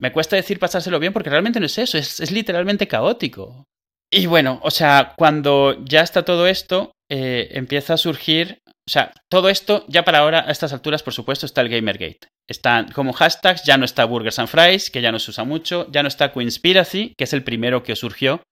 me 0.00 0.10
cuesta 0.10 0.34
decir 0.34 0.58
pasárselo 0.58 0.98
bien 0.98 1.12
porque 1.12 1.30
realmente 1.30 1.60
no 1.60 1.66
es 1.66 1.78
eso, 1.78 1.98
es, 1.98 2.18
es, 2.18 2.32
literalmente 2.32 2.88
caótico. 2.88 3.64
Y 4.12 4.26
bueno, 4.26 4.60
o 4.62 4.72
sea, 4.72 5.14
cuando 5.16 5.84
ya 5.84 6.00
está 6.00 6.24
todo 6.24 6.48
esto, 6.48 6.92
eh, 7.08 7.48
empieza 7.52 7.94
a 7.94 7.96
surgir, 7.98 8.58
o 8.66 8.90
sea, 8.90 9.12
todo 9.28 9.48
esto, 9.48 9.84
ya 9.88 10.04
para 10.04 10.18
ahora, 10.18 10.44
a 10.46 10.50
estas 10.50 10.72
alturas, 10.72 11.02
por 11.02 11.12
supuesto, 11.12 11.46
está 11.46 11.60
el 11.60 11.68
Gamergate. 11.68 12.28
Están 12.48 12.90
como 12.92 13.12
hashtags, 13.12 13.64
ya 13.64 13.76
no 13.76 13.84
está 13.84 14.04
Burgers 14.04 14.38
and 14.38 14.48
Fries, 14.48 14.90
que 14.90 15.02
ya 15.02 15.12
no 15.12 15.18
se 15.18 15.30
usa 15.30 15.44
mucho, 15.44 15.86
ya 15.90 16.02
no 16.02 16.08
está 16.08 16.32
Queenspiracy, 16.32 17.14
que 17.16 17.24
es 17.24 17.32
el 17.32 17.44
primero 17.44 17.82
que 17.82 17.96
surgió, 17.96 18.42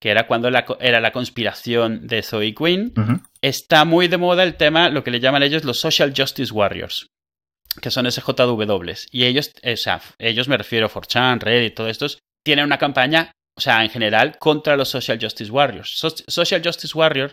que 0.00 0.10
era 0.10 0.26
cuando 0.26 0.50
la, 0.50 0.64
era 0.80 1.00
la 1.00 1.12
conspiración 1.12 2.06
de 2.06 2.22
Zoe 2.22 2.54
Queen. 2.54 2.92
Uh 2.96 3.00
-huh. 3.00 3.22
Está 3.40 3.84
muy 3.84 4.08
de 4.08 4.18
moda 4.18 4.42
el 4.42 4.56
tema, 4.56 4.90
lo 4.90 5.02
que 5.02 5.10
le 5.10 5.20
llaman 5.20 5.42
ellos 5.42 5.64
los 5.64 5.80
Social 5.80 6.12
Justice 6.16 6.52
Warriors, 6.52 7.08
que 7.80 7.90
son 7.90 8.10
SJWs. 8.10 9.08
Y 9.10 9.24
ellos, 9.24 9.52
o 9.62 9.76
sea, 9.76 10.00
ellos 10.18 10.48
me 10.48 10.56
refiero 10.56 10.86
a 10.86 10.90
4chan, 10.90 11.40
Reddit, 11.40 11.74
todos 11.74 11.90
estos, 11.90 12.18
tienen 12.44 12.64
una 12.64 12.78
campaña, 12.78 13.32
o 13.56 13.60
sea, 13.60 13.82
en 13.82 13.90
general, 13.90 14.36
contra 14.38 14.76
los 14.76 14.88
Social 14.88 15.18
Justice 15.20 15.50
Warriors. 15.50 15.92
So 15.96 16.10
Social 16.28 16.60
Justice 16.64 16.96
Warrior 16.96 17.32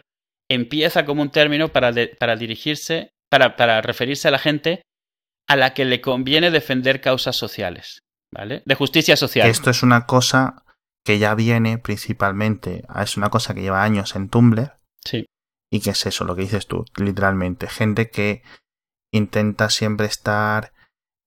empieza 0.53 1.05
como 1.05 1.21
un 1.21 1.31
término 1.31 1.69
para, 1.69 1.91
de, 1.91 2.07
para 2.07 2.35
dirigirse, 2.35 3.13
para, 3.29 3.55
para 3.55 3.81
referirse 3.81 4.27
a 4.27 4.31
la 4.31 4.39
gente 4.39 4.81
a 5.47 5.55
la 5.55 5.73
que 5.73 5.85
le 5.85 6.01
conviene 6.01 6.51
defender 6.51 7.01
causas 7.01 7.35
sociales, 7.35 8.03
¿vale? 8.33 8.63
De 8.65 8.75
justicia 8.75 9.15
social. 9.17 9.49
Esto 9.49 9.69
es 9.69 9.83
una 9.83 10.05
cosa 10.05 10.63
que 11.03 11.19
ya 11.19 11.35
viene 11.35 11.77
principalmente, 11.77 12.83
es 13.01 13.17
una 13.17 13.29
cosa 13.29 13.53
que 13.53 13.61
lleva 13.61 13.83
años 13.83 14.15
en 14.15 14.29
Tumblr. 14.29 14.77
Sí. 15.03 15.25
Y 15.71 15.79
que 15.79 15.91
es 15.91 16.05
eso, 16.05 16.25
lo 16.25 16.35
que 16.35 16.43
dices 16.43 16.67
tú, 16.67 16.85
literalmente. 16.97 17.67
Gente 17.67 18.09
que 18.09 18.43
intenta 19.13 19.69
siempre 19.69 20.05
estar 20.05 20.73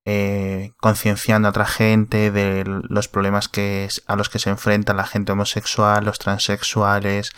eh, 0.07 0.73
concienciando 0.79 1.49
a 1.49 1.51
otra 1.51 1.67
gente 1.67 2.31
de 2.31 2.65
los 2.67 3.09
problemas 3.09 3.49
que 3.49 3.87
es, 3.87 4.03
a 4.07 4.17
los 4.17 4.29
que 4.29 4.39
se 4.39 4.51
enfrenta 4.51 4.93
la 4.93 5.07
gente 5.07 5.33
homosexual, 5.33 6.05
los 6.05 6.19
transexuales, 6.19 7.33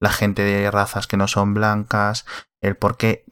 la 0.00 0.10
gente 0.10 0.42
de 0.42 0.70
razas 0.70 1.06
que 1.06 1.16
no 1.16 1.28
son 1.28 1.54
blancas, 1.54 2.26
el 2.60 2.76
por 2.76 2.96
qué 2.96 3.24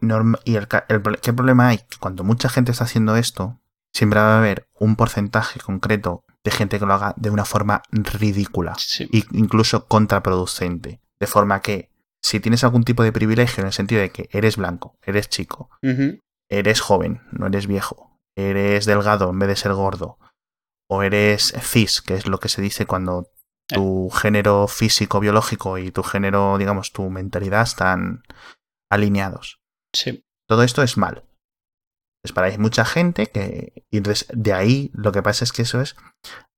y 0.45 0.57
el, 0.57 0.69
el, 0.89 1.03
qué 1.21 1.33
problema 1.33 1.69
hay. 1.69 1.79
Que 1.79 1.99
cuando 1.99 2.25
mucha 2.25 2.49
gente 2.49 2.73
está 2.73 2.85
haciendo 2.85 3.17
esto, 3.17 3.61
siempre 3.93 4.21
va 4.21 4.35
a 4.35 4.39
haber 4.39 4.69
un 4.79 4.97
porcentaje 4.97 5.61
concreto 5.61 6.25
de 6.45 6.51
gente 6.51 6.79
que 6.79 6.87
lo 6.87 6.95
haga 6.95 7.15
de 7.17 7.31
una 7.31 7.45
forma 7.45 7.83
ridícula 7.91 8.75
sí. 8.77 9.09
e 9.12 9.25
incluso 9.33 9.87
contraproducente. 9.87 11.01
De 11.19 11.27
forma 11.27 11.61
que 11.61 11.91
si 12.23 12.41
tienes 12.41 12.65
algún 12.65 12.85
tipo 12.85 13.03
de 13.03 13.12
privilegio 13.12 13.61
en 13.62 13.67
el 13.67 13.73
sentido 13.73 14.01
de 14.01 14.11
que 14.11 14.29
eres 14.33 14.57
blanco, 14.57 14.99
eres 15.03 15.29
chico, 15.29 15.71
uh 15.83 15.89
-huh. 15.89 16.21
eres 16.49 16.81
joven, 16.81 17.23
no 17.33 17.47
eres 17.47 17.67
viejo, 17.67 18.19
eres 18.35 18.87
delgado 18.87 19.31
en 19.31 19.39
vez 19.39 19.49
de 19.49 19.57
ser 19.57 19.75
gordo, 19.75 20.19
o 20.89 21.03
eres 21.03 21.55
cis, 21.62 22.03
que 22.03 22.15
es 22.15 22.27
lo 22.27 22.41
que 22.41 22.49
se 22.49 22.62
dice 22.62 22.87
cuando 22.87 23.31
tu 23.69 24.11
género 24.11 24.69
físico 24.69 25.21
biológico 25.21 25.79
y 25.79 25.91
tu 25.91 26.03
género, 26.03 26.59
digamos, 26.59 26.93
tu 26.93 27.09
mentalidad 27.11 27.62
están 27.62 28.23
alineados. 28.91 29.61
Sí. 29.95 30.25
Todo 30.49 30.62
esto 30.62 30.83
es 30.83 30.97
mal. 30.97 31.25
Es 32.25 32.33
para 32.33 32.49
hay 32.49 32.59
mucha 32.59 32.85
gente 32.85 33.27
que. 33.27 33.85
Y 33.91 34.01
de 34.01 34.53
ahí 34.53 34.91
lo 34.95 35.12
que 35.12 35.23
pasa 35.23 35.45
es 35.45 35.53
que 35.53 35.62
eso 35.62 35.81
es. 35.81 35.97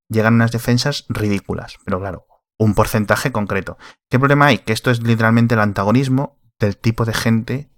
Llegan 0.09 0.35
unas 0.35 0.53
defensas 0.53 1.07
ridículas. 1.09 1.79
Pero 1.85 1.99
claro, 1.99 2.27
un 2.59 2.75
porcentaje 2.75 3.33
concreto. 3.33 3.77
¿Qué 4.11 4.19
problema 4.19 4.47
hay? 4.47 4.59
Que 4.59 4.73
esto 4.73 4.91
es 4.91 5.03
literalmente 5.03 5.55
el 5.55 5.61
antagonismo 5.61 6.39
del 6.59 6.77
tipo 6.77 7.05
de 7.05 7.15
gente 7.15 7.71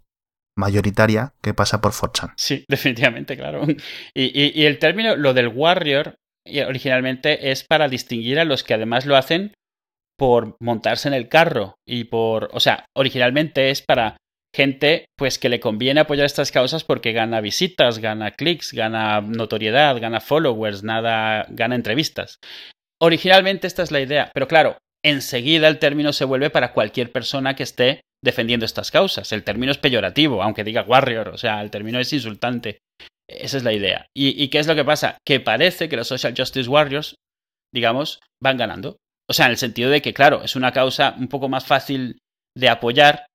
mayoritaria 0.57 1.35
que 1.41 1.55
pasa 1.55 1.81
por 1.81 1.93
4chan. 1.93 2.33
Sí, 2.37 2.65
definitivamente, 2.69 3.37
claro. 3.37 3.63
Y, 3.65 3.77
y, 4.15 4.53
y, 4.61 4.67
el 4.67 4.79
término, 4.79 5.17
lo 5.17 5.33
del 5.33 5.49
warrior, 5.49 6.19
originalmente 6.67 7.51
es 7.51 7.65
para 7.65 7.89
distinguir 7.89 8.39
a 8.39 8.45
los 8.45 8.65
que 8.65 8.75
además 8.75 9.07
lo 9.07 9.17
hacen 9.17 9.55
por 10.19 10.57
montarse 10.61 11.09
en 11.09 11.15
el 11.15 11.29
carro 11.29 11.77
y 11.87 12.05
por, 12.05 12.51
o 12.53 12.61
sea, 12.61 12.85
originalmente 12.97 13.71
es 13.71 13.83
para 13.83 14.17
gente 14.55 15.07
pues 15.17 15.39
que 15.39 15.49
le 15.49 15.61
conviene 15.61 16.01
apoyar 16.01 16.27
estas 16.27 16.51
causas 16.51 16.85
porque 16.85 17.13
gana 17.13 17.41
visitas, 17.41 17.99
gana 17.99 18.33
clics, 18.33 18.73
gana 18.73 19.21
notoriedad, 19.21 20.01
gana 20.01 20.21
followers, 20.21 20.83
nada, 20.83 21.47
gana 21.51 21.75
entrevistas. 21.75 22.39
Originalmente 23.01 23.67
esta 23.67 23.83
es 23.83 23.93
la 23.93 24.01
idea, 24.01 24.31
pero 24.35 24.49
claro, 24.49 24.79
enseguida 25.05 25.69
el 25.69 25.79
término 25.79 26.13
se 26.13 26.25
vuelve 26.25 26.51
para 26.51 26.73
cualquier 26.73 27.13
persona 27.13 27.55
que 27.55 27.63
esté 27.63 28.01
defendiendo 28.25 28.67
estas 28.67 28.91
causas. 28.91 29.31
El 29.33 29.45
término 29.45 29.71
es 29.71 29.79
peyorativo, 29.79 30.43
aunque 30.43 30.65
diga 30.65 30.83
warrior, 30.83 31.29
o 31.29 31.39
sea, 31.39 31.63
el 31.63 31.71
término 31.71 32.01
es 32.01 32.13
insultante. 32.13 32.81
Esa 33.29 33.59
es 33.59 33.63
la 33.63 33.73
idea. 33.73 34.07
¿Y, 34.15 34.43
¿Y, 34.43 34.49
qué 34.49 34.59
es 34.59 34.67
lo 34.67 34.75
que 34.75 34.85
pasa? 34.85 35.19
Que 35.25 35.39
parece 35.39 35.89
que 35.89 35.97
los 35.97 36.09
Social 36.09 36.35
Justice 36.37 36.69
Warriors, 36.69 37.17
digamos, 37.73 38.21
van 38.43 38.57
ganando. 38.57 38.97
O 39.29 39.35
sea, 39.35 39.47
en 39.47 39.53
el 39.53 39.59
sentido 39.59 39.91
de 39.91 40.01
que, 40.01 40.15
claro, 40.15 40.43
es 40.43 40.57
una 40.57 40.73
causa 40.73 41.15
un 41.19 41.29
poco 41.29 41.49
más 41.49 41.67
fácil 41.67 42.19
de 42.57 42.69
apoyar 42.69 43.27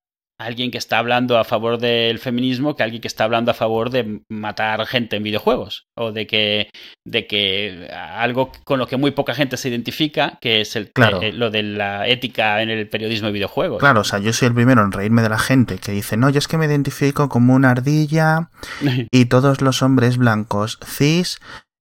alguien 0.46 0.72
que 0.72 0.78
está 0.78 0.98
hablando 0.98 1.38
a 1.38 1.44
favor 1.44 1.78
del 1.78 2.20
feminismo 2.20 2.76
que 2.76 2.84
alguien 2.84 3.02
que 3.02 3.08
está 3.08 3.24
hablando 3.24 3.52
a 3.52 3.54
favor 3.54 3.90
de 3.90 4.22
matar 4.30 4.86
gente 4.86 5.16
en 5.16 5.24
videojuegos. 5.24 5.88
O 5.96 6.12
de 6.12 6.28
que, 6.28 6.70
de 7.06 7.28
que 7.28 7.90
algo 7.92 8.52
con 8.64 8.80
lo 8.80 8.88
que 8.88 8.98
muy 8.98 9.12
poca 9.12 9.34
gente 9.34 9.58
se 9.58 9.70
identifica, 9.70 10.38
que 10.42 10.62
es 10.62 10.76
el, 10.76 10.92
claro. 10.92 11.22
eh, 11.22 11.32
lo 11.32 11.50
de 11.50 11.64
la 11.64 12.08
ética 12.08 12.62
en 12.62 12.70
el 12.70 12.88
periodismo 12.90 13.28
de 13.28 13.34
videojuegos. 13.34 13.80
Claro, 13.80 14.02
o 14.02 14.04
sea, 14.04 14.20
yo 14.20 14.34
soy 14.34 14.48
el 14.48 14.54
primero 14.54 14.84
en 14.84 14.92
reírme 14.92 15.22
de 15.22 15.30
la 15.30 15.40
gente 15.40 15.78
que 15.78 15.92
dice, 15.92 16.18
no, 16.18 16.30
yo 16.30 16.40
es 16.40 16.48
que 16.48 16.58
me 16.58 16.66
identifico 16.66 17.30
como 17.30 17.54
una 17.54 17.72
ardilla 17.72 18.50
y 19.12 19.26
todos 19.26 19.62
los 19.62 19.82
hombres 19.82 20.18
blancos 20.18 20.80
cis 20.86 21.40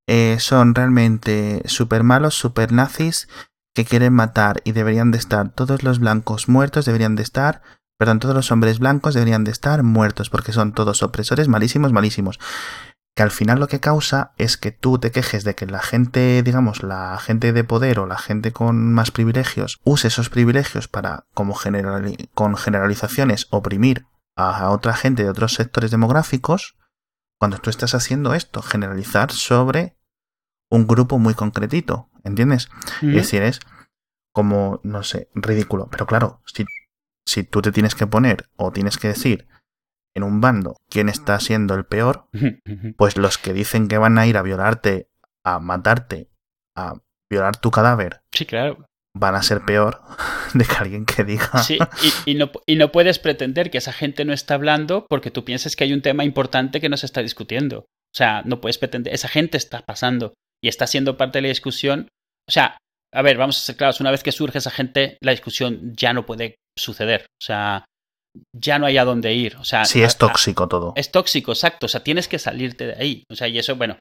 eh, 0.08 0.36
son 0.40 0.74
realmente 0.74 1.62
súper 1.66 2.02
malos, 2.02 2.34
súper 2.34 2.72
nazis 2.72 3.28
que 3.74 3.84
quieren 3.84 4.12
matar 4.12 4.60
y 4.64 4.72
deberían 4.72 5.10
de 5.10 5.18
estar 5.18 5.50
todos 5.50 5.82
los 5.82 5.98
blancos 5.98 6.48
muertos, 6.48 6.84
deberían 6.84 7.16
de 7.16 7.22
estar, 7.22 7.62
perdón, 8.02 8.18
todos 8.18 8.34
los 8.34 8.50
hombres 8.50 8.80
blancos 8.80 9.14
deberían 9.14 9.44
de 9.44 9.52
estar 9.52 9.84
muertos 9.84 10.28
porque 10.28 10.50
son 10.50 10.72
todos 10.72 11.04
opresores 11.04 11.46
malísimos, 11.46 11.92
malísimos. 11.92 12.40
que 13.14 13.22
al 13.22 13.30
final 13.30 13.60
lo 13.60 13.68
que 13.68 13.78
causa 13.78 14.32
es 14.38 14.56
que 14.56 14.72
tú 14.72 14.98
te 14.98 15.12
quejes 15.12 15.44
de 15.44 15.54
que 15.54 15.66
la 15.66 15.78
gente, 15.78 16.42
digamos, 16.42 16.82
la 16.82 17.16
gente 17.20 17.52
de 17.52 17.62
poder 17.62 18.00
o 18.00 18.06
la 18.08 18.18
gente 18.18 18.50
con 18.50 18.92
más 18.92 19.12
privilegios 19.12 19.78
use 19.84 20.08
esos 20.08 20.30
privilegios 20.30 20.88
para, 20.88 21.26
como 21.32 21.56
con 22.34 22.56
generalizaciones, 22.56 23.46
oprimir 23.50 24.06
a 24.34 24.70
otra 24.70 24.94
gente 24.94 25.22
de 25.22 25.30
otros 25.30 25.54
sectores 25.54 25.92
demográficos, 25.92 26.74
cuando 27.38 27.58
tú 27.58 27.70
estás 27.70 27.94
haciendo 27.94 28.34
esto, 28.34 28.62
generalizar 28.62 29.30
sobre 29.30 29.96
un 30.68 30.88
grupo 30.88 31.20
muy 31.20 31.34
concretito, 31.34 32.10
¿entiendes? 32.24 32.68
Es 33.00 33.14
decir, 33.14 33.44
es 33.44 33.60
como, 34.32 34.80
no 34.82 35.04
sé, 35.04 35.30
ridículo. 35.36 35.86
Pero 35.88 36.06
claro, 36.06 36.42
si, 36.46 36.64
si 37.26 37.44
tú 37.44 37.62
te 37.62 37.72
tienes 37.72 37.94
que 37.94 38.06
poner 38.06 38.48
o 38.56 38.72
tienes 38.72 38.98
que 38.98 39.08
decir 39.08 39.46
en 40.14 40.22
un 40.22 40.40
bando 40.40 40.76
quién 40.88 41.08
está 41.08 41.38
siendo 41.40 41.74
el 41.74 41.84
peor, 41.84 42.28
pues 42.96 43.16
los 43.16 43.38
que 43.38 43.52
dicen 43.52 43.88
que 43.88 43.98
van 43.98 44.18
a 44.18 44.26
ir 44.26 44.36
a 44.36 44.42
violarte, 44.42 45.08
a 45.44 45.58
matarte, 45.58 46.28
a 46.76 46.94
violar 47.30 47.56
tu 47.56 47.70
cadáver. 47.70 48.20
Sí, 48.32 48.44
claro. 48.44 48.86
Van 49.14 49.34
a 49.34 49.42
ser 49.42 49.62
peor 49.62 50.00
de 50.54 50.64
que 50.64 50.76
alguien 50.76 51.04
que 51.06 51.24
diga. 51.24 51.62
Sí, 51.62 51.78
y, 52.26 52.34
no, 52.34 52.50
y 52.66 52.76
no 52.76 52.92
puedes 52.92 53.18
pretender 53.18 53.70
que 53.70 53.78
esa 53.78 53.92
gente 53.92 54.24
no 54.24 54.32
está 54.32 54.54
hablando 54.54 55.06
porque 55.08 55.30
tú 55.30 55.44
pienses 55.44 55.76
que 55.76 55.84
hay 55.84 55.92
un 55.92 56.02
tema 56.02 56.24
importante 56.24 56.80
que 56.80 56.88
no 56.88 56.96
se 56.96 57.06
está 57.06 57.20
discutiendo. 57.22 57.80
O 57.80 58.14
sea, 58.14 58.42
no 58.44 58.60
puedes 58.60 58.78
pretender. 58.78 59.14
Esa 59.14 59.28
gente 59.28 59.56
está 59.56 59.80
pasando 59.82 60.34
y 60.62 60.68
está 60.68 60.86
siendo 60.86 61.16
parte 61.16 61.38
de 61.38 61.42
la 61.42 61.48
discusión. 61.48 62.08
O 62.46 62.52
sea, 62.52 62.76
a 63.14 63.22
ver, 63.22 63.38
vamos 63.38 63.58
a 63.58 63.60
ser 63.60 63.76
claros. 63.76 64.00
Una 64.00 64.10
vez 64.10 64.22
que 64.22 64.32
surge 64.32 64.58
esa 64.58 64.70
gente, 64.70 65.16
la 65.20 65.32
discusión 65.32 65.94
ya 65.94 66.12
no 66.12 66.26
puede 66.26 66.56
suceder. 66.78 67.22
O 67.22 67.44
sea, 67.44 67.84
ya 68.54 68.78
no 68.78 68.86
hay 68.86 68.98
a 68.98 69.04
dónde 69.04 69.34
ir. 69.34 69.56
O 69.56 69.64
sea, 69.64 69.84
sí, 69.84 70.02
es 70.02 70.16
tóxico 70.16 70.68
todo. 70.68 70.92
Es 70.96 71.10
tóxico, 71.10 71.52
exacto. 71.52 71.86
O 71.86 71.88
sea, 71.88 72.02
tienes 72.02 72.28
que 72.28 72.38
salirte 72.38 72.86
de 72.86 72.94
ahí. 72.94 73.24
O 73.30 73.34
sea, 73.34 73.48
y 73.48 73.58
eso, 73.58 73.76
bueno. 73.76 73.98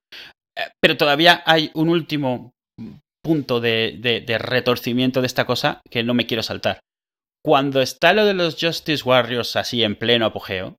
Eh, 0.58 0.70
pero 0.82 0.98
todavía 0.98 1.44
hay 1.46 1.72
un 1.74 1.90
último 1.90 2.52
punto 3.24 3.62
de, 3.62 4.00
de, 4.26 4.38
retorcimiento 4.38 5.22
de 5.22 5.28
esta 5.28 5.46
cosa 5.46 5.82
que 5.90 6.04
no 6.04 6.14
me 6.14 6.26
quiero 6.26 6.44
saltar. 6.44 6.80
Cuando 7.44 7.82
está 7.82 8.14
lo 8.14 8.26
de 8.26 8.34
los 8.34 8.58
Justice 8.60 9.04
Warriors 9.04 9.56
así 9.56 9.84
en 9.84 9.96
pleno 9.96 10.26
apogeo, 10.26 10.76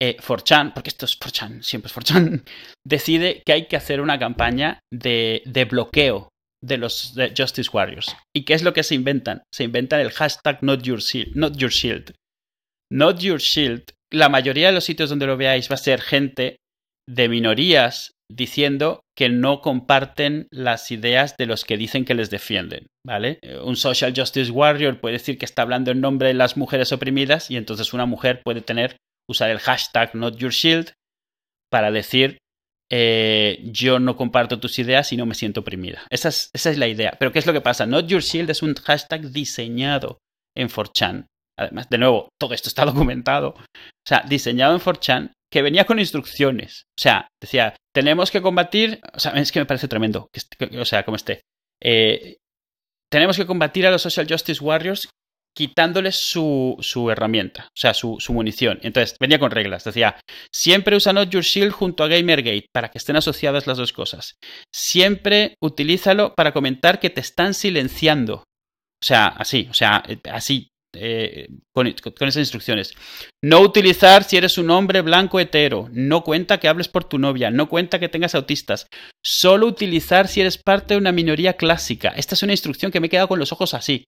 eh, 0.00 0.16
Forchan, 0.20 0.72
porque 0.72 0.90
esto 0.90 1.04
es 1.04 1.16
Forchan, 1.16 1.62
siempre 1.62 1.88
es 1.88 1.92
Forchan, 1.92 2.44
decide 2.86 3.42
que 3.44 3.52
hay 3.52 3.66
que 3.66 3.76
hacer 3.76 4.00
una 4.00 4.18
campaña 4.18 4.80
de, 4.92 5.42
de 5.46 5.64
bloqueo 5.64 6.28
de 6.64 6.78
los 6.78 7.14
Justice 7.36 7.70
Warriors. 7.72 8.16
¿Y 8.34 8.44
qué 8.44 8.54
es 8.54 8.62
lo 8.62 8.72
que 8.72 8.82
se 8.82 8.94
inventan? 8.94 9.42
Se 9.52 9.64
inventan 9.64 10.00
el 10.00 10.10
hashtag 10.10 10.62
not 10.62 10.82
your, 10.82 11.00
shield, 11.00 11.34
not 11.36 11.56
your 11.56 11.70
shield. 11.70 12.14
Not 12.94 13.18
Your 13.18 13.40
Shield, 13.40 13.82
la 14.12 14.28
mayoría 14.28 14.68
de 14.68 14.72
los 14.72 14.84
sitios 14.84 15.10
donde 15.10 15.26
lo 15.26 15.36
veáis 15.36 15.70
va 15.70 15.74
a 15.74 15.78
ser 15.78 16.00
gente 16.00 16.58
de 17.08 17.28
minorías 17.28 18.12
diciendo 18.30 19.00
que 19.16 19.28
no 19.28 19.60
comparten 19.60 20.46
las 20.50 20.90
ideas 20.90 21.36
de 21.36 21.46
los 21.46 21.64
que 21.64 21.76
dicen 21.76 22.04
que 22.04 22.14
les 22.14 22.30
defienden, 22.30 22.86
¿vale? 23.04 23.40
Un 23.64 23.76
social 23.76 24.14
justice 24.16 24.50
warrior 24.50 25.00
puede 25.00 25.14
decir 25.14 25.38
que 25.38 25.44
está 25.44 25.62
hablando 25.62 25.90
en 25.90 26.00
nombre 26.00 26.28
de 26.28 26.34
las 26.34 26.56
mujeres 26.56 26.92
oprimidas 26.92 27.50
y 27.50 27.56
entonces 27.56 27.92
una 27.92 28.06
mujer 28.06 28.42
puede 28.44 28.60
tener 28.60 28.96
usar 29.28 29.50
el 29.50 29.58
hashtag 29.58 30.14
not 30.14 30.36
your 30.36 30.52
shield 30.52 30.92
para 31.70 31.90
decir 31.90 32.38
eh, 32.90 33.60
yo 33.64 33.98
no 33.98 34.16
comparto 34.16 34.60
tus 34.60 34.78
ideas 34.78 35.12
y 35.12 35.16
no 35.16 35.26
me 35.26 35.34
siento 35.34 35.60
oprimida. 35.60 36.02
Esa 36.10 36.28
es, 36.28 36.78
la 36.78 36.88
idea. 36.88 37.16
Pero 37.18 37.32
¿qué 37.32 37.38
es 37.38 37.46
lo 37.46 37.52
que 37.52 37.60
pasa? 37.60 37.86
Not 37.86 38.06
your 38.06 38.22
shield 38.22 38.50
es 38.50 38.62
un 38.62 38.74
hashtag 38.74 39.30
diseñado 39.30 40.18
en 40.56 40.68
4chan 40.68 41.26
además, 41.58 41.88
de 41.88 41.98
nuevo, 41.98 42.28
todo 42.38 42.54
esto 42.54 42.68
está 42.68 42.84
documentado, 42.84 43.50
o 43.50 44.06
sea, 44.06 44.24
diseñado 44.28 44.74
en 44.74 44.80
4chan, 44.80 45.32
que 45.50 45.62
venía 45.62 45.84
con 45.84 45.98
instrucciones. 45.98 46.84
O 46.98 47.00
sea, 47.00 47.28
decía, 47.40 47.76
tenemos 47.94 48.30
que 48.30 48.42
combatir, 48.42 49.00
o 49.12 49.20
sea, 49.20 49.32
es 49.32 49.52
que 49.52 49.60
me 49.60 49.66
parece 49.66 49.88
tremendo, 49.88 50.28
o 50.78 50.84
sea, 50.84 51.04
como 51.04 51.16
esté. 51.16 51.42
Eh, 51.82 52.36
tenemos 53.10 53.36
que 53.36 53.46
combatir 53.46 53.86
a 53.86 53.90
los 53.90 54.02
Social 54.02 54.26
Justice 54.28 54.62
Warriors 54.62 55.08
quitándoles 55.54 56.16
su, 56.16 56.76
su 56.80 57.10
herramienta, 57.10 57.66
o 57.68 57.76
sea, 57.76 57.94
su, 57.94 58.16
su, 58.18 58.32
munición. 58.32 58.78
Entonces, 58.82 59.16
venía 59.18 59.38
con 59.38 59.50
reglas. 59.50 59.84
Decía, 59.84 60.18
siempre 60.52 60.96
usa 60.96 61.12
Not 61.12 61.30
Your 61.30 61.44
Shield 61.44 61.72
junto 61.72 62.02
a 62.02 62.08
Gamergate 62.08 62.66
para 62.72 62.90
que 62.90 62.98
estén 62.98 63.16
asociadas 63.16 63.66
las 63.66 63.78
dos 63.78 63.92
cosas. 63.92 64.36
Siempre 64.72 65.54
utilízalo 65.62 66.34
para 66.34 66.52
comentar 66.52 66.98
que 66.98 67.10
te 67.10 67.20
están 67.20 67.54
silenciando. 67.54 68.36
O 68.36 69.06
sea, 69.06 69.26
así, 69.26 69.68
o 69.70 69.74
sea, 69.74 70.02
así, 70.32 70.68
eh, 70.96 71.48
con, 71.72 71.86
esas 71.86 72.36
instrucciones. 72.36 72.94
No 73.42 73.60
utilizar 73.60 74.24
si 74.24 74.36
eres 74.36 74.58
un 74.58 74.70
hombre 74.70 75.02
blanco 75.02 75.40
hetero. 75.40 75.88
No 75.92 76.22
cuenta 76.24 76.58
que 76.58 76.68
hables 76.68 76.88
por 76.88 77.04
tu 77.04 77.18
novia. 77.18 77.50
No 77.50 77.68
cuenta 77.68 77.98
que 77.98 78.08
tengas 78.08 78.34
autistas. 78.34 78.86
Solo 79.22 79.66
utilizar 79.66 80.28
si 80.28 80.40
eres 80.40 80.58
parte 80.58 80.94
de 80.94 80.98
una 80.98 81.12
minoría 81.12 81.54
clásica. 81.54 82.08
Esta 82.10 82.34
es 82.34 82.42
una 82.42 82.52
instrucción 82.52 82.92
que 82.92 83.00
me 83.00 83.08
he 83.08 83.10
quedado 83.10 83.28
con 83.28 83.38
los 83.38 83.52
ojos 83.52 83.74
así. 83.74 84.04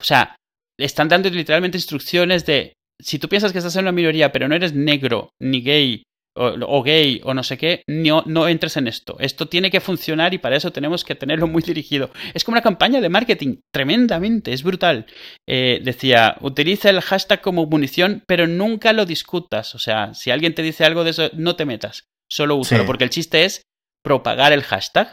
O 0.00 0.04
sea, 0.04 0.36
están 0.78 1.08
dando 1.08 1.28
literalmente 1.30 1.78
instrucciones 1.78 2.46
de 2.46 2.74
si 3.00 3.18
tú 3.18 3.28
piensas 3.28 3.52
que 3.52 3.58
estás 3.58 3.76
en 3.76 3.82
una 3.82 3.92
minoría 3.92 4.32
pero 4.32 4.48
no 4.48 4.54
eres 4.54 4.74
negro, 4.74 5.30
ni 5.40 5.62
gay, 5.62 6.02
o, 6.38 6.82
gay 6.82 7.20
o 7.24 7.34
no 7.34 7.42
sé 7.42 7.58
qué, 7.58 7.82
no, 7.88 8.22
no 8.26 8.48
entres 8.48 8.76
en 8.76 8.86
esto. 8.86 9.16
Esto 9.18 9.46
tiene 9.46 9.70
que 9.70 9.80
funcionar 9.80 10.34
y 10.34 10.38
para 10.38 10.56
eso 10.56 10.70
tenemos 10.70 11.04
que 11.04 11.14
tenerlo 11.14 11.46
muy 11.46 11.62
dirigido. 11.62 12.10
Es 12.34 12.44
como 12.44 12.54
una 12.54 12.62
campaña 12.62 13.00
de 13.00 13.08
marketing, 13.08 13.56
tremendamente, 13.72 14.52
es 14.52 14.62
brutal. 14.62 15.06
Eh, 15.48 15.80
decía, 15.82 16.36
utiliza 16.40 16.90
el 16.90 17.00
hashtag 17.00 17.40
como 17.40 17.66
munición, 17.66 18.22
pero 18.26 18.46
nunca 18.46 18.92
lo 18.92 19.04
discutas. 19.04 19.74
O 19.74 19.78
sea, 19.78 20.14
si 20.14 20.30
alguien 20.30 20.54
te 20.54 20.62
dice 20.62 20.84
algo 20.84 21.04
de 21.04 21.10
eso, 21.10 21.30
no 21.34 21.56
te 21.56 21.64
metas, 21.64 22.04
solo 22.30 22.56
úsalo, 22.56 22.86
porque 22.86 23.04
el 23.04 23.10
chiste 23.10 23.44
es 23.44 23.62
propagar 24.02 24.52
el 24.52 24.62
hashtag, 24.62 25.12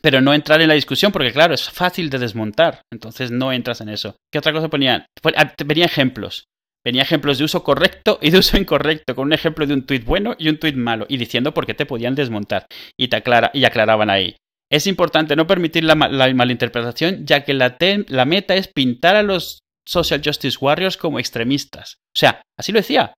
pero 0.00 0.20
no 0.20 0.32
entrar 0.32 0.60
en 0.60 0.68
la 0.68 0.74
discusión, 0.74 1.12
porque 1.12 1.32
claro, 1.32 1.54
es 1.54 1.68
fácil 1.68 2.10
de 2.10 2.18
desmontar, 2.18 2.82
entonces 2.92 3.30
no 3.30 3.52
entras 3.52 3.80
en 3.80 3.88
eso. 3.88 4.16
¿Qué 4.32 4.38
otra 4.38 4.52
cosa 4.52 4.68
ponían? 4.68 5.06
Ah, 5.36 5.52
venía 5.64 5.84
ejemplos. 5.84 6.44
Venía 6.84 7.02
ejemplos 7.02 7.38
de 7.38 7.44
uso 7.44 7.62
correcto 7.62 8.18
y 8.20 8.30
de 8.30 8.38
uso 8.38 8.56
incorrecto, 8.58 9.14
con 9.14 9.26
un 9.26 9.32
ejemplo 9.32 9.66
de 9.66 9.74
un 9.74 9.86
tuit 9.86 10.04
bueno 10.04 10.34
y 10.38 10.48
un 10.48 10.58
tuit 10.58 10.76
malo, 10.76 11.06
y 11.08 11.16
diciendo 11.16 11.54
por 11.54 11.66
qué 11.66 11.74
te 11.74 11.86
podían 11.86 12.14
desmontar. 12.14 12.66
Y, 12.98 13.08
te 13.08 13.16
aclara, 13.16 13.50
y 13.54 13.64
aclaraban 13.64 14.10
ahí. 14.10 14.36
Es 14.70 14.86
importante 14.86 15.36
no 15.36 15.46
permitir 15.46 15.84
la, 15.84 15.94
malinterpretación, 15.94 17.26
ya 17.26 17.44
que 17.44 17.52
la, 17.52 17.76
la 18.08 18.24
meta 18.24 18.54
es 18.54 18.68
pintar 18.68 19.16
a 19.16 19.22
los 19.22 19.60
Social 19.86 20.22
Justice 20.24 20.58
Warriors 20.60 20.96
como 20.96 21.18
extremistas. 21.18 21.96
O 22.16 22.18
sea, 22.18 22.42
así 22.58 22.72
lo 22.72 22.78
decía. 22.78 23.12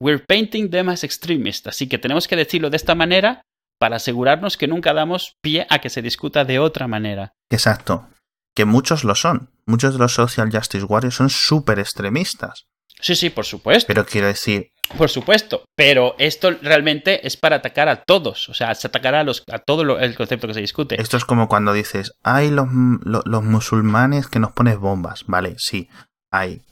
We're 0.00 0.24
painting 0.26 0.70
them 0.70 0.88
as 0.88 1.04
extremists. 1.04 1.66
Así 1.66 1.88
que 1.88 1.98
tenemos 1.98 2.28
que 2.28 2.36
decirlo 2.36 2.70
de 2.70 2.76
esta 2.76 2.94
manera 2.94 3.42
para 3.78 3.96
asegurarnos 3.96 4.56
que 4.56 4.68
nunca 4.68 4.92
damos 4.92 5.36
pie 5.40 5.66
a 5.70 5.80
que 5.80 5.90
se 5.90 6.02
discuta 6.02 6.44
de 6.44 6.58
otra 6.58 6.88
manera. 6.88 7.34
Exacto. 7.50 8.08
Que 8.54 8.64
muchos 8.64 9.04
lo 9.04 9.14
son. 9.14 9.50
Muchos 9.66 9.92
de 9.92 9.98
los 9.98 10.14
Social 10.14 10.50
Justice 10.50 10.84
Warriors 10.84 11.16
son 11.16 11.30
súper 11.30 11.78
extremistas. 11.78 12.66
Sí, 13.00 13.14
sí, 13.14 13.30
por 13.30 13.44
supuesto. 13.44 13.86
Pero 13.86 14.04
quiero 14.04 14.26
decir. 14.26 14.70
Por 14.96 15.10
supuesto, 15.10 15.64
pero 15.76 16.14
esto 16.18 16.50
realmente 16.62 17.26
es 17.26 17.36
para 17.36 17.56
atacar 17.56 17.90
a 17.90 18.02
todos, 18.02 18.48
o 18.48 18.54
sea, 18.54 18.74
se 18.74 18.86
atacará 18.86 19.20
a, 19.20 19.24
los, 19.24 19.44
a 19.52 19.58
todo 19.58 19.98
el 19.98 20.16
concepto 20.16 20.46
que 20.46 20.54
se 20.54 20.62
discute. 20.62 20.98
Esto 20.98 21.18
es 21.18 21.26
como 21.26 21.46
cuando 21.46 21.74
dices, 21.74 22.14
hay 22.22 22.50
los, 22.50 22.68
los, 23.04 23.44
musulmanes 23.44 24.28
que 24.28 24.38
nos 24.38 24.52
pones 24.52 24.78
bombas, 24.78 25.24
vale, 25.26 25.56
sí, 25.58 25.90
hay. 26.32 26.62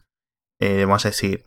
Eh, 0.62 0.86
vamos 0.86 1.04
a 1.04 1.10
decir, 1.10 1.44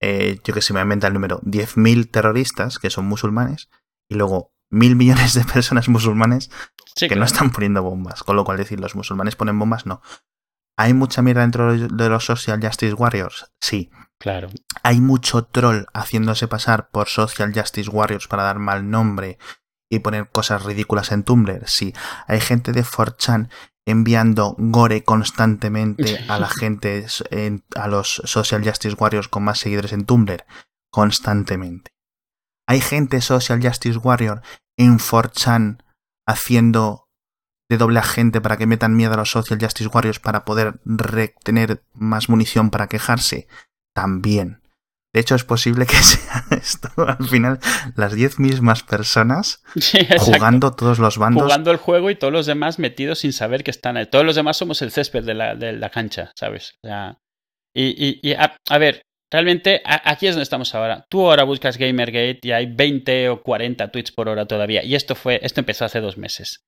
eh, 0.00 0.38
yo 0.44 0.54
que 0.54 0.62
sé, 0.62 0.72
me 0.72 0.80
inventa 0.80 1.08
el 1.08 1.14
número, 1.14 1.40
10.000 1.40 2.08
terroristas 2.08 2.78
que 2.78 2.90
son 2.90 3.06
musulmanes 3.06 3.68
y 4.08 4.14
luego 4.14 4.52
mil 4.72 4.96
millones 4.96 5.34
de 5.34 5.44
personas 5.44 5.88
musulmanes 5.88 6.50
que 6.96 7.14
no 7.14 7.24
están 7.24 7.50
poniendo 7.52 7.82
bombas, 7.82 8.22
con 8.24 8.34
lo 8.34 8.44
cual 8.44 8.56
decir, 8.56 8.80
los 8.80 8.96
musulmanes 8.96 9.36
ponen 9.36 9.58
bombas, 9.58 9.86
no. 9.86 10.02
¿Hay 10.78 10.94
mucha 10.94 11.20
mierda 11.20 11.42
dentro 11.42 11.76
de 11.76 12.08
los 12.08 12.24
Social 12.24 12.58
Justice 12.60 12.94
Warriors? 12.94 13.52
Sí. 13.60 13.90
Claro. 14.18 14.48
Hay 14.82 15.00
mucho 15.00 15.44
troll 15.44 15.84
haciéndose 15.92 16.48
pasar 16.48 16.88
por 16.90 17.08
Social 17.08 17.52
Justice 17.54 17.90
Warriors 17.90 18.26
para 18.26 18.44
dar 18.44 18.58
mal 18.58 18.88
nombre 18.88 19.38
y 19.90 19.98
poner 19.98 20.30
cosas 20.30 20.64
ridículas 20.64 21.12
en 21.12 21.24
Tumblr. 21.24 21.68
Sí. 21.68 21.92
Hay 22.26 22.40
gente 22.40 22.72
de 22.72 22.82
4chan 22.82 23.50
enviando 23.86 24.54
gore 24.58 25.04
constantemente 25.04 26.24
a 26.28 26.38
la 26.38 26.48
gente, 26.48 27.04
a 27.74 27.88
los 27.88 28.22
Social 28.24 28.64
Justice 28.64 28.96
Warriors 28.98 29.28
con 29.28 29.44
más 29.44 29.58
seguidores 29.58 29.92
en 29.92 30.06
Tumblr. 30.06 30.46
Constantemente. 30.90 31.92
Hay 32.66 32.80
gente 32.80 33.20
Social 33.20 33.60
Justice 33.62 33.98
Warrior 33.98 34.40
en 34.78 34.98
4chan 34.98 35.82
haciendo 36.26 37.08
de 37.70 37.78
doble 37.78 37.98
agente 37.98 38.40
para 38.40 38.56
que 38.56 38.66
metan 38.66 38.96
miedo 38.96 39.14
a 39.14 39.16
los 39.16 39.30
Social 39.30 39.58
Justice 39.60 39.88
Warriors 39.88 40.20
para 40.20 40.44
poder 40.44 40.80
tener 41.42 41.82
más 41.94 42.28
munición 42.28 42.70
para 42.70 42.86
quejarse 42.86 43.48
también. 43.94 44.62
De 45.14 45.20
hecho, 45.20 45.34
es 45.34 45.44
posible 45.44 45.86
que 45.86 45.96
sea 46.02 46.44
esto 46.50 46.88
al 46.96 47.28
final 47.28 47.60
las 47.96 48.14
10 48.14 48.38
mismas 48.38 48.82
personas 48.82 49.62
jugando 50.18 50.72
todos 50.72 50.98
los 50.98 51.18
bandos. 51.18 51.44
Jugando 51.44 51.70
el 51.70 51.76
juego 51.76 52.10
y 52.10 52.16
todos 52.16 52.32
los 52.32 52.46
demás 52.46 52.78
metidos 52.78 53.20
sin 53.20 53.32
saber 53.32 53.62
que 53.62 53.70
están 53.70 53.96
ahí. 53.96 54.06
Todos 54.06 54.24
los 54.24 54.36
demás 54.36 54.56
somos 54.56 54.80
el 54.82 54.90
césped 54.90 55.24
de 55.24 55.34
la, 55.34 55.54
de 55.54 55.72
la 55.72 55.90
cancha, 55.90 56.32
¿sabes? 56.34 56.78
y, 57.74 58.20
y, 58.22 58.34
a, 58.34 58.78
ver, 58.78 59.02
realmente 59.32 59.82
aquí 59.84 60.26
es 60.26 60.34
donde 60.34 60.44
estamos 60.44 60.74
ahora. 60.74 61.06
Tú 61.08 61.28
ahora 61.28 61.44
buscas 61.44 61.78
Gamergate 61.78 62.40
y 62.42 62.52
hay 62.52 62.66
20 62.66 63.30
o 63.30 63.42
40 63.42 63.90
tweets 63.90 64.12
por 64.12 64.28
hora 64.28 64.46
todavía. 64.46 64.84
Y 64.84 64.94
esto 64.94 65.14
fue, 65.14 65.40
esto 65.42 65.60
empezó 65.60 65.84
hace 65.84 66.00
dos 66.00 66.18
meses. 66.18 66.64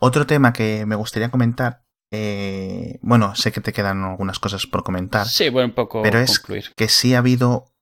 Otro 0.00 0.26
tema 0.26 0.52
que 0.52 0.86
me 0.86 0.96
gustaría 0.96 1.30
comentar. 1.30 1.84
Eh, 2.10 2.98
bueno, 3.02 3.34
sé 3.34 3.52
que 3.52 3.60
te 3.60 3.72
quedan 3.72 4.02
algunas 4.02 4.38
cosas 4.38 4.66
por 4.66 4.82
comentar. 4.82 5.26
Sí, 5.26 5.50
bueno, 5.50 5.68
un 5.68 5.74
poco. 5.74 6.02
Pero 6.02 6.18
es 6.18 6.40
que 6.74 6.88
sí 6.88 7.14
ha 7.14 7.18
habido 7.18 7.72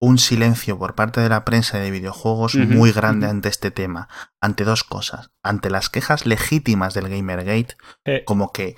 un 0.00 0.18
silencio 0.18 0.78
por 0.78 0.94
parte 0.94 1.20
de 1.20 1.28
la 1.28 1.44
prensa 1.44 1.78
de 1.78 1.90
videojuegos 1.90 2.54
muy 2.54 2.92
grande 2.92 3.26
ante 3.26 3.48
este 3.48 3.70
tema, 3.70 4.08
ante 4.40 4.64
dos 4.64 4.84
cosas, 4.84 5.30
ante 5.42 5.70
las 5.70 5.90
quejas 5.90 6.24
legítimas 6.24 6.94
del 6.94 7.08
Gamergate, 7.08 7.76
como 8.24 8.52
que 8.52 8.76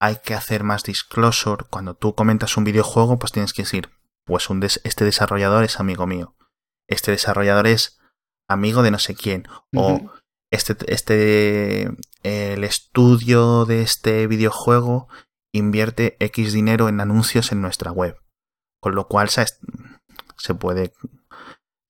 hay 0.00 0.16
que 0.24 0.32
hacer 0.32 0.64
más 0.64 0.82
disclosure, 0.82 1.66
cuando 1.68 1.94
tú 1.94 2.14
comentas 2.14 2.56
un 2.56 2.64
videojuego, 2.64 3.18
pues 3.18 3.32
tienes 3.32 3.52
que 3.52 3.62
decir, 3.62 3.90
pues 4.30 4.48
un 4.48 4.62
este 4.62 5.04
desarrollador 5.04 5.64
es 5.64 5.80
amigo 5.80 6.06
mío, 6.06 6.36
este 6.88 7.10
desarrollador 7.10 7.66
es 7.66 7.98
amigo 8.48 8.84
de 8.84 8.92
no 8.92 9.00
sé 9.00 9.16
quién, 9.16 9.48
o 9.74 10.12
este, 10.52 10.76
este, 10.86 11.90
el 12.22 12.62
estudio 12.62 13.64
de 13.64 13.82
este 13.82 14.28
videojuego 14.28 15.08
invierte 15.52 16.16
X 16.20 16.52
dinero 16.52 16.88
en 16.88 17.00
anuncios 17.00 17.50
en 17.50 17.60
nuestra 17.60 17.90
web. 17.90 18.16
Con 18.80 18.94
lo 18.94 19.08
cual, 19.08 19.28
se 19.30 20.54
puede 20.54 20.92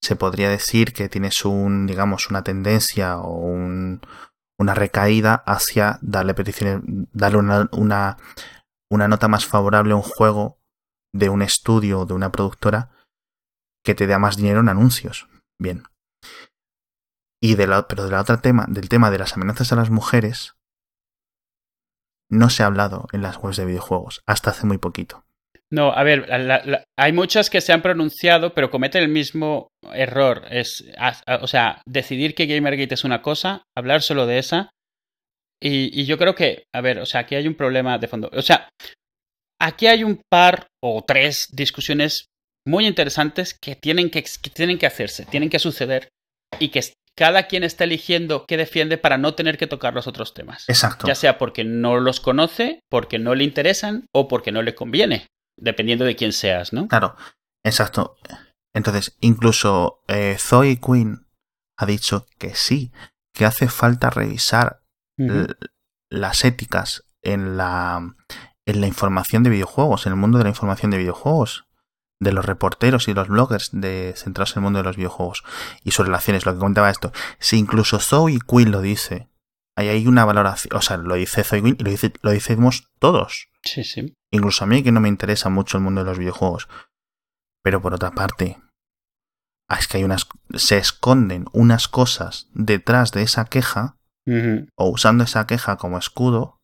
se 0.02 0.16
podría 0.16 0.48
decir 0.48 0.94
que 0.94 1.10
tienes 1.10 1.44
un 1.44 1.86
digamos 1.86 2.30
una 2.30 2.42
tendencia 2.42 3.18
o 3.18 3.34
un, 3.34 4.00
una 4.58 4.74
recaída 4.74 5.34
hacia 5.46 5.98
darle 6.00 6.32
peticiones 6.32 6.80
darle 7.12 7.36
una, 7.36 7.68
una, 7.72 8.16
una 8.90 9.08
nota 9.08 9.28
más 9.28 9.44
favorable 9.44 9.92
a 9.92 9.96
un 9.96 10.02
juego 10.02 10.59
de 11.12 11.28
un 11.28 11.42
estudio 11.42 12.00
o 12.00 12.06
de 12.06 12.14
una 12.14 12.32
productora 12.32 12.90
que 13.84 13.94
te 13.94 14.06
da 14.06 14.18
más 14.18 14.36
dinero 14.36 14.60
en 14.60 14.68
anuncios 14.68 15.28
bien 15.58 15.84
y 17.42 17.54
de 17.54 17.66
la, 17.66 17.88
pero 17.88 18.04
de 18.04 18.10
la 18.10 18.24
tema 18.24 18.66
del 18.68 18.88
tema 18.88 19.10
de 19.10 19.18
las 19.18 19.34
amenazas 19.34 19.72
a 19.72 19.76
las 19.76 19.90
mujeres 19.90 20.54
no 22.30 22.50
se 22.50 22.62
ha 22.62 22.66
hablado 22.66 23.08
en 23.12 23.22
las 23.22 23.38
webs 23.38 23.56
de 23.56 23.64
videojuegos 23.64 24.22
hasta 24.26 24.50
hace 24.50 24.66
muy 24.66 24.78
poquito 24.78 25.24
no, 25.72 25.92
a 25.92 26.02
ver, 26.02 26.26
hay 26.98 27.12
muchas 27.12 27.48
que 27.48 27.60
se 27.60 27.72
han 27.72 27.80
pronunciado, 27.80 28.54
pero 28.54 28.70
cometen 28.70 29.04
el 29.04 29.08
mismo 29.08 29.68
error. 29.92 30.44
Es, 30.50 30.84
o 31.40 31.46
sea, 31.46 31.80
decidir 31.86 32.34
que 32.34 32.46
Gamergate 32.46 32.94
es 32.94 33.04
una 33.04 33.22
cosa, 33.22 33.62
hablar 33.76 34.02
solo 34.02 34.26
de 34.26 34.38
esa. 34.38 34.70
Y, 35.62 36.04
yo 36.06 36.18
creo 36.18 36.34
que, 36.34 36.64
a 36.74 36.80
ver, 36.80 36.98
o 36.98 37.06
sea, 37.06 37.20
aquí 37.20 37.36
hay 37.36 37.46
un 37.46 37.54
problema 37.54 37.98
de 37.98 38.08
fondo. 38.08 38.30
O 38.32 38.42
sea, 38.42 38.68
aquí 39.60 39.86
hay 39.86 40.02
un 40.02 40.20
par 40.28 40.66
o 40.82 41.04
tres 41.06 41.48
discusiones 41.52 42.26
muy 42.66 42.86
interesantes 42.86 43.54
que 43.54 43.76
tienen 43.76 44.10
que, 44.10 44.22
que 44.22 44.50
tienen 44.50 44.78
que 44.78 44.86
hacerse, 44.86 45.24
tienen 45.24 45.50
que 45.50 45.58
suceder 45.58 46.08
y 46.58 46.68
que 46.68 46.82
cada 47.16 47.44
quien 47.44 47.64
está 47.64 47.84
eligiendo 47.84 48.46
qué 48.46 48.56
defiende 48.56 48.96
para 48.96 49.18
no 49.18 49.34
tener 49.34 49.58
que 49.58 49.66
tocar 49.66 49.94
los 49.94 50.06
otros 50.06 50.34
temas. 50.34 50.64
Exacto. 50.68 51.06
Ya 51.06 51.14
sea 51.14 51.38
porque 51.38 51.64
no 51.64 51.98
los 52.00 52.20
conoce, 52.20 52.80
porque 52.88 53.18
no 53.18 53.34
le 53.34 53.44
interesan 53.44 54.06
o 54.12 54.28
porque 54.28 54.52
no 54.52 54.62
le 54.62 54.74
conviene 54.74 55.26
dependiendo 55.60 56.04
de 56.04 56.16
quién 56.16 56.32
seas, 56.32 56.72
¿no? 56.72 56.88
Claro, 56.88 57.16
exacto. 57.62 58.16
Entonces, 58.74 59.16
incluso 59.20 60.02
eh, 60.08 60.36
Zoe 60.38 60.80
Quinn 60.80 61.26
ha 61.76 61.86
dicho 61.86 62.26
que 62.38 62.54
sí, 62.54 62.92
que 63.34 63.44
hace 63.44 63.68
falta 63.68 64.10
revisar 64.10 64.82
las 66.08 66.46
éticas 66.46 67.04
en 67.20 67.58
la, 67.58 68.16
en 68.70 68.80
la 68.80 68.86
información 68.86 69.42
de 69.42 69.50
videojuegos, 69.50 70.06
en 70.06 70.12
el 70.12 70.18
mundo 70.18 70.38
de 70.38 70.44
la 70.44 70.50
información 70.50 70.90
de 70.90 70.98
videojuegos, 70.98 71.66
de 72.20 72.32
los 72.32 72.44
reporteros 72.44 73.08
y 73.08 73.14
los 73.14 73.28
bloggers 73.28 73.70
de 73.72 74.14
centrados 74.16 74.52
en 74.52 74.60
el 74.60 74.64
mundo 74.64 74.78
de 74.78 74.84
los 74.84 74.96
videojuegos 74.96 75.42
y 75.82 75.92
sus 75.92 76.06
relaciones, 76.06 76.46
lo 76.46 76.52
que 76.52 76.60
contaba 76.60 76.90
esto. 76.90 77.12
Si 77.38 77.56
incluso 77.56 77.98
Zoe 77.98 78.38
Quinn 78.46 78.70
lo 78.70 78.82
dice, 78.82 79.28
ahí 79.76 79.88
hay 79.88 80.06
una 80.06 80.24
valoración, 80.24 80.76
o 80.76 80.82
sea, 80.82 80.98
lo 80.98 81.14
dice 81.14 81.44
Zoe 81.44 81.62
Quinn 81.62 81.76
y 81.78 81.82
lo, 81.82 81.90
dice, 81.90 82.12
lo 82.22 82.30
decimos 82.30 82.90
todos. 82.98 83.48
Sí, 83.62 83.84
sí. 83.84 84.14
Incluso 84.30 84.64
a 84.64 84.66
mí 84.66 84.82
que 84.82 84.92
no 84.92 85.00
me 85.00 85.08
interesa 85.08 85.48
mucho 85.48 85.78
el 85.78 85.82
mundo 85.82 86.02
de 86.02 86.10
los 86.10 86.18
videojuegos. 86.18 86.68
Pero 87.62 87.82
por 87.82 87.94
otra 87.94 88.12
parte, 88.12 88.58
ah, 89.68 89.76
es 89.78 89.88
que 89.88 89.98
hay 89.98 90.04
unas. 90.04 90.26
se 90.54 90.78
esconden 90.78 91.46
unas 91.52 91.88
cosas 91.88 92.48
detrás 92.52 93.12
de 93.12 93.22
esa 93.22 93.46
queja. 93.46 93.96
O 94.76 94.90
usando 94.90 95.24
esa 95.24 95.46
queja 95.48 95.76
como 95.76 95.98
escudo. 95.98 96.59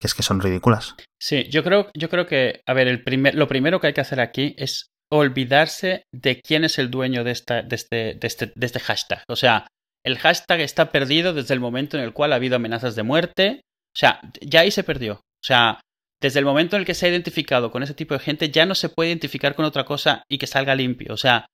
Que 0.00 0.06
es 0.06 0.14
que 0.14 0.22
son 0.22 0.40
ridículas. 0.40 0.94
Sí, 1.20 1.48
yo 1.50 1.64
creo, 1.64 1.90
yo 1.94 2.08
creo 2.08 2.26
que. 2.26 2.60
A 2.66 2.72
ver, 2.72 2.88
el 2.88 3.02
primer, 3.02 3.34
lo 3.34 3.48
primero 3.48 3.80
que 3.80 3.88
hay 3.88 3.92
que 3.92 4.00
hacer 4.00 4.20
aquí 4.20 4.54
es 4.58 4.90
olvidarse 5.10 6.04
de 6.12 6.40
quién 6.40 6.64
es 6.64 6.78
el 6.78 6.90
dueño 6.90 7.24
de, 7.24 7.30
esta, 7.30 7.62
de, 7.62 7.74
este, 7.74 8.14
de, 8.14 8.26
este, 8.26 8.52
de 8.54 8.66
este 8.66 8.80
hashtag. 8.80 9.24
O 9.28 9.36
sea, 9.36 9.66
el 10.04 10.18
hashtag 10.18 10.60
está 10.60 10.92
perdido 10.92 11.32
desde 11.32 11.54
el 11.54 11.60
momento 11.60 11.96
en 11.96 12.04
el 12.04 12.12
cual 12.12 12.32
ha 12.32 12.36
habido 12.36 12.56
amenazas 12.56 12.94
de 12.94 13.02
muerte. 13.02 13.60
O 13.94 13.98
sea, 13.98 14.20
ya 14.40 14.60
ahí 14.60 14.70
se 14.70 14.84
perdió. 14.84 15.14
O 15.14 15.46
sea, 15.46 15.80
desde 16.20 16.38
el 16.40 16.44
momento 16.44 16.76
en 16.76 16.80
el 16.80 16.86
que 16.86 16.94
se 16.94 17.06
ha 17.06 17.10
identificado 17.10 17.70
con 17.70 17.82
ese 17.82 17.94
tipo 17.94 18.14
de 18.14 18.20
gente, 18.20 18.50
ya 18.50 18.66
no 18.66 18.74
se 18.74 18.88
puede 18.88 19.10
identificar 19.10 19.54
con 19.54 19.64
otra 19.64 19.84
cosa 19.84 20.24
y 20.28 20.38
que 20.38 20.46
salga 20.46 20.74
limpio. 20.74 21.12
O 21.14 21.16
sea, 21.16 21.46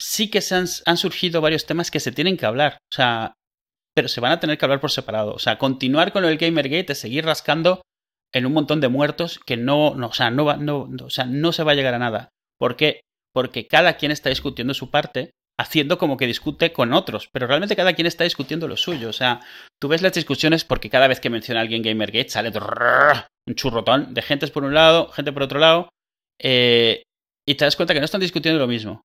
sí 0.00 0.30
que 0.30 0.40
se 0.40 0.54
han, 0.56 0.96
surgido 0.96 1.40
varios 1.40 1.64
temas 1.64 1.90
que 1.90 2.00
se 2.00 2.12
tienen 2.12 2.36
que 2.36 2.46
hablar. 2.46 2.78
O 2.90 2.94
sea, 2.94 3.34
pero 3.94 4.08
se 4.08 4.20
van 4.20 4.32
a 4.32 4.40
tener 4.40 4.58
que 4.58 4.64
hablar 4.64 4.80
por 4.80 4.90
separado. 4.90 5.34
O 5.34 5.38
sea, 5.38 5.58
continuar 5.58 6.12
con 6.12 6.24
el 6.24 6.38
Gamergate 6.38 6.92
es 6.92 6.98
seguir 6.98 7.24
rascando 7.24 7.82
en 8.32 8.46
un 8.46 8.52
montón 8.52 8.80
de 8.80 8.88
muertos 8.88 9.38
que 9.44 9.56
no, 9.56 9.94
no, 9.94 10.08
o 10.08 10.12
sea, 10.12 10.30
no, 10.30 10.44
va, 10.44 10.56
no, 10.56 10.88
o 11.02 11.10
sea, 11.10 11.24
no 11.26 11.52
se 11.52 11.64
va 11.64 11.72
a 11.72 11.74
llegar 11.74 11.94
a 11.94 11.98
nada. 11.98 12.28
¿Por 12.58 12.76
qué? 12.76 13.02
Porque 13.34 13.66
cada 13.66 13.96
quien 13.96 14.12
está 14.12 14.28
discutiendo 14.30 14.74
su 14.74 14.90
parte 14.90 15.30
haciendo 15.58 15.98
como 15.98 16.16
que 16.16 16.26
discute 16.26 16.72
con 16.72 16.92
otros, 16.92 17.28
pero 17.30 17.46
realmente 17.46 17.76
cada 17.76 17.92
quien 17.92 18.06
está 18.06 18.24
discutiendo 18.24 18.68
lo 18.68 18.76
suyo. 18.76 19.08
O 19.08 19.12
sea, 19.12 19.40
tú 19.80 19.88
ves 19.88 20.02
las 20.02 20.12
discusiones 20.12 20.64
porque 20.64 20.90
cada 20.90 21.08
vez 21.08 21.20
que 21.20 21.30
menciona 21.30 21.60
alguien 21.60 21.82
Gamergate 21.82 22.30
sale 22.30 22.52
un 23.46 23.54
churrotón 23.54 24.14
de 24.14 24.22
gentes 24.22 24.50
por 24.50 24.64
un 24.64 24.74
lado, 24.74 25.08
gente 25.08 25.32
por 25.32 25.42
otro 25.42 25.58
lado, 25.58 25.88
eh, 26.38 27.02
y 27.46 27.54
te 27.54 27.64
das 27.64 27.76
cuenta 27.76 27.94
que 27.94 28.00
no 28.00 28.06
están 28.06 28.20
discutiendo 28.20 28.58
lo 28.58 28.66
mismo. 28.66 29.02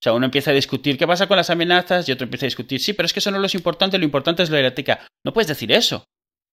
O 0.00 0.02
sea, 0.02 0.12
uno 0.14 0.24
empieza 0.24 0.50
a 0.50 0.54
discutir 0.54 0.96
qué 0.96 1.06
pasa 1.06 1.26
con 1.26 1.36
las 1.36 1.50
amenazas 1.50 2.08
y 2.08 2.12
otro 2.12 2.24
empieza 2.24 2.46
a 2.46 2.48
discutir, 2.48 2.80
sí, 2.80 2.94
pero 2.94 3.06
es 3.06 3.12
que 3.12 3.18
eso 3.18 3.30
no 3.30 3.44
es 3.44 3.52
lo 3.52 3.58
importante, 3.58 3.98
lo 3.98 4.04
importante 4.04 4.42
es 4.42 4.50
la 4.50 4.60
ética. 4.60 5.06
No 5.24 5.32
puedes 5.32 5.48
decir 5.48 5.70
eso. 5.72 6.04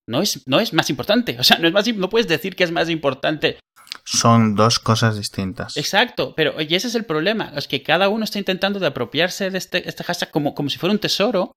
No 0.10 0.22
es, 0.22 0.46
no 0.48 0.60
es 0.60 0.74
más 0.74 0.90
importante. 0.90 1.38
O 1.40 1.44
sea, 1.44 1.58
no, 1.58 1.68
es 1.68 1.74
más, 1.74 1.88
no 1.96 2.10
puedes 2.10 2.28
decir 2.28 2.56
que 2.56 2.66
es 2.66 2.72
más 2.72 2.90
importante 2.90 3.58
son 4.06 4.56
dos 4.56 4.80
cosas 4.80 5.18
distintas. 5.18 5.76
Exacto, 5.76 6.34
pero 6.36 6.62
y 6.62 6.76
ese 6.76 6.88
es 6.88 6.96
el 6.96 7.04
problema, 7.04 7.52
es 7.56 7.68
que 7.68 7.84
cada 7.84 8.08
uno 8.08 8.24
está 8.24 8.40
intentando 8.40 8.80
de 8.80 8.88
apropiarse 8.88 9.50
de 9.50 9.58
este, 9.58 9.88
este 9.88 10.04
hashtag 10.04 10.32
como, 10.32 10.56
como 10.56 10.70
si 10.70 10.78
fuera 10.78 10.94
un 10.94 11.00
tesoro, 11.00 11.52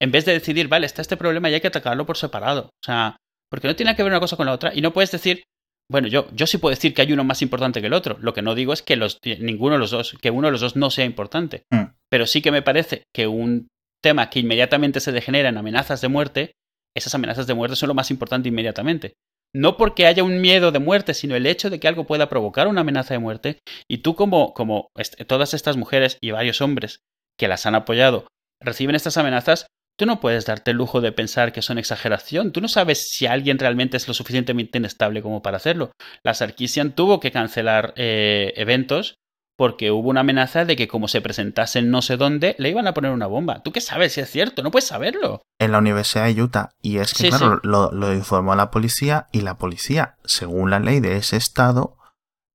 en 0.00 0.10
vez 0.10 0.24
de 0.24 0.32
decidir, 0.32 0.66
vale, 0.66 0.86
está 0.86 1.00
este 1.00 1.16
problema 1.16 1.48
y 1.48 1.54
hay 1.54 1.60
que 1.60 1.68
atacarlo 1.68 2.04
por 2.04 2.16
separado. 2.16 2.64
O 2.64 2.84
sea, 2.84 3.16
porque 3.48 3.68
no 3.68 3.76
tiene 3.76 3.94
que 3.94 4.02
ver 4.02 4.10
una 4.10 4.20
cosa 4.20 4.36
con 4.36 4.46
la 4.46 4.52
otra 4.52 4.72
y 4.74 4.80
no 4.80 4.92
puedes 4.92 5.12
decir, 5.12 5.44
bueno, 5.92 6.08
yo, 6.08 6.26
yo 6.32 6.46
sí 6.46 6.58
puedo 6.58 6.74
decir 6.74 6.92
que 6.92 7.02
hay 7.02 7.12
uno 7.12 7.22
más 7.22 7.42
importante 7.42 7.80
que 7.80 7.86
el 7.86 7.92
otro. 7.92 8.16
Lo 8.20 8.34
que 8.34 8.42
no 8.42 8.56
digo 8.56 8.72
es 8.72 8.82
que 8.82 8.96
los, 8.96 9.20
ninguno 9.38 9.74
de 9.74 9.78
los 9.78 9.92
dos, 9.92 10.16
que 10.20 10.30
uno 10.30 10.48
de 10.48 10.52
los 10.52 10.60
dos 10.60 10.74
no 10.74 10.90
sea 10.90 11.04
importante. 11.04 11.62
Mm. 11.70 11.94
Pero 12.10 12.26
sí 12.26 12.42
que 12.42 12.50
me 12.50 12.62
parece 12.62 13.04
que 13.14 13.28
un 13.28 13.68
tema 14.02 14.30
que 14.30 14.40
inmediatamente 14.40 14.98
se 14.98 15.12
degenera 15.12 15.48
en 15.48 15.58
amenazas 15.58 16.00
de 16.00 16.08
muerte, 16.08 16.52
esas 16.96 17.14
amenazas 17.14 17.46
de 17.46 17.54
muerte 17.54 17.76
son 17.76 17.88
lo 17.88 17.94
más 17.94 18.10
importante 18.10 18.48
inmediatamente 18.48 19.14
no 19.54 19.76
porque 19.76 20.06
haya 20.06 20.24
un 20.24 20.40
miedo 20.40 20.72
de 20.72 20.78
muerte, 20.78 21.14
sino 21.14 21.36
el 21.36 21.46
hecho 21.46 21.70
de 21.70 21.78
que 21.78 21.88
algo 21.88 22.06
pueda 22.06 22.28
provocar 22.28 22.68
una 22.68 22.80
amenaza 22.80 23.14
de 23.14 23.20
muerte, 23.20 23.58
y 23.88 23.98
tú 23.98 24.14
como, 24.14 24.54
como 24.54 24.90
todas 25.26 25.54
estas 25.54 25.76
mujeres 25.76 26.18
y 26.20 26.30
varios 26.30 26.60
hombres 26.60 27.00
que 27.38 27.48
las 27.48 27.66
han 27.66 27.74
apoyado 27.74 28.26
reciben 28.60 28.94
estas 28.94 29.16
amenazas, 29.16 29.66
tú 30.02 30.06
no 30.06 30.18
puedes 30.18 30.46
darte 30.46 30.72
el 30.72 30.78
lujo 30.78 31.00
de 31.00 31.12
pensar 31.12 31.52
que 31.52 31.62
son 31.62 31.78
exageración. 31.78 32.50
Tú 32.50 32.60
no 32.60 32.66
sabes 32.66 33.12
si 33.12 33.26
alguien 33.26 33.60
realmente 33.60 33.96
es 33.96 34.08
lo 34.08 34.14
suficientemente 34.14 34.78
inestable 34.78 35.22
como 35.22 35.42
para 35.42 35.58
hacerlo. 35.58 35.92
La 36.24 36.34
Sarkisian 36.34 36.90
tuvo 36.90 37.20
que 37.20 37.30
cancelar 37.30 37.94
eh, 37.94 38.52
eventos 38.56 39.14
porque 39.56 39.92
hubo 39.92 40.10
una 40.10 40.22
amenaza 40.22 40.64
de 40.64 40.74
que 40.74 40.88
como 40.88 41.06
se 41.06 41.20
presentase 41.20 41.78
en 41.78 41.92
no 41.92 42.02
sé 42.02 42.16
dónde, 42.16 42.56
le 42.58 42.70
iban 42.70 42.88
a 42.88 42.94
poner 42.94 43.12
una 43.12 43.28
bomba. 43.28 43.62
¿Tú 43.62 43.70
qué 43.70 43.80
sabes 43.80 44.14
si 44.14 44.20
es 44.20 44.28
cierto? 44.28 44.64
No 44.64 44.72
puedes 44.72 44.88
saberlo. 44.88 45.40
En 45.60 45.70
la 45.70 45.78
Universidad 45.78 46.26
de 46.26 46.42
Utah. 46.42 46.70
Y 46.82 46.96
es 46.96 47.14
que, 47.14 47.28
claro, 47.28 47.60
Lo, 47.62 47.92
lo, 47.92 48.12
informó 48.12 48.56
la 48.56 48.72
policía 48.72 49.28
y 49.30 49.42
la 49.42 49.56
policía, 49.56 50.16
según 50.24 50.70
la 50.70 50.80
ley 50.80 50.98
de 50.98 51.16
ese 51.16 51.36
estado, 51.36 51.96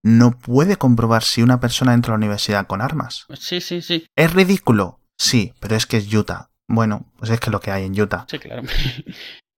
no 0.04 0.38
puede 0.38 0.76
comprobar 0.76 1.24
si 1.24 1.42
una 1.44 1.62
persona 1.62 1.94
entra 1.94 2.12
a 2.12 2.16
la 2.16 2.26
universidad 2.26 2.68
con 2.68 2.82
armas. 2.82 3.26
Sí, 3.40 3.62
sí, 3.62 3.82
sí. 3.82 4.06
¿Es 4.18 4.34
ridículo? 4.34 5.00
Sí, 5.18 5.54
pero 5.62 5.78
es 5.78 5.86
que 5.86 5.96
es 5.96 6.14
Utah. 6.14 6.50
Bueno, 6.70 7.06
pues 7.18 7.32
es 7.32 7.40
que 7.40 7.50
lo 7.50 7.60
que 7.60 7.72
hay 7.72 7.86
en 7.86 8.00
Utah. 8.00 8.26
Sí, 8.30 8.40
claro. 8.40 8.64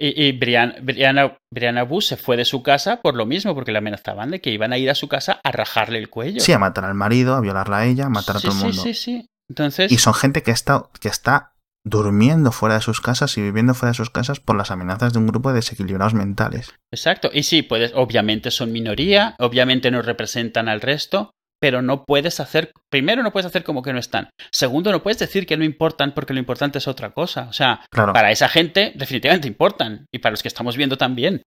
Y, 0.01 0.27
y 0.27 0.31
Brianna, 0.31 1.83
Bush 1.83 2.05
se 2.05 2.15
fue 2.15 2.37
de 2.37 2.45
su 2.45 2.63
casa 2.63 3.01
por 3.01 3.15
lo 3.15 3.25
mismo, 3.25 3.53
porque 3.53 3.73
le 3.73 3.79
amenazaban 3.79 4.31
de 4.31 4.39
que 4.39 4.49
iban 4.49 4.71
a 4.71 4.77
ir 4.77 4.89
a 4.89 4.95
su 4.95 5.09
casa 5.09 5.41
a 5.43 5.51
rajarle 5.51 5.99
el 5.99 6.09
cuello. 6.09 6.39
Sí, 6.39 6.53
a 6.53 6.57
matar 6.57 6.85
al 6.85 6.95
marido, 6.95 7.35
a 7.35 7.41
violarla 7.41 7.79
a 7.79 7.85
ella, 7.85 8.05
a 8.05 8.09
matar 8.09 8.37
a 8.37 8.39
todo 8.39 8.53
el 8.53 8.57
mundo. 8.59 8.81
Sí, 8.81 8.93
sí, 8.93 9.17
sí. 9.17 9.25
Entonces... 9.49 9.91
Y 9.91 9.97
son 9.97 10.13
gente 10.13 10.41
que 10.41 10.51
está, 10.51 10.85
que 11.01 11.09
está 11.09 11.51
durmiendo 11.85 12.51
fuera 12.51 12.75
de 12.75 12.81
sus 12.81 13.01
casas 13.01 13.37
y 13.37 13.41
viviendo 13.41 13.73
fuera 13.73 13.91
de 13.91 13.97
sus 13.97 14.09
casas 14.09 14.39
por 14.39 14.55
las 14.55 14.71
amenazas 14.71 15.11
de 15.11 15.19
un 15.19 15.27
grupo 15.27 15.49
de 15.49 15.55
desequilibrados 15.55 16.13
mentales. 16.13 16.73
Exacto. 16.93 17.29
Y 17.33 17.43
sí, 17.43 17.61
pues 17.61 17.91
obviamente 17.95 18.51
son 18.51 18.71
minoría, 18.71 19.35
obviamente 19.39 19.91
no 19.91 20.01
representan 20.01 20.69
al 20.69 20.79
resto, 20.79 21.31
pero 21.59 21.81
no 21.81 22.05
puedes 22.05 22.39
hacer, 22.39 22.71
primero 22.89 23.21
no 23.21 23.31
puedes 23.31 23.45
hacer 23.45 23.63
como 23.63 23.83
que 23.83 23.93
no 23.93 23.99
están. 23.99 24.29
Segundo, 24.51 24.91
no 24.91 25.03
puedes 25.03 25.19
decir 25.19 25.45
que 25.45 25.57
no 25.57 25.63
importan 25.63 26.13
porque 26.13 26.33
lo 26.33 26.39
importante 26.39 26.77
es 26.77 26.87
otra 26.87 27.11
cosa. 27.11 27.47
O 27.49 27.53
sea, 27.53 27.81
para 27.91 28.31
esa 28.31 28.49
gente 28.49 28.93
definitivamente 28.95 29.47
importan 29.47 30.05
y 30.11 30.19
para 30.19 30.31
los 30.31 30.41
que 30.41 30.47
estamos 30.47 30.77
viendo 30.77 30.97
también. 30.97 31.43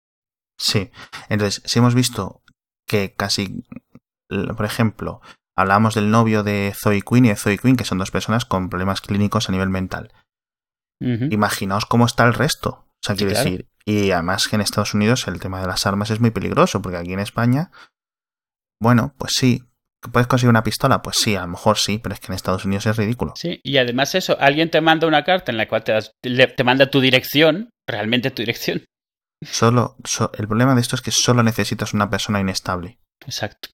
Sí, 0.59 0.91
entonces, 1.29 1.61
si 1.65 1.79
hemos 1.79 1.95
visto 1.95 2.43
que 2.87 3.13
casi, 3.15 3.63
por 4.29 4.65
ejemplo, 4.65 5.21
hablamos 5.57 5.95
del 5.95 6.11
novio 6.11 6.43
de 6.43 6.73
Zoe 6.75 7.01
Quinn 7.01 7.25
y 7.25 7.29
de 7.29 7.35
Zoe 7.35 7.57
Quinn, 7.57 7.75
que 7.75 7.85
son 7.85 7.97
dos 7.97 8.11
personas 8.11 8.45
con 8.45 8.69
problemas 8.69 9.01
clínicos 9.01 9.49
a 9.49 9.51
nivel 9.51 9.69
mental. 9.69 10.13
Imaginaos 11.01 11.85
cómo 11.85 12.05
está 12.05 12.23
el 12.23 12.33
resto. 12.33 12.85
O 12.85 13.05
sea, 13.05 13.15
quiere 13.15 13.33
decir, 13.33 13.67
y 13.83 14.11
además 14.11 14.47
que 14.47 14.55
en 14.55 14.61
Estados 14.61 14.93
Unidos 14.93 15.27
el 15.27 15.41
tema 15.41 15.59
de 15.59 15.67
las 15.67 15.85
armas 15.85 16.09
es 16.11 16.21
muy 16.21 16.31
peligroso, 16.31 16.81
porque 16.81 16.97
aquí 16.97 17.11
en 17.11 17.19
España, 17.19 17.71
bueno, 18.79 19.13
pues 19.17 19.33
sí, 19.35 19.65
¿Puedes 20.11 20.27
conseguir 20.27 20.49
una 20.49 20.63
pistola? 20.63 21.01
Pues 21.01 21.17
sí, 21.17 21.35
a 21.35 21.41
lo 21.41 21.47
mejor 21.47 21.77
sí, 21.77 21.99
pero 22.01 22.13
es 22.13 22.19
que 22.19 22.27
en 22.27 22.33
Estados 22.33 22.65
Unidos 22.65 22.85
es 22.85 22.97
ridículo. 22.97 23.33
Sí, 23.35 23.61
y 23.63 23.77
además 23.77 24.15
eso, 24.15 24.37
alguien 24.39 24.69
te 24.69 24.81
manda 24.81 25.07
una 25.07 25.23
carta 25.23 25.51
en 25.51 25.57
la 25.57 25.67
cual 25.67 25.83
te, 25.83 25.99
te 26.47 26.63
manda 26.63 26.89
tu 26.89 26.99
dirección, 26.99 27.69
realmente 27.87 28.31
tu 28.31 28.41
dirección. 28.41 28.85
Solo, 29.43 29.97
el 30.37 30.47
problema 30.47 30.75
de 30.75 30.81
esto 30.81 30.95
es 30.95 31.01
que 31.01 31.11
solo 31.11 31.43
necesitas 31.43 31.93
una 31.93 32.09
persona 32.09 32.39
inestable. 32.39 32.99
Exacto. 33.25 33.69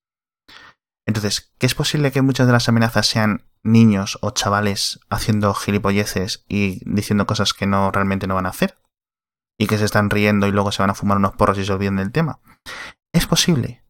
Entonces, 1.07 1.51
¿qué 1.57 1.65
es 1.65 1.75
posible 1.75 2.11
que 2.11 2.21
muchas 2.21 2.47
de 2.47 2.53
las 2.53 2.69
amenazas 2.69 3.07
sean 3.07 3.45
niños 3.63 4.19
o 4.21 4.31
chavales 4.31 4.99
haciendo 5.09 5.53
gilipolleces 5.53 6.45
y 6.47 6.81
diciendo 6.85 7.25
cosas 7.25 7.53
que 7.53 7.65
no 7.65 7.91
realmente 7.91 8.27
no 8.27 8.35
van 8.35 8.45
a 8.45 8.49
hacer? 8.49 8.77
Y 9.59 9.67
que 9.67 9.77
se 9.77 9.85
están 9.85 10.09
riendo 10.09 10.47
y 10.47 10.51
luego 10.51 10.71
se 10.71 10.83
van 10.83 10.91
a 10.91 10.95
fumar 10.95 11.17
unos 11.17 11.35
porros 11.35 11.57
y 11.57 11.65
se 11.65 11.73
olviden 11.73 11.97
del 11.97 12.11
tema. 12.11 12.39
Es 13.13 13.25
posible. 13.25 13.83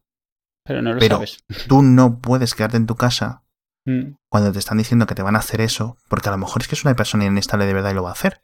Pero 0.70 0.82
no 0.82 0.94
lo 0.94 1.00
sabes. 1.00 1.44
Tú 1.66 1.82
no 1.82 2.20
puedes 2.20 2.54
quedarte 2.54 2.76
en 2.76 2.86
tu 2.86 2.94
casa 2.94 3.42
mm. 3.86 4.14
cuando 4.28 4.52
te 4.52 4.60
están 4.60 4.78
diciendo 4.78 5.06
que 5.06 5.16
te 5.16 5.22
van 5.22 5.34
a 5.34 5.40
hacer 5.40 5.60
eso, 5.60 5.96
porque 6.08 6.28
a 6.28 6.32
lo 6.32 6.38
mejor 6.38 6.62
es 6.62 6.68
que 6.68 6.76
es 6.76 6.84
una 6.84 6.94
persona 6.94 7.24
inestable 7.24 7.66
de 7.66 7.74
verdad 7.74 7.90
y 7.90 7.94
lo 7.94 8.04
va 8.04 8.10
a 8.10 8.12
hacer 8.12 8.40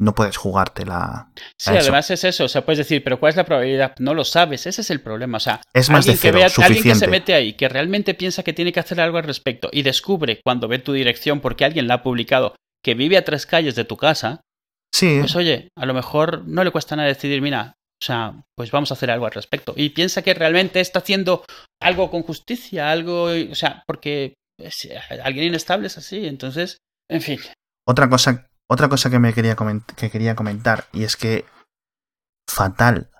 no 0.00 0.14
puedes 0.14 0.38
jugártela. 0.38 1.30
Sí, 1.58 1.70
además 1.70 2.10
es 2.10 2.24
eso. 2.24 2.44
O 2.44 2.48
sea, 2.48 2.64
puedes 2.64 2.78
decir, 2.78 3.04
pero 3.04 3.20
¿cuál 3.20 3.30
es 3.30 3.36
la 3.36 3.44
probabilidad? 3.44 3.94
No 3.98 4.14
lo 4.14 4.24
sabes. 4.24 4.66
Ese 4.66 4.80
es 4.80 4.90
el 4.90 5.02
problema. 5.02 5.36
O 5.36 5.40
sea, 5.40 5.60
es 5.74 5.90
más 5.90 5.98
alguien 5.98 6.18
que 6.18 6.32
vea, 6.32 6.46
alguien 6.46 6.82
que 6.82 6.94
se 6.94 7.06
mete 7.06 7.34
ahí, 7.34 7.52
que 7.52 7.68
realmente 7.68 8.14
piensa 8.14 8.42
que 8.42 8.54
tiene 8.54 8.72
que 8.72 8.80
hacer 8.80 8.98
algo 8.98 9.18
al 9.18 9.24
respecto 9.24 9.68
y 9.70 9.82
descubre 9.82 10.40
cuando 10.42 10.68
ve 10.68 10.78
tu 10.78 10.94
dirección 10.94 11.40
porque 11.40 11.66
alguien 11.66 11.86
la 11.86 11.94
ha 11.94 12.02
publicado 12.02 12.54
que 12.82 12.94
vive 12.94 13.18
a 13.18 13.24
tres 13.26 13.44
calles 13.44 13.74
de 13.74 13.84
tu 13.84 13.98
casa. 13.98 14.40
Sí. 14.90 15.18
Pues 15.20 15.36
oye, 15.36 15.68
a 15.76 15.84
lo 15.84 15.92
mejor 15.92 16.44
no 16.46 16.64
le 16.64 16.70
cuesta 16.70 16.96
nada 16.96 17.08
decidir, 17.08 17.42
mira, 17.42 17.74
o 18.02 18.04
sea, 18.04 18.44
pues 18.56 18.70
vamos 18.70 18.90
a 18.90 18.94
hacer 18.94 19.10
algo 19.10 19.26
al 19.26 19.32
respecto. 19.32 19.74
Y 19.76 19.90
piensa 19.90 20.22
que 20.22 20.34
realmente 20.34 20.80
está 20.80 21.00
haciendo 21.00 21.44
algo 21.80 22.10
con 22.10 22.22
justicia, 22.22 22.90
algo, 22.90 23.24
o 23.24 23.54
sea, 23.54 23.84
porque 23.86 24.34
alguien 25.22 25.46
inestable 25.46 25.88
es 25.88 25.98
así. 25.98 26.26
Entonces, 26.26 26.78
en 27.08 27.20
fin. 27.20 27.40
Otra 27.86 28.08
cosa 28.08 28.50
otra 28.70 28.88
cosa 28.88 29.10
que 29.10 29.18
me 29.18 29.34
quería, 29.34 29.56
que 29.96 30.10
quería 30.10 30.36
comentar 30.36 30.86
y 30.92 31.02
es 31.02 31.16
que 31.16 31.44
fatal 32.48 33.10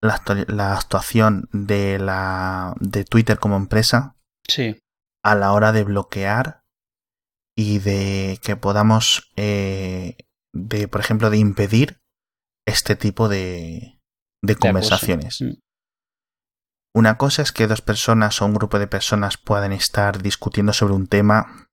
la, 0.00 0.72
actuación 0.72 1.48
de, 1.52 1.98
la, 1.98 2.74
de 2.78 3.04
Twitter 3.04 3.40
como 3.40 3.56
empresa 3.56 4.14
sí. 4.46 4.78
a 5.24 5.34
la 5.34 5.52
hora 5.52 5.72
de 5.72 5.82
bloquear 5.82 6.62
y 7.56 7.80
de 7.80 8.38
que 8.40 8.54
podamos, 8.54 9.32
eh, 9.34 10.16
de, 10.54 10.86
por 10.86 11.00
ejemplo, 11.00 11.28
de 11.28 11.38
impedir 11.38 11.98
este 12.64 12.94
tipo 12.94 13.28
de, 13.28 13.98
de 14.42 14.56
conversaciones. 14.56 15.40
Mm. 15.40 15.54
Una 16.94 17.16
cosa 17.18 17.42
es 17.42 17.52
que 17.52 17.66
dos 17.66 17.82
personas 17.82 18.42
o 18.42 18.46
un 18.46 18.54
grupo 18.54 18.78
de 18.78 18.88
personas 18.88 19.36
puedan 19.36 19.72
estar 19.72 20.22
discutiendo 20.22 20.72
sobre 20.72 20.94
un 20.94 21.06
tema, 21.06 21.68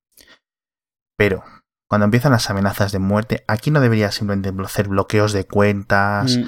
pero 1.18 1.44
cuando 1.89 2.06
empiezan 2.06 2.34
las 2.34 2.49
amenazas 2.49 2.91
de 2.91 2.99
muerte, 2.99 3.44
aquí 3.48 3.72
no 3.72 3.80
debería 3.80 4.11
simplemente 4.11 4.53
hacer 4.64 4.89
bloqueos 4.89 5.34
de 5.34 5.48
cuentas, 5.48 6.38
mm. 6.38 6.44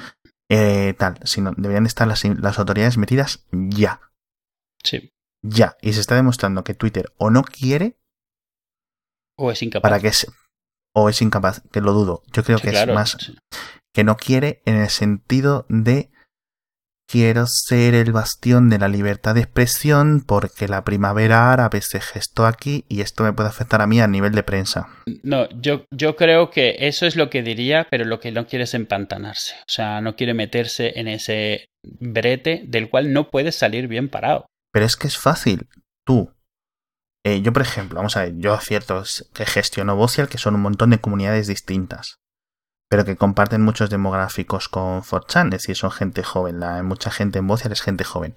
eh, 0.50 0.94
tal, 0.98 1.18
sino 1.24 1.52
deberían 1.56 1.86
estar 1.86 2.06
las, 2.06 2.24
autoridades 2.58 2.98
metidas 2.98 3.46
ya. 3.50 4.00
Sí. 4.84 5.12
Ya. 5.42 5.76
Y 5.80 5.94
se 5.94 6.00
está 6.00 6.14
demostrando 6.14 6.62
que 6.62 6.74
Twitter 6.74 7.12
o 7.16 7.30
no 7.30 7.42
quiere. 7.42 7.98
O 9.36 9.50
es 9.50 9.62
incapaz. 9.62 9.82
Para 9.82 10.00
que 10.00 10.12
o 10.94 11.08
es 11.08 11.22
incapaz, 11.22 11.62
que 11.72 11.80
lo 11.80 11.92
dudo. 11.92 12.22
Yo 12.32 12.42
creo 12.44 12.58
que 12.58 12.70
es 12.70 12.86
más 12.88 13.16
que 13.92 14.04
no 14.04 14.16
quiere 14.16 14.62
en 14.66 14.76
el 14.76 14.88
sentido 14.88 15.66
de 15.68 16.10
Quiero 17.10 17.44
ser 17.48 17.94
el 17.94 18.12
bastión 18.12 18.70
de 18.70 18.78
la 18.78 18.86
libertad 18.86 19.34
de 19.34 19.40
expresión 19.40 20.22
porque 20.24 20.68
la 20.68 20.84
primavera 20.84 21.52
árabe 21.52 21.80
se 21.80 22.00
gestó 22.00 22.46
aquí 22.46 22.84
y 22.88 23.00
esto 23.00 23.24
me 23.24 23.32
puede 23.32 23.48
afectar 23.48 23.82
a 23.82 23.88
mí 23.88 24.00
a 24.00 24.06
nivel 24.06 24.30
de 24.30 24.44
prensa. 24.44 24.86
No, 25.24 25.48
yo, 25.60 25.86
yo 25.90 26.14
creo 26.14 26.50
que 26.50 26.76
eso 26.78 27.06
es 27.06 27.16
lo 27.16 27.28
que 27.28 27.42
diría, 27.42 27.88
pero 27.90 28.04
lo 28.04 28.20
que 28.20 28.30
no 28.30 28.46
quiere 28.46 28.62
es 28.62 28.74
empantanarse. 28.74 29.54
O 29.62 29.72
sea, 29.72 30.00
no 30.00 30.14
quiere 30.14 30.34
meterse 30.34 31.00
en 31.00 31.08
ese 31.08 31.66
brete 31.82 32.62
del 32.68 32.88
cual 32.88 33.12
no 33.12 33.28
puedes 33.28 33.56
salir 33.56 33.88
bien 33.88 34.08
parado. 34.08 34.46
Pero 34.72 34.86
es 34.86 34.94
que 34.94 35.08
es 35.08 35.18
fácil. 35.18 35.66
Tú. 36.06 36.30
Eh, 37.24 37.42
yo, 37.42 37.52
por 37.52 37.62
ejemplo, 37.62 37.96
vamos 37.96 38.16
a 38.16 38.22
ver, 38.22 38.36
yo 38.38 38.54
acierto 38.54 39.02
que 39.34 39.44
gestiono 39.44 39.96
Vocial, 39.96 40.28
que 40.28 40.38
son 40.38 40.54
un 40.54 40.62
montón 40.62 40.90
de 40.90 41.00
comunidades 41.00 41.46
distintas 41.46 42.20
pero 42.90 43.04
que 43.04 43.16
comparten 43.16 43.62
muchos 43.62 43.88
demográficos 43.88 44.68
con 44.68 45.02
4chan, 45.02 45.46
es 45.46 45.62
decir, 45.62 45.76
son 45.76 45.92
gente 45.92 46.24
joven. 46.24 46.58
La, 46.58 46.82
mucha 46.82 47.12
gente 47.12 47.38
en 47.38 47.46
Vocial 47.46 47.70
es 47.70 47.82
gente 47.82 48.02
joven. 48.02 48.36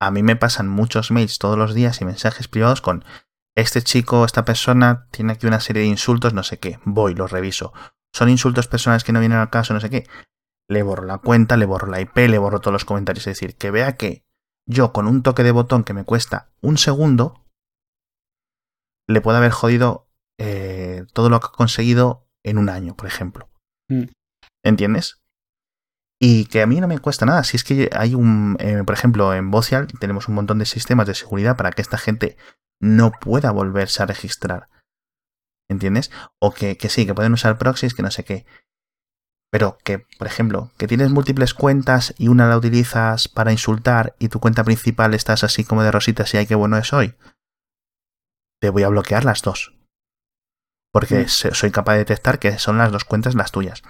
A 0.00 0.12
mí 0.12 0.22
me 0.22 0.36
pasan 0.36 0.68
muchos 0.68 1.10
mails 1.10 1.38
todos 1.38 1.58
los 1.58 1.74
días 1.74 2.00
y 2.00 2.04
mensajes 2.04 2.46
privados 2.46 2.80
con 2.80 3.04
este 3.56 3.82
chico, 3.82 4.24
esta 4.24 4.44
persona 4.44 5.08
tiene 5.10 5.32
aquí 5.32 5.46
una 5.46 5.60
serie 5.60 5.82
de 5.82 5.88
insultos, 5.88 6.34
no 6.34 6.44
sé 6.44 6.58
qué. 6.58 6.78
Voy, 6.84 7.14
los 7.14 7.32
reviso. 7.32 7.72
Son 8.12 8.28
insultos 8.28 8.68
personales 8.68 9.02
que 9.02 9.12
no 9.12 9.18
vienen 9.18 9.38
al 9.38 9.50
caso, 9.50 9.74
no 9.74 9.80
sé 9.80 9.90
qué. 9.90 10.06
Le 10.68 10.84
borro 10.84 11.04
la 11.04 11.18
cuenta, 11.18 11.56
le 11.56 11.66
borro 11.66 11.88
la 11.88 12.00
IP, 12.00 12.16
le 12.16 12.38
borro 12.38 12.60
todos 12.60 12.72
los 12.72 12.84
comentarios. 12.84 13.26
Es 13.26 13.38
decir, 13.38 13.56
que 13.56 13.72
vea 13.72 13.96
que 13.96 14.24
yo 14.66 14.92
con 14.92 15.08
un 15.08 15.22
toque 15.22 15.42
de 15.42 15.50
botón 15.50 15.82
que 15.82 15.94
me 15.94 16.04
cuesta 16.04 16.52
un 16.60 16.78
segundo, 16.78 17.43
le 19.08 19.20
puedo 19.20 19.38
haber 19.38 19.52
jodido 19.52 20.08
eh, 20.38 21.04
todo 21.12 21.28
lo 21.28 21.40
que 21.40 21.46
ha 21.46 21.56
conseguido 21.56 22.26
en 22.42 22.58
un 22.58 22.68
año, 22.68 22.96
por 22.96 23.06
ejemplo. 23.06 23.48
Mm. 23.88 24.04
¿Entiendes? 24.62 25.22
Y 26.20 26.46
que 26.46 26.62
a 26.62 26.66
mí 26.66 26.80
no 26.80 26.88
me 26.88 26.98
cuesta 26.98 27.26
nada. 27.26 27.44
Si 27.44 27.56
es 27.56 27.64
que 27.64 27.90
hay 27.92 28.14
un, 28.14 28.56
eh, 28.60 28.82
por 28.84 28.94
ejemplo, 28.94 29.34
en 29.34 29.50
Vocial 29.50 29.86
tenemos 29.98 30.28
un 30.28 30.36
montón 30.36 30.58
de 30.58 30.66
sistemas 30.66 31.06
de 31.06 31.14
seguridad 31.14 31.56
para 31.56 31.72
que 31.72 31.82
esta 31.82 31.98
gente 31.98 32.36
no 32.80 33.12
pueda 33.12 33.50
volverse 33.50 34.02
a 34.02 34.06
registrar. 34.06 34.68
¿Entiendes? 35.68 36.10
O 36.38 36.52
que, 36.52 36.76
que 36.76 36.88
sí, 36.88 37.06
que 37.06 37.14
pueden 37.14 37.32
usar 37.32 37.58
proxies, 37.58 37.94
que 37.94 38.02
no 38.02 38.10
sé 38.10 38.24
qué. 38.24 38.46
Pero 39.50 39.78
que, 39.84 40.04
por 40.18 40.26
ejemplo, 40.26 40.72
que 40.78 40.88
tienes 40.88 41.10
múltiples 41.10 41.54
cuentas 41.54 42.14
y 42.18 42.28
una 42.28 42.48
la 42.48 42.56
utilizas 42.56 43.28
para 43.28 43.52
insultar 43.52 44.16
y 44.18 44.28
tu 44.28 44.40
cuenta 44.40 44.64
principal 44.64 45.14
estás 45.14 45.44
así 45.44 45.64
como 45.64 45.82
de 45.82 45.92
rositas 45.92 46.34
y 46.34 46.38
hay 46.38 46.46
que 46.46 46.56
bueno 46.56 46.76
es 46.76 46.92
hoy. 46.92 47.14
Te 48.64 48.70
voy 48.70 48.82
a 48.82 48.88
bloquear 48.88 49.26
las 49.26 49.42
dos 49.42 49.74
porque 50.90 51.28
soy 51.28 51.70
capaz 51.70 51.92
de 51.92 51.98
detectar 51.98 52.38
que 52.38 52.58
son 52.58 52.78
las 52.78 52.90
dos 52.90 53.04
cuentas 53.04 53.34
las 53.34 53.52
tuyas. 53.52 53.82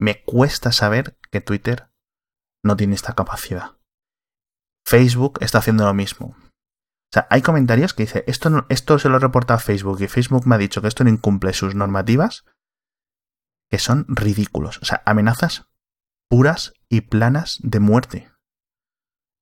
Me 0.00 0.24
cuesta 0.24 0.72
saber 0.72 1.18
que 1.30 1.42
Twitter 1.42 1.90
no 2.64 2.78
tiene 2.78 2.94
esta 2.94 3.14
capacidad. 3.14 3.76
Facebook 4.86 5.36
está 5.42 5.58
haciendo 5.58 5.84
lo 5.84 5.92
mismo. 5.92 6.28
O 6.28 7.12
sea, 7.12 7.26
hay 7.28 7.42
comentarios 7.42 7.92
que 7.92 8.04
dice, 8.04 8.24
esto, 8.26 8.64
esto 8.70 8.98
se 8.98 9.10
lo 9.10 9.18
reporta 9.18 9.52
a 9.52 9.58
Facebook 9.58 10.00
y 10.00 10.08
Facebook 10.08 10.46
me 10.46 10.54
ha 10.54 10.58
dicho 10.58 10.80
que 10.80 10.88
esto 10.88 11.04
no 11.04 11.10
incumple 11.10 11.52
sus 11.52 11.74
normativas, 11.74 12.46
que 13.68 13.78
son 13.78 14.06
ridículos. 14.08 14.78
O 14.80 14.86
sea, 14.86 15.02
amenazas 15.04 15.68
puras 16.30 16.72
y 16.88 17.02
planas 17.02 17.58
de 17.62 17.80
muerte 17.80 18.32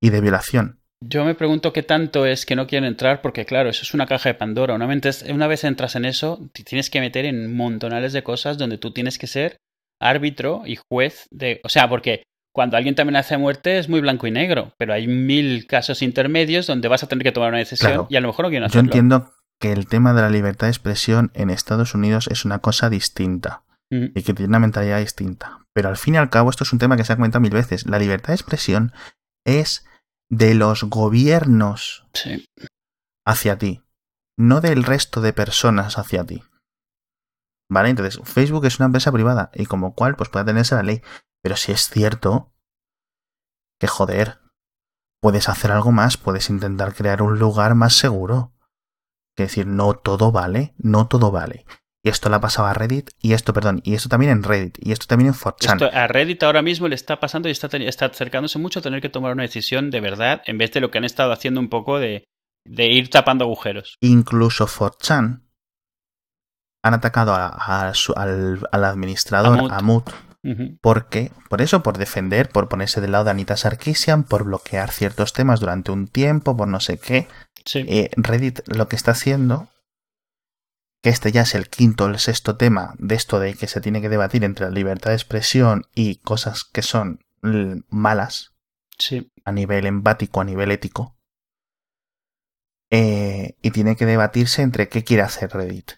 y 0.03 0.11
de 0.11 0.21
violación. 0.21 0.84
Yo 1.09 1.25
me 1.25 1.35
pregunto 1.35 1.73
qué 1.73 1.83
tanto 1.83 2.27
es 2.27 2.47
que 2.47 2.57
no 2.57 2.67
quieren 2.67 2.87
entrar, 2.87 3.21
porque 3.21 3.45
claro, 3.45 3.69
eso 3.69 3.83
es 3.83 3.95
una 3.95 4.07
caja 4.07 4.31
de 4.31 4.35
Pandora. 4.35 4.75
Una 4.75 4.87
vez, 4.87 5.25
una 5.29 5.47
vez 5.47 5.65
entras 5.65 5.97
en 5.97 6.05
eso, 6.05 6.41
te 6.53 6.65
tienes 6.65 6.91
que 6.91 7.01
meter 7.01 7.25
en 7.25 7.55
montonales 7.55 8.13
de 8.13 8.23
cosas 8.23 8.59
donde 8.59 8.79
tú 8.79 8.93
tienes 8.93 9.19
que 9.19 9.27
ser 9.27 9.59
árbitro 10.01 10.63
y 10.65 10.77
juez 10.77 11.27
de. 11.31 11.61
O 11.65 11.69
sea, 11.69 11.89
porque 11.89 12.25
cuando 12.55 12.77
alguien 12.77 12.95
te 12.95 13.03
amenaza 13.03 13.35
de 13.35 13.41
muerte 13.41 13.79
es 13.79 13.89
muy 13.89 14.01
blanco 14.01 14.27
y 14.27 14.31
negro, 14.31 14.73
pero 14.79 14.95
hay 14.95 15.07
mil 15.07 15.67
casos 15.67 16.03
intermedios 16.03 16.67
donde 16.67 16.89
vas 16.89 17.03
a 17.03 17.09
tener 17.09 17.25
que 17.25 17.33
tomar 17.33 17.51
una 17.51 17.59
decisión 17.59 18.07
y 18.09 18.17
a 18.17 18.21
lo 18.21 18.29
mejor 18.29 18.47
no 18.47 18.51
quieren 18.51 18.67
hacerlo. 18.67 18.83
Yo 18.83 18.87
entiendo 18.87 19.35
que 19.61 19.73
el 19.73 19.87
tema 19.87 20.15
de 20.15 20.23
la 20.23 20.31
libertad 20.31 20.69
de 20.69 20.73
expresión 20.73 21.31
en 21.35 21.51
Estados 21.51 21.95
Unidos 21.95 22.29
es 22.31 22.45
una 22.45 22.61
cosa 22.61 22.91
distinta 22.91 23.63
y 23.91 24.23
que 24.23 24.35
tiene 24.35 24.49
una 24.49 24.59
mentalidad 24.59 24.99
distinta. 24.99 25.61
Pero 25.73 25.89
al 25.89 25.97
fin 25.97 26.15
y 26.15 26.17
al 26.17 26.29
cabo, 26.29 26.51
esto 26.51 26.65
es 26.65 26.73
un 26.73 26.81
tema 26.81 26.97
que 26.97 27.05
se 27.05 27.13
ha 27.13 27.17
comentado 27.17 27.41
mil 27.41 27.53
veces. 27.53 27.87
La 27.87 28.01
libertad 28.01 28.29
de 28.29 28.35
expresión 28.35 28.93
es 29.45 29.87
de 30.31 30.55
los 30.55 30.85
gobiernos 30.85 32.07
hacia 33.27 33.59
ti, 33.59 33.83
no 34.39 34.61
del 34.61 34.85
resto 34.85 35.21
de 35.21 35.33
personas 35.33 35.99
hacia 35.99 36.25
ti. 36.25 36.43
¿Vale? 37.71 37.89
Entonces, 37.89 38.21
Facebook 38.25 38.67
es 38.67 38.79
una 38.79 38.87
empresa 38.87 39.11
privada 39.11 39.51
y 39.55 39.67
como 39.67 39.95
cual, 39.95 40.17
pues 40.17 40.29
puede 40.29 40.45
tenerse 40.45 40.75
la 40.75 40.83
ley. 40.83 41.03
Pero 41.43 41.57
si 41.57 41.73
es 41.73 41.89
cierto 41.89 42.53
que, 43.81 43.87
joder, 43.87 44.41
puedes 45.21 45.49
hacer 45.49 45.73
algo 45.73 45.91
más, 45.91 46.17
puedes 46.17 46.51
intentar 46.51 46.95
crear 46.95 47.23
un 47.23 47.39
lugar 47.39 47.75
más 47.75 47.95
seguro. 47.95 48.53
Es 49.37 49.49
decir, 49.49 49.67
no 49.67 49.95
todo 49.95 50.31
vale, 50.31 50.75
no 50.79 51.09
todo 51.09 51.31
vale. 51.31 51.65
Y 52.05 52.11
esto 52.11 52.29
la 52.29 52.39
pasaba 52.39 52.71
a 52.71 52.75
Reddit, 52.75 53.13
y 53.23 53.33
esto, 53.33 53.55
perdón, 53.55 53.81
y 53.83 53.95
esto 53.95 54.11
también 54.11 54.31
en 54.31 54.43
Reddit, 54.43 54.77
y 54.79 54.93
esto 54.93 55.07
también 55.07 55.29
en 55.29 55.35
4chan. 55.35 55.91
a 55.91 56.07
Reddit 56.07 56.43
ahora 56.43 56.61
mismo 56.61 56.87
le 56.87 56.95
está 56.97 57.19
pasando 57.19 57.49
y 57.49 57.53
está, 57.53 57.75
está 57.79 58.05
acercándose 58.05 58.59
mucho 58.59 58.81
a 58.81 58.83
tener 58.83 59.01
que 59.01 59.09
tomar 59.09 59.33
una 59.33 59.45
decisión 59.45 59.91
de 59.91 60.03
verdad, 60.03 60.43
en 60.45 60.59
vez 60.59 60.71
de 60.73 60.81
lo 60.81 60.91
que 60.91 60.99
han 60.99 61.05
estado 61.05 61.33
haciendo 61.33 61.61
un 61.61 61.71
poco 61.71 61.99
de, 61.99 62.25
de 62.67 62.87
ir 62.89 63.09
tapando 63.09 63.45
agujeros. 63.47 63.97
Incluso 64.01 64.67
4chan 64.67 65.45
han 66.83 66.95
atacado 66.95 67.35
al, 67.35 68.69
administrador, 68.71 69.73
a 69.73 69.81
Mood, 69.81 70.05
porque, 70.83 71.33
por 71.49 71.63
eso, 71.63 71.83
por 71.83 71.97
defender, 71.97 72.51
por 72.51 72.69
ponerse 72.69 73.01
del 73.01 73.13
lado 73.13 73.25
de 73.25 73.31
Anita 73.31 73.57
Sarkisian, 73.57 74.25
por 74.25 74.45
bloquear 74.45 74.91
ciertos 74.91 75.33
temas 75.33 75.61
durante 75.61 75.91
un 75.91 76.07
tiempo, 76.07 76.55
por 76.55 76.69
no 76.69 76.81
sé 76.81 76.99
qué. 76.99 77.29
Eh, 77.73 78.11
Reddit 78.19 78.61
lo 78.67 78.89
que 78.89 78.97
está 78.97 79.13
haciendo, 79.13 79.69
que 81.05 81.11
este 81.11 81.33
ya 81.33 81.43
es 81.43 81.55
el 81.55 81.69
quinto 81.69 82.05
o 82.05 82.09
el 82.09 82.19
sexto 82.19 82.57
tema 82.57 82.95
de 82.99 83.15
esto 83.15 83.39
de 83.39 83.53
que 83.53 83.67
se 83.67 83.83
tiene 83.83 84.01
que 84.01 84.09
debatir 84.09 84.43
entre 84.43 84.65
la 84.65 84.73
libertad 84.73 85.11
de 85.11 85.17
expresión 85.17 85.85
y 85.95 86.17
cosas 86.17 86.65
que 86.65 86.81
son 86.81 87.21
malas, 87.91 88.55
a 89.45 89.53
nivel 89.53 89.85
empático, 89.85 90.41
a 90.41 90.45
nivel 90.45 90.71
ético, 90.71 91.15
eh, 92.91 93.55
y 93.61 93.71
tiene 93.71 93.97
que 93.97 94.07
debatirse 94.07 94.63
entre 94.63 94.89
qué 94.89 95.05
quiere 95.05 95.23
hacer 95.23 95.51
Reddit. 95.51 95.93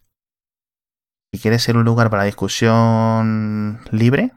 Si 1.33 1.41
quiere 1.41 1.61
ser 1.61 1.77
un 1.77 1.85
lugar 1.85 2.11
para 2.11 2.25
discusión 2.25 3.83
libre 3.93 4.33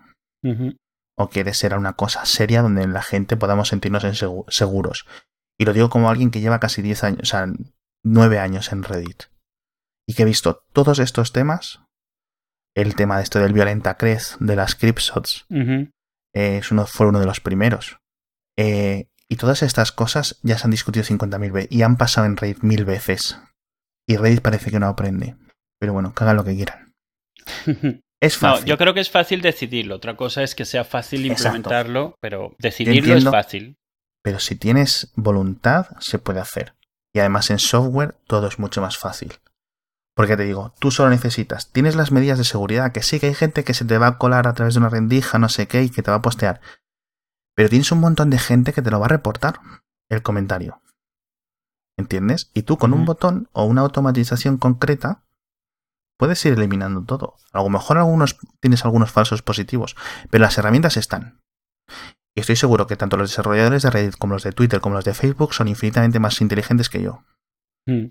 o 1.17 1.29
quiere 1.29 1.55
ser 1.55 1.75
una 1.75 1.93
cosa 1.93 2.25
seria 2.25 2.61
donde 2.61 2.87
la 2.87 3.01
gente 3.01 3.37
podamos 3.37 3.69
sentirnos 3.69 4.05
seguros. 4.49 5.07
Y 5.57 5.65
lo 5.65 5.73
digo 5.73 5.89
como 5.89 6.11
alguien 6.11 6.29
que 6.29 6.41
lleva 6.41 6.59
casi 6.59 6.83
10 6.83 7.03
años, 7.05 7.21
o 7.23 7.25
sea, 7.25 7.47
9 8.03 8.37
años 8.37 8.71
en 8.71 8.83
Reddit. 8.83 9.23
Y 10.09 10.15
que 10.15 10.23
he 10.23 10.25
visto 10.25 10.63
todos 10.73 10.97
estos 10.97 11.33
temas. 11.33 11.81
El 12.75 12.95
tema 12.95 13.17
de 13.17 13.23
esto 13.23 13.37
del 13.37 13.53
violenta 13.53 13.95
crez, 13.95 14.37
de 14.39 14.55
las 14.55 14.73
cripshots, 14.73 15.45
es 16.33 16.71
uno, 16.71 16.87
fue 16.87 17.05
uno 17.05 17.19
de 17.19 17.27
los 17.27 17.41
primeros. 17.41 17.99
Eh, 18.57 19.07
y 19.29 19.35
todas 19.35 19.61
estas 19.61 19.91
cosas 19.91 20.39
ya 20.41 20.57
se 20.57 20.65
han 20.65 20.71
discutido 20.71 21.05
50.000 21.05 21.51
veces 21.51 21.71
y 21.71 21.83
han 21.83 21.95
pasado 21.95 22.25
en 22.25 22.37
Reddit 22.37 22.63
mil 22.63 22.85
veces. 22.85 23.39
Y 24.07 24.17
Reddit 24.17 24.41
parece 24.41 24.71
que 24.71 24.79
no 24.79 24.87
aprende. 24.87 25.35
Pero 25.79 25.93
bueno, 25.93 26.15
que 26.15 26.23
hagan 26.23 26.37
lo 26.37 26.43
que 26.43 26.55
quieran. 26.55 26.95
Es 28.21 28.35
fácil. 28.35 28.65
yo 28.65 28.77
creo 28.77 28.93
que 28.93 28.99
es 28.99 29.09
fácil 29.09 29.41
decidirlo. 29.41 29.95
Otra 29.95 30.17
cosa 30.17 30.43
es 30.43 30.53
que 30.53 30.65
sea 30.65 30.83
fácil 30.83 31.25
implementarlo, 31.25 32.15
pero 32.19 32.53
decidirlo 32.59 33.15
es 33.15 33.23
fácil. 33.23 33.77
Pero 34.21 34.39
si 34.39 34.57
tienes 34.57 35.13
voluntad, 35.15 35.87
se 35.99 36.19
puede 36.19 36.41
hacer. 36.41 36.75
Y 37.15 37.19
además 37.19 37.49
en 37.49 37.59
software 37.59 38.17
todo 38.27 38.47
es 38.47 38.59
mucho 38.59 38.81
más 38.81 38.97
fácil. 38.97 39.35
Porque 40.19 40.35
te 40.35 40.43
digo, 40.43 40.73
tú 40.79 40.91
solo 40.91 41.11
necesitas, 41.11 41.71
tienes 41.71 41.95
las 41.95 42.11
medidas 42.11 42.37
de 42.37 42.43
seguridad, 42.43 42.91
que 42.91 43.03
sí 43.03 43.21
que 43.21 43.27
hay 43.27 43.33
gente 43.33 43.63
que 43.63 43.73
se 43.73 43.85
te 43.85 43.97
va 43.97 44.07
a 44.07 44.17
colar 44.17 44.49
a 44.49 44.53
través 44.53 44.73
de 44.73 44.81
una 44.81 44.89
rendija, 44.89 45.39
no 45.39 45.47
sé 45.47 45.69
qué, 45.69 45.81
y 45.81 45.89
que 45.89 46.03
te 46.03 46.11
va 46.11 46.17
a 46.17 46.21
postear. 46.21 46.59
Pero 47.55 47.69
tienes 47.69 47.89
un 47.93 48.01
montón 48.01 48.29
de 48.29 48.37
gente 48.37 48.73
que 48.73 48.81
te 48.81 48.91
lo 48.91 48.99
va 48.99 49.05
a 49.05 49.07
reportar 49.07 49.61
el 50.09 50.21
comentario. 50.21 50.81
¿Entiendes? 51.97 52.51
Y 52.53 52.63
tú 52.63 52.77
con 52.77 52.91
un 52.93 53.05
botón 53.05 53.47
o 53.53 53.63
una 53.63 53.79
automatización 53.79 54.57
concreta 54.57 55.23
puedes 56.17 56.45
ir 56.45 56.51
eliminando 56.51 57.01
todo. 57.05 57.37
A 57.53 57.63
lo 57.63 57.69
mejor 57.69 57.97
algunos, 57.97 58.39
tienes 58.59 58.83
algunos 58.83 59.13
falsos 59.13 59.41
positivos, 59.41 59.95
pero 60.29 60.41
las 60.41 60.57
herramientas 60.57 60.97
están. 60.97 61.39
Y 62.35 62.41
estoy 62.41 62.57
seguro 62.57 62.87
que 62.87 62.97
tanto 62.97 63.15
los 63.15 63.29
desarrolladores 63.29 63.83
de 63.83 63.89
Reddit 63.89 64.17
como 64.17 64.33
los 64.33 64.43
de 64.43 64.51
Twitter 64.51 64.81
como 64.81 64.95
los 64.95 65.05
de 65.05 65.13
Facebook 65.13 65.53
son 65.53 65.69
infinitamente 65.69 66.19
más 66.19 66.41
inteligentes 66.41 66.89
que 66.89 67.03
yo. 67.03 67.23
Mm. 67.87 68.07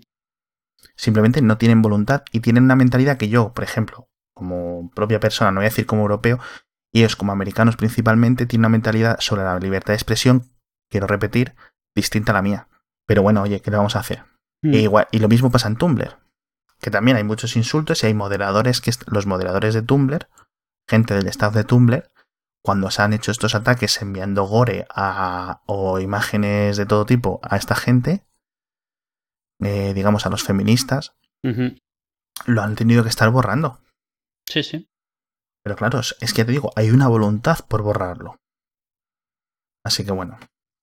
Simplemente 0.99 1.41
no 1.41 1.57
tienen 1.57 1.81
voluntad 1.81 2.23
y 2.31 2.41
tienen 2.41 2.65
una 2.65 2.75
mentalidad 2.75 3.17
que 3.17 3.29
yo, 3.29 3.53
por 3.53 3.63
ejemplo, 3.63 4.09
como 4.35 4.91
propia 4.93 5.19
persona, 5.19 5.51
no 5.51 5.59
voy 5.59 5.67
a 5.67 5.69
decir 5.69 5.85
como 5.85 6.01
europeo, 6.01 6.39
y 6.91 6.99
ellos 6.99 7.15
como 7.15 7.31
americanos 7.31 7.77
principalmente, 7.77 8.45
tienen 8.45 8.63
una 8.63 8.69
mentalidad 8.69 9.17
sobre 9.19 9.43
la 9.43 9.57
libertad 9.59 9.93
de 9.93 9.97
expresión, 9.97 10.51
quiero 10.89 11.07
repetir, 11.07 11.55
distinta 11.95 12.33
a 12.33 12.35
la 12.35 12.41
mía. 12.41 12.67
Pero 13.07 13.21
bueno, 13.21 13.43
oye, 13.43 13.61
¿qué 13.61 13.71
le 13.71 13.77
vamos 13.77 13.95
a 13.95 13.99
hacer? 13.99 14.25
Mm. 14.61 14.73
igual, 14.73 15.07
y 15.11 15.19
lo 15.19 15.29
mismo 15.29 15.49
pasa 15.49 15.69
en 15.69 15.77
Tumblr 15.77 16.17
que 16.81 16.91
también 16.91 17.17
hay 17.17 17.23
muchos 17.23 17.55
insultos 17.55 18.03
y 18.03 18.07
hay 18.07 18.13
moderadores 18.13 18.81
que 18.81 18.91
los 19.07 19.25
moderadores 19.25 19.73
de 19.73 19.81
Tumblr, 19.81 20.29
gente 20.87 21.13
del 21.13 21.27
staff 21.27 21.53
de 21.53 21.63
Tumblr, 21.63 22.09
cuando 22.63 22.91
se 22.91 23.01
han 23.01 23.13
hecho 23.13 23.31
estos 23.31 23.55
ataques 23.55 24.01
enviando 24.01 24.43
gore 24.43 24.85
a, 24.89 25.61
o 25.65 25.99
imágenes 25.99 26.77
de 26.77 26.85
todo 26.85 27.05
tipo 27.05 27.39
a 27.43 27.57
esta 27.57 27.75
gente, 27.75 28.25
eh, 29.61 29.93
digamos 29.93 30.25
a 30.25 30.29
los 30.29 30.43
feministas, 30.43 31.15
lo 31.43 32.61
han 32.61 32.75
tenido 32.75 33.03
que 33.03 33.09
estar 33.09 33.29
borrando. 33.29 33.79
Sí, 34.47 34.63
sí. 34.63 34.87
Pero 35.63 35.75
claro, 35.75 35.99
es 35.99 36.33
que 36.33 36.45
te 36.45 36.51
digo, 36.51 36.71
hay 36.75 36.89
una 36.89 37.07
voluntad 37.07 37.59
por 37.67 37.81
borrarlo. 37.81 38.37
Así 39.83 40.05
que 40.05 40.11
bueno, 40.11 40.37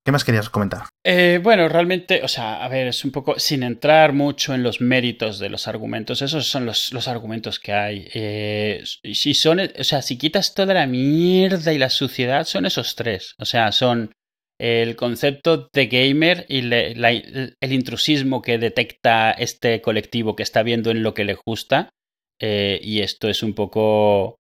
¿Qué 0.07 0.13
más 0.13 0.23
querías 0.23 0.51
comentar? 0.51 0.85
Eh, 1.05 1.41
bueno, 1.43 1.69
realmente, 1.69 2.23
o 2.23 2.29
sea, 2.29 2.65
a 2.65 2.69
ver, 2.69 2.87
es 2.87 3.05
un 3.05 3.11
poco 3.11 3.41
sin 3.41 3.65
entrar 3.65 4.13
mucho 4.13 4.55
en 4.55 4.63
los 4.63 4.81
méritos 4.81 5.41
de 5.41 5.49
los 5.49 5.67
argumentos. 5.67 6.23
Esos 6.23 6.47
son 6.47 6.65
los, 6.65 6.93
los 6.93 7.09
argumentos 7.09 7.59
que 7.59 7.73
hay. 7.73 8.09
Eh, 8.15 8.85
si 8.85 9.35
son, 9.35 9.59
o 9.59 9.83
sea, 9.83 10.03
si 10.03 10.17
quitas 10.17 10.55
toda 10.55 10.75
la 10.75 10.87
mierda 10.87 11.73
y 11.73 11.79
la 11.79 11.91
suciedad, 11.91 12.45
son 12.45 12.67
esos 12.67 12.95
tres. 12.95 13.35
O 13.39 13.45
sea, 13.45 13.73
son 13.73 14.13
el 14.59 14.97
concepto 14.97 15.69
de 15.73 15.87
gamer 15.87 16.47
y 16.49 16.59
el 16.61 17.73
intrusismo 17.73 18.43
que 18.43 18.59
detecta 18.59 19.31
este 19.33 19.81
colectivo 19.81 20.35
que 20.35 20.43
está 20.43 20.63
viendo 20.63 20.91
en 20.91 21.03
lo 21.03 21.15
que 21.15 21.25
le 21.25 21.37
gusta. 21.47 21.91
Eh, 22.41 22.81
y 22.83 23.01
esto 23.01 23.29
es 23.29 23.43
un 23.43 23.55
poco 23.55 24.37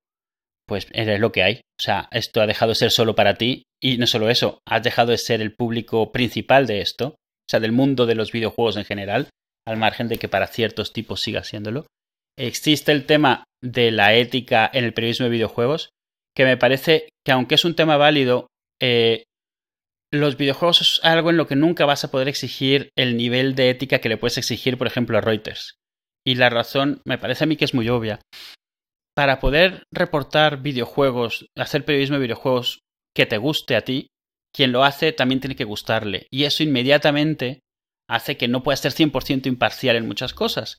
pues 0.66 0.88
es 0.92 1.20
lo 1.20 1.32
que 1.32 1.42
hay. 1.42 1.54
O 1.56 1.82
sea, 1.82 2.08
esto 2.10 2.40
ha 2.40 2.46
dejado 2.46 2.70
de 2.70 2.76
ser 2.76 2.90
solo 2.90 3.14
para 3.14 3.34
ti 3.34 3.64
y 3.80 3.98
no 3.98 4.06
solo 4.06 4.28
eso, 4.28 4.58
has 4.66 4.82
dejado 4.82 5.12
de 5.12 5.18
ser 5.18 5.40
el 5.40 5.54
público 5.54 6.12
principal 6.12 6.66
de 6.66 6.80
esto, 6.80 7.08
o 7.08 7.48
sea, 7.48 7.60
del 7.60 7.72
mundo 7.72 8.06
de 8.06 8.14
los 8.14 8.32
videojuegos 8.32 8.76
en 8.76 8.84
general, 8.84 9.28
al 9.66 9.76
margen 9.76 10.08
de 10.08 10.18
que 10.18 10.28
para 10.28 10.46
ciertos 10.46 10.92
tipos 10.92 11.20
siga 11.20 11.44
siéndolo. 11.44 11.86
Existe 12.38 12.92
el 12.92 13.06
tema 13.06 13.44
de 13.62 13.90
la 13.90 14.14
ética 14.14 14.68
en 14.72 14.84
el 14.84 14.92
periodismo 14.92 15.24
de 15.24 15.30
videojuegos, 15.30 15.90
que 16.34 16.44
me 16.44 16.56
parece 16.56 17.08
que 17.24 17.32
aunque 17.32 17.54
es 17.54 17.64
un 17.64 17.74
tema 17.74 17.96
válido, 17.96 18.48
eh, 18.80 19.24
los 20.20 20.36
videojuegos 20.36 20.80
es 20.80 21.00
algo 21.02 21.30
en 21.30 21.36
lo 21.36 21.46
que 21.46 21.56
nunca 21.56 21.86
vas 21.86 22.04
a 22.04 22.10
poder 22.10 22.28
exigir 22.28 22.90
el 22.96 23.16
nivel 23.16 23.54
de 23.54 23.70
ética 23.70 24.00
que 24.00 24.08
le 24.08 24.16
puedes 24.16 24.38
exigir, 24.38 24.78
por 24.78 24.86
ejemplo, 24.86 25.16
a 25.18 25.20
Reuters. 25.20 25.76
Y 26.24 26.34
la 26.34 26.50
razón 26.50 27.00
me 27.04 27.18
parece 27.18 27.44
a 27.44 27.46
mí 27.46 27.56
que 27.56 27.64
es 27.64 27.74
muy 27.74 27.88
obvia 27.88 28.20
para 29.16 29.40
poder 29.40 29.84
reportar 29.90 30.60
videojuegos, 30.60 31.46
hacer 31.56 31.84
periodismo 31.86 32.16
de 32.16 32.22
videojuegos 32.22 32.80
que 33.14 33.24
te 33.24 33.38
guste 33.38 33.74
a 33.74 33.80
ti, 33.80 34.08
quien 34.54 34.72
lo 34.72 34.84
hace 34.84 35.12
también 35.12 35.40
tiene 35.40 35.56
que 35.56 35.64
gustarle. 35.64 36.26
Y 36.30 36.44
eso 36.44 36.62
inmediatamente 36.62 37.60
hace 38.08 38.36
que 38.36 38.46
no 38.46 38.62
puedas 38.62 38.80
ser 38.80 38.92
100% 38.92 39.46
imparcial 39.46 39.96
en 39.96 40.06
muchas 40.06 40.34
cosas. 40.34 40.78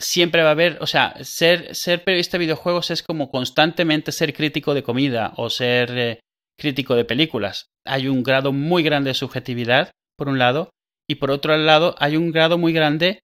Siempre 0.00 0.42
va 0.42 0.50
a 0.50 0.52
haber, 0.52 0.78
o 0.80 0.86
sea, 0.86 1.16
ser, 1.22 1.74
ser 1.74 2.04
periodista 2.04 2.38
de 2.38 2.44
videojuegos 2.44 2.92
es 2.92 3.02
como 3.02 3.28
constantemente 3.30 4.12
ser 4.12 4.32
crítico 4.32 4.72
de 4.72 4.84
comida 4.84 5.32
o 5.36 5.50
ser 5.50 5.98
eh, 5.98 6.20
crítico 6.58 6.94
de 6.94 7.04
películas. 7.04 7.66
Hay 7.86 8.08
un 8.08 8.22
grado 8.22 8.52
muy 8.52 8.82
grande 8.82 9.10
de 9.10 9.14
subjetividad, 9.14 9.92
por 10.16 10.28
un 10.28 10.38
lado, 10.38 10.70
y 11.08 11.16
por 11.16 11.30
otro 11.30 11.56
lado 11.56 11.94
hay 11.98 12.16
un 12.16 12.32
grado 12.32 12.58
muy 12.58 12.72
grande 12.72 13.20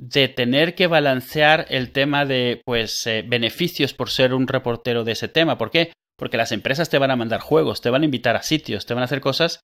de 0.00 0.28
tener 0.28 0.74
que 0.74 0.86
balancear 0.86 1.66
el 1.68 1.92
tema 1.92 2.24
de 2.24 2.62
pues 2.64 3.06
eh, 3.06 3.22
beneficios 3.26 3.92
por 3.92 4.08
ser 4.08 4.32
un 4.32 4.48
reportero 4.48 5.04
de 5.04 5.12
ese 5.12 5.28
tema. 5.28 5.58
¿Por 5.58 5.70
qué? 5.70 5.92
Porque 6.16 6.38
las 6.38 6.52
empresas 6.52 6.88
te 6.88 6.98
van 6.98 7.10
a 7.10 7.16
mandar 7.16 7.40
juegos, 7.40 7.82
te 7.82 7.90
van 7.90 8.02
a 8.02 8.06
invitar 8.06 8.34
a 8.34 8.42
sitios, 8.42 8.86
te 8.86 8.94
van 8.94 9.02
a 9.02 9.04
hacer 9.04 9.20
cosas 9.20 9.60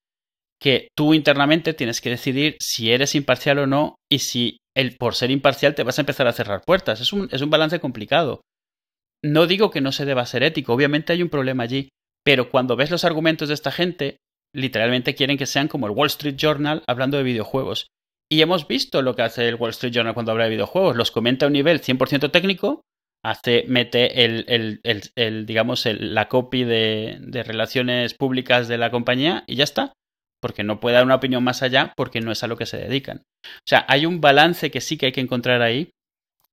que 0.61 0.89
tú 0.95 1.15
internamente 1.15 1.75
tienes 1.75 2.01
que 2.01 2.11
decidir 2.11 2.57
si 2.61 2.93
eres 2.93 3.15
imparcial 3.15 3.59
o 3.59 3.67
no 3.67 3.97
y 4.11 4.21
si 4.21 4.59
el, 4.75 4.97
por 4.97 5.15
ser 5.15 5.31
imparcial 5.31 5.75
te 5.75 5.83
vas 5.83 5.99
a 5.99 6.03
empezar 6.03 6.27
a 6.27 6.33
cerrar 6.33 6.63
puertas. 6.65 7.01
Es 7.01 7.13
un, 7.13 7.29
es 7.33 7.41
un 7.41 7.51
balance 7.51 7.81
complicado. 7.81 8.43
No 9.23 9.47
digo 9.47 9.71
que 9.71 9.81
no 9.81 9.93
se 9.93 10.05
deba 10.05 10.27
ser 10.27 10.43
ético, 10.43 10.75
obviamente 10.75 11.13
hay 11.13 11.23
un 11.23 11.31
problema 11.31 11.63
allí, 11.63 11.89
pero 12.27 12.51
cuando 12.51 12.75
ves 12.75 12.91
los 12.91 13.05
argumentos 13.05 13.47
de 13.47 13.55
esta 13.55 13.71
gente, 13.71 14.17
literalmente 14.53 15.15
quieren 15.15 15.39
que 15.39 15.47
sean 15.47 15.69
como 15.69 15.87
el 15.87 15.93
Wall 15.93 16.09
Street 16.09 16.35
Journal 16.37 16.83
hablando 16.89 17.17
de 17.17 17.23
videojuegos. 17.23 17.87
Y 18.29 18.41
hemos 18.43 18.67
visto 18.67 19.01
lo 19.01 19.15
que 19.15 19.23
hace 19.23 19.47
el 19.47 19.55
Wall 19.55 19.71
Street 19.71 19.93
Journal 19.93 20.13
cuando 20.13 20.33
habla 20.33 20.45
de 20.45 20.51
videojuegos. 20.51 20.97
Los 20.97 21.13
comenta 21.13 21.47
a 21.47 21.49
un 21.49 21.53
nivel 21.53 21.81
100% 21.81 22.33
técnico, 22.33 22.81
hace, 23.25 23.65
mete 23.69 24.25
el, 24.25 24.81
el, 25.15 25.47
digamos, 25.47 25.87
la 25.87 26.27
copy 26.27 26.65
de, 26.65 27.19
de, 27.21 27.45
relaciones 27.45 28.15
públicas 28.15 28.67
de 28.67 28.79
la 28.79 28.91
compañía 28.91 29.45
y 29.47 29.55
ya 29.55 29.63
está. 29.63 29.93
Porque 30.43 30.65
no 30.65 30.81
puede 30.81 30.97
dar 30.97 31.05
una 31.05 31.15
opinión 31.15 31.45
más 31.45 31.63
allá 31.63 31.93
porque 31.97 32.21
no 32.21 32.33
es 32.33 32.43
a 32.43 32.49
lo 32.49 32.57
que 32.57 32.67
se 32.67 32.79
dedican. 32.79 33.19
O 33.45 33.69
sea, 33.69 33.87
hay 33.89 34.05
un 34.05 34.21
balance 34.21 34.73
que 34.73 34.81
sí 34.81 34.99
que 34.99 35.07
hay 35.07 35.13
que 35.13 35.21
encontrar 35.21 35.63
ahí, 35.63 35.91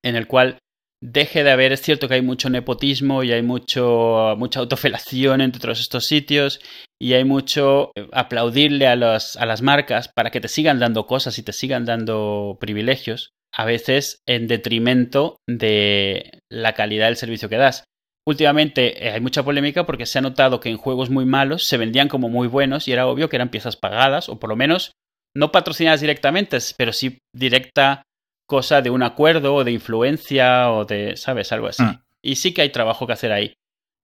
en 0.03 0.15
el 0.15 0.27
cual 0.27 0.59
deje 1.03 1.43
de 1.43 1.51
haber, 1.51 1.73
es 1.73 1.81
cierto 1.81 2.07
que 2.07 2.13
hay 2.13 2.21
mucho 2.21 2.49
nepotismo 2.49 3.23
y 3.23 3.33
hay 3.33 3.41
mucho, 3.41 4.35
mucha 4.37 4.61
autofelación 4.61 5.41
entre 5.41 5.59
todos 5.59 5.81
estos 5.81 6.05
sitios 6.05 6.61
y 6.99 7.13
hay 7.13 7.25
mucho 7.25 7.91
eh, 7.95 8.07
aplaudirle 8.13 8.87
a, 8.87 8.95
los, 8.95 9.35
a 9.35 9.45
las 9.45 9.61
marcas 9.61 10.07
para 10.07 10.31
que 10.31 10.39
te 10.39 10.47
sigan 10.47 10.79
dando 10.79 11.05
cosas 11.05 11.37
y 11.37 11.43
te 11.43 11.51
sigan 11.51 11.83
dando 11.83 12.57
privilegios, 12.57 13.31
a 13.53 13.65
veces 13.65 14.19
en 14.25 14.47
detrimento 14.47 15.35
de 15.45 16.39
la 16.49 16.71
calidad 16.71 17.07
del 17.07 17.17
servicio 17.17 17.49
que 17.49 17.57
das. 17.57 17.83
Últimamente 18.25 19.05
eh, 19.05 19.11
hay 19.11 19.19
mucha 19.19 19.43
polémica 19.43 19.85
porque 19.85 20.05
se 20.05 20.19
ha 20.19 20.21
notado 20.21 20.61
que 20.61 20.69
en 20.69 20.77
juegos 20.77 21.09
muy 21.09 21.25
malos 21.25 21.65
se 21.65 21.75
vendían 21.75 22.07
como 22.07 22.29
muy 22.29 22.47
buenos 22.47 22.87
y 22.87 22.93
era 22.93 23.07
obvio 23.07 23.27
que 23.27 23.35
eran 23.35 23.49
piezas 23.49 23.75
pagadas 23.75 24.29
o 24.29 24.39
por 24.39 24.49
lo 24.49 24.55
menos 24.55 24.93
no 25.35 25.51
patrocinadas 25.51 25.99
directamente, 25.99 26.57
pero 26.77 26.93
sí 26.93 27.17
directa 27.35 28.03
cosa 28.47 28.81
de 28.81 28.89
un 28.89 29.03
acuerdo 29.03 29.55
o 29.55 29.63
de 29.63 29.71
influencia 29.71 30.71
o 30.71 30.85
de, 30.85 31.15
¿sabes? 31.17 31.51
Algo 31.51 31.67
así. 31.67 31.83
Mm. 31.83 32.01
Y 32.21 32.35
sí 32.35 32.53
que 32.53 32.61
hay 32.61 32.69
trabajo 32.69 33.07
que 33.07 33.13
hacer 33.13 33.31
ahí. 33.31 33.53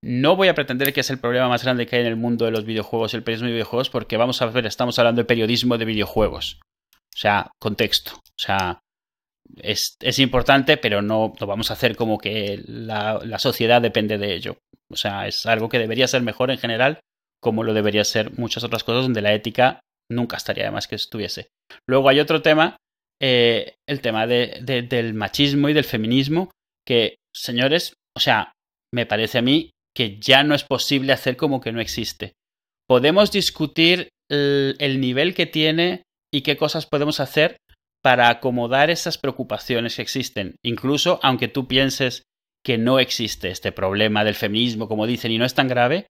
No 0.02 0.36
voy 0.36 0.48
a 0.48 0.54
pretender 0.54 0.92
que 0.92 1.00
es 1.00 1.10
el 1.10 1.18
problema 1.18 1.48
más 1.48 1.62
grande 1.62 1.86
que 1.86 1.96
hay 1.96 2.02
en 2.02 2.08
el 2.08 2.16
mundo 2.16 2.46
de 2.46 2.50
los 2.50 2.64
videojuegos, 2.64 3.12
el 3.12 3.22
periodismo 3.22 3.48
de 3.48 3.54
videojuegos, 3.54 3.90
porque 3.90 4.16
vamos 4.16 4.40
a 4.40 4.46
ver, 4.46 4.66
estamos 4.66 4.98
hablando 4.98 5.20
de 5.20 5.26
periodismo 5.26 5.76
de 5.76 5.84
videojuegos. 5.84 6.58
O 6.92 7.18
sea, 7.18 7.50
contexto. 7.58 8.12
O 8.14 8.38
sea, 8.38 8.80
es, 9.58 10.18
importante, 10.18 10.76
pero 10.76 11.02
no, 11.02 11.34
no, 11.38 11.46
vamos 11.46 11.70
a 11.70 11.74
hacer 11.74 11.96
como 11.96 12.18
que 12.18 12.62
la, 12.66 13.20
la, 13.22 13.38
sociedad 13.38 13.82
depende 13.82 14.16
de 14.16 14.34
ello. 14.34 14.58
O 14.88 14.96
sea, 14.96 15.26
es 15.26 15.44
algo 15.46 15.68
que 15.68 15.78
debería 15.78 16.08
ser 16.08 16.22
mejor 16.22 16.50
en 16.50 16.58
general, 16.58 17.00
como 17.40 17.62
lo 17.62 17.74
debería 17.74 18.04
ser 18.04 18.38
muchas 18.38 18.64
otras 18.64 18.84
cosas 18.84 19.02
donde 19.02 19.22
la 19.22 19.34
ética 19.34 19.80
nunca 20.10 20.36
estaría 20.36 20.64
de 20.64 20.70
más 20.70 20.88
que 20.88 20.96
estuviese. 20.96 21.48
Luego 21.86 22.08
hay 22.08 22.20
otro 22.20 22.42
tema 22.42 22.76
eh, 23.20 23.74
el 23.86 24.00
tema 24.00 24.26
de, 24.26 24.60
del 24.88 25.14
machismo 25.14 25.68
y 25.68 25.74
del 25.74 25.84
feminismo, 25.84 26.50
que, 26.86 27.16
señores, 27.34 27.94
o 28.16 28.20
sea, 28.20 28.52
me 28.92 29.06
parece 29.06 29.38
a 29.38 29.42
mí 29.42 29.70
que 29.94 30.18
ya 30.18 30.42
no 30.42 30.54
es 30.54 30.64
posible 30.64 31.12
hacer 31.12 31.36
como 31.36 31.60
que 31.60 31.72
no 31.72 31.80
existe. 31.80 32.32
Podemos 32.88 33.30
discutir 33.30 34.08
el, 34.30 35.00
nivel 35.00 35.34
que 35.34 35.46
tiene 35.46 36.02
y 36.32 36.42
qué 36.42 36.56
cosas 36.56 36.86
podemos 36.86 37.20
hacer 37.20 37.56
para 38.02 38.30
acomodar 38.30 38.90
esas 38.90 39.18
preocupaciones 39.18 39.96
que 39.96 40.02
existen, 40.02 40.56
incluso 40.64 41.20
aunque 41.22 41.48
tú 41.48 41.68
pienses 41.68 42.22
que 42.64 42.78
no 42.78 42.98
existe 42.98 43.50
este 43.50 43.72
problema 43.72 44.24
del 44.24 44.34
feminismo, 44.34 44.88
como 44.88 45.06
dicen, 45.06 45.32
y 45.32 45.38
no 45.38 45.44
es 45.44 45.54
tan 45.54 45.68
grave, 45.68 46.06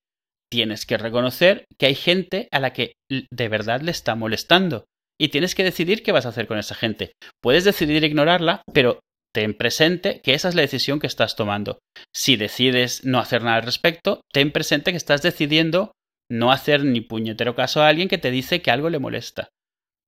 tienes 0.50 0.86
que 0.86 0.98
reconocer 0.98 1.64
que 1.78 1.86
hay 1.86 1.94
gente 1.94 2.48
a 2.52 2.60
la 2.60 2.72
que 2.72 2.92
de 3.08 3.48
verdad 3.48 3.80
le 3.80 3.90
está 3.90 4.14
molestando 4.14 4.84
y 5.20 5.28
tienes 5.28 5.54
que 5.54 5.62
decidir 5.62 6.02
qué 6.02 6.12
vas 6.12 6.24
a 6.24 6.30
hacer 6.30 6.46
con 6.46 6.58
esa 6.58 6.74
gente. 6.74 7.12
Puedes 7.42 7.64
decidir 7.64 8.02
ignorarla, 8.02 8.62
pero 8.72 9.00
ten 9.34 9.52
presente 9.52 10.22
que 10.22 10.32
esa 10.32 10.48
es 10.48 10.54
la 10.54 10.62
decisión 10.62 10.98
que 10.98 11.06
estás 11.06 11.36
tomando. 11.36 11.78
Si 12.10 12.36
decides 12.36 13.04
no 13.04 13.18
hacer 13.18 13.42
nada 13.42 13.58
al 13.58 13.64
respecto, 13.64 14.22
ten 14.32 14.50
presente 14.50 14.92
que 14.92 14.96
estás 14.96 15.20
decidiendo 15.20 15.92
no 16.30 16.50
hacer 16.50 16.84
ni 16.84 17.02
puñetero 17.02 17.54
caso 17.54 17.82
a 17.82 17.88
alguien 17.88 18.08
que 18.08 18.16
te 18.16 18.30
dice 18.30 18.62
que 18.62 18.70
algo 18.70 18.88
le 18.88 18.98
molesta. 18.98 19.50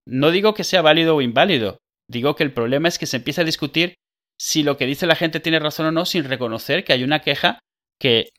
No 0.08 0.30
digo 0.30 0.54
que 0.54 0.64
sea 0.64 0.80
válido 0.80 1.14
o 1.14 1.20
inválido, 1.20 1.78
digo 2.08 2.34
que 2.34 2.44
el 2.44 2.54
problema 2.54 2.88
es 2.88 2.98
que 2.98 3.06
se 3.06 3.18
empieza 3.18 3.42
a 3.42 3.44
discutir 3.46 3.94
si 4.40 4.62
lo 4.62 4.78
que 4.78 4.86
dice 4.86 5.06
la 5.06 5.14
gente 5.14 5.40
tiene 5.40 5.58
razón 5.58 5.86
o 5.86 5.92
no 5.92 6.06
sin 6.06 6.24
reconocer 6.24 6.84
que 6.84 6.94
hay 6.94 7.04
una 7.04 7.20
queja 7.20 7.58
que, 8.02 8.30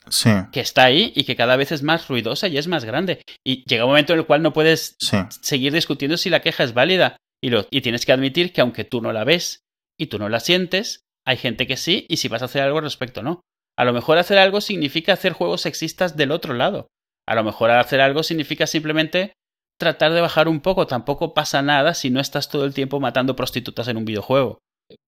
que 0.51 0.59
está 0.59 0.83
ahí 0.83 1.13
y 1.15 1.23
que 1.23 1.37
cada 1.37 1.55
vez 1.55 1.71
es 1.71 1.83
más 1.83 2.09
ruidosa 2.09 2.49
y 2.49 2.57
es 2.57 2.67
más 2.67 2.83
grande. 2.83 3.21
Y 3.45 3.63
llega 3.63 3.85
un 3.85 3.91
momento 3.91 4.11
en 4.11 4.19
el 4.19 4.25
cual 4.25 4.41
no 4.41 4.51
puedes 4.51 4.97
seguir 5.41 5.71
discutiendo 5.71 6.17
si 6.17 6.29
la 6.29 6.41
queja 6.41 6.65
es 6.65 6.73
válida 6.73 7.15
y, 7.41 7.49
lo, 7.49 7.65
y 7.71 7.79
tienes 7.79 8.05
que 8.05 8.11
admitir 8.11 8.51
que 8.51 8.59
aunque 8.59 8.83
tú 8.83 8.99
no 8.99 9.13
la 9.13 9.23
ves 9.23 9.61
y 9.97 10.07
tú 10.07 10.19
no 10.19 10.27
la 10.27 10.41
sientes, 10.41 10.99
hay 11.25 11.37
gente 11.37 11.65
que 11.65 11.77
sí 11.77 12.05
y 12.09 12.17
si 12.17 12.27
vas 12.27 12.41
a 12.41 12.45
hacer 12.45 12.61
algo 12.61 12.79
al 12.79 12.83
respecto 12.83 13.23
no. 13.23 13.39
A 13.77 13.85
lo 13.85 13.93
mejor 13.93 14.17
hacer 14.17 14.37
algo 14.37 14.59
significa 14.59 15.13
hacer 15.13 15.31
juegos 15.31 15.61
sexistas 15.61 16.17
del 16.17 16.31
otro 16.31 16.53
lado. 16.53 16.87
A 17.25 17.33
lo 17.33 17.45
mejor 17.45 17.71
hacer 17.71 18.01
algo 18.01 18.21
significa 18.21 18.67
simplemente 18.67 19.31
tratar 19.79 20.11
de 20.11 20.19
bajar 20.19 20.49
un 20.49 20.59
poco. 20.59 20.87
Tampoco 20.87 21.33
pasa 21.33 21.61
nada 21.61 21.93
si 21.93 22.09
no 22.09 22.19
estás 22.19 22.49
todo 22.49 22.65
el 22.65 22.73
tiempo 22.73 22.99
matando 22.99 23.37
prostitutas 23.37 23.87
en 23.87 23.95
un 23.95 24.03
videojuego. 24.03 24.59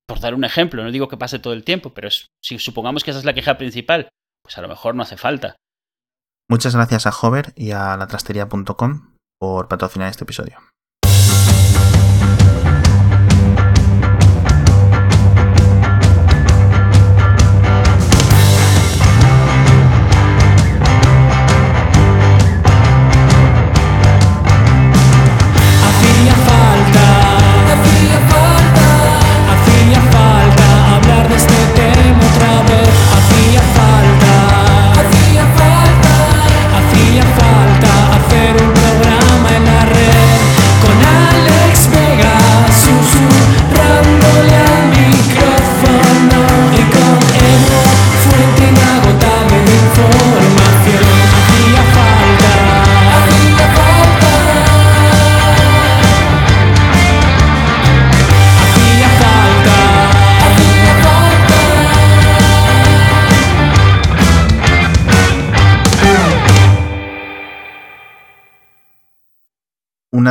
Por 0.08 0.22
dar 0.22 0.34
un 0.34 0.46
ejemplo, 0.46 0.82
no 0.82 0.92
digo 0.94 1.10
que 1.10 1.18
pase 1.18 1.40
todo 1.40 1.52
el 1.52 1.66
tiempo, 1.66 1.94
pero 1.94 2.08
si 2.10 2.58
supongamos 2.58 3.04
que 3.04 3.12
esa 3.12 3.20
es 3.20 3.26
la 3.26 3.34
queja 3.34 3.58
principal, 3.58 4.08
pues 4.46 4.60
a 4.60 4.62
lo 4.62 4.68
mejor 4.68 4.94
no 4.94 5.02
hace 5.02 5.18
falta. 5.18 5.56
Muchas 6.48 6.76
gracias 6.76 7.08
a 7.08 7.10
Hover 7.10 7.52
y 7.56 7.72
a 7.72 7.98
latrastería.com 7.98 9.16
por 9.40 9.68
patrocinar 9.68 10.10
este 10.10 10.24
episodio. 10.24 10.60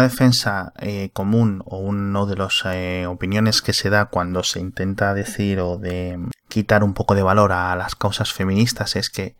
Defensa 0.05 0.73
eh, 0.79 1.11
común 1.13 1.63
o 1.67 1.79
uno 1.79 2.27
de 2.27 2.37
las 2.37 2.63
eh, 2.65 3.07
opiniones 3.07 3.61
que 3.63 3.73
se 3.73 3.91
da 3.91 4.07
cuando 4.07 4.43
se 4.43 4.61
intenta 4.61 5.15
decir 5.15 5.61
o 5.61 5.79
de 5.79 6.19
quitar 6.49 6.85
un 6.85 6.95
poco 6.95 7.15
de 7.15 7.23
valor 7.23 7.53
a 7.53 7.75
las 7.77 7.97
causas 7.97 8.33
feministas 8.33 8.97
es 8.97 9.11
que 9.11 9.37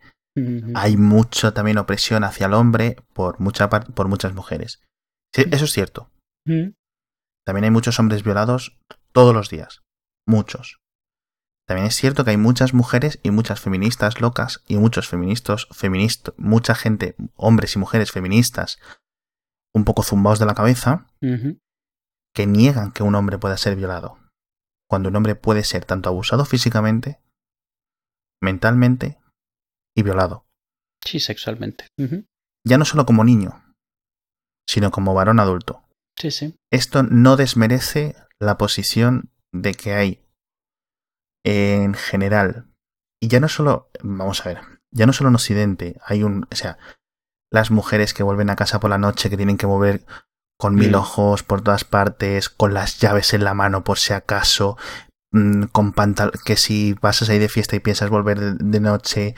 hay 0.73 0.97
mucha 0.97 1.53
también 1.53 1.77
opresión 1.77 2.25
hacia 2.25 2.47
el 2.47 2.53
hombre 2.53 2.97
por, 3.13 3.39
mucha 3.39 3.69
por 3.69 4.09
muchas 4.09 4.33
mujeres. 4.33 4.81
eso 5.31 5.63
es 5.63 5.71
cierto. 5.71 6.11
También 7.45 7.63
hay 7.63 7.71
muchos 7.71 7.99
hombres 7.99 8.23
violados 8.23 8.77
todos 9.13 9.33
los 9.33 9.49
días. 9.49 9.83
Muchos. 10.27 10.81
También 11.65 11.87
es 11.87 11.95
cierto 11.95 12.25
que 12.25 12.31
hay 12.31 12.37
muchas 12.37 12.73
mujeres 12.73 13.19
y 13.23 13.31
muchas 13.31 13.61
feministas 13.61 14.19
locas 14.19 14.63
y 14.67 14.75
muchos 14.75 15.07
feministas, 15.07 15.67
feminist, 15.71 16.29
mucha 16.37 16.75
gente, 16.75 17.15
hombres 17.35 17.75
y 17.75 17.79
mujeres 17.79 18.11
feministas 18.11 18.77
un 19.75 19.83
poco 19.83 20.03
zumbados 20.03 20.39
de 20.39 20.45
la 20.45 20.55
cabeza 20.55 21.07
que 22.33 22.47
niegan 22.47 22.91
que 22.91 23.03
un 23.03 23.15
hombre 23.15 23.37
pueda 23.37 23.57
ser 23.57 23.75
violado. 23.75 24.17
Cuando 24.89 25.09
un 25.09 25.15
hombre 25.15 25.35
puede 25.35 25.63
ser 25.63 25.85
tanto 25.85 26.09
abusado 26.09 26.45
físicamente, 26.45 27.19
mentalmente 28.41 29.19
y 29.95 30.03
violado. 30.03 30.45
Sí, 31.03 31.19
sexualmente. 31.19 31.87
Ya 32.65 32.77
no 32.77 32.85
solo 32.85 33.05
como 33.05 33.23
niño, 33.23 33.63
sino 34.67 34.91
como 34.91 35.13
varón 35.13 35.39
adulto. 35.39 35.83
Sí, 36.17 36.31
sí. 36.31 36.55
Esto 36.71 37.03
no 37.03 37.35
desmerece 37.35 38.15
la 38.39 38.57
posición 38.57 39.31
de 39.53 39.73
que 39.73 39.93
hay 39.93 40.25
en 41.43 41.93
general. 41.93 42.71
Y 43.21 43.27
ya 43.27 43.39
no 43.39 43.49
solo, 43.49 43.89
vamos 44.01 44.45
a 44.45 44.49
ver, 44.49 44.61
ya 44.91 45.05
no 45.05 45.13
solo 45.13 45.29
en 45.29 45.35
Occidente, 45.35 45.99
hay 46.05 46.23
un, 46.23 46.47
o 46.51 46.55
sea, 46.55 46.77
las 47.55 47.71
mujeres 47.71 48.13
que 48.13 48.21
vuelven 48.21 48.51
a 48.51 48.55
casa 48.55 48.79
por 48.79 48.91
la 48.91 48.99
noche, 48.99 49.29
que 49.29 49.37
tienen 49.37 49.57
que 49.57 49.65
mover 49.65 50.05
con 50.59 50.75
mil 50.75 50.91
mm. 50.91 50.95
ojos 50.95 51.43
por 51.43 51.61
todas 51.61 51.85
partes, 51.85 52.49
con 52.49 52.73
las 52.73 52.99
llaves 52.99 53.33
en 53.33 53.43
la 53.43 53.53
mano 53.53 53.83
por 53.83 53.97
si 53.97 54.13
acaso, 54.13 54.77
mm, 55.31 55.63
con 55.71 55.93
pantal 55.93 56.33
que 56.43 56.57
si 56.57 56.93
pasas 56.93 57.29
ahí 57.29 57.39
de 57.39 57.49
fiesta 57.49 57.75
y 57.75 57.79
piensas 57.79 58.09
volver 58.09 58.57
de, 58.57 58.79
noche, 58.79 59.35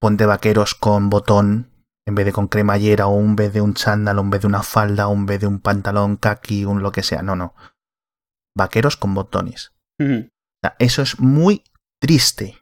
ponte 0.00 0.26
vaqueros 0.26 0.74
con 0.74 1.10
botón 1.10 1.70
en 2.06 2.14
vez 2.14 2.24
de 2.24 2.32
con 2.32 2.48
cremallera 2.48 3.06
o 3.06 3.20
en 3.20 3.36
vez 3.36 3.52
de 3.52 3.60
un 3.60 3.74
chándal 3.74 4.18
o 4.18 4.22
en 4.22 4.30
vez 4.30 4.40
de 4.40 4.46
una 4.46 4.62
falda 4.62 5.06
o 5.06 5.14
en 5.14 5.26
vez 5.26 5.40
de 5.40 5.46
un 5.46 5.60
pantalón 5.60 6.16
kaki, 6.16 6.64
un 6.64 6.82
lo 6.82 6.92
que 6.92 7.02
sea, 7.02 7.22
no, 7.22 7.36
no. 7.36 7.54
Vaqueros 8.56 8.96
con 8.96 9.14
botones. 9.14 9.72
Eso 10.78 11.02
es 11.02 11.20
muy 11.20 11.62
triste. 12.00 12.58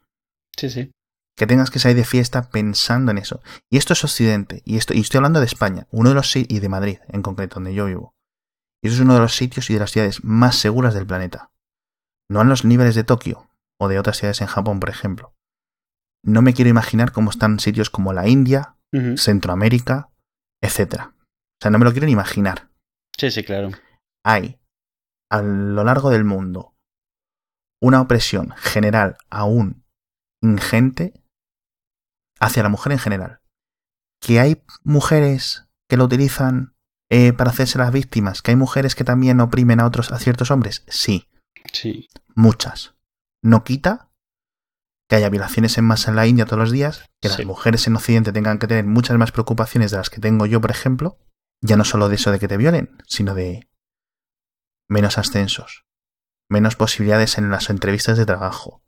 Sí, 0.56 0.68
sí 0.68 0.90
que 1.38 1.46
tengas 1.46 1.70
que 1.70 1.78
salir 1.78 1.96
de 1.96 2.04
fiesta 2.04 2.50
pensando 2.50 3.10
en 3.10 3.18
eso. 3.18 3.40
Y 3.70 3.78
esto 3.78 3.92
es 3.92 4.04
Occidente, 4.04 4.62
y, 4.64 4.76
esto, 4.76 4.92
y 4.92 5.00
estoy 5.00 5.18
hablando 5.18 5.40
de 5.40 5.46
España, 5.46 5.86
uno 5.90 6.10
de 6.10 6.14
los 6.14 6.34
y 6.36 6.58
de 6.58 6.68
Madrid 6.68 6.98
en 7.08 7.22
concreto, 7.22 7.54
donde 7.54 7.74
yo 7.74 7.86
vivo. 7.86 8.14
Y 8.82 8.88
eso 8.88 8.96
es 8.96 9.02
uno 9.02 9.14
de 9.14 9.20
los 9.20 9.34
sitios 9.34 9.70
y 9.70 9.74
de 9.74 9.80
las 9.80 9.90
ciudades 9.90 10.22
más 10.24 10.56
seguras 10.56 10.94
del 10.94 11.06
planeta. 11.06 11.50
No 12.28 12.40
a 12.40 12.44
los 12.44 12.64
niveles 12.64 12.94
de 12.94 13.04
Tokio, 13.04 13.48
o 13.80 13.88
de 13.88 13.98
otras 13.98 14.18
ciudades 14.18 14.40
en 14.40 14.48
Japón, 14.48 14.80
por 14.80 14.90
ejemplo. 14.90 15.32
No 16.24 16.42
me 16.42 16.52
quiero 16.52 16.68
imaginar 16.68 17.12
cómo 17.12 17.30
están 17.30 17.60
sitios 17.60 17.90
como 17.90 18.12
la 18.12 18.28
India. 18.28 18.74
Centroamérica, 19.16 20.08
etcétera. 20.62 21.12
O 21.14 21.58
sea, 21.60 21.70
no 21.70 21.78
me 21.78 21.84
lo 21.84 21.92
quiero 21.92 22.06
ni 22.06 22.12
imaginar. 22.12 22.70
Sí, 23.18 23.30
sí, 23.30 23.44
claro. 23.44 23.70
Hay 24.24 24.58
a 25.30 25.42
lo 25.42 25.84
largo 25.84 26.08
del 26.08 26.24
mundo 26.24 26.74
una 27.82 28.00
opresión 28.00 28.54
general 28.56 29.18
aún 29.28 29.84
ingente 30.42 31.17
hacia 32.40 32.62
la 32.62 32.68
mujer 32.68 32.92
en 32.92 32.98
general. 32.98 33.40
Que 34.20 34.40
hay 34.40 34.62
mujeres 34.84 35.66
que 35.88 35.96
lo 35.96 36.04
utilizan 36.04 36.74
eh, 37.10 37.32
para 37.32 37.50
hacerse 37.50 37.78
las 37.78 37.92
víctimas, 37.92 38.42
que 38.42 38.50
hay 38.50 38.56
mujeres 38.56 38.94
que 38.94 39.04
también 39.04 39.40
oprimen 39.40 39.80
a 39.80 39.86
otros, 39.86 40.12
a 40.12 40.18
ciertos 40.18 40.50
hombres, 40.50 40.84
sí, 40.88 41.28
Sí. 41.72 42.08
muchas. 42.34 42.94
No 43.42 43.64
quita 43.64 44.10
que 45.08 45.16
haya 45.16 45.30
violaciones 45.30 45.78
en 45.78 45.86
masa 45.86 46.10
en 46.10 46.16
la 46.16 46.26
India 46.26 46.44
todos 46.44 46.58
los 46.58 46.70
días, 46.70 47.06
que 47.22 47.28
Sí. 47.30 47.38
las 47.38 47.46
mujeres 47.46 47.86
en 47.86 47.96
Occidente 47.96 48.32
tengan 48.32 48.58
que 48.58 48.66
tener 48.66 48.84
muchas 48.84 49.16
más 49.16 49.32
preocupaciones 49.32 49.90
de 49.90 49.96
las 49.96 50.10
que 50.10 50.20
tengo 50.20 50.44
yo, 50.44 50.60
por 50.60 50.70
ejemplo, 50.70 51.18
ya 51.62 51.76
no 51.76 51.84
solo 51.84 52.08
de 52.10 52.16
eso 52.16 52.30
de 52.30 52.38
que 52.38 52.48
te 52.48 52.58
violen, 52.58 52.98
sino 53.06 53.34
de 53.34 53.68
menos 54.88 55.16
ascensos, 55.16 55.84
menos 56.50 56.76
posibilidades 56.76 57.38
en 57.38 57.50
las 57.50 57.70
entrevistas 57.70 58.18
de 58.18 58.26
trabajo. 58.26 58.82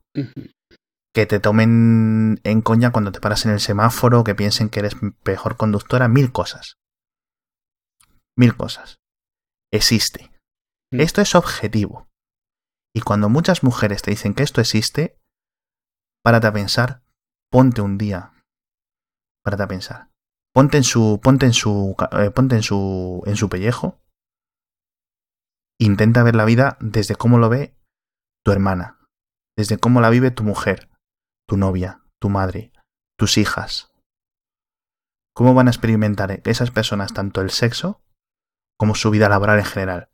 Que 1.14 1.26
te 1.26 1.40
tomen 1.40 2.40
en 2.44 2.62
coña 2.62 2.92
cuando 2.92 3.12
te 3.12 3.20
paras 3.20 3.44
en 3.44 3.52
el 3.52 3.60
semáforo, 3.60 4.24
que 4.24 4.34
piensen 4.34 4.68
que 4.68 4.80
eres 4.80 4.96
mejor 5.24 5.56
conductora, 5.56 6.08
mil 6.08 6.32
cosas. 6.32 6.76
Mil 8.36 8.56
cosas. 8.56 8.96
Existe. 9.72 10.30
Mm. 10.92 11.00
Esto 11.00 11.20
es 11.20 11.34
objetivo. 11.34 12.08
Y 12.94 13.00
cuando 13.00 13.28
muchas 13.28 13.62
mujeres 13.62 14.02
te 14.02 14.10
dicen 14.10 14.34
que 14.34 14.42
esto 14.42 14.60
existe, 14.60 15.18
párate 16.24 16.46
a 16.48 16.52
pensar, 16.52 17.02
ponte 17.50 17.80
un 17.80 17.98
día. 17.98 18.32
Párate 19.44 19.62
a 19.62 19.68
pensar. 19.68 20.10
Ponte 20.52 20.76
en 20.76 20.84
su. 20.84 21.20
Ponte 21.22 21.46
en 21.46 21.52
su. 21.52 21.96
eh, 22.12 22.30
ponte 22.30 22.56
en 22.56 22.62
su. 22.62 23.22
en 23.26 23.36
su 23.36 23.48
pellejo. 23.48 24.00
Intenta 25.78 26.22
ver 26.22 26.34
la 26.34 26.44
vida 26.44 26.76
desde 26.80 27.14
cómo 27.14 27.38
lo 27.38 27.48
ve 27.48 27.74
tu 28.44 28.52
hermana. 28.52 28.98
Desde 29.56 29.78
cómo 29.78 30.00
la 30.00 30.10
vive 30.10 30.30
tu 30.30 30.42
mujer, 30.42 30.89
tu 31.50 31.56
novia, 31.56 32.00
tu 32.22 32.28
madre, 32.28 32.72
tus 33.18 33.36
hijas. 33.36 33.92
¿Cómo 35.34 35.52
van 35.52 35.66
a 35.66 35.72
experimentar 35.72 36.40
esas 36.44 36.70
personas 36.70 37.12
tanto 37.12 37.40
el 37.40 37.50
sexo 37.50 38.00
como 38.78 38.94
su 38.94 39.10
vida 39.10 39.28
laboral 39.28 39.58
en 39.58 39.64
general? 39.64 40.10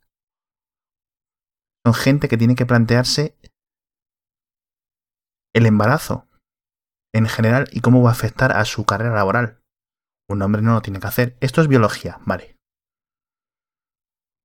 Son 1.85 1.93
gente 1.93 2.27
que 2.27 2.37
tiene 2.37 2.55
que 2.55 2.65
plantearse 2.65 3.37
el 5.53 5.67
embarazo 5.67 6.27
en 7.13 7.27
general 7.27 7.67
y 7.71 7.81
cómo 7.81 8.01
va 8.01 8.09
a 8.09 8.13
afectar 8.13 8.51
a 8.51 8.65
su 8.65 8.85
carrera 8.85 9.13
laboral. 9.13 9.61
Un 10.27 10.41
hombre 10.41 10.63
no 10.63 10.73
lo 10.73 10.81
tiene 10.81 10.99
que 10.99 11.07
hacer. 11.07 11.37
Esto 11.39 11.61
es 11.61 11.67
biología, 11.67 12.19
vale. 12.25 12.57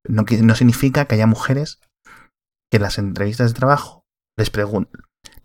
No, 0.07 0.25
no 0.43 0.55
significa 0.55 1.05
que 1.05 1.15
haya 1.15 1.27
mujeres 1.27 1.79
que 2.71 2.77
en 2.77 2.83
las 2.83 2.99
entrevistas 2.99 3.51
de 3.51 3.59
trabajo 3.59 4.03
les 4.37 4.51
pregun- 4.53 4.89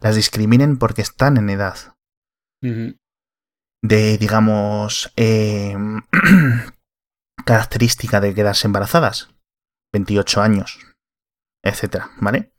las 0.01 0.17
discriminen 0.17 0.79
porque 0.79 1.03
están 1.03 1.37
en 1.37 1.51
edad 1.51 1.77
de, 3.83 4.19
digamos, 4.19 5.13
eh, 5.17 5.77
característica 7.45 8.21
de 8.21 8.35
quedarse 8.35 8.67
embarazadas. 8.67 9.35
28 9.93 10.43
años, 10.43 10.79
etcétera, 11.65 12.11
¿vale? 12.21 12.53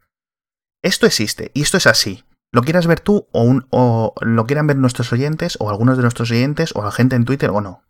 Esto 0.83 1.05
existe 1.05 1.51
y 1.53 1.61
esto 1.61 1.77
es 1.77 1.85
así. 1.85 2.23
Lo 2.51 2.63
quieras 2.63 2.87
ver 2.87 2.99
tú 3.01 3.27
o, 3.31 3.43
un- 3.43 3.67
o 3.69 4.15
lo 4.21 4.45
quieran 4.47 4.65
ver 4.65 4.77
nuestros 4.77 5.13
oyentes 5.13 5.57
o 5.59 5.69
algunos 5.69 5.97
de 5.97 6.01
nuestros 6.01 6.31
oyentes 6.31 6.71
o 6.75 6.83
la 6.83 6.91
gente 6.91 7.15
en 7.15 7.25
Twitter 7.25 7.51
o 7.51 7.61
no. 7.61 7.83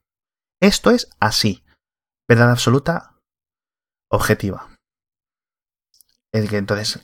Esto 0.62 0.92
es 0.92 1.10
así. 1.22 1.64
Verdad 2.28 2.52
absoluta, 2.52 3.16
objetiva. 4.12 4.68
Es 6.34 6.50
que 6.50 6.58
entonces 6.58 7.00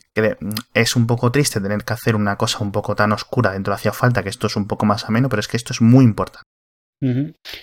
es 0.73 0.95
un 0.95 1.07
poco 1.07 1.31
triste 1.31 1.59
tener 1.59 1.83
que 1.83 1.93
hacer 1.93 2.15
una 2.15 2.37
cosa 2.37 2.59
un 2.59 2.71
poco 2.71 2.95
tan 2.95 3.11
oscura 3.11 3.51
dentro 3.53 3.71
de 3.71 3.75
hacía 3.75 3.91
falta 3.91 4.21
que 4.21 4.29
esto 4.29 4.47
es 4.47 4.55
un 4.55 4.67
poco 4.67 4.85
más 4.85 5.05
ameno, 5.05 5.29
pero 5.29 5.39
es 5.39 5.47
que 5.47 5.57
esto 5.57 5.73
es 5.73 5.81
muy 5.81 6.03
importante. 6.05 6.47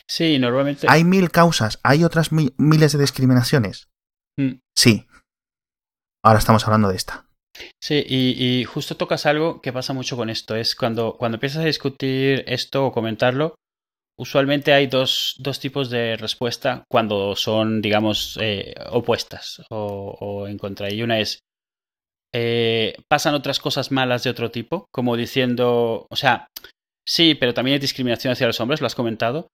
Sí, 0.09 0.39
normalmente. 0.39 0.87
¿Hay 0.91 1.05
mil 1.05 1.31
causas? 1.31 1.79
¿Hay 1.83 2.05
otras 2.05 2.33
mi- 2.33 2.55
miles 2.59 2.93
de 2.93 2.99
discriminaciones? 3.01 3.89
Mm. 4.39 4.55
Sí. 4.77 5.07
Ahora 6.25 6.39
estamos 6.39 6.65
hablando 6.67 6.89
de 6.89 6.97
esta. 6.97 7.27
Sí, 7.81 8.05
y, 8.07 8.61
y 8.61 8.65
justo 8.65 8.97
tocas 8.97 9.27
algo 9.27 9.61
que 9.61 9.73
pasa 9.73 9.93
mucho 9.93 10.17
con 10.17 10.31
esto. 10.31 10.55
Es 10.57 10.75
cuando, 10.75 11.17
cuando 11.19 11.37
empiezas 11.37 11.63
a 11.63 11.67
discutir 11.67 12.45
esto 12.47 12.87
o 12.87 12.93
comentarlo, 12.93 13.55
usualmente 14.19 14.73
hay 14.73 14.87
dos, 14.87 15.37
dos 15.39 15.59
tipos 15.61 15.91
de 15.91 16.17
respuesta 16.17 16.85
cuando 16.89 17.35
son, 17.37 17.83
digamos, 17.83 18.39
eh, 18.41 18.75
opuestas 18.91 19.63
o, 19.71 20.17
o 20.21 20.47
en 20.47 20.59
contra. 20.59 20.93
Y 20.93 21.03
una 21.03 21.19
es, 21.19 21.41
eh, 22.35 22.95
pasan 23.09 23.35
otras 23.35 23.61
cosas 23.61 23.91
malas 23.91 24.23
de 24.25 24.31
otro 24.31 24.51
tipo, 24.51 24.87
como 24.93 25.17
diciendo, 25.17 26.07
o 26.11 26.17
sea, 26.17 26.49
sí, 27.07 27.35
pero 27.35 27.55
también 27.55 27.75
hay 27.75 27.81
discriminación 27.81 28.33
hacia 28.33 28.47
los 28.47 28.61
hombres, 28.61 28.81
lo 28.81 28.87
has 28.87 28.95
comentado, 28.95 29.49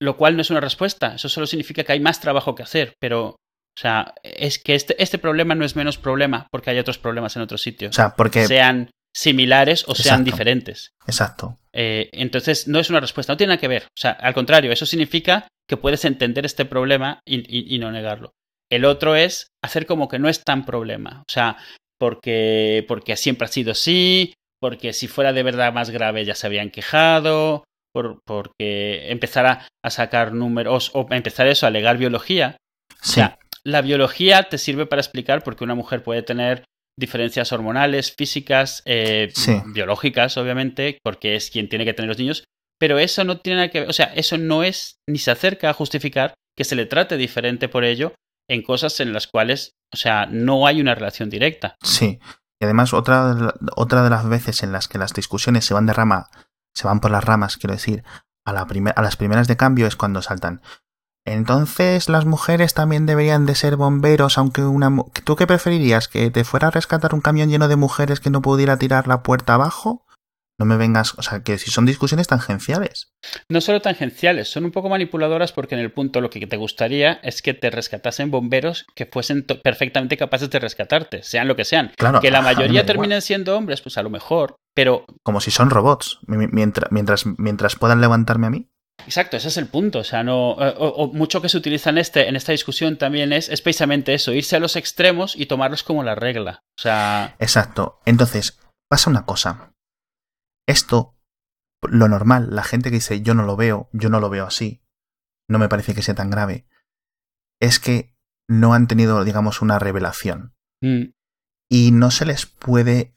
lo 0.00 0.16
cual 0.16 0.36
no 0.36 0.42
es 0.42 0.50
una 0.50 0.60
respuesta, 0.60 1.14
eso 1.16 1.28
solo 1.28 1.46
significa 1.46 1.84
que 1.84 1.92
hay 1.92 2.00
más 2.00 2.20
trabajo 2.20 2.54
que 2.54 2.62
hacer, 2.62 2.94
pero, 3.00 3.26
o 3.30 3.36
sea, 3.80 4.14
es 4.22 4.58
que 4.58 4.74
este, 4.74 5.00
este 5.02 5.18
problema 5.18 5.54
no 5.54 5.64
es 5.64 5.76
menos 5.76 5.98
problema 5.98 6.46
porque 6.50 6.70
hay 6.70 6.78
otros 6.78 6.98
problemas 6.98 7.36
en 7.36 7.42
otros 7.42 7.62
sitios, 7.62 7.90
O 7.90 7.96
sea, 7.96 8.14
porque... 8.14 8.46
sean 8.46 8.90
similares 9.14 9.84
o 9.88 9.94
sean 9.96 10.22
diferentes. 10.22 10.90
Exacto. 11.06 11.58
Eh, 11.72 12.08
entonces, 12.12 12.68
no 12.68 12.78
es 12.78 12.88
una 12.90 13.00
respuesta, 13.00 13.32
no 13.32 13.36
tiene 13.36 13.52
nada 13.52 13.60
que 13.60 13.66
ver. 13.68 13.82
O 13.84 14.00
sea, 14.00 14.12
al 14.12 14.32
contrario, 14.34 14.70
eso 14.70 14.86
significa 14.86 15.48
que 15.68 15.76
puedes 15.76 16.04
entender 16.04 16.46
este 16.46 16.64
problema 16.64 17.20
y, 17.26 17.38
y- 17.38 17.74
y 17.74 17.78
no 17.80 17.90
negarlo. 17.90 18.30
El 18.70 18.84
otro 18.84 19.16
es 19.16 19.48
hacer 19.64 19.86
como 19.86 20.08
que 20.08 20.18
no 20.20 20.28
es 20.28 20.44
tan 20.44 20.64
problema. 20.64 21.22
O 21.26 21.30
sea, 21.32 21.56
porque, 21.98 22.84
porque 22.88 23.16
siempre 23.16 23.46
ha 23.46 23.48
sido 23.48 23.72
así, 23.72 24.34
porque 24.60 24.92
si 24.92 25.08
fuera 25.08 25.32
de 25.32 25.42
verdad 25.42 25.72
más 25.72 25.90
grave 25.90 26.24
ya 26.24 26.34
se 26.34 26.46
habían 26.46 26.70
quejado, 26.70 27.64
por, 27.92 28.20
porque 28.24 29.10
empezar 29.10 29.46
a, 29.46 29.68
a 29.84 29.90
sacar 29.90 30.32
números 30.32 30.90
o 30.94 31.06
empezar 31.10 31.46
eso, 31.46 31.66
a 31.66 31.68
alegar 31.68 31.96
biología. 31.98 32.56
Sí. 33.02 33.10
O 33.10 33.14
sea, 33.14 33.38
la 33.64 33.82
biología 33.82 34.44
te 34.44 34.58
sirve 34.58 34.86
para 34.86 35.00
explicar 35.00 35.42
por 35.42 35.56
qué 35.56 35.64
una 35.64 35.74
mujer 35.74 36.02
puede 36.02 36.22
tener 36.22 36.64
diferencias 36.98 37.52
hormonales, 37.52 38.12
físicas, 38.16 38.82
eh, 38.84 39.30
Sí. 39.34 39.52
biológicas, 39.66 40.36
obviamente, 40.36 40.98
porque 41.04 41.36
es 41.36 41.50
quien 41.50 41.68
tiene 41.68 41.84
que 41.84 41.94
tener 41.94 42.08
los 42.08 42.18
niños, 42.18 42.44
pero 42.80 42.98
eso 42.98 43.24
no 43.24 43.38
tiene 43.40 43.56
nada 43.56 43.68
que 43.70 43.80
ver, 43.80 43.88
o 43.88 43.92
sea, 43.92 44.06
eso 44.14 44.36
no 44.38 44.62
es 44.64 44.96
ni 45.08 45.18
se 45.18 45.30
acerca 45.30 45.70
a 45.70 45.74
justificar 45.74 46.34
que 46.56 46.64
se 46.64 46.74
le 46.74 46.86
trate 46.86 47.16
diferente 47.16 47.68
por 47.68 47.84
ello 47.84 48.14
en 48.50 48.62
cosas 48.62 48.98
en 49.00 49.12
las 49.12 49.28
cuales, 49.28 49.70
o 49.92 49.96
sea, 49.96 50.26
no 50.26 50.66
hay 50.66 50.80
una 50.80 50.94
relación 50.94 51.30
directa. 51.30 51.76
Sí. 51.82 52.20
Y 52.60 52.64
además, 52.64 52.92
otra, 52.92 53.54
otra 53.76 54.02
de 54.02 54.10
las 54.10 54.28
veces 54.28 54.62
en 54.62 54.72
las 54.72 54.88
que 54.88 54.98
las 54.98 55.14
discusiones 55.14 55.64
se 55.64 55.74
van 55.74 55.86
de 55.86 55.92
rama, 55.92 56.28
se 56.74 56.86
van 56.88 57.00
por 57.00 57.10
las 57.10 57.22
ramas, 57.24 57.56
quiero 57.56 57.74
decir, 57.74 58.02
a, 58.44 58.52
la 58.52 58.66
primer- 58.66 58.94
a 58.96 59.02
las 59.02 59.16
primeras 59.16 59.46
de 59.46 59.56
cambio 59.56 59.86
es 59.86 59.96
cuando 59.96 60.22
saltan. 60.22 60.60
Entonces, 61.24 62.08
las 62.08 62.24
mujeres 62.24 62.72
también 62.74 63.04
deberían 63.04 63.44
de 63.44 63.54
ser 63.54 63.76
bomberos, 63.76 64.38
aunque 64.38 64.62
una... 64.62 64.90
¿Tú 65.24 65.36
qué 65.36 65.46
preferirías? 65.46 66.08
¿Que 66.08 66.30
te 66.30 66.42
fuera 66.42 66.68
a 66.68 66.70
rescatar 66.70 67.14
un 67.14 67.20
camión 67.20 67.50
lleno 67.50 67.68
de 67.68 67.76
mujeres 67.76 68.18
que 68.20 68.30
no 68.30 68.40
pudiera 68.40 68.78
tirar 68.78 69.06
la 69.06 69.22
puerta 69.22 69.54
abajo? 69.54 70.06
No 70.58 70.66
me 70.66 70.76
vengas... 70.76 71.14
O 71.18 71.22
sea, 71.22 71.42
que 71.42 71.56
si 71.58 71.70
son 71.70 71.86
discusiones 71.86 72.26
tangenciales. 72.26 73.12
No 73.48 73.60
solo 73.60 73.80
tangenciales, 73.80 74.50
son 74.50 74.64
un 74.64 74.72
poco 74.72 74.88
manipuladoras 74.88 75.52
porque 75.52 75.74
en 75.76 75.80
el 75.80 75.92
punto 75.92 76.20
lo 76.20 76.30
que 76.30 76.46
te 76.46 76.56
gustaría 76.56 77.20
es 77.22 77.42
que 77.42 77.54
te 77.54 77.70
rescatasen 77.70 78.30
bomberos 78.30 78.84
que 78.96 79.06
fuesen 79.06 79.44
perfectamente 79.44 80.16
capaces 80.16 80.50
de 80.50 80.58
rescatarte, 80.58 81.22
sean 81.22 81.46
lo 81.48 81.54
que 81.56 81.64
sean. 81.64 81.92
Claro. 81.96 82.20
Que 82.20 82.30
la 82.30 82.42
mayoría 82.42 82.84
terminen 82.84 83.22
siendo 83.22 83.56
hombres, 83.56 83.80
pues 83.82 83.98
a 83.98 84.02
lo 84.02 84.10
mejor, 84.10 84.56
pero 84.74 85.04
Como 85.22 85.40
si 85.40 85.50
son 85.50 85.70
robots. 85.70 86.18
Mi- 86.26 86.36
mi- 86.36 86.48
Mientras, 86.50 86.90
mientras, 86.90 87.24
mientras 87.38 87.76
puedan 87.76 88.00
levantarme 88.00 88.48
a 88.48 88.50
mí. 88.50 88.68
Exacto, 89.06 89.36
ese 89.36 89.46
es 89.48 89.56
el 89.58 89.68
punto. 89.68 90.00
O 90.00 90.04
sea, 90.04 90.24
no. 90.24 90.50
O, 90.50 90.88
o 91.04 91.12
mucho 91.12 91.40
que 91.40 91.48
se 91.48 91.56
utiliza 91.56 91.90
en, 91.90 91.98
este, 91.98 92.28
en 92.28 92.34
esta 92.34 92.50
discusión 92.50 92.96
también 92.98 93.32
es, 93.32 93.48
es 93.48 93.62
precisamente 93.62 94.12
eso, 94.12 94.32
irse 94.32 94.56
a 94.56 94.60
los 94.60 94.74
extremos 94.74 95.36
y 95.36 95.46
tomarlos 95.46 95.84
como 95.84 96.02
la 96.02 96.16
regla. 96.16 96.62
O 96.76 96.82
sea. 96.82 97.36
Exacto. 97.38 98.00
Entonces, 98.06 98.58
pasa 98.90 99.08
una 99.08 99.24
cosa. 99.24 99.70
Esto, 100.68 101.16
lo 101.82 102.08
normal, 102.08 102.54
la 102.54 102.62
gente 102.62 102.90
que 102.90 102.96
dice 102.96 103.22
yo 103.22 103.34
no 103.34 103.44
lo 103.44 103.56
veo, 103.56 103.88
yo 103.92 104.10
no 104.10 104.20
lo 104.20 104.28
veo 104.28 104.44
así, 104.44 104.84
no 105.48 105.58
me 105.58 105.68
parece 105.68 105.94
que 105.94 106.02
sea 106.02 106.14
tan 106.14 106.30
grave, 106.30 106.68
es 107.60 107.80
que 107.80 108.14
no 108.48 108.74
han 108.74 108.86
tenido, 108.86 109.24
digamos, 109.24 109.62
una 109.62 109.78
revelación. 109.78 110.54
mm, 110.82 111.12
Y 111.70 111.90
no 111.90 112.10
se 112.10 112.24
les 112.24 112.46
puede 112.46 113.14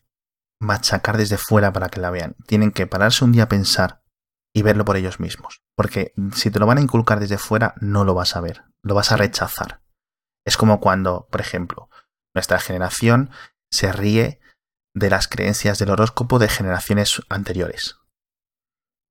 machacar 0.60 1.18
desde 1.18 1.38
fuera 1.38 1.72
para 1.72 1.90
que 1.90 2.02
la 2.02 2.11
vean. 2.11 2.36
Tienen 2.48 2.72
que 2.72 2.86
pararse 2.88 3.23
un 3.23 3.32
día 3.32 3.44
a 3.44 3.49
pensar 3.49 4.03
y 4.53 4.61
verlo 4.61 4.84
por 4.84 4.98
ellos 4.98 5.19
mismos. 5.19 5.61
Porque 5.76 6.14
si 6.36 6.52
te 6.52 6.60
lo 6.60 6.65
van 6.65 6.78
a 6.78 6.82
inculcar 6.82 7.19
desde 7.19 7.38
fuera, 7.38 7.76
no 7.80 8.03
lo 8.03 8.14
vas 8.14 8.36
a 8.36 8.41
ver, 8.41 8.64
lo 8.84 8.94
vas 8.94 9.11
a 9.11 9.18
rechazar. 9.18 9.82
Es 10.45 10.57
como 10.57 10.80
cuando, 10.80 11.28
por 11.32 11.40
ejemplo, 11.41 11.90
nuestra 12.36 12.60
generación 12.60 13.30
se 13.72 13.91
ríe 13.91 14.41
de 14.93 15.09
las 15.09 15.27
creencias 15.27 15.80
del 15.80 15.89
horóscopo 15.89 16.39
de 16.39 16.49
generaciones 16.49 17.22
anteriores. 17.30 17.97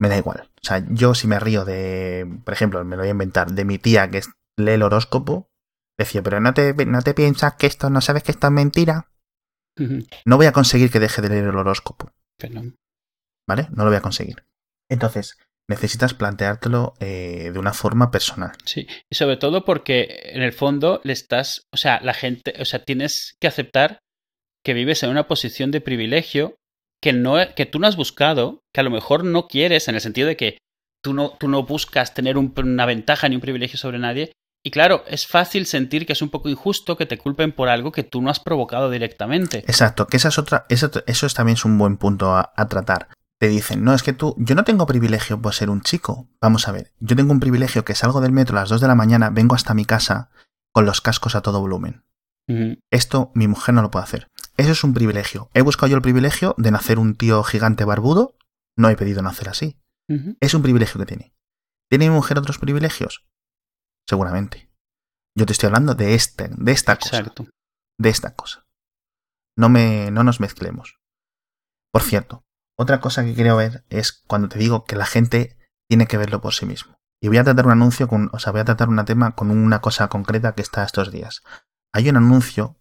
Me 0.01 0.09
da 0.09 0.17
igual. 0.17 0.51
O 0.63 0.67
sea, 0.67 0.85
yo 0.89 1.15
si 1.15 1.27
me 1.27 1.41
río 1.41 1.65
de, 1.65 2.27
por 2.45 2.55
ejemplo, 2.55 2.85
me 2.85 2.97
lo 2.97 3.03
voy 3.03 3.09
a 3.09 3.13
inventar, 3.13 3.53
de 3.53 3.65
mi 3.65 3.79
tía 3.79 4.11
que 4.11 4.23
lee 4.59 4.73
el 4.73 4.83
horóscopo, 4.83 5.51
decía, 5.99 6.23
pero 6.23 6.41
no 6.41 6.55
te, 6.55 6.75
no 6.87 7.03
te 7.03 7.15
piensas 7.15 7.55
que 7.55 7.67
esto, 7.67 7.91
no 7.91 8.01
sabes 8.01 8.23
que 8.23 8.33
esto 8.33 8.47
es 8.47 8.53
mentira. 8.53 9.11
No 10.27 10.37
voy 10.37 10.47
a 10.47 10.53
conseguir 10.53 10.91
que 10.91 11.01
deje 11.01 11.23
de 11.23 11.31
leer 11.31 11.45
el 11.45 11.57
horóscopo. 11.57 12.11
¿Vale? 13.49 13.69
No 13.71 13.85
lo 13.85 13.91
voy 13.91 13.97
a 13.97 14.03
conseguir. 14.03 14.45
Entonces, 14.91 15.39
necesitas 15.71 16.15
planteártelo 16.15 16.95
eh, 17.01 17.51
de 17.53 17.59
una 17.59 17.73
forma 17.73 18.11
personal. 18.11 18.53
Sí, 18.65 18.87
y 19.09 19.15
sobre 19.15 19.37
todo 19.37 19.65
porque 19.65 20.31
en 20.35 20.43
el 20.43 20.53
fondo 20.53 21.01
le 21.05 21.13
estás, 21.13 21.63
o 21.73 21.77
sea, 21.77 22.01
la 22.01 22.13
gente, 22.13 22.55
o 22.61 22.65
sea, 22.65 22.85
tienes 22.85 23.37
que 23.41 23.49
aceptar 23.49 24.01
que 24.65 24.75
vives 24.75 25.03
en 25.03 25.11
una 25.11 25.27
posición 25.27 25.71
de 25.71 25.81
privilegio 25.81 26.57
que, 27.01 27.13
no, 27.13 27.37
que 27.57 27.67
tú 27.67 27.79
no 27.79 27.87
has 27.87 27.97
buscado, 27.97 28.63
que 28.73 28.81
a 28.81 28.85
lo 28.85 28.91
mejor 28.91 29.25
no 29.25 29.49
quieres, 29.49 29.89
en 29.89 29.95
el 29.95 30.01
sentido 30.01 30.29
de 30.29 30.37
que 30.37 30.59
tú 31.03 31.15
no, 31.15 31.31
tú 31.39 31.49
no 31.49 31.63
buscas 31.65 32.15
tener 32.15 32.37
una 32.37 32.87
ventaja 32.87 33.29
ni 33.29 33.37
un 33.37 33.41
privilegio 33.41 33.79
sobre 33.79 33.99
nadie. 33.99 34.33
Y 34.63 34.71
claro, 34.71 35.05
es 35.07 35.27
fácil 35.27 35.65
sentir 35.65 36.05
que 36.05 36.13
es 36.13 36.21
un 36.21 36.29
poco 36.29 36.51
injusto 36.51 36.99
que 36.99 37.07
te 37.07 37.17
culpen 37.17 37.53
por 37.53 37.71
algo 37.71 37.93
que 37.93 38.03
tú 38.03 38.21
no 38.21 38.29
has 38.29 38.41
provocado 38.41 38.91
directamente. 38.91 39.59
Exacto, 39.61 40.07
que 40.07 40.19
esa 40.19 40.29
es 40.29 40.39
otra, 40.39 40.67
eso, 40.69 40.91
eso 41.07 41.27
es 41.27 41.33
también 41.33 41.55
es 41.55 41.65
un 41.65 41.79
buen 41.79 41.97
punto 41.97 42.35
a, 42.35 42.53
a 42.55 42.69
tratar 42.69 43.09
te 43.41 43.49
dicen, 43.49 43.83
no, 43.83 43.95
es 43.95 44.03
que 44.03 44.13
tú, 44.13 44.35
yo 44.37 44.55
no 44.55 44.65
tengo 44.65 44.85
privilegio 44.85 45.41
por 45.41 45.55
ser 45.55 45.71
un 45.71 45.81
chico. 45.81 46.29
Vamos 46.43 46.69
a 46.69 46.73
ver, 46.73 46.93
yo 47.01 47.17
tengo 47.17 47.33
un 47.33 47.41
privilegio 47.41 47.87
que 47.87 47.95
salgo 47.95 48.21
del 48.21 48.33
metro 48.33 48.59
a 48.59 48.61
las 48.61 48.69
2 48.69 48.83
de 48.83 48.87
la 48.87 48.95
mañana, 48.95 49.31
vengo 49.31 49.55
hasta 49.55 49.73
mi 49.73 49.87
casa 49.87 50.29
con 50.73 50.85
los 50.85 51.01
cascos 51.01 51.35
a 51.35 51.41
todo 51.41 51.59
volumen. 51.61 52.05
Esto 52.91 53.31
mi 53.35 53.47
mujer 53.47 53.75
no 53.75 53.81
lo 53.81 53.91
puede 53.91 54.03
hacer. 54.03 54.29
Eso 54.61 54.73
es 54.73 54.85
un 54.85 54.93
privilegio. 54.93 55.51
He 55.55 55.63
buscado 55.63 55.89
yo 55.89 55.97
el 55.97 56.03
privilegio 56.03 56.55
de 56.59 56.71
nacer 56.71 56.99
un 56.99 57.15
tío 57.15 57.43
gigante 57.45 57.87
barbudo. 57.87 58.37
No 58.77 58.91
he 58.91 58.97
pedido 58.97 59.23
nacer 59.23 59.49
así. 59.49 59.81
Es 60.41 60.53
un 60.53 60.61
privilegio 60.61 61.01
que 61.01 61.07
tiene. 61.07 61.35
¿Tiene 61.89 62.11
mi 62.11 62.15
mujer 62.15 62.39
otros 62.39 62.59
privilegios? 62.59 63.27
Seguramente. 64.07 64.71
Yo 65.35 65.47
te 65.47 65.53
estoy 65.53 65.69
hablando 65.69 65.95
de 65.95 66.15
este, 66.15 66.51
de 66.53 66.73
esta 66.73 66.93
Exacto. 66.93 67.45
cosa. 67.45 67.57
De 67.99 68.09
esta 68.11 68.35
cosa. 68.35 68.67
No 69.57 69.71
me, 69.71 70.11
no 70.11 70.25
nos 70.25 70.41
mezclemos. 70.41 71.01
Por 71.91 72.03
cierto, 72.03 72.45
otra 72.79 73.01
cosa 73.01 73.25
que 73.25 73.35
quiero 73.35 73.57
ver 73.57 73.87
es 73.89 74.13
cuando 74.13 74.51
te 74.51 74.59
digo 74.59 74.85
que 74.85 74.97
la 74.97 75.07
gente 75.07 75.57
tiene 75.89 76.07
que 76.07 76.19
verlo 76.19 76.43
por 76.43 76.53
sí 76.53 76.67
mismo. 76.67 76.99
Y 77.23 77.29
voy 77.29 77.39
a 77.39 77.45
tratar 77.45 77.65
un 77.65 77.73
anuncio 77.73 78.09
con, 78.09 78.29
o 78.35 78.39
sea, 78.39 78.53
voy 78.53 78.61
a 78.61 78.67
tratar 78.67 78.91
un 78.91 79.03
tema 79.07 79.35
con 79.35 79.51
una 79.51 79.81
cosa 79.81 80.09
concreta 80.09 80.55
que 80.55 80.61
está 80.61 80.85
estos 80.85 81.11
días. 81.11 81.43
Hay 81.95 82.11
un 82.11 82.19
anuncio 82.19 82.77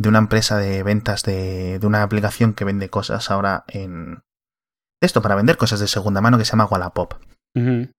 de 0.00 0.08
una 0.08 0.18
empresa 0.18 0.56
de 0.56 0.82
ventas 0.82 1.22
de, 1.24 1.78
de 1.78 1.86
una 1.86 2.02
aplicación 2.02 2.54
que 2.54 2.64
vende 2.64 2.88
cosas 2.88 3.30
ahora 3.30 3.64
en 3.68 4.22
esto 5.02 5.20
para 5.20 5.34
vender 5.34 5.58
cosas 5.58 5.78
de 5.78 5.88
segunda 5.88 6.22
mano 6.22 6.38
que 6.38 6.46
se 6.46 6.52
llama 6.52 6.64
Wallapop. 6.64 7.14
El 7.54 7.92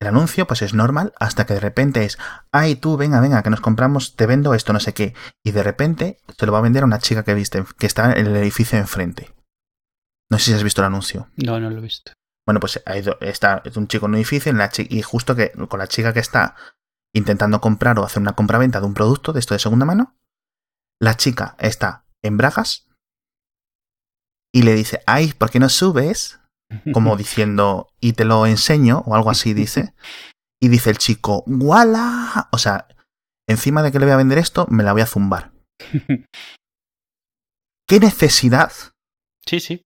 anuncio 0.00 0.46
pues 0.46 0.62
es 0.62 0.72
normal 0.72 1.12
hasta 1.20 1.44
que 1.44 1.52
de 1.54 1.60
repente 1.60 2.04
es, 2.04 2.18
ay 2.52 2.74
tú, 2.76 2.96
venga, 2.96 3.20
venga, 3.20 3.42
que 3.42 3.50
nos 3.50 3.60
compramos, 3.60 4.16
te 4.16 4.24
vendo 4.24 4.54
esto, 4.54 4.72
no 4.72 4.80
sé 4.80 4.94
qué. 4.94 5.14
Y 5.44 5.50
de 5.50 5.62
repente 5.62 6.18
se 6.38 6.46
lo 6.46 6.52
va 6.52 6.60
a 6.60 6.62
vender 6.62 6.84
a 6.84 6.86
una 6.86 6.98
chica 7.00 7.22
que 7.22 7.34
viste, 7.34 7.64
que 7.78 7.86
está 7.86 8.14
en 8.14 8.26
el 8.26 8.36
edificio 8.36 8.78
enfrente. 8.78 9.34
No 10.30 10.38
sé 10.38 10.46
si 10.46 10.52
has 10.54 10.64
visto 10.64 10.80
el 10.80 10.86
anuncio. 10.86 11.28
No, 11.36 11.60
no 11.60 11.68
lo 11.68 11.78
he 11.78 11.82
visto. 11.82 12.12
Bueno, 12.46 12.60
pues 12.60 12.82
está 13.20 13.62
un 13.76 13.88
chico 13.88 14.06
en 14.06 14.12
un 14.12 14.16
edificio 14.16 14.52
y 14.88 15.02
justo 15.02 15.36
que 15.36 15.52
con 15.68 15.78
la 15.78 15.86
chica 15.86 16.14
que 16.14 16.20
está 16.20 16.56
intentando 17.14 17.60
comprar 17.60 17.98
o 17.98 18.04
hacer 18.04 18.22
una 18.22 18.32
compra-venta 18.32 18.80
de 18.80 18.86
un 18.86 18.94
producto 18.94 19.34
de 19.34 19.40
esto 19.40 19.54
de 19.54 19.58
segunda 19.60 19.84
mano, 19.84 20.16
la 21.02 21.16
chica 21.16 21.56
está 21.58 22.04
en 22.22 22.36
bragas 22.36 22.86
y 24.54 24.62
le 24.62 24.74
dice, 24.74 25.02
ay, 25.06 25.32
¿por 25.32 25.50
qué 25.50 25.58
no 25.58 25.68
subes? 25.68 26.38
Como 26.92 27.16
diciendo, 27.18 27.88
y 28.00 28.12
te 28.12 28.24
lo 28.24 28.46
enseño, 28.46 29.02
o 29.06 29.16
algo 29.16 29.30
así 29.30 29.54
dice. 29.54 29.94
Y 30.60 30.68
dice 30.68 30.90
el 30.90 30.98
chico, 30.98 31.42
¡guala! 31.46 32.48
O 32.52 32.58
sea, 32.58 32.86
encima 33.48 33.82
de 33.82 33.90
que 33.90 33.98
le 33.98 34.04
voy 34.04 34.12
a 34.12 34.18
vender 34.18 34.38
esto, 34.38 34.66
me 34.70 34.84
la 34.84 34.92
voy 34.92 35.02
a 35.02 35.06
zumbar. 35.06 35.52
¿Qué 37.88 37.98
necesidad? 37.98 38.72
Sí, 39.44 39.58
sí 39.58 39.82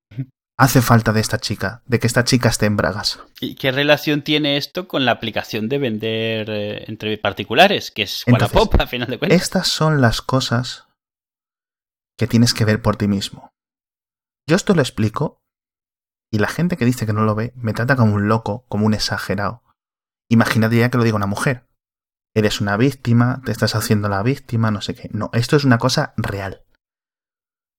hace 0.58 0.80
falta 0.80 1.12
de 1.12 1.20
esta 1.20 1.38
chica, 1.38 1.82
de 1.86 1.98
que 1.98 2.06
esta 2.06 2.24
chica 2.24 2.48
esté 2.48 2.66
en 2.66 2.76
bragas. 2.76 3.20
¿Y 3.40 3.54
qué 3.56 3.72
relación 3.72 4.22
tiene 4.22 4.56
esto 4.56 4.88
con 4.88 5.04
la 5.04 5.12
aplicación 5.12 5.68
de 5.68 5.78
vender 5.78 6.48
eh, 6.50 6.84
entre 6.88 7.18
particulares, 7.18 7.90
que 7.90 8.02
es 8.02 8.24
Wallapop 8.26 8.80
a 8.80 8.86
final 8.86 9.08
de 9.08 9.18
cuentas? 9.18 9.40
Estas 9.40 9.68
son 9.68 10.00
las 10.00 10.22
cosas 10.22 10.85
que 12.18 12.26
tienes 12.26 12.54
que 12.54 12.64
ver 12.64 12.82
por 12.82 12.96
ti 12.96 13.08
mismo. 13.08 13.50
Yo 14.48 14.56
esto 14.56 14.74
lo 14.74 14.80
explico 14.80 15.40
y 16.32 16.38
la 16.38 16.48
gente 16.48 16.76
que 16.76 16.84
dice 16.84 17.06
que 17.06 17.12
no 17.12 17.24
lo 17.24 17.34
ve 17.34 17.52
me 17.56 17.72
trata 17.72 17.96
como 17.96 18.14
un 18.14 18.28
loco, 18.28 18.64
como 18.68 18.86
un 18.86 18.94
exagerado. 18.94 19.62
Imagínate 20.30 20.78
ya 20.78 20.90
que 20.90 20.98
lo 20.98 21.04
diga 21.04 21.16
una 21.16 21.26
mujer. 21.26 21.68
Eres 22.34 22.60
una 22.60 22.76
víctima, 22.76 23.40
te 23.44 23.52
estás 23.52 23.74
haciendo 23.74 24.08
la 24.08 24.22
víctima, 24.22 24.70
no 24.70 24.80
sé 24.82 24.94
qué. 24.94 25.08
No, 25.12 25.30
esto 25.32 25.56
es 25.56 25.64
una 25.64 25.78
cosa 25.78 26.14
real. 26.16 26.64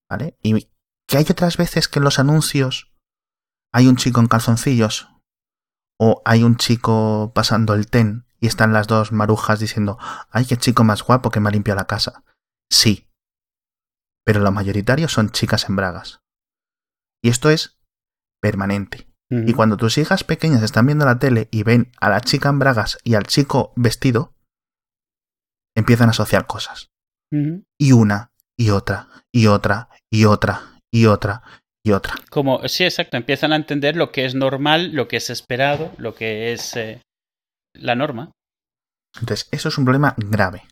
¿Vale? 0.10 0.38
Y 0.42 0.70
que 1.08 1.18
hay 1.18 1.26
otras 1.30 1.58
veces 1.58 1.88
que 1.88 2.00
en 2.00 2.06
los 2.06 2.20
anuncios 2.20 2.94
hay 3.74 3.88
un 3.88 3.98
chico 3.98 4.20
en 4.20 4.28
calzoncillos 4.28 5.10
o 6.00 6.22
hay 6.26 6.44
un 6.44 6.58
chico 6.58 7.32
pasando 7.34 7.74
el 7.74 7.88
ten 7.90 8.26
y 8.40 8.48
están 8.48 8.74
las 8.74 8.88
dos 8.88 9.12
marujas 9.12 9.60
diciendo, 9.60 9.98
ay, 10.30 10.46
qué 10.46 10.58
chico 10.58 10.84
más 10.84 11.04
guapo 11.04 11.32
que 11.32 11.40
me 11.40 11.50
ha 11.50 11.52
limpiado 11.52 11.80
la 11.80 11.88
casa. 11.88 12.24
Sí, 12.72 13.10
pero 14.28 14.41
lo 14.41 14.52
mayoritario 14.52 15.08
son 15.08 15.30
chicas 15.30 15.70
en 15.70 15.78
bragas. 15.78 16.20
Y 17.24 17.30
esto 17.30 17.49
es 17.49 17.80
permanente. 18.41 19.08
Y 19.30 19.54
cuando 19.54 19.78
tus 19.78 19.98
hijas 19.98 20.26
pequeñas 20.26 20.64
están 20.64 20.86
viendo 20.86 21.06
la 21.06 21.18
tele 21.18 21.48
y 21.49 21.64
ven 21.64 21.91
a 21.99 22.10
la 22.10 22.20
chica 22.20 22.49
en 22.49 22.60
bragas 22.60 22.98
y 23.06 23.16
al 23.16 23.24
chico 23.24 23.72
vestido, 23.78 24.34
empiezan 25.78 26.10
a 26.10 26.12
asociar 26.12 26.45
cosas. 26.45 26.90
Y 27.80 27.94
una, 27.94 28.32
y 28.58 28.72
otra, 28.72 29.08
y 29.34 29.48
otra, 29.48 29.90
y 30.10 30.26
otra, 30.26 30.80
y 30.94 31.06
otra 31.06 31.44
y 31.88 31.94
otra. 31.94 32.16
Como, 32.30 32.68
sí, 32.68 32.84
exacto, 32.84 33.16
empiezan 33.16 33.54
a 33.54 33.56
entender 33.56 33.95
lo 33.95 34.12
que 34.12 34.26
es 34.26 34.36
normal, 34.36 34.91
lo 34.91 35.08
que 35.08 35.18
es 35.18 35.30
esperado, 35.30 35.94
lo 35.98 36.16
que 36.16 36.52
es 36.52 36.76
eh, 36.76 37.02
la 37.74 37.95
norma. 37.95 38.32
Entonces, 39.22 39.48
eso 39.52 39.70
es 39.70 39.78
un 39.78 39.86
problema 39.86 40.14
grave. 40.18 40.64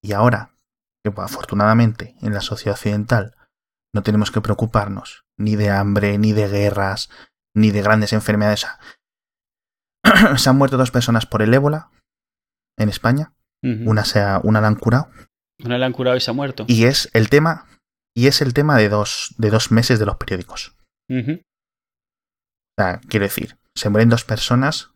Y 0.00 0.12
ahora, 0.12 0.54
que 1.02 1.12
afortunadamente 1.16 2.14
en 2.20 2.34
la 2.34 2.40
sociedad 2.40 2.76
occidental 2.76 3.36
no 3.94 4.02
tenemos 4.02 4.30
que 4.30 4.40
preocuparnos 4.40 5.24
ni 5.38 5.56
de 5.56 5.70
hambre, 5.70 6.18
ni 6.18 6.32
de 6.32 6.48
guerras, 6.48 7.10
ni 7.54 7.70
de 7.70 7.82
grandes 7.82 8.12
enfermedades. 8.12 8.66
se 10.36 10.50
han 10.50 10.56
muerto 10.56 10.76
dos 10.76 10.90
personas 10.90 11.26
por 11.26 11.42
el 11.42 11.54
ébola 11.54 11.90
en 12.78 12.88
España. 12.88 13.32
Una, 13.62 14.06
se 14.06 14.24
una 14.42 14.62
la 14.62 14.68
han 14.68 14.76
curado. 14.76 15.10
Una 15.62 15.76
la 15.76 15.84
han 15.84 15.92
curado 15.92 16.16
y 16.16 16.20
se 16.20 16.30
ha 16.30 16.34
muerto. 16.34 16.64
Y 16.66 16.84
es 16.84 17.10
el 17.12 17.28
tema 17.28 17.66
y 18.14 18.26
es 18.26 18.40
el 18.40 18.54
tema 18.54 18.76
de 18.76 18.88
dos, 18.88 19.34
de 19.38 19.50
dos 19.50 19.70
meses 19.70 19.98
de 19.98 20.06
los 20.06 20.16
periódicos. 20.16 20.76
O 21.08 22.82
sea, 22.82 23.00
quiero 23.08 23.24
decir, 23.24 23.58
se 23.74 23.88
mueren 23.88 24.08
dos 24.08 24.24
personas, 24.24 24.90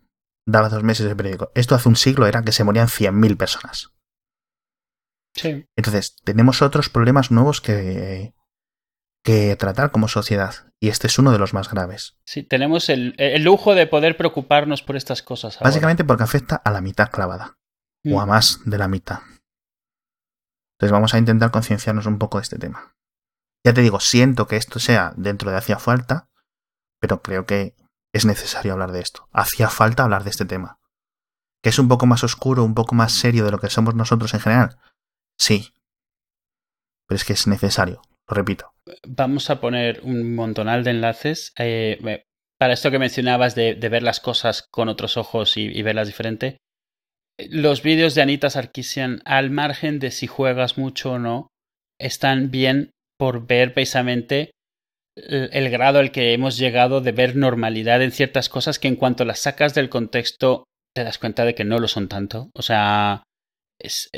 daba 0.47 0.69
dos 0.69 0.83
meses 0.83 1.07
de 1.07 1.17
periódico. 1.17 1.51
Esto 1.55 1.75
hace 1.75 1.89
un 1.89 1.97
siglo 1.97 2.27
era 2.27 2.43
que 2.43 2.53
se 2.53 2.65
morían 2.65 2.89
100.000 2.89 3.37
personas. 3.37 3.94
Sí. 5.35 5.67
Entonces, 5.77 6.17
tenemos 6.25 6.63
otros 6.63 6.89
problemas 6.89 7.31
nuevos 7.31 7.61
que, 7.61 8.35
que 9.25 9.57
tratar 9.57 9.91
como 9.91 10.07
sociedad. 10.07 10.55
Y 10.81 10.89
este 10.89 11.07
es 11.07 11.19
uno 11.19 11.33
de 11.33 11.39
los 11.39 11.55
más 11.55 11.71
graves. 11.71 12.19
Sí, 12.27 12.43
tenemos 12.43 12.89
el, 12.91 13.15
lujo 13.43 13.75
de 13.75 13.87
poder 13.87 14.17
preocuparnos 14.17 14.83
por 14.83 14.97
estas 14.97 15.23
cosas. 15.23 15.59
Básicamente 15.61 16.05
porque 16.05 16.25
afecta 16.25 16.57
a 16.57 16.71
la 16.71 16.83
mitad 16.83 17.11
clavada. 17.11 17.59
O 18.07 18.21
a 18.21 18.27
mm. 18.27 18.29
más 18.29 18.61
de 18.67 18.77
la 18.77 18.87
mitad. 18.87 19.21
Entonces 20.77 20.93
vamos 20.93 21.15
a 21.15 21.19
intentar 21.19 21.51
concienciarnos 21.51 22.05
un 22.05 22.19
poco 22.19 22.39
de 22.39 22.43
este 22.43 22.59
tema. 22.59 22.95
Ya 23.65 23.73
te 23.73 23.81
digo, 23.81 23.99
siento 23.99 24.47
que 24.47 24.57
esto 24.57 24.79
sea 24.79 25.15
dentro 25.17 25.51
de 25.51 25.57
hacía 25.57 25.79
falta, 25.79 26.29
pero 27.01 27.23
creo 27.23 27.47
que 27.47 27.75
es 28.13 28.27
necesario 28.27 28.75
hablar 28.75 28.93
de 28.93 29.01
esto. 29.01 29.27
Hacía 29.33 29.71
falta 29.71 30.05
hablar 30.05 30.23
de 30.25 30.31
este 30.31 30.45
tema. 30.45 30.79
¿Que 31.63 31.71
es 31.71 31.79
un 31.79 31.89
poco 31.89 32.05
más 32.05 32.23
oscuro, 32.25 32.63
un 32.63 32.75
poco 32.75 32.95
más 32.95 33.13
serio 33.13 33.47
de 33.47 33.53
lo 33.53 33.59
que 33.59 33.71
somos 33.71 33.95
nosotros 33.95 34.35
en 34.35 34.41
general? 34.41 34.79
Sí. 35.39 35.73
Pero 37.07 37.17
es 37.17 37.25
que 37.25 37.33
es 37.35 37.47
necesario, 37.47 38.03
lo 38.29 38.35
repito. 38.35 38.73
Vamos 39.07 39.51
a 39.51 39.61
poner 39.61 40.01
un 40.03 40.35
montonal 40.35 40.85
de 40.85 40.91
enlaces. 40.91 41.53
Eh, 41.59 42.25
para 42.59 42.75
esto 42.75 42.91
que 42.91 42.99
mencionabas 42.99 43.55
de, 43.55 43.75
ver 43.75 44.03
las 44.03 44.21
cosas 44.21 44.67
con 44.71 44.89
otros 44.89 45.17
ojos 45.17 45.57
y, 45.57 45.83
verlas 45.83 46.07
diferente. 46.07 46.59
Los 47.51 47.83
vídeos 47.83 48.15
de 48.15 48.23
Anita 48.23 48.49
Sarkisian, 48.49 49.21
al 49.25 49.51
margen 49.51 49.99
de 49.99 50.11
si 50.11 50.27
juegas 50.27 50.79
mucho 50.79 51.13
o 51.13 51.19
no, 51.19 51.49
están 51.99 52.51
bien 52.51 52.91
por 53.19 53.47
ver 53.47 53.75
precisamente 53.75 54.53
el, 55.17 55.71
grado 55.71 55.99
al 55.99 56.13
que 56.13 56.33
hemos 56.33 56.59
llegado 56.59 57.01
de 57.01 57.13
ver 57.13 57.37
normalidad 57.37 58.03
en 58.03 58.13
ciertas 58.13 58.49
cosas 58.49 58.79
que 58.79 58.89
en 58.89 58.97
cuanto 58.97 59.25
las 59.25 59.41
sacas 59.41 59.75
del 59.75 59.89
contexto 59.89 60.65
te 60.95 61.05
das 61.05 61.19
cuenta 61.19 61.45
de 61.45 61.55
que 61.55 61.65
no 61.65 61.79
lo 61.79 61.89
son 61.89 62.09
tanto. 62.09 62.51
O 62.55 62.63
sea, 62.63 63.25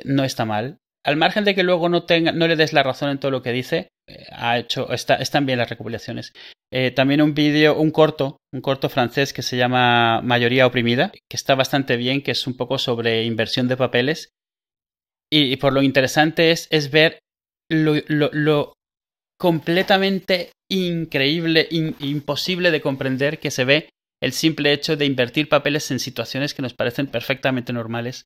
no 0.04 0.24
está 0.24 0.44
mal. 0.44 0.78
Al 1.06 1.16
margen 1.16 1.44
de 1.44 1.54
que 1.54 1.62
luego 1.62 1.88
no, 1.88 2.02
tenga, 2.02 2.32
no 2.32 2.48
le 2.48 2.56
des 2.56 2.72
la 2.72 2.82
razón 2.82 3.10
en 3.10 3.18
todo 3.18 3.30
lo 3.30 3.40
que 3.40 3.52
dice, 3.52 3.90
ha 4.32 4.58
hecho, 4.58 4.92
está, 4.92 5.14
están 5.14 5.46
bien 5.46 5.58
las 5.58 5.70
recopilaciones. 5.70 6.32
Eh, 6.72 6.90
también 6.90 7.22
un 7.22 7.32
vídeo, 7.32 7.78
un 7.78 7.92
corto, 7.92 8.38
un 8.52 8.60
corto 8.60 8.88
francés 8.88 9.32
que 9.32 9.42
se 9.42 9.56
llama 9.56 10.20
Mayoría 10.22 10.66
oprimida, 10.66 11.12
que 11.30 11.36
está 11.36 11.54
bastante 11.54 11.96
bien, 11.96 12.22
que 12.22 12.32
es 12.32 12.44
un 12.48 12.56
poco 12.56 12.78
sobre 12.78 13.22
inversión 13.22 13.68
de 13.68 13.76
papeles. 13.76 14.30
Y, 15.30 15.54
por 15.58 15.72
lo 15.72 15.82
interesante 15.82 16.50
es, 16.50 16.66
es 16.72 16.90
ver 16.90 17.20
lo, 17.70 17.94
lo, 18.08 18.72
completamente 19.38 20.50
increíble, 20.68 21.68
imposible 21.70 22.72
de 22.72 22.80
comprender 22.80 23.38
que 23.38 23.52
se 23.52 23.64
ve 23.64 23.90
el 24.20 24.32
simple 24.32 24.72
hecho 24.72 24.96
de 24.96 25.06
invertir 25.06 25.48
papeles 25.48 25.88
en 25.92 26.00
situaciones 26.00 26.52
que 26.52 26.62
nos 26.62 26.74
parecen 26.74 27.06
perfectamente 27.06 27.72
normales 27.72 28.24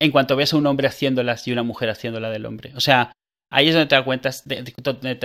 en 0.00 0.10
cuanto 0.10 0.36
ves 0.36 0.52
a 0.52 0.56
un 0.56 0.66
hombre 0.66 0.88
haciéndolas 0.88 1.46
y 1.46 1.52
una 1.52 1.62
mujer 1.62 1.90
haciéndola 1.90 2.30
del 2.30 2.46
hombre. 2.46 2.72
O 2.74 2.80
sea, 2.80 3.12
ahí 3.50 3.68
es 3.68 3.74
donde 3.74 3.88
te, 3.88 3.94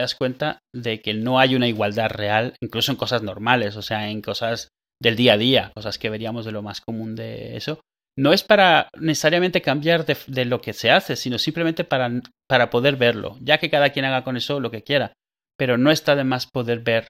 das 0.02 0.16
cuenta 0.16 0.60
de, 0.74 0.90
de 0.90 1.02
que 1.02 1.14
no 1.14 1.40
hay 1.40 1.56
una 1.56 1.68
igualdad 1.68 2.10
real, 2.10 2.56
incluso 2.62 2.92
en 2.92 2.98
cosas 2.98 3.24
normales, 3.24 3.76
o 3.78 3.82
sea, 3.82 4.10
en 4.10 4.22
cosas 4.22 4.70
del 5.02 5.16
día 5.16 5.34
a 5.34 5.38
día, 5.38 5.72
cosas 5.76 5.98
que 5.98 6.10
veríamos 6.10 6.46
de 6.46 6.52
lo 6.52 6.62
más 6.62 6.82
común 6.82 7.16
de 7.16 7.56
eso. 7.56 7.80
No 8.18 8.32
es 8.32 8.44
para 8.44 8.90
necesariamente 8.98 9.62
cambiar 9.62 10.06
de, 10.06 10.46
lo 10.46 10.62
que 10.62 10.74
se 10.74 10.90
hace, 10.90 11.16
sino 11.16 11.38
simplemente 11.38 11.84
para, 11.84 12.10
para 12.48 12.70
poder 12.70 12.96
verlo, 12.96 13.38
ya 13.42 13.58
que 13.58 13.70
cada 13.70 13.90
quien 13.90 14.06
haga 14.06 14.24
con 14.24 14.38
eso 14.38 14.60
lo 14.60 14.72
que 14.72 14.84
quiera. 14.84 15.14
Pero 15.58 15.78
no 15.78 15.92
está 15.92 16.16
de 16.16 16.24
más 16.24 16.48
poder 16.48 16.80
ver 16.80 17.08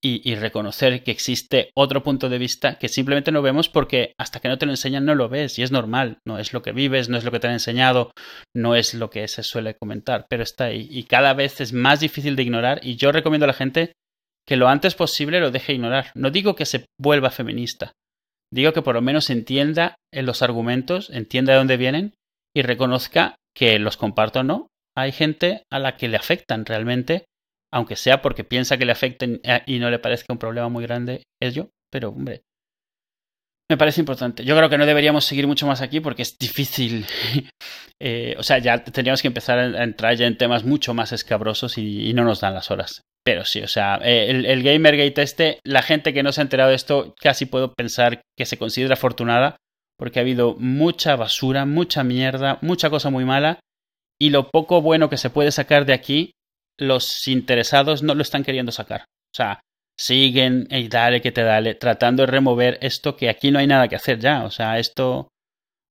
y, 0.00 0.34
reconocer 0.36 1.02
que 1.02 1.10
existe 1.10 1.70
otro 1.74 2.04
punto 2.04 2.28
de 2.28 2.38
vista 2.38 2.78
que 2.78 2.88
simplemente 2.88 3.32
no 3.32 3.42
vemos 3.42 3.68
porque 3.68 4.12
hasta 4.18 4.38
que 4.38 4.48
no 4.48 4.56
te 4.56 4.66
lo 4.66 4.72
enseñan 4.72 5.04
no 5.04 5.14
lo 5.14 5.28
ves 5.28 5.58
y 5.58 5.62
es 5.62 5.72
normal, 5.72 6.18
no 6.24 6.38
es 6.38 6.52
lo 6.52 6.62
que 6.62 6.72
vives, 6.72 7.08
no 7.08 7.16
es 7.16 7.24
lo 7.24 7.32
que 7.32 7.40
te 7.40 7.48
han 7.48 7.54
enseñado, 7.54 8.12
no 8.54 8.76
es 8.76 8.94
lo 8.94 9.10
que 9.10 9.26
se 9.26 9.42
suele 9.42 9.74
comentar, 9.74 10.26
pero 10.28 10.44
está 10.44 10.66
ahí 10.66 10.86
y 10.90 11.04
cada 11.04 11.34
vez 11.34 11.60
es 11.60 11.72
más 11.72 11.98
difícil 11.98 12.36
de 12.36 12.44
ignorar 12.44 12.80
y 12.82 12.96
yo 12.96 13.10
recomiendo 13.10 13.44
a 13.44 13.48
la 13.48 13.54
gente 13.54 13.92
que 14.46 14.56
lo 14.56 14.68
antes 14.68 14.94
posible 14.94 15.40
lo 15.40 15.50
deje 15.50 15.74
ignorar. 15.74 16.12
No 16.14 16.30
digo 16.30 16.54
que 16.54 16.64
se 16.64 16.86
vuelva 16.98 17.30
feminista, 17.30 17.92
digo 18.52 18.72
que 18.72 18.82
por 18.82 18.94
lo 18.94 19.02
menos 19.02 19.30
entienda 19.30 19.96
en 20.12 20.26
los 20.26 20.42
argumentos, 20.42 21.10
entienda 21.10 21.52
de 21.52 21.58
dónde 21.58 21.76
vienen 21.76 22.14
y 22.56 22.62
reconozca 22.62 23.34
que 23.54 23.78
los 23.78 23.96
comparto 23.96 24.40
o 24.40 24.44
no. 24.44 24.68
Hay 24.96 25.12
gente 25.12 25.64
a 25.70 25.78
la 25.78 25.96
que 25.96 26.08
le 26.08 26.16
afectan 26.16 26.64
realmente 26.64 27.24
aunque 27.72 27.96
sea 27.96 28.22
porque 28.22 28.44
piensa 28.44 28.78
que 28.78 28.84
le 28.84 28.92
afecten 28.92 29.40
eh, 29.44 29.62
y 29.66 29.78
no 29.78 29.90
le 29.90 29.98
parezca 29.98 30.32
un 30.32 30.38
problema 30.38 30.68
muy 30.68 30.84
grande 30.84 31.22
ello, 31.40 31.70
pero 31.90 32.10
hombre, 32.10 32.42
me 33.70 33.76
parece 33.76 34.00
importante. 34.00 34.44
Yo 34.44 34.56
creo 34.56 34.70
que 34.70 34.78
no 34.78 34.86
deberíamos 34.86 35.24
seguir 35.24 35.46
mucho 35.46 35.66
más 35.66 35.82
aquí 35.82 36.00
porque 36.00 36.22
es 36.22 36.38
difícil. 36.38 37.06
Eh, 38.00 38.36
o 38.38 38.44
sea, 38.44 38.58
ya 38.58 38.84
tendríamos 38.84 39.22
que 39.22 39.26
empezar 39.26 39.58
a 39.58 39.82
entrar 39.82 40.14
ya 40.14 40.28
en 40.28 40.38
temas 40.38 40.62
mucho 40.62 40.94
más 40.94 41.10
escabrosos 41.10 41.78
y, 41.78 42.12
no 42.14 42.22
nos 42.22 42.40
dan 42.40 42.54
las 42.54 42.70
horas. 42.70 43.02
Pero 43.24 43.44
sí, 43.44 43.60
o 43.60 43.66
sea, 43.66 43.98
eh, 44.04 44.30
el, 44.30 44.46
el 44.46 44.62
Gamergate 44.62 45.20
este, 45.20 45.58
la 45.64 45.82
gente 45.82 46.14
que 46.14 46.22
no 46.22 46.30
se 46.30 46.40
ha 46.40 46.44
enterado 46.44 46.70
de 46.70 46.76
esto, 46.76 47.16
casi 47.20 47.46
puedo 47.46 47.74
pensar 47.74 48.22
que 48.36 48.46
se 48.46 48.56
considera 48.56 48.94
afortunada 48.94 49.56
porque 49.98 50.20
ha 50.20 50.22
habido 50.22 50.54
mucha 50.60 51.16
basura, 51.16 51.66
mucha 51.66 52.04
mierda, 52.04 52.58
mucha 52.62 52.88
cosa 52.88 53.10
muy 53.10 53.24
mala 53.24 53.58
y 54.16 54.30
lo 54.30 54.48
poco 54.48 54.80
bueno 54.80 55.10
que 55.10 55.16
se 55.16 55.30
puede 55.30 55.50
sacar 55.50 55.84
de 55.84 55.94
aquí 55.94 56.30
los 56.78 57.26
interesados 57.28 58.02
no 58.02 58.14
lo 58.14 58.22
están 58.22 58.44
queriendo 58.44 58.72
sacar. 58.72 59.02
O 59.02 59.34
sea, 59.34 59.60
siguen 59.98 60.66
y 60.70 60.88
dale 60.88 61.20
que 61.20 61.32
te 61.32 61.42
dale, 61.42 61.74
tratando 61.74 62.22
de 62.22 62.28
remover 62.28 62.78
esto 62.80 63.16
que 63.16 63.28
aquí 63.28 63.50
no 63.50 63.58
hay 63.58 63.66
nada 63.66 63.88
que 63.88 63.96
hacer 63.96 64.18
ya. 64.18 64.44
O 64.44 64.50
sea, 64.50 64.78
esto, 64.78 65.28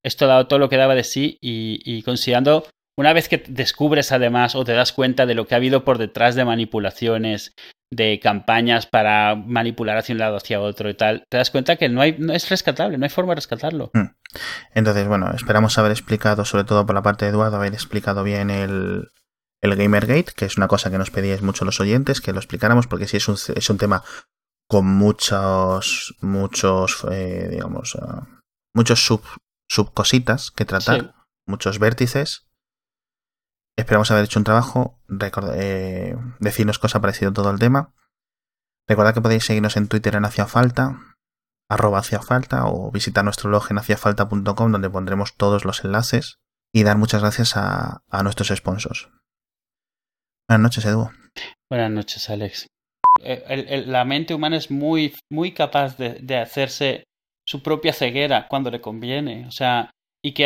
esto 0.03 0.26
ha 0.26 0.30
dado 0.30 0.47
todo 0.47 0.59
lo 0.59 0.69
que 0.69 0.77
daba 0.77 0.95
de 0.95 1.03
sí 1.03 1.38
y, 1.41 1.81
y 1.84 2.01
considerando, 2.03 2.65
una 2.97 3.14
vez 3.14 3.30
que 3.30 3.43
descubres 3.47 4.11
además 4.11 4.55
o 4.55 4.64
te 4.64 4.73
das 4.73 4.93
cuenta 4.93 5.26
de 5.26 5.35
lo 5.35 5.45
que 5.45 5.55
ha 5.55 5.57
habido 5.57 5.84
por 5.84 5.97
detrás 5.97 6.35
de 6.35 6.45
manipulaciones, 6.45 7.53
de 7.91 8.19
campañas 8.19 8.85
para 8.85 9.35
manipular 9.35 9.97
hacia 9.97 10.14
un 10.14 10.19
lado, 10.19 10.38
hacia 10.38 10.59
otro 10.59 10.89
y 10.89 10.93
tal, 10.93 11.23
te 11.30 11.38
das 11.38 11.51
cuenta 11.51 11.77
que 11.77 11.89
no, 11.89 12.01
hay, 12.01 12.15
no 12.18 12.34
es 12.34 12.49
rescatable, 12.49 12.97
no 12.97 13.05
hay 13.05 13.09
forma 13.09 13.31
de 13.31 13.38
rescatarlo. 13.38 13.91
Hmm. 13.93 14.15
Entonces, 14.73 15.07
bueno, 15.07 15.31
esperamos 15.34 15.77
haber 15.77 15.91
explicado, 15.91 16.43
sobre 16.43 16.65
todo 16.65 16.85
por 16.85 16.95
la 16.95 17.01
parte 17.01 17.26
de 17.26 17.31
Eduardo, 17.31 17.57
haber 17.57 17.73
explicado 17.73 18.23
bien 18.23 18.49
el, 18.49 19.09
el 19.61 19.75
Gamergate, 19.75 20.34
que 20.35 20.45
es 20.45 20.57
una 20.57 20.67
cosa 20.67 20.91
que 20.91 20.97
nos 20.97 21.11
pedíais 21.11 21.41
mucho 21.41 21.65
los 21.65 21.79
oyentes, 21.79 22.21
que 22.21 22.34
lo 22.34 22.39
explicáramos, 22.39 22.88
porque 22.88 23.07
sí 23.07 23.17
es 23.17 23.27
un, 23.27 23.35
es 23.55 23.69
un 23.69 23.77
tema 23.77 24.03
con 24.67 24.85
muchos, 24.85 26.15
muchos, 26.21 27.05
eh, 27.09 27.47
digamos, 27.51 27.95
uh, 27.95 28.25
muchos 28.73 29.05
sub, 29.05 29.23
subcositas 29.69 30.51
que 30.51 30.65
tratar, 30.65 31.15
muchos 31.45 31.79
vértices. 31.79 32.47
Esperamos 33.77 34.11
haber 34.11 34.25
hecho 34.25 34.39
un 34.39 34.43
trabajo, 34.43 34.99
eh, 35.53 36.15
decirnos 36.39 36.79
cosa 36.79 36.99
parecido 36.99 37.31
todo 37.31 37.49
el 37.49 37.59
tema. 37.59 37.93
Recordad 38.88 39.13
que 39.13 39.21
podéis 39.21 39.45
seguirnos 39.45 39.77
en 39.77 39.88
Twitter 39.88 40.15
en 40.15 40.25
Hacia 40.25 40.47
Falta, 40.47 40.99
arroba 41.69 41.99
Hacia 41.99 42.21
Falta, 42.21 42.65
o 42.65 42.91
visitar 42.91 43.23
nuestro 43.23 43.49
blog 43.49 43.67
en 43.69 43.77
haciafalta.com, 43.77 44.71
donde 44.71 44.89
pondremos 44.89 45.35
todos 45.35 45.65
los 45.65 45.84
enlaces. 45.84 46.39
Y 46.73 46.84
dar 46.84 46.97
muchas 46.97 47.21
gracias 47.21 47.55
a, 47.55 48.03
a 48.09 48.23
nuestros 48.23 48.49
sponsors. 48.49 49.09
Buenas 50.49 50.64
noches, 50.64 50.86
Edu. 50.86 51.10
Buenas 51.69 51.91
noches, 51.91 52.30
Alex. 52.30 52.68
Eh, 53.22 53.84
la 53.86 54.06
mente 54.06 54.34
humana 54.34 54.56
es 54.56 54.72
muy, 54.72 55.14
muy 55.30 55.52
capaz 55.52 55.98
de, 55.98 56.38
hacerse 56.38 57.03
su 57.45 57.61
propia 57.61 57.91
ceguera 57.91 58.48
cuando 58.48 58.72
le 58.72 58.80
conviene. 58.80 59.45
O 59.48 59.52
sea, 59.52 59.91
y, 60.24 60.34
que 60.34 60.45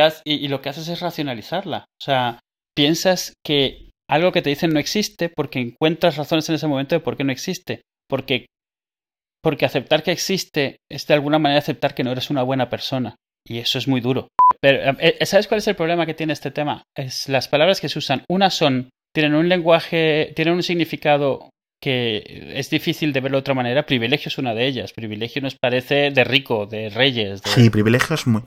lo 0.49 0.61
que 0.61 0.69
haces 0.69 0.87
es 0.87 1.01
racionalizarla. 1.01 1.85
O 2.01 2.03
sea, 2.03 2.39
piensas 2.75 3.33
que 3.45 3.89
algo 4.09 4.31
que 4.31 4.41
te 4.41 4.49
dicen 4.49 4.73
no 4.73 4.79
existe 4.79 5.29
porque 5.29 5.59
encuentras 5.59 6.17
razones 6.17 6.49
en 6.49 6.55
ese 6.55 6.67
momento 6.67 6.95
de 6.95 7.01
por 7.01 7.15
qué 7.15 7.23
no 7.23 7.31
existe. 7.31 7.81
Porque, 8.09 8.47
porque 9.43 9.65
aceptar 9.65 10.01
que 10.01 10.11
existe 10.11 10.77
es 10.89 11.05
de 11.05 11.13
alguna 11.13 11.37
manera 11.37 11.59
aceptar 11.59 11.93
que 11.93 12.03
no 12.03 12.11
eres 12.11 12.31
una 12.31 12.41
buena 12.41 12.69
persona. 12.69 13.15
Y 13.47 13.59
eso 13.59 13.77
es 13.77 13.87
muy 13.87 14.01
duro. 14.01 14.29
Pero, 14.59 14.97
eh, 14.99 15.23
¿sabes 15.27 15.47
cuál 15.47 15.59
es 15.59 15.67
el 15.67 15.75
problema 15.75 16.07
que 16.07 16.15
tiene 16.15 16.33
este 16.33 16.49
tema? 16.49 16.83
Es 16.97 17.29
las 17.29 17.47
palabras 17.47 17.79
que 17.79 17.89
se 17.89 17.99
usan. 17.99 18.23
Unas 18.27 18.55
son 18.55 18.89
tienen 19.13 19.35
un 19.35 19.49
lenguaje, 19.49 20.33
tienen 20.35 20.55
un 20.55 20.63
significado 20.63 21.49
que 21.81 22.53
es 22.55 22.69
difícil 22.69 23.11
de 23.11 23.21
verlo 23.21 23.37
de 23.37 23.41
otra 23.41 23.53
manera. 23.53 23.85
Privilegio 23.85 24.29
es 24.29 24.37
una 24.37 24.53
de 24.53 24.67
ellas. 24.67 24.93
Privilegio 24.93 25.41
nos 25.41 25.55
parece 25.55 26.11
de 26.11 26.23
rico, 26.23 26.67
de 26.67 26.89
reyes. 26.89 27.41
Sí, 27.45 27.69
privilegio 27.69 28.13
es 28.15 28.27
muy... 28.27 28.43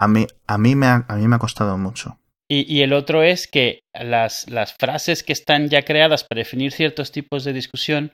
A 0.00 0.08
mí, 0.08 0.26
a 0.46 0.58
mí, 0.58 0.74
me, 0.74 0.86
ha, 0.86 1.04
a 1.08 1.16
mí 1.16 1.26
me 1.28 1.36
ha 1.36 1.40
costado 1.40 1.76
mucho. 1.76 2.18
Y, 2.48 2.72
y 2.72 2.82
el 2.82 2.92
otro 2.92 3.22
es 3.22 3.46
que 3.46 3.80
las, 3.92 4.48
las 4.48 4.74
frases 4.80 5.22
que 5.22 5.32
están 5.32 5.68
ya 5.68 5.82
creadas 5.82 6.24
para 6.24 6.38
definir 6.38 6.72
ciertos 6.72 7.12
tipos 7.12 7.44
de 7.44 7.52
discusión 7.52 8.12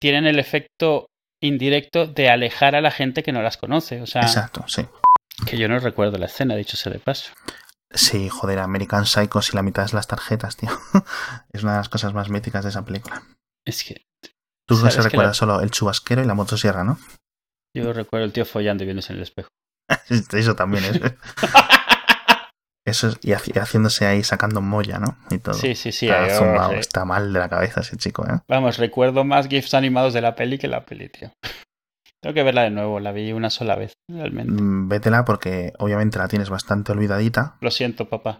tienen 0.00 0.26
el 0.26 0.38
efecto 0.38 1.06
indirecto 1.40 2.06
de 2.06 2.28
alejar 2.28 2.74
a 2.74 2.80
la 2.80 2.90
gente 2.90 3.22
que 3.22 3.32
no 3.32 3.40
las 3.40 3.56
conoce. 3.56 4.02
O 4.02 4.06
sea, 4.06 4.22
Exacto, 4.22 4.64
sí. 4.66 4.84
Que 5.46 5.56
yo 5.56 5.68
no 5.68 5.78
recuerdo 5.78 6.18
la 6.18 6.26
escena, 6.26 6.56
dicho 6.56 6.76
sea 6.76 6.92
de 6.92 6.98
paso. 6.98 7.32
Sí, 7.94 8.28
joder, 8.28 8.58
American 8.58 9.06
Psycho 9.06 9.40
y 9.52 9.56
la 9.56 9.62
mitad 9.62 9.84
es 9.84 9.92
las 9.92 10.06
tarjetas, 10.06 10.56
tío. 10.56 10.70
es 11.52 11.62
una 11.62 11.72
de 11.72 11.78
las 11.78 11.88
cosas 11.88 12.14
más 12.14 12.30
míticas 12.30 12.64
de 12.64 12.70
esa 12.70 12.84
película. 12.84 13.22
Es 13.66 13.84
que. 13.84 14.06
Tú 14.66 14.76
no 14.76 14.90
se 14.90 15.02
recuerdas 15.02 15.36
solo 15.36 15.60
el 15.60 15.70
chubasquero 15.70 16.22
y 16.22 16.26
la 16.26 16.34
motosierra, 16.34 16.84
¿no? 16.84 16.98
Yo 17.76 17.92
recuerdo 17.92 18.24
el 18.24 18.32
tío 18.32 18.44
follando 18.44 18.84
y 18.84 18.86
viéndose 18.86 19.12
en 19.12 19.18
el 19.18 19.22
espejo. 19.22 19.48
Eso 20.08 20.54
también 20.54 20.84
es. 20.84 21.00
Eso 22.84 23.08
es, 23.08 23.18
y 23.22 23.32
haciéndose 23.32 24.06
ahí 24.06 24.24
sacando 24.24 24.60
molla, 24.60 24.98
¿no? 24.98 25.16
Y 25.30 25.38
todo. 25.38 25.54
Sí, 25.54 25.76
sí, 25.76 25.92
sí. 25.92 26.08
Está, 26.08 26.36
zumbado, 26.36 26.72
está 26.72 27.04
mal 27.04 27.32
de 27.32 27.38
la 27.38 27.48
cabeza 27.48 27.80
ese 27.80 27.96
chico, 27.96 28.26
¿eh? 28.26 28.40
Vamos, 28.48 28.78
recuerdo 28.78 29.22
más 29.22 29.46
GIFs 29.46 29.74
animados 29.74 30.14
de 30.14 30.20
la 30.20 30.34
peli 30.34 30.58
que 30.58 30.66
la 30.66 30.84
peli, 30.84 31.08
tío. 31.08 31.32
Tengo 32.22 32.34
que 32.34 32.44
verla 32.44 32.62
de 32.62 32.70
nuevo, 32.70 33.00
la 33.00 33.10
vi 33.10 33.32
una 33.32 33.50
sola 33.50 33.74
vez, 33.74 33.94
realmente. 34.08 34.62
Mm, 34.62 34.88
vétela 34.88 35.24
porque 35.24 35.72
obviamente 35.80 36.18
la 36.18 36.28
tienes 36.28 36.50
bastante 36.50 36.92
olvidadita. 36.92 37.56
Lo 37.60 37.72
siento, 37.72 38.08
papá. 38.08 38.38